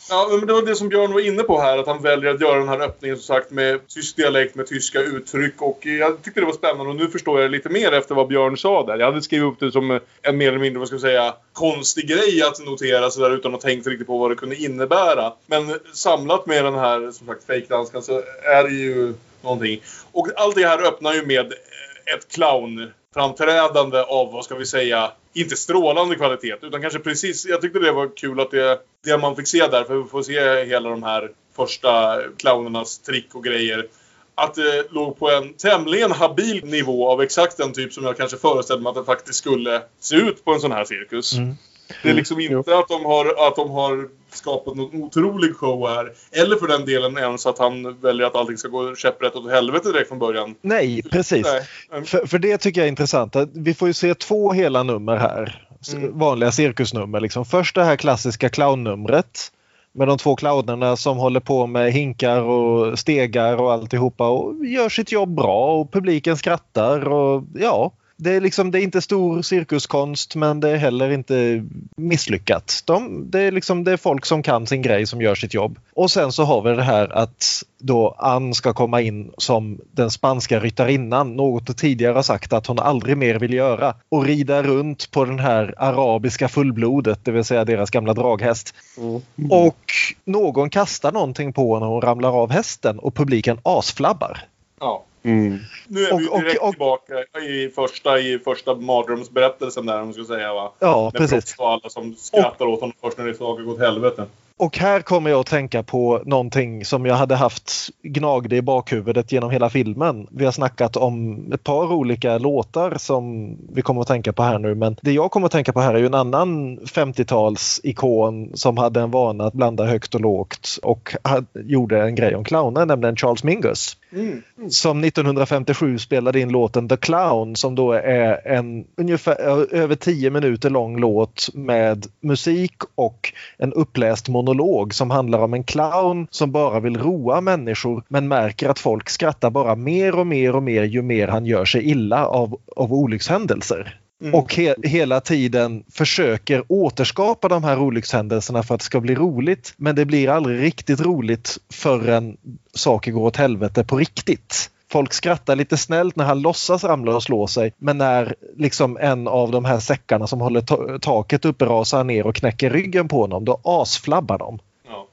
Ja, 0.10 0.28
men 0.32 0.48
det 0.48 0.54
var 0.54 0.62
det 0.62 0.76
som 0.76 0.90
Björn 0.90 1.14
var 1.14 1.20
inne 1.20 1.44
på 1.44 1.62
här, 1.62 1.78
att 1.78 1.88
han 1.88 2.02
väljer 2.02 2.34
att 2.34 2.42
göra 2.42 2.60
den 2.60 2.68
här 2.68 2.82
öppningen 2.82 3.18
som 3.18 3.36
sagt 3.36 3.52
med 3.52 3.88
tysk 3.88 4.16
dialekt, 4.16 4.56
med 4.56 4.68
tyska 4.68 5.02
uttryck 5.02 5.62
och 5.62 5.88
eh, 5.88 5.94
jag 5.94 6.24
tyckte 6.24 6.40
det 6.40 6.46
var 6.46 6.54
spännande 6.54 6.90
och 6.90 6.96
nu 6.96 7.08
förstår 7.08 7.42
jag 7.42 7.52
lite 7.52 7.70
mer 7.70 7.92
efter 7.92 8.16
vad 8.16 8.28
Björn 8.28 8.58
sa 8.58 8.86
där. 8.86 8.98
Jag 8.98 9.06
hade 9.06 9.22
skrivit 9.22 9.54
upp 9.54 9.60
det 9.60 9.72
som 9.72 9.92
eh, 9.92 10.02
en 10.22 10.38
mer 10.38 10.48
eller 10.48 10.60
mindre, 10.60 10.80
vad 10.80 10.88
ska 10.88 10.96
jag 10.96 11.02
säga, 11.02 11.34
konstig 11.54 12.08
grej 12.08 12.44
att 12.44 12.66
notera 12.66 13.10
sådär 13.10 13.36
utan 13.36 13.56
att 13.56 13.62
tänkt 13.62 13.88
riktigt 13.88 14.08
på 14.08 14.18
vad 14.18 14.32
det 14.32 14.36
kunde 14.36 14.56
innebära. 14.56 15.34
Men 15.46 15.70
eh, 15.70 15.76
samlat 15.94 16.46
med 16.46 16.66
den 16.66 16.76
här, 16.76 17.12
som 17.12 17.28
sagt, 17.28 17.46
fejkdanskan 17.46 18.02
så 18.02 18.22
är 18.44 18.64
det 18.64 18.76
ju 18.76 19.14
någonting. 19.48 19.82
Och 20.12 20.28
allt 20.36 20.56
det 20.56 20.68
här 20.68 20.88
öppnar 20.88 21.14
ju 21.14 21.26
med 21.26 21.46
eh, 21.46 22.16
ett 22.16 22.28
clownframträdande 22.32 24.02
av, 24.02 24.32
vad 24.32 24.46
ska 24.46 24.56
vi 24.56 24.66
säga, 24.66 25.12
inte 25.34 25.56
strålande 25.56 26.16
kvalitet 26.16 26.56
utan 26.62 26.82
kanske 26.82 27.00
precis, 27.00 27.46
jag 27.46 27.62
tyckte 27.62 27.80
det 27.80 27.92
var 27.92 28.18
kul 28.18 28.40
att 28.40 28.52
det, 28.52 28.80
det 29.06 29.18
man 29.18 29.36
fick 29.36 29.48
se 29.48 29.68
där, 29.68 29.84
för 29.84 29.96
vi 29.96 30.10
får 30.10 30.24
se 30.24 30.66
hela 30.66 30.90
de 30.90 31.04
här 31.04 31.32
första 31.56 32.22
clownernas 32.38 33.00
trick 33.00 33.36
och 33.36 33.44
grejer. 33.44 33.88
Att 34.36 34.56
det 34.56 34.92
låg 34.92 35.20
på 35.20 35.32
en 35.32 35.54
tämligen 35.54 36.12
habil 36.12 36.66
nivå 36.66 37.10
av 37.10 37.22
exakt 37.22 37.58
den 37.58 37.74
typ 37.74 37.94
som 37.94 38.06
jag 38.06 38.18
kanske 38.18 38.38
föreställde 38.38 38.84
mig 38.84 38.90
att 38.90 38.96
det 38.96 39.04
faktiskt 39.04 39.40
skulle 39.40 39.82
se 40.00 40.16
ut 40.16 40.46
på 40.46 40.54
en 40.54 40.60
sån 40.60 40.72
här 40.72 40.86
cirkus. 40.86 41.34
Mm. 41.34 41.56
Det 42.04 42.10
är 42.10 42.14
liksom 42.14 42.40
mm. 42.40 42.58
inte 42.58 42.78
att 42.78 42.88
de, 42.88 43.06
har, 43.06 43.48
att 43.48 43.56
de 43.56 43.70
har 43.70 44.08
skapat 44.32 44.76
någon 44.76 45.04
otrolig 45.04 45.56
show 45.56 45.90
här. 45.90 46.12
Eller 46.32 46.56
för 46.56 46.68
den 46.68 46.86
delen 46.86 47.18
ens 47.18 47.46
att 47.46 47.60
han 47.60 48.00
väljer 48.00 48.28
att 48.28 48.36
allting 48.36 48.58
ska 48.58 48.68
gå 48.68 48.96
käpprätt 48.96 49.36
åt 49.36 49.52
helvete 49.52 49.92
direkt 49.92 50.08
från 50.10 50.20
början. 50.20 50.56
Nej, 50.62 51.04
precis. 51.12 51.48
Nej. 51.92 52.06
För, 52.06 52.28
för, 52.28 52.40
det 52.40 52.58
tycker 52.58 52.82
jag 52.82 52.86
är 52.86 52.90
intressant. 52.90 53.36
Vi 53.54 53.74
får 53.74 53.88
ju 53.88 53.94
se 53.94 54.16
två 54.16 54.52
hela 54.52 54.84
nummer 54.84 55.18
här. 55.18 55.68
Mm. 55.94 56.20
Vanliga 56.20 56.52
cirkusnummer. 56.52 57.20
Liksom. 57.20 57.46
Först 57.46 57.76
det 57.76 57.84
här 57.84 57.96
klassiska 57.96 58.50
clownnumret. 58.50 59.52
Med 59.92 60.08
de 60.08 60.18
två 60.18 60.36
clownerna 60.36 60.98
som 60.98 61.18
håller 61.18 61.40
på 61.40 61.68
med 61.68 61.92
hinkar 61.92 62.42
och 62.42 63.00
stegar 63.00 63.58
och 63.58 63.74
alltihopa 63.74 64.30
och 64.30 64.66
gör 64.66 64.90
sitt 64.90 65.12
jobb 65.12 65.36
bra 65.36 65.80
och 65.80 65.92
publiken 65.92 66.38
skrattar 66.38 67.08
och 67.08 67.44
ja 67.56 67.92
det 68.18 68.32
är, 68.32 68.42
liksom, 68.42 68.72
det 68.72 68.80
är 68.80 68.84
inte 68.84 69.02
stor 69.02 69.42
cirkuskonst 69.42 70.36
men 70.36 70.60
det 70.60 70.70
är 70.70 70.78
heller 70.78 71.10
inte 71.10 71.66
misslyckat. 71.98 72.84
De, 72.86 73.32
det, 73.32 73.42
är 73.42 73.52
liksom, 73.52 73.84
det 73.84 73.92
är 73.92 73.98
folk 73.98 74.26
som 74.26 74.44
kan 74.44 74.68
sin 74.68 74.82
grej 74.82 75.08
som 75.08 75.22
gör 75.22 75.36
sitt 75.36 75.54
jobb. 75.54 75.80
Och 75.94 76.12
sen 76.12 76.32
så 76.32 76.44
har 76.44 76.62
vi 76.62 76.76
det 76.76 76.84
här 76.84 77.18
att 77.18 77.64
då 77.80 78.16
Ann 78.18 78.54
ska 78.54 78.74
komma 78.74 79.02
in 79.02 79.32
som 79.38 79.80
den 79.92 80.12
spanska 80.12 80.60
ryttarinnan, 80.60 81.36
något 81.36 81.78
tidigare 81.78 82.14
har 82.14 82.22
sagt 82.22 82.54
att 82.54 82.68
hon 82.68 82.80
aldrig 82.80 83.18
mer 83.18 83.40
vill 83.40 83.54
göra. 83.54 83.96
Och 84.10 84.26
rida 84.26 84.64
runt 84.64 85.12
på 85.12 85.26
den 85.26 85.40
här 85.40 85.74
arabiska 85.78 86.48
fullblodet, 86.48 87.20
det 87.24 87.32
vill 87.32 87.44
säga 87.44 87.66
deras 87.66 87.90
gamla 87.90 88.14
draghäst. 88.14 88.76
Mm. 88.98 89.52
Och 89.52 89.92
någon 90.26 90.70
kastar 90.70 91.12
någonting 91.12 91.54
på 91.54 91.74
henne 91.74 91.86
och 91.86 91.92
hon 91.92 92.02
ramlar 92.02 92.42
av 92.42 92.52
hästen 92.52 93.00
och 93.00 93.16
publiken 93.16 93.60
asflabbar. 93.64 94.40
Ja. 94.80 95.04
Mm. 95.28 95.60
Nu 95.88 96.04
är 96.04 96.18
vi 96.18 96.28
och, 96.30 96.42
direkt 96.42 96.62
och, 96.62 96.68
och, 96.68 96.74
tillbaka 96.74 97.14
i 97.42 97.70
första, 97.76 98.20
i 98.20 98.40
första 98.40 98.76
mardrömsberättelsen 98.76 99.86
där, 99.86 100.00
om 100.00 100.06
man 100.06 100.14
ska 100.14 100.24
säga. 100.24 100.54
Va? 100.54 100.72
Ja, 100.80 101.04
Med 101.14 101.14
precis. 101.14 101.56
Och 101.58 101.70
alla 101.70 101.90
som 101.90 102.16
skrattar 102.16 102.66
åt 102.66 102.80
honom 102.80 102.96
först 103.02 103.18
när 103.18 103.26
det 103.26 103.34
saker 103.34 103.64
går 103.64 103.74
åt 103.74 103.80
helvete. 103.80 104.26
Och 104.60 104.78
här 104.78 105.02
kommer 105.02 105.30
jag 105.30 105.40
att 105.40 105.48
tänka 105.48 105.84
på 105.84 106.22
någonting 106.26 106.86
som 106.86 107.06
jag 107.06 107.16
hade 107.16 107.36
haft 107.36 107.90
gnagde 108.04 108.56
i 108.56 108.62
bakhuvudet 108.62 109.32
genom 109.32 109.52
hela 109.52 109.70
filmen. 109.70 110.28
Vi 110.32 110.46
har 110.46 110.52
snackat 110.52 110.96
om 110.98 111.44
ett 111.54 111.64
par 111.64 111.94
olika 111.94 112.38
låtar 112.38 112.96
som 112.98 113.56
vi 113.74 113.82
kommer 113.82 114.02
att 114.02 114.08
tänka 114.08 114.34
på 114.34 114.44
här 114.44 114.60
nu 114.60 114.76
men 114.76 114.96
det 115.02 115.12
jag 115.12 115.32
kommer 115.32 115.46
att 115.46 115.52
tänka 115.52 115.74
på 115.74 115.82
här 115.82 115.94
är 115.94 116.00
ju 116.00 116.06
en 116.06 116.14
annan 116.14 116.80
50-talsikon 116.80 118.52
som 118.54 118.78
hade 118.78 119.02
en 119.02 119.12
vana 119.12 119.46
att 119.46 119.54
blanda 119.54 119.86
högt 119.86 120.16
och 120.16 120.22
lågt 120.22 120.80
och 120.84 121.16
gjorde 121.54 122.02
en 122.02 122.16
grej 122.16 122.36
om 122.36 122.44
clowner, 122.44 122.86
nämligen 122.86 123.16
Charles 123.16 123.44
Mingus. 123.44 123.98
Mm. 124.12 124.42
Som 124.70 125.04
1957 125.04 125.98
spelade 125.98 126.40
in 126.40 126.50
låten 126.50 126.90
The 126.90 126.98
Clown 126.98 127.56
som 127.56 127.76
då 127.76 127.92
är 127.92 128.48
en 128.48 128.86
ungefär 128.98 129.36
över 129.76 129.96
10 129.96 130.30
minuter 130.30 130.70
lång 130.70 131.00
låt 131.00 131.50
med 131.54 132.06
musik 132.22 132.76
och 132.96 133.34
en 133.58 133.74
uppläst 133.74 134.28
monolog 134.28 134.47
som 134.94 135.12
handlar 135.12 135.40
om 135.40 135.54
en 135.54 135.64
clown 135.64 136.28
som 136.32 136.52
bara 136.52 136.80
vill 136.80 136.98
roa 136.98 137.42
människor 137.42 138.04
men 138.08 138.28
märker 138.28 138.70
att 138.70 138.80
folk 138.80 139.10
skrattar 139.10 139.50
bara 139.50 139.76
mer 139.76 140.20
och 140.20 140.28
mer 140.28 140.56
och 140.56 140.64
mer 140.64 140.84
ju 140.84 141.02
mer 141.02 141.28
han 141.28 141.46
gör 141.46 141.66
sig 141.66 141.90
illa 141.90 142.28
av, 142.28 142.60
av 142.76 142.94
olyckshändelser. 142.94 144.00
Mm. 144.22 144.36
Och 144.36 144.56
he 144.56 144.76
hela 144.84 145.20
tiden 145.22 145.84
försöker 145.92 146.64
återskapa 146.68 147.48
de 147.48 147.64
här 147.64 147.80
olyckshändelserna 147.80 148.64
för 148.64 148.76
att 148.76 148.80
det 148.80 148.86
ska 148.86 149.00
bli 149.00 149.16
roligt. 149.16 149.74
Men 149.78 149.96
det 149.96 150.06
blir 150.06 150.30
aldrig 150.30 150.62
riktigt 150.62 151.02
roligt 151.02 151.58
förrän 151.74 152.38
saker 152.74 153.12
går 153.12 153.22
åt 153.22 153.36
helvete 153.36 153.84
på 153.84 153.98
riktigt. 153.98 154.72
Folk 154.92 155.14
skrattar 155.14 155.56
lite 155.56 155.78
snällt 155.78 156.16
när 156.16 156.26
han 156.26 156.42
låtsas 156.42 156.84
ramla 156.84 157.16
och 157.16 157.24
slå 157.24 157.48
sig 157.48 157.74
men 157.78 157.98
när 157.98 158.36
liksom 158.58 158.98
en 158.98 159.28
av 159.28 159.52
de 159.52 159.66
här 159.66 159.80
säckarna 159.80 160.28
som 160.28 160.42
håller 160.42 161.00
taket 161.00 161.46
uppe 161.46 161.66
rasar 161.66 162.04
ner 162.04 162.28
och 162.28 162.36
knäcker 162.36 162.70
ryggen 162.70 163.08
på 163.08 163.22
honom 163.22 163.46
då 163.46 163.60
asflabbar 163.64 164.38
de. 164.38 164.60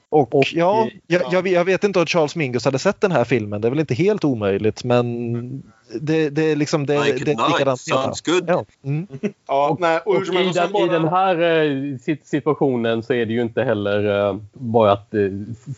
Och, 0.09 0.35
och 0.35 0.45
ja, 0.53 0.87
jag, 1.07 1.21
jag, 1.31 1.47
jag, 1.47 1.65
vet 1.65 1.83
inte 1.83 1.99
om 1.99 2.05
Charles 2.05 2.35
Mingus 2.35 2.65
hade 2.65 2.79
sett 2.79 3.01
den 3.01 3.11
här 3.11 3.23
filmen. 3.23 3.61
Det 3.61 3.67
är 3.67 3.69
väl 3.69 3.79
inte 3.79 3.93
helt 3.93 4.23
omöjligt 4.23 4.83
men 4.83 5.63
det, 6.01 6.29
det 6.29 6.51
är 6.51 6.55
liksom 6.55 6.85
det, 6.85 7.03
like 7.03 7.25
det 7.25 7.31
är 7.31 7.49
likadant. 7.49 7.79
Sounds 7.79 8.21
good. 8.21 8.43
Ja. 8.47 8.65
Mm. 8.83 9.07
ja, 9.47 9.77
nej, 9.79 9.99
och, 10.05 10.15
och 10.15 10.21
i, 10.21 10.51
den, 10.53 10.71
bara... 10.71 10.85
I 10.85 10.89
den 10.89 11.07
här 11.07 11.41
eh, 11.41 12.17
situationen 12.23 13.03
så 13.03 13.13
är 13.13 13.25
det 13.25 13.33
ju 13.33 13.41
inte 13.41 13.63
heller 13.63 14.29
eh, 14.29 14.37
bara 14.53 14.91
att 14.91 15.13
eh, 15.13 15.21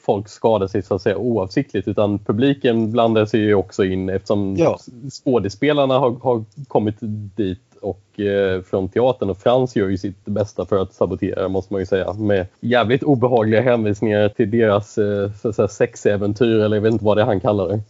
folk 0.02 0.30
skadar 0.30 0.68
sig 0.68 0.82
så 0.82 0.96
att 0.96 1.02
säga 1.02 1.18
oavsiktligt 1.18 1.88
utan 1.88 2.20
publiken 2.20 2.92
blandar 2.92 3.26
sig 3.26 3.40
ju 3.40 3.56
också 3.56 3.86
in 3.86 4.10
eftersom 4.10 4.56
ja. 4.58 4.80
skådespelarna 5.10 6.00
har, 6.00 6.12
har 6.12 6.46
kommit 6.68 6.96
dit 7.36 7.62
och 7.82 8.20
eh, 8.20 8.62
från 8.62 8.90
teatern 8.90 9.30
och 9.30 9.38
Frans 9.38 9.76
gör 9.76 9.88
ju 9.88 9.98
sitt 9.98 10.26
bästa 10.26 10.66
för 10.66 10.82
att 10.82 10.94
sabotera 10.94 11.48
måste 11.48 11.74
man 11.74 11.82
ju 11.82 11.86
säga 11.86 12.14
med 12.14 12.48
jävligt 12.60 13.04
obehagliga 13.04 13.62
hänvisningar 13.62 14.30
till 14.30 14.52
deras 14.52 14.98
eh, 14.98 15.68
sexäventyr 15.68 16.60
eller 16.60 16.78
jag 16.78 16.82
vet 16.82 16.94
inte 16.94 17.06
vad 17.06 17.18
det 17.18 17.22
är 17.22 17.26
han 17.26 17.40
kallar 17.40 17.68
det. 17.68 17.82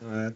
Nej. 0.00 0.30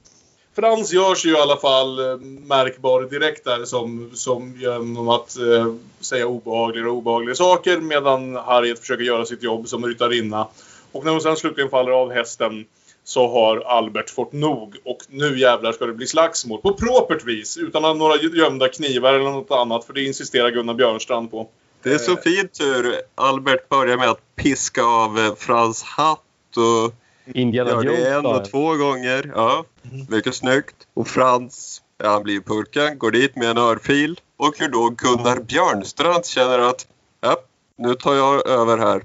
Frans 0.55 0.93
görs 0.93 1.25
ju 1.25 1.31
i 1.31 1.37
alla 1.37 1.57
fall 1.57 1.99
eh, 1.99 2.17
märkbar 2.47 3.03
direkt 3.03 3.45
där 3.45 3.65
som, 3.65 4.11
som 4.15 4.57
genom 4.61 5.09
att 5.09 5.37
eh, 5.37 5.75
säga 6.01 6.27
obehagliga 6.27 6.87
och 6.87 6.97
obehagliga 6.97 7.35
saker 7.35 7.81
medan 7.81 8.37
Harriet 8.37 8.79
försöker 8.79 9.05
göra 9.05 9.25
sitt 9.25 9.43
jobb 9.43 9.69
som 9.69 9.87
ryttarinna. 9.87 10.47
Och 10.93 11.05
när 11.05 11.13
hon 11.13 11.21
sen 11.21 11.37
slutligen 11.37 11.71
faller 11.71 11.93
av 11.93 12.13
hästen 12.13 12.65
så 13.05 13.29
har 13.29 13.61
Albert 13.61 14.11
fått 14.11 14.33
nog 14.33 14.77
och 14.85 14.99
nu 15.09 15.39
jävlar 15.39 15.73
ska 15.73 15.87
det 15.87 15.93
bli 15.93 16.07
slagsmål. 16.07 16.61
På 16.61 16.73
propert 16.75 17.25
vis, 17.25 17.57
utan 17.57 17.99
några 17.99 18.17
gömda 18.17 18.69
knivar 18.69 19.15
eller 19.15 19.31
något 19.31 19.51
annat, 19.51 19.85
för 19.85 19.93
det 19.93 20.05
insisterar 20.05 20.51
Gunnar 20.51 20.75
Björnstrand 20.75 21.31
på. 21.31 21.49
Det 21.83 21.93
är 21.93 21.99
så 21.99 22.17
fint 22.17 22.61
hur 22.61 22.95
Albert 23.15 23.69
börjar 23.69 23.97
med 23.97 24.11
att 24.11 24.37
piska 24.37 24.85
av 24.85 25.19
eh, 25.19 25.35
Frans 25.35 25.83
hatt 25.83 26.57
och 26.57 26.95
Indiana 27.35 27.71
gör 27.71 27.83
det 27.85 28.11
en 28.11 28.27
och 28.27 28.51
två 28.51 28.75
gånger. 28.75 29.33
Ja, 29.35 29.65
mycket 30.09 30.35
snyggt. 30.35 30.77
Och 30.95 31.09
Frans, 31.09 31.83
ja, 31.99 32.11
han 32.11 32.23
blir 32.23 32.41
purken, 32.41 32.99
går 32.99 33.11
dit 33.11 33.37
med 33.37 33.51
en 33.51 33.59
örfil 33.59 34.21
och 34.37 34.55
hur 34.59 34.69
då 34.69 34.89
Gunnar 34.89 35.41
Björnstrand 35.41 36.27
känner 36.27 36.59
att 36.59 36.87
ja, 37.21 37.37
nu 37.79 37.95
tar 37.95 38.15
jag 38.15 38.47
över 38.49 38.79
här. 38.79 39.03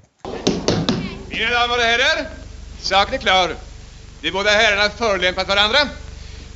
Mina 1.28 1.50
damer 1.50 1.76
och 1.76 1.82
herrar, 1.82 2.28
saken 2.80 3.14
är 3.14 3.18
klar. 3.18 3.54
De 4.20 4.30
båda 4.30 4.50
herrarna 4.50 4.90
förolämpat 4.90 5.48
varandra. 5.48 5.78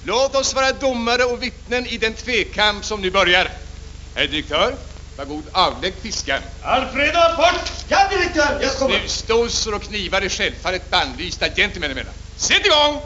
Låt 0.05 0.35
oss 0.35 0.55
vara 0.55 0.73
domare 0.73 1.25
och 1.25 1.43
vittnen 1.43 1.87
i 1.87 1.99
den 1.99 2.15
tvekamp 2.15 2.85
som 2.85 3.01
nu 3.01 3.11
börjar. 3.11 3.49
Herr 4.15 4.27
direktör, 4.27 4.75
var 5.21 5.27
god 5.27 5.45
avlägg 5.53 6.03
piskan. 6.03 6.43
Alfredo, 6.63 7.19
bort! 7.37 7.73
Ja, 7.89 8.09
direktör, 8.11 8.59
jag 8.63 8.79
kommer. 8.79 8.99
Snusdosor 8.99 9.75
och 9.75 9.83
knivar 9.83 10.21
är 10.21 10.29
självfallet 10.29 10.91
bannlysta 10.91 11.47
gentlemän 11.49 11.91
emellan. 11.91 12.13
Sätt 12.37 12.67
igång! 12.67 13.03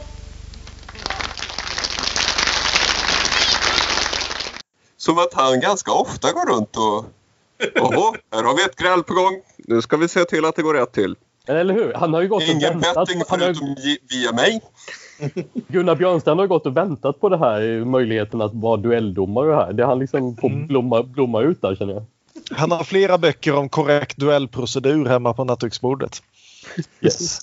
Som 4.96 5.18
att 5.18 5.34
han 5.34 5.60
ganska 5.60 5.92
ofta 5.92 6.32
går 6.32 6.46
runt 6.46 6.76
och... 6.76 7.04
Åhå, 7.80 8.16
här 8.32 8.42
har 8.42 8.56
vi 8.56 8.62
ett 8.62 8.76
gräl 8.76 9.02
på 9.02 9.14
gång. 9.14 9.42
Nu 9.58 9.82
ska 9.82 9.96
vi 9.96 10.08
se 10.08 10.24
till 10.24 10.44
att 10.44 10.56
det 10.56 10.62
går 10.62 10.74
rätt 10.74 10.92
till. 10.92 11.16
Eller 11.46 11.74
hur? 11.74 11.94
Han 11.94 12.14
har 12.14 12.22
ju 12.22 12.28
gått 12.28 12.42
Ingen 12.42 12.76
och 12.76 12.82
väntat. 12.82 13.08
betting 13.08 13.22
Han 13.28 13.40
har, 13.40 13.46
förutom 13.46 13.76
via 14.10 14.32
mig. 14.32 14.60
Gunnar 15.68 15.94
Björnstrand 15.96 16.40
har 16.40 16.46
gått 16.46 16.66
och 16.66 16.76
väntat 16.76 17.20
på 17.20 17.28
det 17.28 17.38
här 17.38 17.84
möjligheten 17.84 18.40
att 18.40 18.54
vara 18.54 18.76
duelldomare 18.76 19.54
här. 19.54 19.72
Det 19.72 19.86
han 19.86 19.98
liksom 19.98 20.36
får 20.36 20.50
Mm. 20.50 20.66
blomma, 20.66 21.02
blomma 21.02 21.42
ut 21.42 21.62
där 21.62 21.74
känner 21.74 21.92
jag. 21.94 22.04
Han 22.50 22.70
har 22.72 22.84
flera 22.84 23.18
böcker 23.18 23.54
om 23.56 23.68
korrekt 23.68 24.16
duellprocedur 24.16 25.06
hemma 25.06 25.34
på 25.34 25.44
nattduksbordet. 25.44 26.22
Yes. 27.00 27.40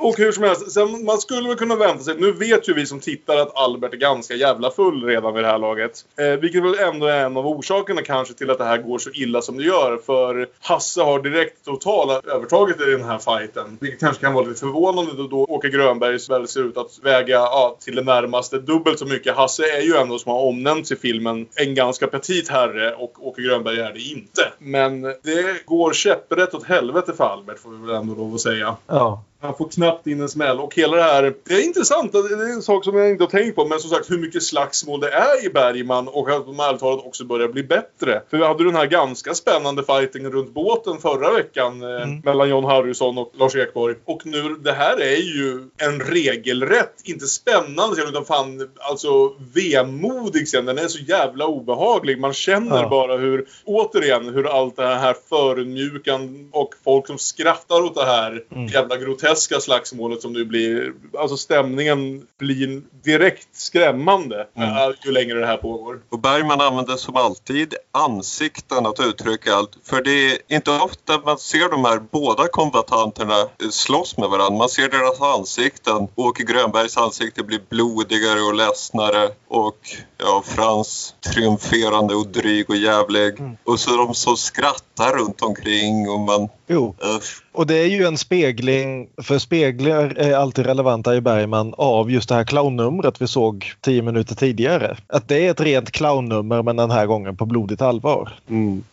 Och 0.00 0.18
hur 0.18 0.32
som 0.32 0.42
helst, 0.42 0.72
sen, 0.72 1.04
man 1.04 1.18
skulle 1.18 1.48
väl 1.48 1.56
kunna 1.56 1.76
vänta 1.76 2.04
sig, 2.04 2.14
nu 2.18 2.32
vet 2.32 2.68
ju 2.68 2.74
vi 2.74 2.86
som 2.86 3.00
tittar 3.00 3.36
att 3.36 3.56
Albert 3.56 3.94
är 3.94 3.98
ganska 3.98 4.34
jävla 4.34 4.70
full 4.70 5.04
redan 5.04 5.34
vid 5.34 5.44
det 5.44 5.48
här 5.48 5.58
laget. 5.58 6.04
Eh, 6.18 6.40
vilket 6.40 6.62
väl 6.62 6.78
ändå 6.78 7.06
är 7.06 7.24
en 7.24 7.36
av 7.36 7.46
orsakerna 7.46 8.02
kanske 8.02 8.34
till 8.34 8.50
att 8.50 8.58
det 8.58 8.64
här 8.64 8.78
går 8.78 8.98
så 8.98 9.10
illa 9.10 9.42
som 9.42 9.56
det 9.56 9.64
gör. 9.64 9.96
För 10.06 10.48
Hasse 10.60 11.02
har 11.02 11.22
direkt 11.22 11.64
totala 11.64 12.20
övertaget 12.34 12.80
i 12.80 12.90
den 12.90 13.04
här 13.04 13.18
fighten. 13.18 13.78
Vilket 13.80 14.00
kanske 14.00 14.20
kan 14.20 14.34
vara 14.34 14.44
lite 14.44 14.60
förvånande 14.60 15.12
då, 15.16 15.26
då 15.26 15.44
Åke 15.44 15.68
Grönberg 15.68 16.18
väl 16.28 16.48
ser 16.48 16.60
ut 16.60 16.76
att 16.76 16.98
väga 17.02 17.34
ja, 17.34 17.76
till 17.80 17.96
det 17.96 18.02
närmaste 18.02 18.58
dubbelt 18.58 18.98
så 18.98 19.06
mycket. 19.06 19.36
Hasse 19.36 19.62
är 19.62 19.80
ju 19.80 19.96
ändå, 19.96 20.18
som 20.18 20.32
har 20.32 20.40
omnämnts 20.40 20.92
i 20.92 20.96
filmen, 20.96 21.46
en 21.54 21.74
ganska 21.74 22.06
petit 22.06 22.48
herre 22.48 22.94
och 22.94 23.26
Åke 23.26 23.42
Grönberg 23.42 23.78
är 23.78 23.92
det 23.92 24.00
inte. 24.00 24.52
Men 24.58 25.02
det 25.02 25.66
går 25.66 25.92
käpprätt 25.92 26.54
åt 26.54 26.64
helvete 26.64 27.12
för 27.12 27.24
Albert 27.24 27.58
får 27.58 27.70
vi 27.70 27.86
väl 27.86 27.96
ändå 27.96 28.14
lov 28.14 28.34
att 28.34 28.40
säga. 28.40 28.76
Ja. 28.86 29.22
Han 29.40 29.54
får 29.56 29.68
knappt 29.68 30.06
in 30.06 30.20
en 30.20 30.28
smäll. 30.28 30.60
Och 30.60 30.74
hela 30.74 30.96
det 30.96 31.02
här... 31.02 31.34
Det 31.48 31.54
är 31.54 31.64
intressant. 31.64 32.12
Det 32.12 32.18
är 32.18 32.52
en 32.52 32.62
sak 32.62 32.84
som 32.84 32.96
jag 32.96 33.10
inte 33.10 33.24
har 33.24 33.30
tänkt 33.30 33.56
på. 33.56 33.64
Men 33.64 33.80
som 33.80 33.90
sagt 33.90 34.10
hur 34.10 34.18
mycket 34.18 34.42
slagsmål 34.42 35.00
det 35.00 35.10
är 35.10 35.46
i 35.46 35.48
Bergman 35.50 36.08
och 36.08 36.30
att 36.30 36.46
de 36.46 36.60
ärligt 36.60 36.80
talat 36.80 37.06
också 37.06 37.24
börjar 37.24 37.48
bli 37.48 37.62
bättre. 37.62 38.22
För 38.30 38.36
vi 38.38 38.44
hade 38.44 38.64
den 38.64 38.76
här 38.76 38.86
ganska 38.86 39.34
spännande 39.34 39.82
fightingen 39.82 40.32
runt 40.32 40.54
båten 40.54 40.98
förra 40.98 41.32
veckan 41.32 41.82
eh, 41.82 42.06
mellan 42.24 42.48
John 42.48 42.64
Harrison 42.64 43.18
och 43.18 43.32
Lars 43.36 43.56
Ekborg. 43.56 43.94
Och 44.04 44.26
nu, 44.26 44.42
det 44.60 44.72
här 44.72 45.00
är 45.00 45.16
ju 45.16 45.68
en 45.78 46.00
regelrätt, 46.00 46.94
inte 47.04 47.26
spännande 47.26 47.96
scen 47.96 48.08
utan 48.08 48.24
fan 48.24 48.68
alltså 48.78 49.34
vemodig 49.54 50.46
scen. 50.46 50.66
Den 50.66 50.78
är 50.78 50.88
så 50.88 50.98
jävla 50.98 51.46
obehaglig. 51.46 52.20
Man 52.20 52.32
känner 52.32 52.82
Ja. 52.82 52.88
bara 52.88 53.16
hur, 53.16 53.46
återigen, 53.64 54.28
hur 54.34 54.46
allt 54.60 54.76
det 54.76 54.86
här 54.86 55.16
förödmjukan 55.28 56.48
och 56.52 56.74
folk 56.88 57.06
som 57.06 57.18
skrattar 57.18 57.82
åt 57.82 57.94
det 57.94 58.04
här 58.04 58.44
jävla 58.72 58.96
groteska 58.96 59.60
slagsmålet 59.60 60.22
som 60.22 60.32
det 60.34 60.44
blir. 60.44 60.92
Alltså 61.18 61.36
stämningen 61.36 62.26
blir 62.38 62.82
direkt 63.04 63.48
skrämmande 63.52 64.46
eh, 64.56 64.90
ju 65.04 65.12
längre 65.12 65.40
det 65.40 65.46
här 65.46 65.56
pågår. 65.56 66.00
Och 66.08 66.20
Bergman 66.20 66.60
använder 66.60 66.96
som 66.96 67.16
alltid 67.16 67.74
ansikten 67.92 68.86
att 68.86 69.00
uttrycka 69.00 69.54
allt. 69.54 69.70
För 69.84 70.02
det 70.02 70.32
är 70.32 70.38
inte 70.48 70.70
ofta 70.70 71.18
man 71.18 71.38
ser 71.38 71.70
de 71.70 71.84
här 71.84 72.00
båda 72.10 72.48
kombatanterna 72.48 73.40
eh, 73.40 73.68
slåss 73.70 74.16
med 74.16 74.28
varandra. 74.28 74.58
Man 74.58 74.68
ser 74.68 74.88
deras 74.88 75.20
ansikten. 75.20 76.08
Åke 76.14 76.42
Grönbergs 76.42 76.96
ansikte 76.96 77.42
blir 77.42 77.60
blodigare 77.68 78.40
och 78.40 78.54
ledsnare. 78.54 79.28
Och 79.48 79.78
ja, 80.18 80.42
Frans 80.46 81.14
triumferande 81.32 82.14
och 82.14 82.26
dryg 82.26 82.70
och 82.70 82.76
jävlig. 82.76 83.34
Och 83.64 83.80
så 83.80 83.96
de 83.96 84.14
som 84.14 84.36
skrattar 84.36 85.18
runt 85.18 85.42
omkring 85.42 86.10
och 86.10 86.20
man... 86.20 86.48
Jo. 86.66 86.77
Usch. 86.86 87.42
Och 87.52 87.66
det 87.66 87.74
är 87.74 87.86
ju 87.86 88.04
en 88.04 88.18
spegling, 88.18 89.08
för 89.22 89.38
speglar 89.38 90.18
är 90.18 90.36
alltid 90.36 90.66
relevanta 90.66 91.16
i 91.16 91.20
Bergman, 91.20 91.74
av 91.76 92.10
just 92.10 92.28
det 92.28 92.34
här 92.34 92.44
clownnumret 92.44 93.22
vi 93.22 93.26
såg 93.26 93.72
tio 93.80 94.02
minuter 94.02 94.34
tidigare. 94.34 94.96
Att 95.06 95.28
det 95.28 95.46
är 95.46 95.50
ett 95.50 95.60
rent 95.60 95.90
clownnummer 95.90 96.62
men 96.62 96.76
den 96.76 96.90
här 96.90 97.06
gången 97.06 97.36
på 97.36 97.46
blodigt 97.46 97.82
allvar. 97.82 98.32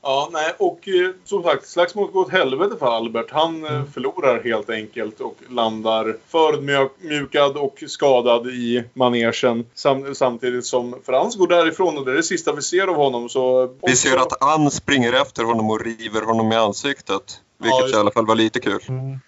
Ja, 0.01 0.29
nej, 0.31 0.53
och 0.57 0.87
eh, 0.87 1.11
som 1.25 1.43
sagt, 1.43 1.67
slagsmålet 1.67 2.13
går 2.13 2.21
åt 2.21 2.31
helvete 2.31 2.75
för 2.79 2.97
Albert. 2.97 3.31
Han 3.31 3.65
eh, 3.65 3.83
förlorar 3.93 4.43
helt 4.43 4.69
enkelt 4.69 5.21
och 5.21 5.37
landar 5.49 6.15
förödmjukad 6.27 7.57
och 7.57 7.83
skadad 7.87 8.47
i 8.47 8.83
manegen. 8.93 9.65
Sam 9.73 10.15
samtidigt 10.15 10.65
som 10.65 10.95
Frans 11.05 11.35
går 11.35 11.47
därifrån 11.47 11.97
och 11.97 12.05
det 12.05 12.11
är 12.11 12.15
det 12.15 12.23
sista 12.23 12.53
vi 12.53 12.61
ser 12.61 12.87
av 12.87 12.95
honom. 12.95 13.29
Så 13.29 13.69
Vi 13.81 13.95
ser 13.95 14.17
att 14.17 14.43
Ann 14.43 14.71
springer 14.71 15.21
efter 15.21 15.43
honom 15.43 15.69
och 15.69 15.85
river 15.85 16.21
honom 16.21 16.51
i 16.51 16.55
ansiktet. 16.55 17.41
Vilket 17.57 17.91
Ja, 17.91 17.97
i 17.97 17.99
alla 17.99 18.11
fall 18.11 18.25
var 18.25 18.35
lite 18.35 18.59
kul. 18.59 18.79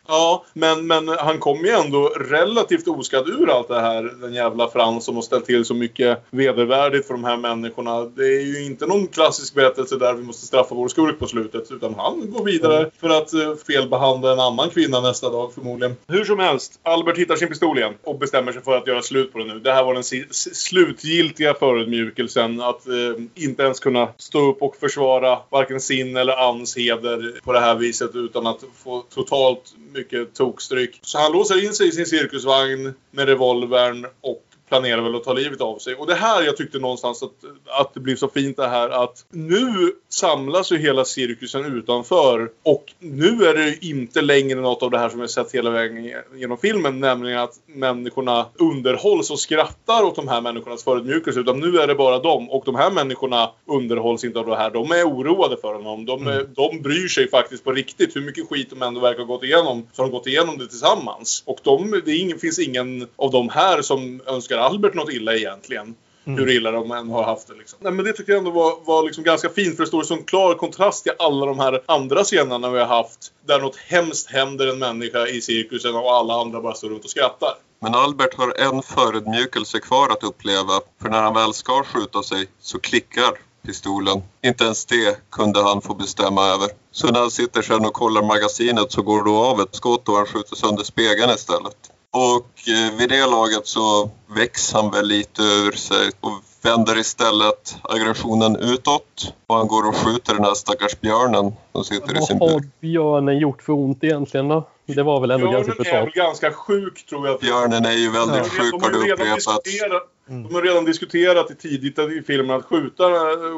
Ja, 0.07 0.45
men, 0.53 0.88
men 0.88 1.07
han 1.07 1.39
kommer 1.39 1.63
ju 1.63 1.69
ändå 1.69 2.07
relativt 2.07 2.88
oskadd 2.88 3.30
ur 3.30 3.49
allt 3.49 3.67
det 3.67 3.82
här. 3.82 4.03
Den 4.21 4.34
jävla 4.34 4.67
Frans 4.69 5.05
som 5.05 5.15
har 5.15 5.21
ställt 5.21 5.45
till 5.45 5.65
så 5.65 5.73
mycket 5.73 6.23
vedervärdigt 6.32 7.07
för 7.07 7.13
de 7.13 7.23
här 7.23 7.38
människorna. 7.38 8.05
Det 8.05 8.25
är 8.25 8.41
ju 8.41 8.65
inte 8.65 8.86
någon 8.86 9.07
klassisk 9.07 9.53
berättelse 9.55 9.95
där 9.97 10.13
vi 10.13 10.23
måste 10.23 10.45
straffa 10.45 10.75
vår 10.75 10.88
skurk 10.88 11.19
på 11.19 11.28
slutet. 11.28 11.71
Utan 11.71 11.95
han 11.95 12.32
går 12.32 12.43
vidare 12.45 12.91
för 13.01 13.09
att 13.09 13.34
eh, 13.34 13.55
felbehandla 13.67 14.32
en 14.34 14.39
annan 14.39 14.69
kvinna 14.69 15.01
nästa 15.01 15.30
dag 15.30 15.53
förmodligen. 15.53 15.95
Hur 16.07 16.25
som 16.25 16.39
helst, 16.39 16.80
Albert 16.84 17.17
hittar 17.17 17.36
sin 17.36 17.47
pistol 17.47 17.78
igen 17.78 17.93
och 18.03 18.19
bestämmer 18.19 18.51
sig 18.51 18.63
för 18.63 18.78
att 18.78 18.88
göra 18.88 19.01
slut 19.01 19.34
på 19.34 19.39
det 19.39 19.45
nu. 19.45 19.59
Det 19.59 19.73
här 19.73 19.84
var 19.84 19.93
den 19.93 20.03
si- 20.03 20.28
slutgiltiga 20.32 21.53
förödmjukelsen. 21.53 22.61
Att 22.61 22.88
eh, 22.88 22.93
inte 23.36 23.63
ens 23.63 23.80
kunna 23.80 24.07
stå 24.17 24.49
upp 24.51 24.61
och 24.61 24.75
försvara 24.75 25.39
varken 25.49 25.80
sin 25.82 26.17
eller 26.17 26.49
Anns 26.49 26.78
heder 26.78 27.39
på 27.43 27.53
det 27.53 27.59
här 27.59 27.75
viset 27.75 28.15
utan 28.26 28.47
att 28.47 28.63
få 28.76 29.01
totalt 29.01 29.76
mycket 29.93 30.34
tokstryk. 30.34 30.99
Så 31.01 31.18
han 31.18 31.32
låser 31.32 31.65
in 31.65 31.74
sig 31.74 31.88
i 31.88 31.91
sin 31.91 32.05
cirkusvagn 32.05 32.93
med 33.11 33.28
revolvern 33.28 34.05
och 34.22 34.43
planerar 34.70 35.01
väl 35.01 35.15
att 35.15 35.24
ta 35.24 35.34
livet 35.34 35.61
av 35.61 35.78
sig. 35.78 35.95
Och 35.95 36.07
det 36.07 36.15
här 36.15 36.43
jag 36.43 36.57
tyckte 36.57 36.80
någonstans 36.80 37.24
att, 37.24 37.32
att 37.65 37.93
det 37.93 37.99
blir 37.99 38.15
så 38.15 38.28
fint 38.28 38.57
det 38.57 38.68
här 38.68 38.89
att 38.89 39.26
nu 39.30 39.91
samlas 40.09 40.72
ju 40.72 40.78
hela 40.78 41.05
cirkusen 41.05 41.78
utanför 41.78 42.49
och 42.63 42.93
nu 42.99 43.45
är 43.45 43.53
det 43.53 43.68
ju 43.70 43.91
inte 43.91 44.22
längre 44.22 44.61
något 44.61 44.84
av 44.84 44.91
det 44.91 44.97
här 44.97 45.09
som 45.09 45.20
vi 45.20 45.28
sett 45.28 45.51
hela 45.51 45.70
vägen 45.70 46.11
genom 46.36 46.57
filmen, 46.57 46.99
nämligen 46.99 47.39
att 47.39 47.53
människorna 47.65 48.45
underhålls 48.55 49.32
och 49.32 49.39
skrattar 49.39 50.03
åt 50.03 50.15
de 50.15 50.28
här 50.28 50.41
människornas 50.41 50.84
förödmjukelse, 50.84 51.39
utan 51.39 51.59
nu 51.59 51.80
är 51.80 51.88
det 51.88 51.95
bara 51.95 52.20
dem. 52.20 52.49
Och 52.49 52.63
de 52.65 52.76
här 52.76 52.91
människorna 52.91 53.49
underhålls 53.65 54.24
inte 54.24 54.39
av 54.39 54.45
det 54.45 54.55
här. 54.55 54.72
De 54.72 54.91
är 54.91 55.03
oroade 55.03 55.57
för 55.61 55.74
honom. 55.74 56.05
De, 56.05 56.28
är, 56.28 56.43
de 56.55 56.82
bryr 56.82 57.07
sig 57.07 57.30
faktiskt 57.30 57.63
på 57.63 57.72
riktigt. 57.72 58.15
Hur 58.15 58.22
mycket 58.22 58.49
skit 58.49 58.70
de 58.70 58.82
ändå 58.82 58.99
verkar 58.99 59.20
ha 59.20 59.26
gått 59.26 59.43
igenom, 59.43 59.88
så 59.93 60.01
har 60.01 60.09
de 60.09 60.18
gått 60.18 60.28
igenom 60.28 60.57
det 60.57 60.68
tillsammans. 60.68 61.43
Och 61.45 61.59
de, 61.63 62.01
det 62.05 62.15
ingen, 62.15 62.39
finns 62.39 62.59
ingen 62.59 63.07
av 63.15 63.32
dem 63.32 63.49
här 63.49 63.82
som 63.82 64.22
önskar 64.26 64.57
Albert 64.62 64.93
något 64.93 65.14
illa 65.14 65.36
egentligen. 65.36 65.95
Hur 66.36 66.49
illa 66.49 66.72
de 66.72 66.91
än 66.91 67.10
har 67.10 67.24
haft 67.24 67.47
det. 67.47 67.53
Liksom. 67.53 67.80
Nej, 67.82 67.91
men 67.91 68.05
det 68.05 68.14
tycker 68.14 68.32
jag 68.32 68.39
ändå 68.39 68.51
var, 68.51 68.78
var 68.86 69.03
liksom 69.03 69.24
ganska 69.24 69.49
fint 69.49 69.76
för 69.76 69.84
det 69.84 69.88
står 69.88 70.03
i 70.03 70.05
sån 70.05 70.24
klar 70.24 70.53
kontrast 70.53 71.03
till 71.03 71.14
alla 71.20 71.45
de 71.45 71.60
här 71.60 71.84
andra 71.86 72.24
scenerna 72.24 72.70
vi 72.70 72.80
har 72.80 72.86
haft. 72.86 73.32
Där 73.45 73.60
något 73.60 73.76
hemskt 73.76 74.32
händer 74.32 74.68
en 74.68 74.80
människa 74.80 75.28
i 75.28 75.41
cirkusen 75.41 75.95
och 75.95 76.14
alla 76.14 76.41
andra 76.41 76.62
bara 76.62 76.74
står 76.74 76.89
runt 76.89 77.03
och 77.03 77.10
skrattar. 77.10 77.53
Men 77.80 77.95
Albert 77.95 78.34
har 78.38 78.53
en 78.60 78.82
förödmjukelse 78.82 79.80
kvar 79.80 80.10
att 80.10 80.24
uppleva. 80.24 80.82
För 81.01 81.10
när 81.10 81.22
han 81.22 81.34
väl 81.34 81.53
ska 81.53 81.84
skjuta 81.84 82.24
sig 82.24 82.47
så 82.60 82.80
klickar 82.80 83.32
pistolen. 83.66 84.24
Inte 84.43 84.64
ens 84.64 84.86
det 84.86 85.30
kunde 85.32 85.64
han 85.64 85.82
få 85.82 85.93
bestämma 85.93 86.45
över. 86.45 86.70
Så 86.91 87.08
när 87.08 87.20
han 87.20 87.32
sitter 87.32 87.62
sen 87.62 87.86
och 87.86 87.93
kollar 87.93 88.24
magasinet 88.24 88.91
så 88.91 89.01
går 89.01 89.24
då 89.24 89.38
av 89.38 89.62
ett 89.62 89.76
skott 89.76 90.10
och 90.10 90.16
han 90.16 90.26
skjuter 90.26 90.55
sönder 90.55 90.84
spegeln 90.84 91.30
istället. 91.30 91.78
Och 92.18 92.70
eh, 92.70 92.97
vid 92.97 93.09
det 93.09 93.26
laget 93.26 93.68
så 93.68 94.09
väcks 94.36 94.74
han 94.74 94.91
väl 94.91 95.07
lite 95.07 95.41
ur 95.41 95.72
sig 95.72 96.09
och 96.22 96.32
vänder 96.61 96.97
istället 96.99 97.78
aggressionen 97.82 98.55
utåt. 98.55 99.34
Och 99.47 99.55
han 99.55 99.68
går 99.68 99.88
och 99.88 99.95
skjuter 99.95 100.34
den 100.34 100.43
här 100.43 100.53
stackars 100.53 100.99
björnen 100.99 101.53
som 101.72 101.84
sitter 101.84 102.18
i 102.18 102.22
sin 102.22 102.39
Vad 102.39 102.51
har 102.51 102.59
bur. 102.59 102.70
björnen 102.82 103.38
gjort 103.38 103.61
för 103.61 103.74
ont 103.74 104.03
egentligen 104.03 104.47
då? 104.47 104.68
Det 104.86 105.03
var 105.03 105.20
väl 105.22 105.32
ändå 105.32 105.51
ganska 105.51 105.74
Björnen 105.74 105.88
är 105.88 105.93
väl 105.93 106.03
brutalt. 106.05 106.15
ganska 106.28 106.51
sjuk 106.51 107.05
tror 107.09 107.28
jag. 107.28 107.39
Björnen 107.39 107.86
är 107.86 107.91
ju 107.91 108.09
väldigt 108.11 108.38
Ja. 108.38 108.43
sjuk 108.43 108.72
De 108.74 108.82
har 108.84 108.91
det 108.91 109.11
upprepats. 109.13 109.45
diskuterat, 109.63 110.03
de 110.28 110.55
har 110.55 110.61
redan 110.61 110.86
diskuterat 110.86 111.51
i 111.51 111.55
tidigt 111.55 111.99
i 111.99 112.24
filmen 112.28 112.55
att 112.55 112.65
skjuta, 112.65 113.03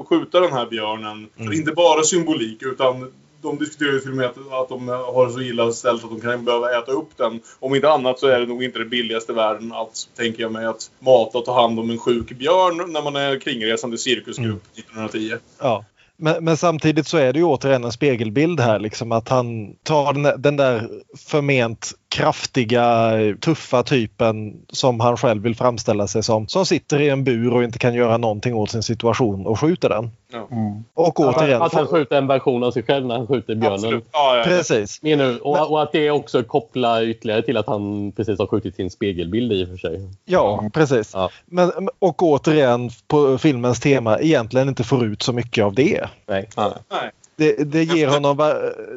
skjuta 0.10 0.40
den 0.40 0.54
här 0.54 0.66
björnen. 0.66 1.30
För 1.38 1.54
inte 1.54 1.72
bara 1.72 2.04
symbolik 2.04 2.62
utan 2.62 3.12
de 3.42 3.58
diskuterar 3.58 3.98
i 3.98 4.00
filmen 4.00 4.26
att, 4.26 4.38
att 4.52 4.70
de 4.70 4.88
har 4.88 5.30
så 5.30 5.42
illa 5.42 5.72
ställt 5.72 6.04
att 6.04 6.10
de 6.10 6.22
kan 6.22 6.46
behöva 6.46 6.80
äta 6.80 6.92
upp 6.92 7.18
den. 7.18 7.40
Om 7.60 7.76
inte 7.76 7.90
annat 7.90 8.20
så 8.20 8.28
är 8.28 8.40
det 8.40 8.46
nog 8.46 8.64
inte 8.64 8.80
det 8.80 8.86
billigaste 8.86 9.32
i 9.32 9.36
världen 9.36 9.72
att, 9.72 10.08
tänker 10.18 10.42
jag 10.42 10.52
mig, 10.52 10.66
att 10.66 10.92
mata 11.00 11.38
och 11.38 11.46
ta 11.46 11.62
hand 11.62 11.80
om 11.80 11.90
en 11.90 11.98
sjuk 11.98 12.38
björn 12.38 12.94
när 12.94 13.02
man 13.02 13.16
är 13.16 13.40
kringresande 13.40 13.98
cirkusgrupp 13.98 14.64
1910. 14.78 15.38
Ja. 15.60 15.86
Men, 16.22 16.44
men 16.44 16.58
samtidigt 16.58 17.08
så 17.08 17.18
är 17.18 17.34
det 17.34 17.40
ju 17.40 17.46
återigen 17.46 17.84
en 17.84 17.92
spegelbild 17.92 18.60
här 18.60 18.80
liksom 18.80 19.12
att 19.12 19.30
han 19.30 19.76
tar 19.84 20.14
den, 20.14 20.42
den 20.42 20.58
där 20.58 20.90
förment 21.18 21.92
kraftiga, 22.10 23.12
tuffa 23.42 23.84
typen 23.84 24.62
som 24.70 25.00
han 25.00 25.18
själv 25.18 25.44
vill 25.44 25.56
framställa 25.56 26.08
sig 26.08 26.24
som. 26.24 26.48
Som 26.48 26.66
sitter 26.66 27.02
i 27.02 27.10
en 27.10 27.24
bur 27.24 27.54
och 27.54 27.64
inte 27.64 27.80
kan 27.80 27.94
göra 27.94 28.18
någonting 28.18 28.56
åt 28.56 28.72
sin 28.72 28.84
situation 28.84 29.48
och 29.48 29.60
skjuter 29.60 29.90
den. 29.90 30.12
Ja. 30.34 30.48
Och 30.94 31.20
återigen... 31.20 31.62
Att 31.62 31.74
han 31.74 31.88
skjuter 31.88 32.18
en 32.18 32.28
version 32.28 32.64
av 32.64 32.72
sig 32.72 32.84
själv 32.84 33.06
när 33.06 33.18
han 33.18 33.28
skjuter 33.28 33.56
björnen. 33.56 34.02
Ja, 34.12 34.38
ja. 34.38 34.44
Precis. 34.44 35.02
Menar 35.02 35.26
du? 35.26 35.38
Och, 35.38 35.72
och 35.72 35.82
att 35.82 35.92
det 35.92 36.12
också 36.12 36.44
kopplar 36.44 37.04
ytterligare 37.04 37.42
till 37.42 37.58
att 37.58 37.68
han 37.68 38.12
precis 38.12 38.40
har 38.40 38.48
skjutit 38.48 38.76
sin 38.76 38.90
spegelbild 38.90 39.52
i 39.52 39.64
och 39.64 39.68
för 39.68 39.78
sig. 39.78 40.10
Ja, 40.26 40.70
precis. 40.74 41.12
Ja. 41.14 41.30
Men, 41.46 41.72
och 42.00 42.24
återigen 42.24 42.90
på 43.08 43.38
filmens 43.38 43.80
tema 43.80 44.20
egentligen 44.20 44.70
inte 44.70 44.84
får 44.84 45.06
ut 45.06 45.22
så 45.22 45.34
mycket 45.34 45.66
av 45.66 45.74
det. 45.74 46.08
Nej. 46.28 46.50
Nej. 46.58 47.12
Det, 47.40 47.72
det 47.72 47.84
ger 47.84 48.08
honom, 48.08 48.38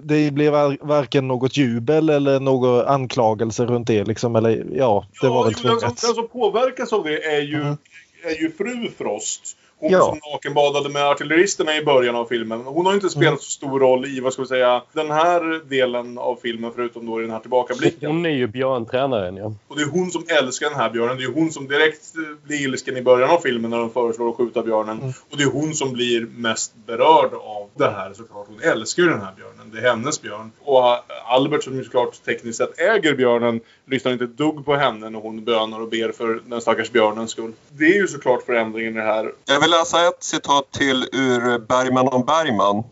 det 0.02 0.30
blir 0.30 0.50
varken 0.86 1.28
något 1.28 1.56
jubel 1.56 2.08
eller 2.08 2.40
någon 2.40 2.86
anklagelse 2.86 3.66
runt 3.66 3.86
det 3.86 4.04
liksom. 4.04 4.36
Eller 4.36 4.66
ja, 4.72 5.06
det 5.20 5.26
ja, 5.26 5.32
var 5.32 5.44
väl 5.44 5.54
tvunget. 5.54 5.80
Den 5.80 5.96
som, 5.96 6.08
den 6.08 6.14
som 6.14 6.28
påverkas 6.28 6.92
av 6.92 7.04
det 7.04 7.24
är 7.24 7.40
ju, 7.40 7.60
mm. 7.60 7.76
är 8.24 8.42
ju 8.42 8.50
fru 8.50 8.90
Frost. 8.98 9.56
Hon 9.82 9.92
ja. 9.92 10.00
som 10.00 10.32
nakenbadade 10.32 10.88
med 10.88 11.06
artilleristerna 11.06 11.76
i 11.76 11.84
början 11.84 12.16
av 12.16 12.26
filmen. 12.26 12.60
Hon 12.64 12.86
har 12.86 12.94
inte 12.94 13.08
spelat 13.08 13.28
mm. 13.28 13.38
så 13.38 13.50
stor 13.50 13.80
roll 13.80 14.06
i, 14.06 14.20
vad 14.20 14.32
ska 14.32 14.42
vi 14.42 14.48
säga, 14.48 14.82
den 14.92 15.10
här 15.10 15.68
delen 15.68 16.18
av 16.18 16.38
filmen 16.42 16.72
förutom 16.74 17.06
då 17.06 17.18
i 17.18 17.22
den 17.22 17.30
här 17.30 17.40
tillbakablicken. 17.40 18.10
Hon 18.10 18.26
är 18.26 18.30
ju 18.30 18.46
björntränaren 18.46 19.36
ja. 19.36 19.52
Och 19.68 19.76
det 19.76 19.82
är 19.82 19.90
hon 19.90 20.10
som 20.10 20.24
älskar 20.28 20.70
den 20.70 20.78
här 20.78 20.90
björnen. 20.90 21.16
Det 21.16 21.24
är 21.24 21.32
hon 21.32 21.52
som 21.52 21.68
direkt 21.68 22.12
blir 22.44 22.60
ilsken 22.60 22.96
i 22.96 23.02
början 23.02 23.30
av 23.30 23.38
filmen 23.38 23.70
när 23.70 23.78
de 23.78 23.90
föreslår 23.90 24.30
att 24.30 24.36
skjuta 24.36 24.62
björnen. 24.62 24.98
Mm. 24.98 25.12
Och 25.30 25.36
det 25.36 25.42
är 25.42 25.50
hon 25.50 25.74
som 25.74 25.92
blir 25.92 26.26
mest 26.36 26.74
berörd 26.86 27.34
av 27.34 27.68
det 27.74 27.90
här 27.90 28.12
såklart. 28.14 28.46
Hon 28.48 28.60
älskar 28.60 29.02
ju 29.02 29.08
den 29.08 29.20
här 29.20 29.32
björnen. 29.36 29.70
Det 29.72 29.78
är 29.78 29.82
hennes 29.82 30.22
björn. 30.22 30.52
Och 30.64 30.82
Albert 31.26 31.64
som 31.64 31.76
ju 31.76 31.84
såklart 31.84 32.24
tekniskt 32.24 32.58
sett 32.58 32.78
äger 32.78 33.14
björnen 33.14 33.60
lyssnar 33.86 34.12
inte 34.12 34.24
ett 34.24 34.36
dugg 34.36 34.64
på 34.64 34.76
henne 34.76 35.10
när 35.10 35.20
hon 35.20 35.44
bönar 35.44 35.80
och 35.80 35.88
ber 35.88 36.12
för 36.12 36.42
den 36.46 36.60
stackars 36.60 36.90
björnens 36.90 37.30
skull. 37.30 37.52
Det 37.68 37.84
är 37.84 37.94
ju 37.94 38.08
såklart 38.08 38.42
förändringen 38.42 38.92
i 38.92 38.96
det 38.96 39.06
här. 39.06 39.32
Jag 39.44 39.60
vill 39.60 39.70
läsa 39.70 40.08
ett 40.08 40.22
citat 40.22 40.70
till 40.70 41.08
ur 41.12 41.58
Bergman 41.58 42.08
om 42.08 42.24
Bergman. 42.24 42.84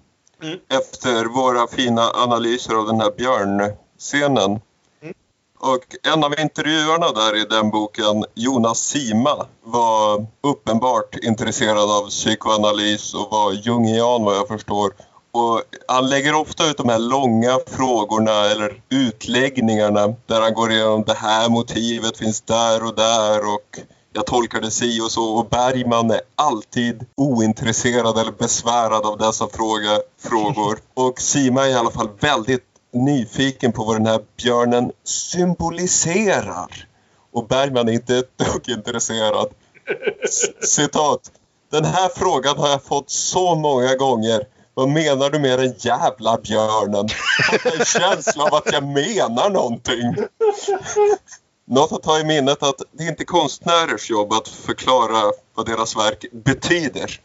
Mm. 0.42 0.58
Efter 0.68 1.24
våra 1.24 1.66
fina 1.66 2.02
analyser 2.14 2.74
av 2.74 2.86
den 2.86 3.00
här 3.00 3.10
björnscenen. 3.10 4.60
Mm. 5.02 5.14
Och 5.58 6.12
en 6.14 6.24
av 6.24 6.40
intervjuarna 6.40 7.12
där 7.12 7.36
i 7.36 7.44
den 7.44 7.70
boken, 7.70 8.24
Jonas 8.34 8.78
Sima, 8.78 9.46
var 9.62 10.26
uppenbart 10.40 11.16
intresserad 11.22 11.90
av 11.90 12.08
psykoanalys 12.08 13.14
och 13.14 13.28
var 13.30 13.52
jungian 13.52 14.24
vad 14.24 14.36
jag 14.36 14.48
förstår. 14.48 14.92
Och 15.32 15.62
han 15.88 16.08
lägger 16.08 16.34
ofta 16.34 16.70
ut 16.70 16.76
de 16.76 16.88
här 16.88 16.98
långa 16.98 17.58
frågorna 17.66 18.46
eller 18.50 18.82
utläggningarna 18.88 20.14
där 20.26 20.40
han 20.40 20.54
går 20.54 20.72
igenom 20.72 21.02
det 21.02 21.14
här 21.14 21.48
motivet 21.48 22.18
finns 22.18 22.40
där 22.40 22.84
och 22.84 22.94
där 22.94 23.54
och 23.54 23.80
jag 24.12 24.26
tolkar 24.26 24.60
det 24.60 24.70
si 24.70 25.00
och 25.00 25.10
så 25.10 25.24
och 25.24 25.48
Bergman 25.48 26.10
är 26.10 26.20
alltid 26.34 27.06
ointresserad 27.14 28.18
eller 28.18 28.32
besvärad 28.32 29.06
av 29.06 29.18
dessa 29.18 29.48
fråga, 29.48 30.00
frågor. 30.18 30.78
Och 30.94 31.20
Sima 31.20 31.66
är 31.66 31.70
i 31.70 31.74
alla 31.74 31.90
fall 31.90 32.08
väldigt 32.20 32.64
nyfiken 32.92 33.72
på 33.72 33.84
vad 33.84 33.96
den 33.96 34.06
här 34.06 34.20
björnen 34.36 34.92
symboliserar. 35.04 36.86
Och 37.32 37.46
Bergman 37.46 37.88
är 37.88 37.92
inte 37.92 38.16
ett 38.16 38.38
dugg 38.38 38.76
intresserad. 38.76 39.48
Citat. 40.62 41.20
Den 41.70 41.84
här 41.84 42.10
frågan 42.16 42.58
har 42.58 42.68
jag 42.68 42.82
fått 42.82 43.10
så 43.10 43.54
många 43.54 43.96
gånger 43.96 44.46
vad 44.74 44.88
menar 44.88 45.30
du 45.30 45.38
med 45.38 45.58
den 45.58 45.74
jävla 45.78 46.38
björnen? 46.38 47.08
Jag 47.52 47.70
har 47.70 47.78
en 47.78 47.84
känsla 47.84 48.44
av 48.44 48.54
att 48.54 48.72
jag 48.72 48.84
menar 48.84 49.50
någonting. 49.50 50.14
Något 51.66 51.92
att 51.92 52.02
ta 52.02 52.18
i 52.18 52.24
minnet 52.24 52.62
att 52.62 52.82
det 52.92 53.04
är 53.04 53.08
inte 53.08 53.24
konstnärers 53.24 54.10
jobb 54.10 54.32
att 54.32 54.48
förklara 54.48 55.32
vad 55.54 55.66
deras 55.66 55.96
verk 55.96 56.24
betyder. 56.32 57.20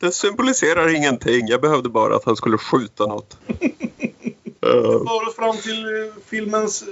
Det 0.00 0.12
symboliserar 0.12 0.94
ingenting. 0.94 1.46
Jag 1.48 1.60
behövde 1.60 1.88
bara 1.88 2.16
att 2.16 2.24
han 2.24 2.36
skulle 2.36 2.58
skjuta 2.58 3.06
något. 3.06 3.36
Det 4.60 4.68
för 5.08 5.28
oss 5.28 5.36
fram 5.36 5.56
till 5.56 5.84
eh, 5.84 6.12
filmens 6.26 6.82
eh, 6.82 6.88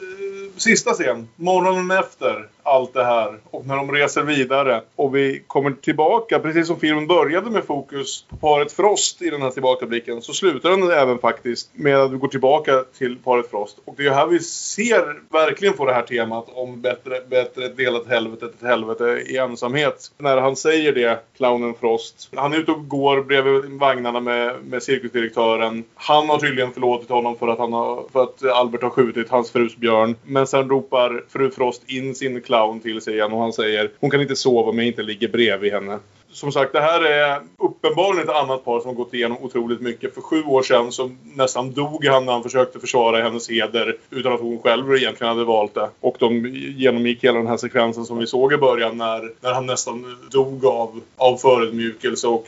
sista 0.56 0.92
scen. 0.92 1.28
Morgonen 1.36 1.98
efter 1.98 2.48
allt 2.70 2.94
det 2.94 3.04
här. 3.04 3.38
Och 3.50 3.66
när 3.66 3.76
de 3.76 3.92
reser 3.92 4.22
vidare. 4.22 4.82
Och 4.96 5.16
vi 5.16 5.42
kommer 5.46 5.70
tillbaka. 5.70 6.38
Precis 6.38 6.66
som 6.66 6.80
filmen 6.80 7.06
började 7.06 7.50
med 7.50 7.64
fokus 7.64 8.24
på 8.28 8.36
paret 8.36 8.72
Frost 8.72 9.22
i 9.22 9.30
den 9.30 9.42
här 9.42 9.50
tillbakablicken. 9.50 10.22
Så 10.22 10.32
slutar 10.32 10.70
den 10.70 10.90
även 10.90 11.18
faktiskt 11.18 11.70
med 11.72 11.96
att 11.96 12.12
vi 12.12 12.16
går 12.16 12.28
tillbaka 12.28 12.84
till 12.98 13.18
paret 13.24 13.50
Frost. 13.50 13.78
Och 13.84 13.94
det 13.96 14.06
är 14.06 14.10
här 14.10 14.26
vi 14.26 14.40
ser 14.40 15.32
verkligen 15.32 15.74
på 15.74 15.84
det 15.84 15.92
här 15.92 16.02
temat 16.02 16.46
om 16.54 16.80
bättre, 16.80 17.20
bättre 17.28 17.68
delat 17.68 18.06
helvete 18.06 18.46
ett 18.46 18.68
helvete 18.68 19.04
i 19.26 19.36
ensamhet. 19.36 20.10
När 20.18 20.36
han 20.36 20.56
säger 20.56 20.92
det, 20.92 21.20
clownen 21.36 21.74
Frost. 21.74 22.30
Han 22.36 22.52
är 22.52 22.58
ute 22.58 22.72
och 22.72 22.88
går 22.88 23.22
bredvid 23.22 23.70
vagnarna 23.70 24.20
med, 24.20 24.54
med 24.64 24.82
cirkusdirektören. 24.82 25.84
Han 25.94 26.28
har 26.28 26.38
tydligen 26.38 26.72
förlåtit 26.72 27.08
honom 27.08 27.36
för 27.36 27.48
att, 27.48 27.58
han 27.58 27.72
har, 27.72 28.04
för 28.12 28.22
att 28.22 28.44
Albert 28.44 28.82
har 28.82 28.90
skjutit 28.90 29.30
hans 29.30 29.50
frus 29.50 29.76
björn. 29.76 30.16
Men 30.24 30.46
sen 30.46 30.68
ropar 30.68 31.24
fru 31.28 31.50
Frost 31.50 31.90
in 31.90 32.14
sin 32.14 32.40
clown 32.40 32.59
till 32.82 33.00
sig 33.00 33.14
igen 33.14 33.32
och 33.32 33.40
han 33.40 33.52
säger 33.52 33.90
hon 34.00 34.10
kan 34.10 34.20
inte 34.20 34.36
sova 34.36 34.70
om 34.70 34.78
jag 34.78 34.86
inte 34.86 35.02
ligger 35.02 35.28
bredvid 35.28 35.72
henne. 35.72 35.98
Som 36.32 36.52
sagt, 36.52 36.72
det 36.72 36.80
här 36.80 37.04
är 37.04 37.40
uppenbarligen 37.58 38.28
ett 38.28 38.34
annat 38.34 38.64
par 38.64 38.80
som 38.80 38.88
har 38.88 38.94
gått 38.94 39.14
igenom 39.14 39.38
otroligt 39.42 39.80
mycket. 39.80 40.14
För 40.14 40.20
sju 40.20 40.42
år 40.42 40.62
sedan 40.62 40.92
så 40.92 41.10
nästan 41.34 41.72
dog 41.72 42.04
han 42.04 42.26
när 42.26 42.32
han 42.32 42.42
försökte 42.42 42.80
försvara 42.80 43.22
hennes 43.22 43.50
heder 43.50 43.96
utan 44.10 44.32
att 44.32 44.40
hon 44.40 44.58
själv 44.58 44.94
egentligen 44.94 45.32
hade 45.32 45.44
valt 45.44 45.74
det. 45.74 45.88
Och 46.00 46.16
de 46.18 46.46
genomgick 46.76 47.24
hela 47.24 47.38
den 47.38 47.46
här 47.46 47.56
sekvensen 47.56 48.04
som 48.04 48.18
vi 48.18 48.26
såg 48.26 48.52
i 48.52 48.56
början 48.56 48.96
när, 48.96 49.32
när 49.40 49.52
han 49.52 49.66
nästan 49.66 50.16
dog 50.30 50.66
av, 50.66 51.00
av 51.16 51.36
förödmjukelse 51.36 52.26
och 52.26 52.46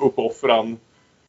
uppoffran. 0.00 0.76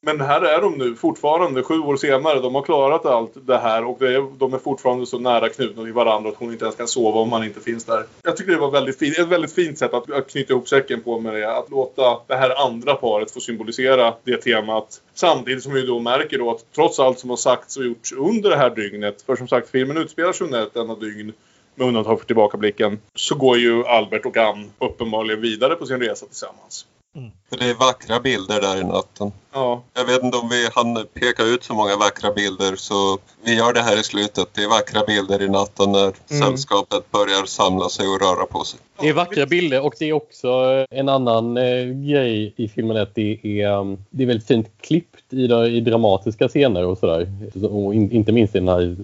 Men 0.05 0.21
här 0.21 0.41
är 0.41 0.61
de 0.61 0.77
nu 0.77 0.95
fortfarande, 0.95 1.63
sju 1.63 1.79
år 1.79 1.97
senare. 1.97 2.39
De 2.39 2.55
har 2.55 2.61
klarat 2.61 3.05
allt 3.05 3.31
det 3.35 3.57
här 3.57 3.85
och 3.85 3.97
det 3.99 4.15
är, 4.15 4.37
de 4.37 4.53
är 4.53 4.57
fortfarande 4.57 5.05
så 5.05 5.19
nära 5.19 5.49
knutna 5.49 5.83
till 5.83 5.93
varandra 5.93 6.29
att 6.29 6.35
hon 6.35 6.51
inte 6.51 6.65
ens 6.65 6.75
kan 6.75 6.87
sova 6.87 7.19
om 7.19 7.31
han 7.31 7.43
inte 7.43 7.59
finns 7.59 7.85
där. 7.85 8.05
Jag 8.23 8.37
tycker 8.37 8.51
det 8.51 8.57
var 8.57 8.71
väldigt 8.71 8.99
fint, 8.99 9.19
ett 9.19 9.27
väldigt 9.27 9.53
fint 9.53 9.77
sätt 9.77 9.93
att, 9.93 10.11
att 10.11 10.31
knyta 10.31 10.53
ihop 10.53 10.67
säcken 10.67 11.01
på 11.01 11.19
med 11.19 11.33
det. 11.33 11.57
Att 11.57 11.69
låta 11.69 12.19
det 12.27 12.35
här 12.35 12.65
andra 12.67 12.95
paret 12.95 13.31
få 13.31 13.39
symbolisera 13.39 14.13
det 14.23 14.37
temat. 14.37 15.01
Samtidigt 15.13 15.63
som 15.63 15.73
vi 15.73 15.85
då 15.85 15.99
märker 15.99 16.37
då 16.37 16.51
att 16.51 16.65
trots 16.75 16.99
allt 16.99 17.19
som 17.19 17.29
har 17.29 17.37
sagts 17.37 17.77
och 17.77 17.85
gjorts 17.85 18.11
under 18.11 18.49
det 18.49 18.57
här 18.57 18.69
dygnet. 18.69 19.21
För 19.21 19.35
som 19.35 19.47
sagt, 19.47 19.69
filmen 19.69 19.97
utspelar 19.97 20.33
sig 20.33 20.45
under 20.45 20.63
ett 20.63 20.75
enda 20.75 20.95
dygn 20.95 21.33
med 21.75 21.87
undantag 21.87 22.19
för 22.19 22.27
tillbakablicken, 22.27 22.99
så 23.15 23.35
går 23.35 23.57
ju 23.57 23.85
Albert 23.85 24.25
och 24.25 24.37
Ann 24.37 24.71
uppenbarligen 24.79 25.41
vidare 25.41 25.75
på 25.75 25.85
sin 25.85 25.99
resa 25.99 26.25
tillsammans. 26.25 26.85
Mm. 27.15 27.31
För 27.49 27.57
det 27.57 27.69
är 27.69 27.73
vackra 27.73 28.19
bilder 28.19 28.61
där 28.61 28.81
i 28.81 28.83
natten. 28.83 29.31
Ja. 29.53 29.83
Jag 29.93 30.05
vet 30.05 30.23
inte 30.23 30.37
om 30.37 30.49
vi 30.49 30.69
hann 30.75 31.05
peka 31.13 31.43
ut 31.43 31.63
så 31.63 31.73
många 31.73 31.95
vackra 31.95 32.33
bilder 32.33 32.75
så 32.75 33.17
vi 33.43 33.55
gör 33.55 33.73
det 33.73 33.81
här 33.81 33.99
i 33.99 34.03
slutet. 34.03 34.47
Det 34.53 34.63
är 34.63 34.69
vackra 34.69 35.03
bilder 35.07 35.41
i 35.41 35.49
natten 35.49 35.91
när 35.91 36.03
mm. 36.03 36.13
sällskapet 36.41 37.11
börjar 37.11 37.45
samla 37.45 37.89
sig 37.89 38.07
och 38.07 38.21
röra 38.21 38.45
på 38.45 38.63
sig. 38.63 38.79
Det 39.01 39.09
är 39.09 39.13
vackra 39.13 39.45
bilder 39.45 39.81
och 39.81 39.95
det 39.99 40.09
är 40.09 40.13
också 40.13 40.47
en 40.89 41.09
annan 41.09 41.57
eh, 41.57 41.85
grej 41.85 42.53
i 42.55 42.67
filmen 42.67 42.97
att 42.97 43.15
det 43.15 43.39
är, 43.43 43.71
um, 43.71 43.97
det 44.09 44.23
är 44.23 44.27
väldigt 44.27 44.47
fint 44.47 44.67
klippt 44.81 45.33
i, 45.33 45.45
i 45.53 45.81
dramatiska 45.81 46.47
scener 46.47 46.85
och 46.85 46.97
sådär. 46.97 47.27
Och 47.65 47.95
in, 47.95 48.11
inte 48.11 48.31
minst 48.31 48.55
i 48.55 48.59
den 48.59 48.67
här 48.67 48.95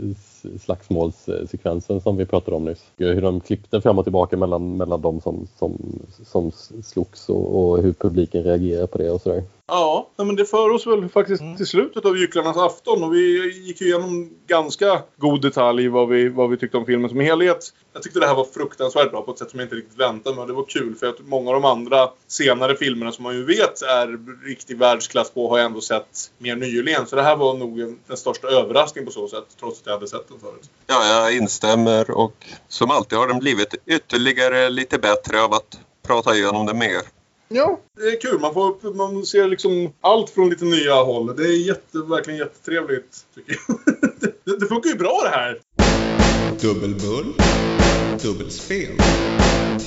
slagsmålssekvensen 0.60 2.02
som 2.02 2.18
vi 2.18 2.26
pratade 2.26 2.58
om 2.58 2.66
nyss. 2.66 2.92
Hur 2.98 3.22
de 3.22 3.40
klippte 3.40 3.82
fram 3.82 3.98
och 4.00 4.06
tillbaka 4.06 4.38
mellan, 4.38 4.78
mellan 4.78 5.02
de 5.02 5.22
som, 5.22 5.48
som, 5.58 6.00
som 6.26 6.52
slogs 6.84 7.30
och, 7.30 7.60
och 7.60 7.84
hur 7.84 7.94
publiken 7.94 8.44
reagerar 8.44 8.88
på 8.88 8.98
det 8.98 9.12
och 9.12 9.22
sådär. 9.22 9.44
Ja, 9.74 10.10
men 10.18 10.36
det 10.36 10.46
för 10.46 10.70
oss 10.70 10.88
väl 10.88 11.10
faktiskt 11.10 11.42
mm. 11.42 11.58
till 11.58 11.68
slutet 11.68 12.06
av 12.06 12.18
Gycklarnas 12.18 12.58
afton 12.58 13.04
och 13.04 13.14
vi 13.14 13.54
gick 13.68 13.82
igenom 13.82 14.34
ganska 14.48 15.02
god 15.18 15.42
detalj 15.42 15.88
vad 15.88 16.10
vi, 16.10 16.30
vad 16.30 16.50
vi 16.50 16.58
tyckte 16.58 16.78
om 16.78 16.86
filmen 16.86 17.10
som 17.10 17.20
helhet. 17.20 17.74
Jag 17.94 18.04
tyckte 18.04 18.20
det 18.20 18.28
här 18.28 18.36
var 18.36 18.46
fruktansvärt 18.46 19.12
bra 19.12 19.22
på 19.22 19.32
ett 19.32 19.38
sätt 19.38 19.50
som 19.50 19.60
jag 19.60 19.66
inte 19.66 19.76
riktigt 19.76 20.00
väntade 20.00 20.36
mig. 20.36 20.48
Det 20.48 20.54
var 20.54 20.64
kul 20.64 20.96
för 20.96 21.08
att 21.08 21.20
många 21.20 21.50
av 21.50 21.54
de 21.54 21.66
andra 21.66 22.10
senare 22.28 22.76
filmerna 22.76 23.12
som 23.12 23.24
man 23.24 23.36
ju 23.36 23.46
vet 23.46 23.82
är 23.82 24.20
riktig 24.46 24.78
världsklass 24.78 25.32
på 25.32 25.50
har 25.50 25.58
jag 25.58 25.66
ändå 25.66 25.82
sett 25.82 26.32
mer 26.38 26.56
nyligen. 26.56 27.08
Så 27.08 27.16
det 27.16 27.22
här 27.22 27.36
var 27.36 27.54
nog 27.54 27.98
den 28.08 28.18
största 28.18 28.48
överraskningen 28.48 29.06
på 29.06 29.12
så 29.12 29.28
sätt, 29.28 29.46
trots 29.60 29.80
att 29.80 29.86
jag 29.86 29.94
hade 29.94 30.08
sett 30.08 30.28
den 30.30 30.40
förut. 30.40 30.70
Ja, 30.88 31.06
jag 31.06 31.36
instämmer 31.36 32.12
och 32.12 32.46
som 32.68 32.92
alltid 32.92 33.18
har 33.18 33.28
den 33.28 33.40
blivit 33.40 33.76
ytterligare 33.86 34.70
lite 34.70 34.98
bättre 34.98 35.44
av 35.44 35.54
att 35.54 35.80
prata 36.08 36.36
igenom 36.36 36.66
det 36.66 36.74
mer. 36.74 37.21
Ja, 37.54 37.80
det 37.98 38.08
är 38.08 38.22
kul. 38.22 38.40
Man, 38.40 38.54
får, 38.54 38.94
man 38.94 39.26
ser 39.26 39.48
liksom 39.48 39.94
allt 40.02 40.30
från 40.30 40.50
lite 40.50 40.66
nya 40.66 40.96
håll. 40.96 41.36
Det 41.36 41.44
är 41.44 41.68
jätte, 41.68 41.98
verkligen 41.98 42.40
jättetrevligt, 42.40 43.26
tycker 43.36 43.60
jag. 43.68 43.78
det, 44.46 44.60
det 44.60 44.66
funkar 44.66 44.90
ju 44.90 44.96
bra 44.96 45.22
det 45.24 45.30
här. 45.30 45.60
Dubbelbull, 46.62 47.34
dubbelspel, 48.22 48.98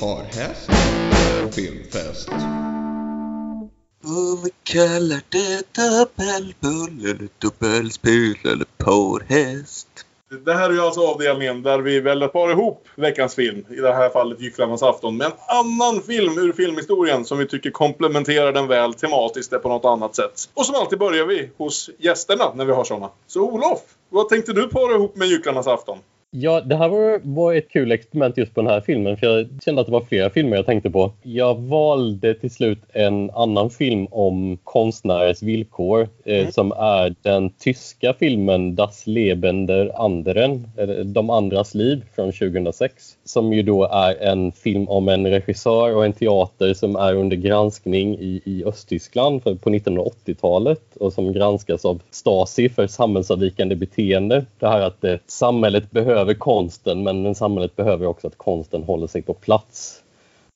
parhäst, 0.01 0.71
filmfest. 1.55 2.29
Och 4.05 4.47
vi 4.47 4.51
kallar 4.63 5.23
det 5.29 5.73
dubbelbull 5.73 7.05
eller 7.05 7.29
dubbelspel 7.39 8.37
eller 8.45 8.67
parhäst. 8.79 10.07
Det 10.45 10.55
här 10.55 10.71
är 10.71 10.75
ju 10.75 10.81
alltså 10.81 11.01
avdelningen 11.01 11.63
där 11.63 11.79
vi 11.79 12.01
väljer 12.01 12.29
par 12.29 12.51
ihop 12.51 12.89
veckans 12.97 13.35
film. 13.35 13.67
I 13.71 13.75
det 13.75 13.95
här 13.95 14.11
fallet 14.11 14.41
Gycklarnas 14.41 14.83
afton. 14.83 15.17
Med 15.17 15.27
en 15.27 15.33
annan 15.49 16.03
film 16.03 16.39
ur 16.39 16.53
filmhistorien 16.53 17.25
som 17.25 17.39
vi 17.39 17.47
tycker 17.47 17.71
komplementerar 17.71 18.53
den 18.53 18.67
väl 18.67 18.95
tematiskt 18.95 19.63
på 19.63 19.69
något 19.69 19.85
annat 19.85 20.17
sätt. 20.17 20.33
Och 20.55 20.67
som 20.67 20.75
alltid 20.75 20.99
börjar 20.99 21.27
vi 21.27 21.51
hos 21.57 21.91
gästerna 21.99 22.55
när 22.55 22.65
vi 22.65 22.73
har 22.73 22.85
sådana. 22.85 23.11
Så 23.27 23.41
Olof, 23.41 23.81
vad 24.09 24.29
tänkte 24.29 24.53
du 24.53 24.69
para 24.69 24.95
ihop 24.95 25.17
med 25.17 25.29
Gycklarnas 25.29 25.67
afton? 25.67 25.99
Ja, 26.37 26.61
det 26.61 26.77
här 26.77 26.89
var, 26.89 27.21
var 27.23 27.55
ett 27.55 27.69
kul 27.69 27.93
experiment 27.93 28.37
just 28.37 28.55
på 28.55 28.63
den 28.63 28.71
här 28.71 28.81
filmen 28.81 29.17
för 29.17 29.27
jag 29.27 29.49
kände 29.65 29.81
att 29.81 29.87
det 29.87 29.93
var 29.93 30.05
flera 30.09 30.31
filmer 30.31 30.57
jag 30.57 30.67
tänkte 30.67 30.91
på. 30.91 31.13
Jag 31.23 31.61
valde 31.61 32.35
till 32.35 32.51
slut 32.51 32.79
en 32.93 33.31
annan 33.31 33.71
film 33.71 34.07
om 34.11 34.59
konstnärers 34.65 35.43
villkor 35.43 36.09
eh, 36.25 36.39
mm. 36.39 36.53
som 36.53 36.73
är 36.73 37.15
den 37.23 37.51
tyska 37.51 38.15
filmen 38.19 38.75
Das 38.75 39.07
Leben 39.07 39.67
der 39.67 40.05
anderen, 40.05 40.69
eller 40.77 41.05
De 41.05 41.31
andras 41.31 41.75
liv 41.75 42.05
från 42.15 42.33
2006. 42.33 43.17
Som 43.25 43.53
ju 43.53 43.63
då 43.63 43.85
är 43.85 44.23
en 44.23 44.53
film 44.53 44.89
om 44.89 45.09
en 45.09 45.27
regissör 45.27 45.97
och 45.97 46.05
en 46.05 46.13
teater 46.13 46.75
som 46.75 46.97
är 46.97 47.15
under 47.15 47.37
granskning 47.37 48.19
i, 48.19 48.41
i 48.45 48.65
Östtyskland 48.65 49.43
för, 49.43 49.55
på 49.55 49.71
1980-talet 49.71 50.97
och 51.01 51.13
som 51.13 51.33
granskas 51.33 51.85
av 51.85 52.01
Stasi 52.11 52.69
för 52.69 52.87
samhällsavvikande 52.87 53.77
beteende. 53.77 54.45
Det 54.59 54.69
här 54.69 54.81
att 54.81 55.05
eh, 55.05 55.17
samhället 55.27 55.91
behöver 55.91 56.24
behöver 56.25 56.39
konsten 56.39 57.03
men 57.03 57.35
samhället 57.35 57.77
behöver 57.77 58.07
också 58.07 58.27
att 58.27 58.39
konsten 58.39 58.83
håller 58.83 59.07
sig 59.07 59.23
på 59.23 59.35
plats. 59.35 60.01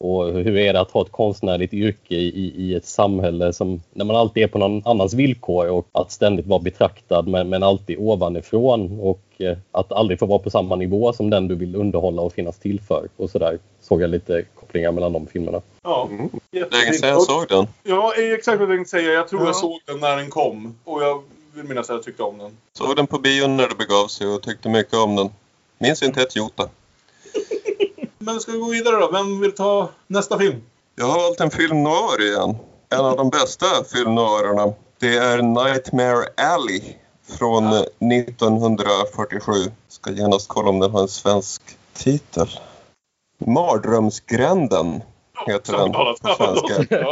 Och 0.00 0.24
hur 0.24 0.56
är 0.56 0.72
det 0.72 0.80
att 0.80 0.90
ha 0.90 1.02
ett 1.02 1.12
konstnärligt 1.12 1.74
yrke 1.74 2.14
i, 2.14 2.54
i 2.56 2.74
ett 2.74 2.86
samhälle 2.86 3.52
som, 3.52 3.82
när 3.92 4.04
man 4.04 4.16
alltid 4.16 4.42
är 4.42 4.48
på 4.48 4.58
någon 4.58 4.82
annans 4.84 5.14
villkor 5.14 5.68
och 5.68 5.86
att 5.92 6.12
ständigt 6.12 6.46
vara 6.46 6.58
betraktad 6.58 7.28
men, 7.28 7.48
men 7.48 7.62
alltid 7.62 7.98
ovanifrån 7.98 9.00
och 9.00 9.22
eh, 9.38 9.56
att 9.72 9.92
aldrig 9.92 10.18
få 10.18 10.26
vara 10.26 10.38
på 10.38 10.50
samma 10.50 10.76
nivå 10.76 11.12
som 11.12 11.30
den 11.30 11.48
du 11.48 11.54
vill 11.54 11.76
underhålla 11.76 12.22
och 12.22 12.32
finnas 12.32 12.58
till 12.58 12.80
för 12.80 13.08
och 13.16 13.30
sådär. 13.30 13.58
Såg 13.80 14.02
jag 14.02 14.10
lite 14.10 14.44
kopplingar 14.54 14.92
mellan 14.92 15.12
de 15.12 15.26
filmerna. 15.26 15.60
Ja, 15.82 16.08
mm. 16.10 16.30
Länge 16.52 16.92
sedan 16.92 17.08
jag 17.08 17.22
såg 17.22 17.48
den. 17.48 17.66
Ja, 17.82 18.12
exakt 18.16 18.60
vad 18.60 18.70
jag 18.70 18.76
tänkte 18.76 18.90
säga. 18.90 19.12
Jag 19.12 19.28
tror 19.28 19.40
ja. 19.40 19.46
jag 19.46 19.56
såg 19.56 19.80
den 19.84 20.00
när 20.00 20.16
den 20.16 20.30
kom 20.30 20.74
och 20.84 21.02
jag 21.02 21.22
vill 21.54 21.64
minnas 21.64 21.90
att 21.90 21.96
jag 21.96 22.02
tyckte 22.02 22.22
om 22.22 22.38
den. 22.38 22.56
Såg 22.72 22.96
den 22.96 23.06
på 23.06 23.18
bio 23.18 23.46
när 23.46 23.68
det 23.68 23.74
begav 23.74 24.06
sig 24.06 24.26
och 24.26 24.42
tyckte 24.42 24.68
mycket 24.68 24.94
om 24.94 25.16
den. 25.16 25.30
Minns 25.78 26.02
inte 26.02 26.22
ett 26.22 26.36
jota. 26.36 26.68
Men 28.18 28.40
ska 28.40 28.52
vi 28.52 28.58
gå 28.58 28.68
vidare 28.68 28.96
då? 28.96 29.10
Vem 29.10 29.40
vill 29.40 29.52
ta 29.52 29.90
nästa 30.06 30.38
film? 30.38 30.62
Jag 30.94 31.06
har 31.06 31.22
valt 31.22 31.40
en 31.40 31.50
film 31.50 31.82
noir 31.82 32.22
igen. 32.22 32.56
En 32.90 33.04
av 33.04 33.16
de 33.16 33.30
bästa 33.30 33.66
film 33.92 34.14
noirerna. 34.14 34.72
Det 34.98 35.16
är 35.16 35.42
Nightmare 35.42 36.26
Alley 36.36 36.82
från 37.38 37.64
ja. 37.64 37.86
1947. 38.14 39.52
Ska 39.88 40.10
genast 40.10 40.48
kolla 40.48 40.68
om 40.68 40.80
den 40.80 40.90
har 40.90 41.00
en 41.00 41.08
svensk 41.08 41.62
titel. 41.92 42.48
Mardrömsgränden 43.46 45.02
heter 45.46 45.72
den 45.72 45.92
på 45.92 46.16
svenska. 46.36 46.96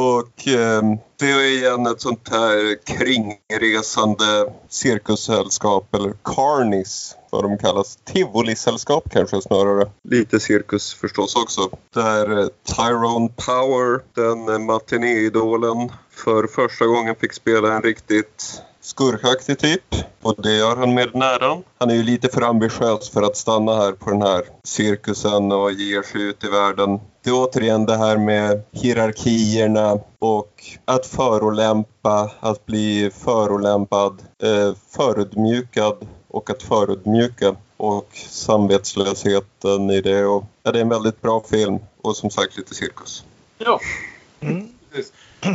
Och 0.00 0.48
eh, 0.48 0.82
det 1.16 1.30
är 1.30 1.40
igen 1.40 1.86
ett 1.86 2.00
sånt 2.00 2.28
här 2.30 2.76
kringresande 2.84 4.52
cirkussällskap 4.68 5.94
eller 5.94 6.14
carnis 6.24 7.16
vad 7.30 7.44
de 7.44 7.58
kallas. 7.58 7.98
Tivolisällskap 8.04 9.10
kanske 9.10 9.42
snarare. 9.42 9.90
Lite 10.02 10.40
cirkus 10.40 10.94
förstås 10.94 11.36
också. 11.36 11.70
Där 11.94 12.38
eh, 12.38 12.46
Tyrone 12.76 13.28
Power, 13.46 14.00
den 14.14 14.48
eh, 14.48 14.58
matinéidolen, 14.58 15.92
för 16.10 16.46
första 16.46 16.86
gången 16.86 17.14
fick 17.20 17.32
spela 17.32 17.74
en 17.74 17.82
riktigt 17.82 18.62
skurkaktig 18.80 19.58
typ. 19.58 19.94
Och 20.22 20.34
det 20.42 20.56
gör 20.56 20.76
han 20.76 20.94
med 20.94 21.14
näran. 21.14 21.62
Han 21.78 21.90
är 21.90 21.94
ju 21.94 22.02
lite 22.02 22.28
för 22.28 22.42
ambitiös 22.42 23.10
för 23.10 23.22
att 23.22 23.36
stanna 23.36 23.76
här 23.76 23.92
på 23.92 24.10
den 24.10 24.22
här 24.22 24.42
cirkusen 24.64 25.52
och 25.52 25.72
ger 25.72 26.02
sig 26.02 26.22
ut 26.22 26.44
i 26.44 26.48
världen. 26.48 27.00
Det 27.22 27.30
är 27.30 27.34
återigen 27.34 27.86
det 27.86 27.96
här 27.96 28.16
med 28.16 28.62
hierarkierna 28.72 30.00
och 30.18 30.64
att 30.84 31.06
förolämpa, 31.06 32.30
att 32.40 32.66
bli 32.66 33.10
förolämpad, 33.24 34.22
eh, 34.42 34.74
förödmjukad 34.90 36.06
och 36.28 36.50
att 36.50 36.62
förödmjuka 36.62 37.56
och 37.76 38.08
samvetslösheten 38.14 39.90
i 39.90 40.00
det. 40.00 40.24
Och, 40.26 40.44
ja, 40.62 40.72
det 40.72 40.78
är 40.78 40.82
en 40.82 40.88
väldigt 40.88 41.20
bra 41.20 41.42
film 41.50 41.78
och 42.00 42.16
som 42.16 42.30
sagt 42.30 42.56
lite 42.56 42.74
cirkus. 42.74 43.24
Ja, 43.58 43.80
mm. 44.40 44.68
precis. 44.90 45.12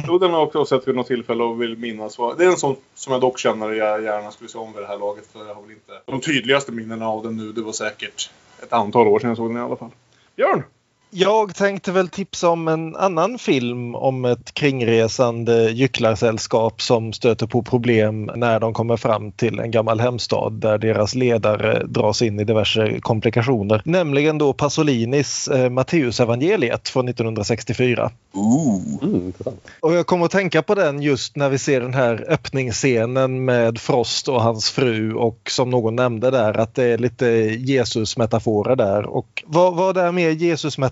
Jo, 0.08 0.18
den 0.18 0.34
har 0.34 0.42
också 0.42 0.66
sett 0.66 0.88
vid 0.88 0.96
något 0.96 1.08
tillfälle 1.08 1.44
och 1.44 1.62
vill 1.62 1.78
minnas. 1.78 2.18
Det 2.38 2.44
är 2.44 2.50
en 2.50 2.58
sån 2.58 2.76
som 2.96 3.14
jag 3.14 3.22
dock 3.22 3.40
känner 3.40 3.72
jag 3.72 4.04
gärna 4.04 4.32
skulle 4.32 4.50
se 4.50 4.58
om 4.58 4.74
vid 4.74 4.82
det 4.82 4.88
här 4.88 4.98
laget. 4.98 5.28
För 5.34 5.48
jag 5.48 5.56
har 5.56 5.62
väl 5.62 5.72
inte 5.72 5.92
de 6.06 6.22
tydligaste 6.22 6.72
minnena 6.72 7.08
av 7.08 7.24
den 7.24 7.38
nu. 7.38 7.52
Det 7.52 7.62
var 7.62 7.72
säkert 7.72 8.30
ett 8.64 8.74
antal 8.74 9.08
år 9.08 9.20
sedan 9.20 9.30
jag 9.30 9.38
såg 9.38 9.50
den 9.50 9.58
i 9.58 9.62
alla 9.62 9.76
fall. 9.76 9.92
Björn! 10.36 10.64
Jag 11.10 11.56
tänkte 11.56 11.92
väl 11.92 12.08
tipsa 12.08 12.50
om 12.50 12.68
en 12.68 12.96
annan 12.96 13.38
film 13.38 13.96
om 13.96 14.26
ett 14.26 14.54
kringresande 14.54 15.72
gycklarsällskap 15.72 16.82
som 16.82 17.14
stöter 17.14 17.48
på 17.48 17.64
problem 17.64 18.32
när 18.36 18.60
de 18.60 18.74
kommer 18.74 18.98
fram 18.98 19.32
till 19.32 19.60
en 19.60 19.72
gammal 19.72 20.00
hemstad 20.00 20.54
där 20.54 20.78
deras 20.78 21.16
ledare 21.16 21.86
dras 21.88 22.22
in 22.22 22.40
i 22.40 22.44
diverse 22.44 23.00
komplikationer. 23.02 23.82
Nämligen 23.86 24.38
då 24.38 24.54
Pasolinis 24.54 25.48
eh, 25.48 25.70
Matteusevangeliet 25.70 26.90
från 26.90 27.08
1964. 27.08 28.12
Mm, 28.36 29.34
och 29.80 29.94
jag 29.94 30.08
kommer 30.08 30.26
att 30.26 30.32
tänka 30.32 30.62
på 30.62 30.76
den 30.76 31.02
just 31.02 31.36
när 31.36 31.50
vi 31.50 31.58
ser 31.58 31.82
den 31.82 31.94
här 31.94 32.26
öppningsscenen 32.30 33.46
med 33.46 33.80
Frost 33.80 34.28
och 34.28 34.42
hans 34.42 34.72
fru 34.72 35.14
och 35.14 35.40
som 35.50 35.70
någon 35.70 35.96
nämnde 35.96 36.32
där 36.32 36.60
att 36.60 36.76
det 36.76 36.84
är 36.84 36.98
lite 36.98 37.28
Jesus-metaforer 37.58 38.76
där. 38.76 39.06
Och 39.06 39.44
vad, 39.46 39.76
vad 39.76 39.98
är 39.98 40.12
mer 40.12 40.30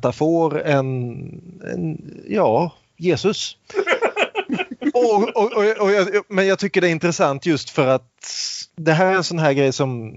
Jesus-metafor 0.03 0.61
än, 0.61 0.81
än 1.73 1.97
ja, 2.27 2.71
Jesus? 2.97 3.57
och, 4.93 5.35
och, 5.35 5.53
och, 5.53 5.77
och 5.79 5.91
jag, 5.91 6.23
men 6.29 6.47
jag 6.47 6.59
tycker 6.59 6.81
det 6.81 6.87
är 6.87 6.91
intressant 6.91 7.45
just 7.45 7.69
för 7.69 7.87
att 7.87 8.12
det 8.75 8.93
här 8.93 9.05
är 9.05 9.15
en 9.15 9.23
sån 9.23 9.39
här 9.39 9.53
grej 9.53 9.73
som, 9.73 10.13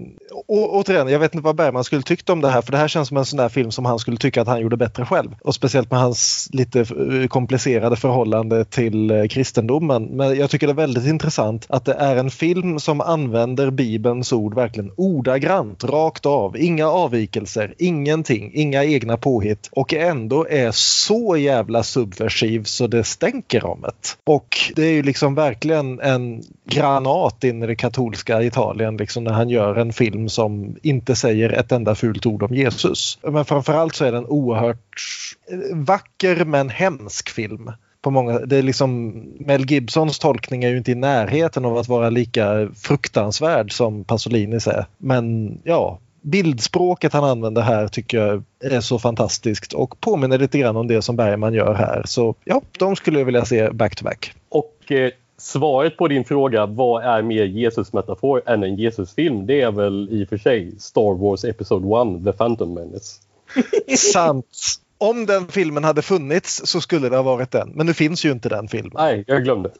å, 0.47 0.67
återigen, 0.67 1.07
jag 1.07 1.19
vet 1.19 1.35
inte 1.35 1.45
vad 1.45 1.55
Bergman 1.55 1.83
skulle 1.83 2.01
tyckt 2.01 2.29
om 2.29 2.41
det 2.41 2.49
här 2.49 2.61
för 2.61 2.71
det 2.71 2.77
här 2.77 2.87
känns 2.87 3.07
som 3.07 3.17
en 3.17 3.25
sån 3.25 3.37
där 3.37 3.49
film 3.49 3.71
som 3.71 3.85
han 3.85 3.99
skulle 3.99 4.17
tycka 4.17 4.41
att 4.41 4.47
han 4.47 4.61
gjorde 4.61 4.77
bättre 4.77 5.05
själv. 5.05 5.35
Och 5.41 5.55
speciellt 5.55 5.91
med 5.91 5.99
hans 5.99 6.49
lite 6.51 6.79
eh, 6.79 7.27
komplicerade 7.27 7.95
förhållande 7.95 8.65
till 8.65 9.11
eh, 9.11 9.27
kristendomen. 9.27 10.03
Men 10.03 10.37
jag 10.37 10.49
tycker 10.49 10.67
det 10.67 10.73
är 10.73 10.75
väldigt 10.75 11.05
intressant 11.07 11.65
att 11.69 11.85
det 11.85 11.93
är 11.93 12.15
en 12.15 12.29
film 12.29 12.79
som 12.79 13.01
använder 13.01 13.69
Bibelns 13.69 14.33
ord 14.33 14.55
verkligen 14.55 14.91
ordagrant, 14.95 15.83
rakt 15.83 16.25
av. 16.25 16.57
Inga 16.57 16.87
avvikelser, 16.87 17.73
ingenting, 17.77 18.51
inga 18.53 18.83
egna 18.83 19.17
påhitt 19.17 19.69
och 19.71 19.93
ändå 19.93 20.47
är 20.49 20.71
så 20.71 21.37
jävla 21.37 21.83
subversiv 21.83 22.63
så 22.63 22.87
det 22.87 23.03
stänker 23.03 23.65
om 23.65 23.81
det. 23.81 23.87
Och 24.23 24.57
det 24.75 24.83
är 24.83 24.91
ju 24.91 25.03
liksom 25.03 25.35
verkligen 25.35 25.99
en 25.99 26.43
granat 26.65 27.43
in 27.43 27.63
i 27.63 27.67
det 27.67 27.75
katolska 27.75 27.96
katolska 27.97 28.43
Italien 28.43 28.97
liksom 28.97 29.23
när 29.23 29.31
han 29.31 29.49
gör 29.49 29.75
en 29.75 29.93
film 29.93 30.29
som 30.29 30.75
inte 30.81 31.15
säger 31.15 31.49
ett 31.49 31.71
enda 31.71 31.95
fult 31.95 32.25
ord 32.25 32.43
om 32.43 32.55
Jesus. 32.55 33.19
Men 33.23 33.45
framförallt 33.45 33.95
så 33.95 34.05
är 34.05 34.11
det 34.11 34.17
en 34.17 34.25
oerhört 34.25 34.95
eh, 35.51 35.77
vacker 35.77 36.45
men 36.45 36.69
hemsk 36.69 37.29
film. 37.29 37.71
På 38.01 38.11
många, 38.11 38.39
det 38.39 38.57
är 38.57 38.63
liksom, 38.63 39.09
Mel 39.39 39.71
Gibsons 39.71 40.19
tolkning 40.19 40.63
är 40.63 40.69
ju 40.69 40.77
inte 40.77 40.91
i 40.91 40.95
närheten 40.95 41.65
av 41.65 41.77
att 41.77 41.87
vara 41.87 42.09
lika 42.09 42.69
fruktansvärd 42.75 43.71
som 43.71 44.03
Pasolinis 44.03 44.67
är. 44.67 44.85
Men 44.97 45.57
ja, 45.63 45.99
bildspråket 46.21 47.13
han 47.13 47.23
använder 47.23 47.61
här 47.61 47.87
tycker 47.87 48.17
jag 48.17 48.43
är 48.63 48.81
så 48.81 48.99
fantastiskt 48.99 49.73
och 49.73 49.99
påminner 49.99 50.37
lite 50.37 50.57
grann 50.59 50.75
om 50.75 50.87
det 50.87 51.01
som 51.01 51.15
Bergman 51.15 51.53
gör 51.53 51.73
här. 51.73 52.01
Så 52.05 52.35
ja, 52.43 52.61
de 52.79 52.95
skulle 52.95 53.19
jag 53.19 53.25
vilja 53.25 53.45
se 53.45 53.69
back 53.69 53.95
to 53.95 54.03
back. 54.03 54.33
Och 54.49 54.91
eh, 54.91 55.11
svaret 55.37 55.97
på 55.97 56.07
din 56.07 56.25
fråga 56.25 56.65
vad 56.65 57.03
är 57.03 57.21
mer 57.21 57.45
Jesus-metafor 57.45 58.41
än 58.45 58.63
en 58.63 58.75
Jesus-film? 58.75 59.45
Det 59.45 59.61
är 59.61 59.71
väl 59.71 60.09
i 60.11 60.25
och 60.25 60.29
för 60.29 60.37
sig 60.37 60.79
Star 60.79 61.17
Wars 61.17 61.43
Episode 61.43 62.17
1, 62.19 62.25
The 62.25 62.31
Phantom 62.31 62.73
Menace. 62.73 63.21
Sant. 63.97 64.45
Om 64.99 65.25
den 65.25 65.47
filmen 65.47 65.83
hade 65.83 66.01
funnits 66.01 66.61
så 66.65 66.81
skulle 66.81 67.09
det 67.09 67.15
ha 67.15 67.23
varit 67.23 67.51
den. 67.51 67.69
Men 67.75 67.85
nu 67.85 67.93
finns 67.93 68.25
ju 68.25 68.31
inte 68.31 68.49
den 68.49 68.67
filmen. 68.67 68.91
Nej, 68.95 69.23
jag 69.27 69.43
glömde. 69.43 69.71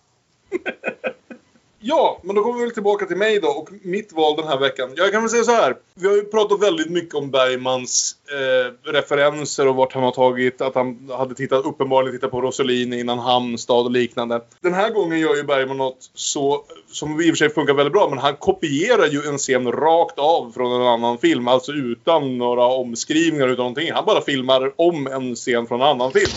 Ja, 1.90 2.20
men 2.24 2.36
då 2.36 2.44
kommer 2.44 2.58
vi 2.58 2.64
väl 2.64 2.74
tillbaka 2.74 3.06
till 3.06 3.18
mig 3.18 3.40
då 3.40 3.48
och 3.48 3.70
mitt 3.82 4.14
val 4.14 4.36
den 4.38 4.48
här 4.48 4.60
veckan. 4.60 4.90
Jag 4.96 5.12
kan 5.12 5.22
väl 5.22 5.30
säga 5.30 5.44
så 5.44 5.52
här. 5.52 5.76
Vi 5.94 6.08
har 6.08 6.16
ju 6.16 6.24
pratat 6.24 6.62
väldigt 6.62 6.90
mycket 6.90 7.16
om 7.16 7.32
Bergmans 7.32 8.16
eh, 8.32 8.92
referenser 8.92 9.68
och 9.68 9.76
vart 9.76 9.94
han 9.94 10.04
har 10.04 10.12
tagit, 10.12 10.62
att 10.62 10.76
han 10.76 11.10
hade 11.18 11.36
tittat, 11.36 11.66
uppenbarligen 11.66 12.16
tittat 12.16 12.32
på 12.32 12.42
Rossellini 12.42 13.00
innan 13.00 13.20
Hamstad 13.20 13.86
och 13.86 13.92
liknande. 13.92 14.42
Den 14.62 14.74
här 14.74 14.90
gången 14.90 15.20
gör 15.20 15.36
ju 15.36 15.44
Bergman 15.44 15.78
något 15.78 16.10
så, 16.14 16.64
som 16.92 17.22
i 17.22 17.24
och 17.24 17.26
för 17.26 17.36
sig 17.36 17.50
funkar 17.50 17.74
väldigt 17.74 17.94
bra, 17.94 18.10
men 18.10 18.20
han 18.20 18.36
kopierar 18.36 19.08
ju 19.08 19.22
en 19.30 19.38
scen 19.38 19.72
rakt 19.72 20.20
av 20.20 20.52
från 20.52 20.82
en 20.82 20.88
annan 20.88 21.18
film. 21.18 21.48
Alltså 21.48 21.72
utan 21.72 22.38
några 22.38 22.66
omskrivningar 22.66 23.48
utan 23.48 23.64
någonting. 23.64 23.92
Han 23.92 24.06
bara 24.06 24.22
filmar 24.22 24.74
om 24.76 25.08
en 25.08 25.36
scen 25.36 25.68
från 25.68 25.82
en 25.82 25.88
annan 25.88 26.12
film. 26.12 26.32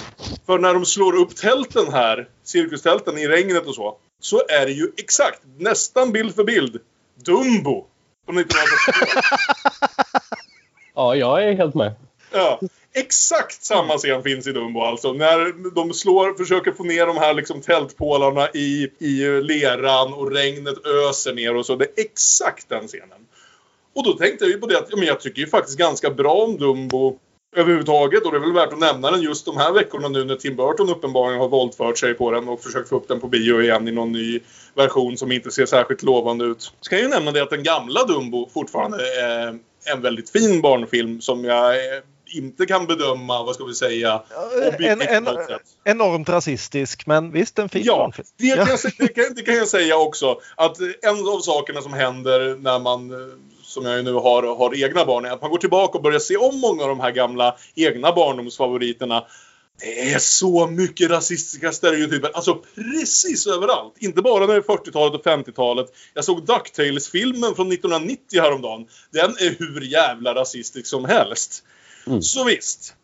För 0.47 0.59
när 0.59 0.75
de 0.75 0.85
slår 0.85 1.17
upp 1.17 1.37
tälten 1.37 1.93
här, 1.93 2.29
cirkustälten 2.45 3.19
i 3.19 3.29
regnet 3.29 3.67
och 3.67 3.75
så 3.75 3.97
så 4.21 4.43
är 4.49 4.67
det 4.67 4.73
ju 4.73 4.93
exakt, 4.97 5.43
nästan 5.59 6.13
bild 6.13 6.35
för 6.35 6.45
bild, 6.45 6.81
Dumbo. 7.15 7.87
ja, 10.95 11.15
jag 11.15 11.45
är 11.45 11.53
helt 11.53 11.75
med. 11.75 11.95
Ja, 12.33 12.61
exakt 12.95 13.63
samma 13.63 13.99
scen 13.99 14.23
finns 14.23 14.47
i 14.47 14.53
Dumbo 14.53 14.81
alltså. 14.81 15.13
När 15.13 15.71
de 15.75 15.95
slår, 15.95 16.35
försöker 16.35 16.73
få 16.73 16.85
ner 16.85 17.07
de 17.07 17.17
här 17.17 17.35
liksom 17.35 17.61
tältpålarna 17.61 18.51
i, 18.51 18.89
i 18.99 19.43
leran 19.43 20.13
och 20.13 20.33
regnet 20.33 20.87
öser 20.87 21.35
ner 21.35 21.57
och 21.57 21.67
så. 21.67 21.77
Det 21.77 21.85
är 21.85 22.05
exakt 22.05 22.69
den 22.69 22.89
scenen. 22.89 23.27
Och 23.95 24.05
då 24.05 24.13
tänkte 24.13 24.45
jag 24.45 24.53
ju 24.53 24.59
på 24.59 24.67
det 24.67 24.79
att 24.79 24.87
ja, 24.91 24.97
men 24.97 25.07
jag 25.07 25.21
tycker 25.21 25.41
ju 25.41 25.49
faktiskt 25.49 25.79
ganska 25.79 26.11
bra 26.11 26.35
om 26.35 26.59
Dumbo 26.59 27.19
överhuvudtaget. 27.57 28.25
Och 28.25 28.33
det 28.33 28.39
är 28.39 28.41
väl 28.41 28.53
värt 28.53 28.73
att 28.73 28.79
nämna 28.79 29.11
den 29.11 29.23
just 29.23 29.47
de 29.47 29.57
här 29.57 29.73
veckorna 29.73 30.09
nu 30.09 30.25
när 30.25 30.37
Tim 30.37 30.57
Burton 30.57 30.91
uppenbarligen 30.91 31.41
har 31.41 31.49
våldfört 31.49 31.99
sig 31.99 32.15
på 32.15 32.31
den 32.31 32.49
och 32.49 32.63
försökt 32.63 32.89
få 32.89 32.97
upp 32.97 33.09
den 33.09 33.21
på 33.21 33.29
bio 33.29 33.63
igen 33.63 33.89
i 33.89 33.93
någon 33.93 34.13
ny 34.13 34.41
version 34.75 35.17
som 35.17 35.33
inte 35.33 35.51
ser 35.51 35.67
särskilt 35.67 36.03
lovande 36.03 36.45
ut. 36.45 36.73
Ska 36.81 36.97
jag 36.97 37.03
ju 37.03 37.09
nämna 37.09 37.33
det 37.33 37.43
att 37.43 37.51
den 37.51 37.63
gamla 37.63 38.05
Dumbo 38.05 38.49
fortfarande 38.55 38.99
är 39.21 39.59
en 39.95 40.03
väldigt 40.03 40.31
fin 40.31 40.61
barnfilm 40.61 41.21
som 41.21 41.45
jag 41.45 41.77
inte 42.33 42.67
kan 42.67 42.87
bedöma, 42.87 43.43
vad 43.43 43.55
ska 43.55 43.65
vi 43.65 43.75
säga, 43.75 44.23
en, 44.79 45.01
en, 45.01 45.29
Enormt 45.85 46.29
rasistisk, 46.29 47.07
men 47.07 47.31
visst 47.31 47.59
en 47.59 47.69
fin 47.69 47.83
ja, 47.85 47.97
barnfilm. 47.97 48.27
Det 48.37 48.57
kan, 48.57 48.67
det, 48.99 49.09
kan, 49.09 49.35
det 49.35 49.43
kan 49.43 49.55
jag 49.55 49.69
säga 49.69 49.97
också. 49.97 50.41
Att 50.57 50.81
en 50.81 51.29
av 51.29 51.41
sakerna 51.41 51.83
som 51.83 51.93
händer 51.93 52.57
när 52.57 52.79
man 52.79 53.11
som 53.71 53.85
jag 53.85 54.05
nu 54.05 54.13
har, 54.13 54.57
har 54.57 54.85
egna 54.85 55.05
barn, 55.05 55.25
är 55.25 55.31
att 55.31 55.43
man 55.43 55.51
går 55.51 55.59
tillbaka 55.59 55.99
och 55.99 56.05
börjar 56.05 56.19
se 56.19 56.37
om 56.37 56.61
många 56.61 56.83
av 56.83 56.89
de 56.89 57.01
här 57.01 57.11
gamla 57.11 57.57
egna 57.75 58.13
barndomsfavoriterna. 58.13 59.25
Det 59.81 60.13
är 60.13 60.19
så 60.19 60.67
mycket 60.67 61.11
rasistiska 61.11 61.73
stereotyper, 61.73 62.31
alltså 62.35 62.55
precis 62.75 63.47
överallt. 63.47 63.95
Inte 63.99 64.23
bara 64.23 64.47
när 64.47 64.55
det 64.55 64.61
är 64.61 64.61
40-talet 64.61 65.15
och 65.15 65.27
50-talet. 65.27 65.87
Jag 66.15 66.25
såg 66.25 66.47
DuckTales-filmen 66.47 67.55
från 67.55 67.73
1990 67.73 68.41
häromdagen. 68.41 68.87
Den 69.13 69.31
är 69.31 69.59
hur 69.59 69.81
jävla 69.81 70.35
rasistisk 70.35 70.87
som 70.87 71.05
helst. 71.05 71.65
Mm. 72.07 72.23
Så 72.23 72.45
visst. 72.45 72.95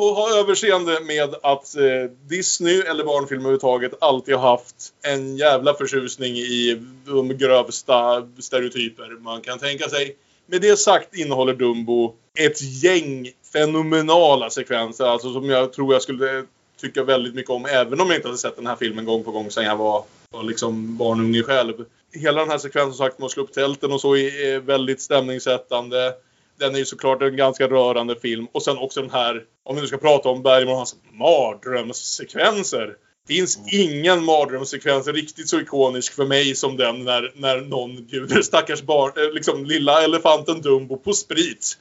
Och 0.00 0.14
ha 0.16 0.38
överseende 0.38 1.00
med 1.00 1.34
att 1.42 1.76
eh, 1.76 2.10
Disney, 2.28 2.80
eller 2.80 3.04
barnfilm 3.04 3.40
överhuvudtaget, 3.40 3.92
alltid 4.00 4.34
har 4.34 4.50
haft 4.50 4.76
en 5.02 5.36
jävla 5.36 5.74
förtjusning 5.74 6.36
i 6.36 6.82
de 7.06 7.28
grövsta 7.28 8.28
stereotyper 8.38 9.10
man 9.20 9.40
kan 9.40 9.58
tänka 9.58 9.88
sig. 9.88 10.16
Med 10.46 10.60
det 10.60 10.76
sagt 10.76 11.14
innehåller 11.14 11.54
Dumbo 11.54 12.14
ett 12.38 12.62
gäng 12.82 13.30
fenomenala 13.52 14.50
sekvenser, 14.50 15.04
alltså 15.04 15.32
som 15.32 15.50
jag 15.50 15.72
tror 15.72 15.92
jag 15.92 16.02
skulle 16.02 16.44
tycka 16.80 17.04
väldigt 17.04 17.34
mycket 17.34 17.50
om, 17.50 17.66
även 17.66 18.00
om 18.00 18.08
jag 18.08 18.16
inte 18.16 18.28
hade 18.28 18.38
sett 18.38 18.56
den 18.56 18.66
här 18.66 18.76
filmen 18.76 19.04
gång 19.04 19.24
på 19.24 19.30
gång 19.30 19.50
sedan 19.50 19.64
jag 19.64 19.76
var, 19.76 20.04
var 20.30 20.42
liksom 20.42 20.96
barnunge 20.96 21.42
själv. 21.42 21.74
Hela 22.12 22.40
den 22.40 22.50
här 22.50 22.58
sekvensen 22.58 22.94
som 22.94 23.06
sagt 23.06 23.18
med 23.18 23.26
att 23.26 23.32
slå 23.32 23.42
upp 23.42 23.52
tälten 23.52 23.92
och 23.92 24.00
så 24.00 24.16
är 24.16 24.60
väldigt 24.60 25.00
stämningssättande 25.00 26.14
den 26.60 26.74
är 26.74 26.78
ju 26.78 26.84
såklart 26.84 27.22
en 27.22 27.36
ganska 27.36 27.68
rörande 27.68 28.16
film. 28.16 28.46
Och 28.52 28.62
sen 28.62 28.78
också 28.78 29.00
den 29.00 29.10
här, 29.10 29.42
om 29.64 29.74
vi 29.76 29.82
nu 29.82 29.88
ska 29.88 29.96
prata 29.96 30.28
om 30.28 30.42
Bergman 30.42 30.72
och 30.72 30.76
hans 30.76 30.96
mardrömssekvenser. 31.12 32.96
finns 33.28 33.58
ingen 33.72 34.24
mardrömssekvens 34.24 35.06
riktigt 35.06 35.48
så 35.48 35.60
ikonisk 35.60 36.12
för 36.12 36.26
mig 36.26 36.54
som 36.54 36.76
den 36.76 37.04
när, 37.04 37.32
när 37.34 37.60
någon 37.60 38.06
bjuder 38.06 38.42
stackars 38.42 38.82
barn, 38.82 39.12
eh, 39.16 39.32
liksom 39.32 39.64
lilla 39.64 40.02
elefanten 40.04 40.60
Dumbo 40.60 40.96
på 40.96 41.12
sprit. 41.12 41.78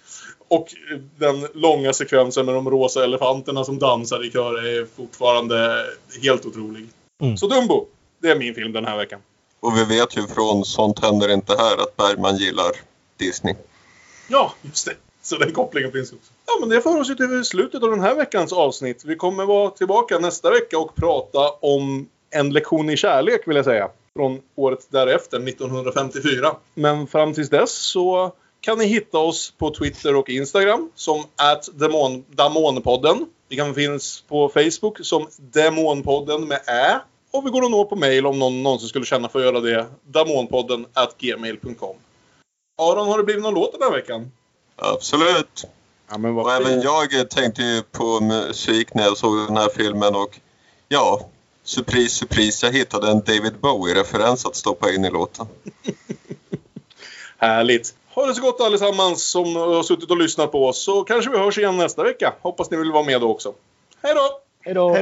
Och 0.48 0.68
den 1.18 1.48
långa 1.54 1.94
sekvensen 1.94 2.46
med 2.46 2.56
de 2.56 2.70
rosa 2.70 3.04
elefanterna 3.04 3.64
som 3.64 3.80
dansar 3.80 4.26
i 4.26 4.32
kör 4.32 4.68
är 4.68 4.88
fortfarande 4.96 5.86
helt 6.22 6.46
otrolig. 6.46 6.88
Mm. 7.22 7.38
Så 7.38 7.48
Dumbo, 7.48 7.88
det 8.22 8.30
är 8.30 8.36
min 8.36 8.56
film 8.56 8.72
den 8.72 8.86
här 8.86 8.98
veckan. 8.98 9.20
Och 9.60 9.78
vi 9.78 9.86
vet 9.86 10.18
ju 10.18 10.28
från 10.28 10.66
Sånt 10.66 11.00
händer 11.00 11.34
inte 11.34 11.56
här 11.58 11.74
att 11.84 11.98
Bergman 11.98 12.38
gillar 12.38 12.72
Disney. 13.18 13.56
Ja, 14.30 14.54
just 14.62 14.86
det. 14.86 14.94
Så 15.22 15.38
den 15.38 15.52
kopplingen 15.52 15.92
finns 15.92 16.14
också. 16.14 16.32
Ja, 16.46 16.54
men 16.60 16.70
det 16.70 16.82
för 16.82 17.00
oss 17.00 17.10
ju 17.10 17.16
till 17.16 17.44
slutet 17.46 17.84
av 17.84 17.90
den 17.90 18.00
här 18.00 18.16
veckans 18.16 18.54
avsnitt. 18.54 19.06
Vi 19.06 19.16
kommer 19.16 19.46
vara 19.46 19.70
tillbaka 19.70 20.20
nästa 20.20 20.50
vecka 20.50 20.80
och 20.80 20.96
prata 20.96 21.50
om 21.50 22.10
en 22.30 22.50
lektion 22.50 22.90
i 22.90 22.98
kärlek, 22.98 23.48
vill 23.48 23.56
jag 23.56 23.66
säga. 23.66 23.90
Från 24.16 24.42
året 24.56 24.88
därefter, 24.90 25.48
1954. 25.48 26.56
Men 26.74 27.08
fram 27.08 27.34
tills 27.34 27.50
dess 27.50 27.72
så 27.72 28.32
kan 28.62 28.78
ni 28.78 28.86
hitta 28.86 29.18
oss 29.18 29.54
på 29.58 29.74
Twitter 29.74 30.16
och 30.16 30.30
Instagram 30.30 30.92
som 30.96 31.24
Damonpodden. 32.30 33.26
Vi 33.50 33.56
kan 33.56 33.76
finnas 33.76 34.24
på 34.28 34.50
Facebook 34.50 35.06
som 35.06 35.28
Demonpodden 35.38 36.48
med 36.48 36.60
Ä. 36.68 37.00
Och 37.32 37.46
vi 37.46 37.50
går 37.50 37.66
att 37.66 37.72
nå 37.72 37.86
på 37.86 37.96
mail 37.96 38.26
om 38.26 38.40
någon 38.40 38.64
någonsin 38.64 38.90
skulle 38.90 39.06
känna 39.06 39.30
för 39.30 39.40
att 39.40 39.46
göra 39.46 39.60
det. 39.60 39.86
Damonpodden 40.04 40.86
at 40.94 41.16
gmail.com. 41.18 41.96
Aron, 42.80 43.08
har 43.08 43.18
det 43.18 43.24
blivit 43.24 43.44
någon 43.44 43.54
låt 43.54 43.72
den 43.72 43.82
här 43.82 43.92
veckan? 43.92 44.32
Absolut. 44.76 45.66
Ja, 46.10 46.18
men 46.18 46.38
och 46.38 46.52
även 46.52 46.82
jag 46.82 47.30
tänkte 47.30 47.62
ju 47.62 47.82
på 47.82 48.20
musik 48.20 48.94
när 48.94 49.04
jag 49.04 49.18
såg 49.18 49.38
den 49.48 49.58
här 49.58 49.70
filmen 49.70 50.16
och 50.16 50.40
ja, 50.88 51.30
surprise, 51.64 52.16
surprise, 52.16 52.66
jag 52.66 52.74
hittade 52.74 53.12
en 53.12 53.20
David 53.20 53.54
Bowie-referens 53.62 54.46
att 54.46 54.56
stoppa 54.56 54.92
in 54.92 55.06
i 55.06 55.10
låten. 55.10 55.48
Härligt. 57.38 57.96
Ha 58.14 58.26
det 58.26 58.36
så 58.36 58.42
gott 58.42 58.62
allesammans 58.62 59.32
som 59.32 59.56
har 59.56 59.84
suttit 59.84 60.12
och 60.12 60.18
lyssnat 60.18 60.52
på 60.52 60.68
oss 60.68 60.84
så 60.84 61.04
kanske 61.04 61.32
vi 61.32 61.38
hörs 61.38 61.58
igen 61.58 61.78
nästa 61.78 62.04
vecka. 62.04 62.34
Hoppas 62.42 62.72
ni 62.72 62.78
vill 62.78 62.92
vara 62.92 63.04
med 63.04 63.22
då 63.22 63.32
också. 63.32 63.54
Hej 64.02 64.14
då! 64.16 64.40
Hej 64.62 64.74
då! 64.74 64.94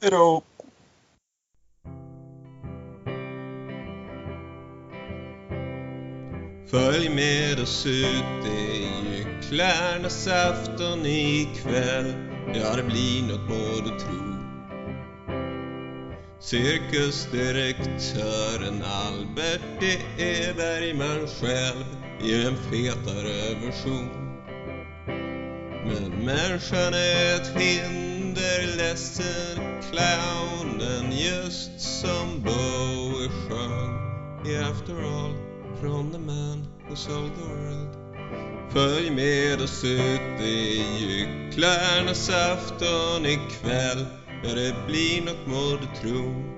Hej 0.00 0.10
då! 0.10 0.42
Följ 6.74 7.08
med 7.08 7.60
oss 7.60 7.86
ut, 7.86 8.24
det 8.42 8.50
är 8.50 9.16
ju 9.16 9.24
Klärnas 9.48 10.28
afton 10.28 11.06
ikväll. 11.06 12.14
Ja, 12.54 12.76
det 12.76 12.82
blir 12.82 13.22
nåt 13.22 13.48
må 13.48 13.80
du 13.84 13.98
tro. 13.98 14.34
Cirkusdirektören 16.40 18.82
Albert, 18.82 19.60
det 19.80 20.02
är 20.18 20.54
Bergman 20.54 21.26
själv 21.26 21.84
i 22.22 22.46
en 22.46 22.56
fetare 22.56 23.54
version. 23.66 24.08
Men 25.86 26.24
människan 26.24 26.94
är 26.94 27.34
ett 27.34 27.60
hinder, 27.60 28.76
ledsen 28.76 29.58
clownen 29.90 31.12
just 31.12 31.80
som 31.80 32.42
Bowie 32.42 33.28
sjöng 33.28 33.98
i 34.46 34.56
After 34.56 34.94
All 34.94 35.53
from 35.84 36.10
the 36.10 36.18
man 36.18 36.66
who 36.88 36.96
sold 36.96 37.30
the 37.36 37.46
world. 37.46 37.92
Följ 38.72 39.10
med 39.10 39.62
oss 39.62 39.84
ut 39.84 40.40
i 40.40 40.82
gycklarnas 41.00 42.30
afton 42.30 43.26
ikväll. 43.26 44.06
Ja, 44.42 44.54
det 44.54 44.74
blir 44.86 45.22
nåt 45.22 45.46
må 45.46 45.76
du 45.80 45.86
tro. 46.00 46.53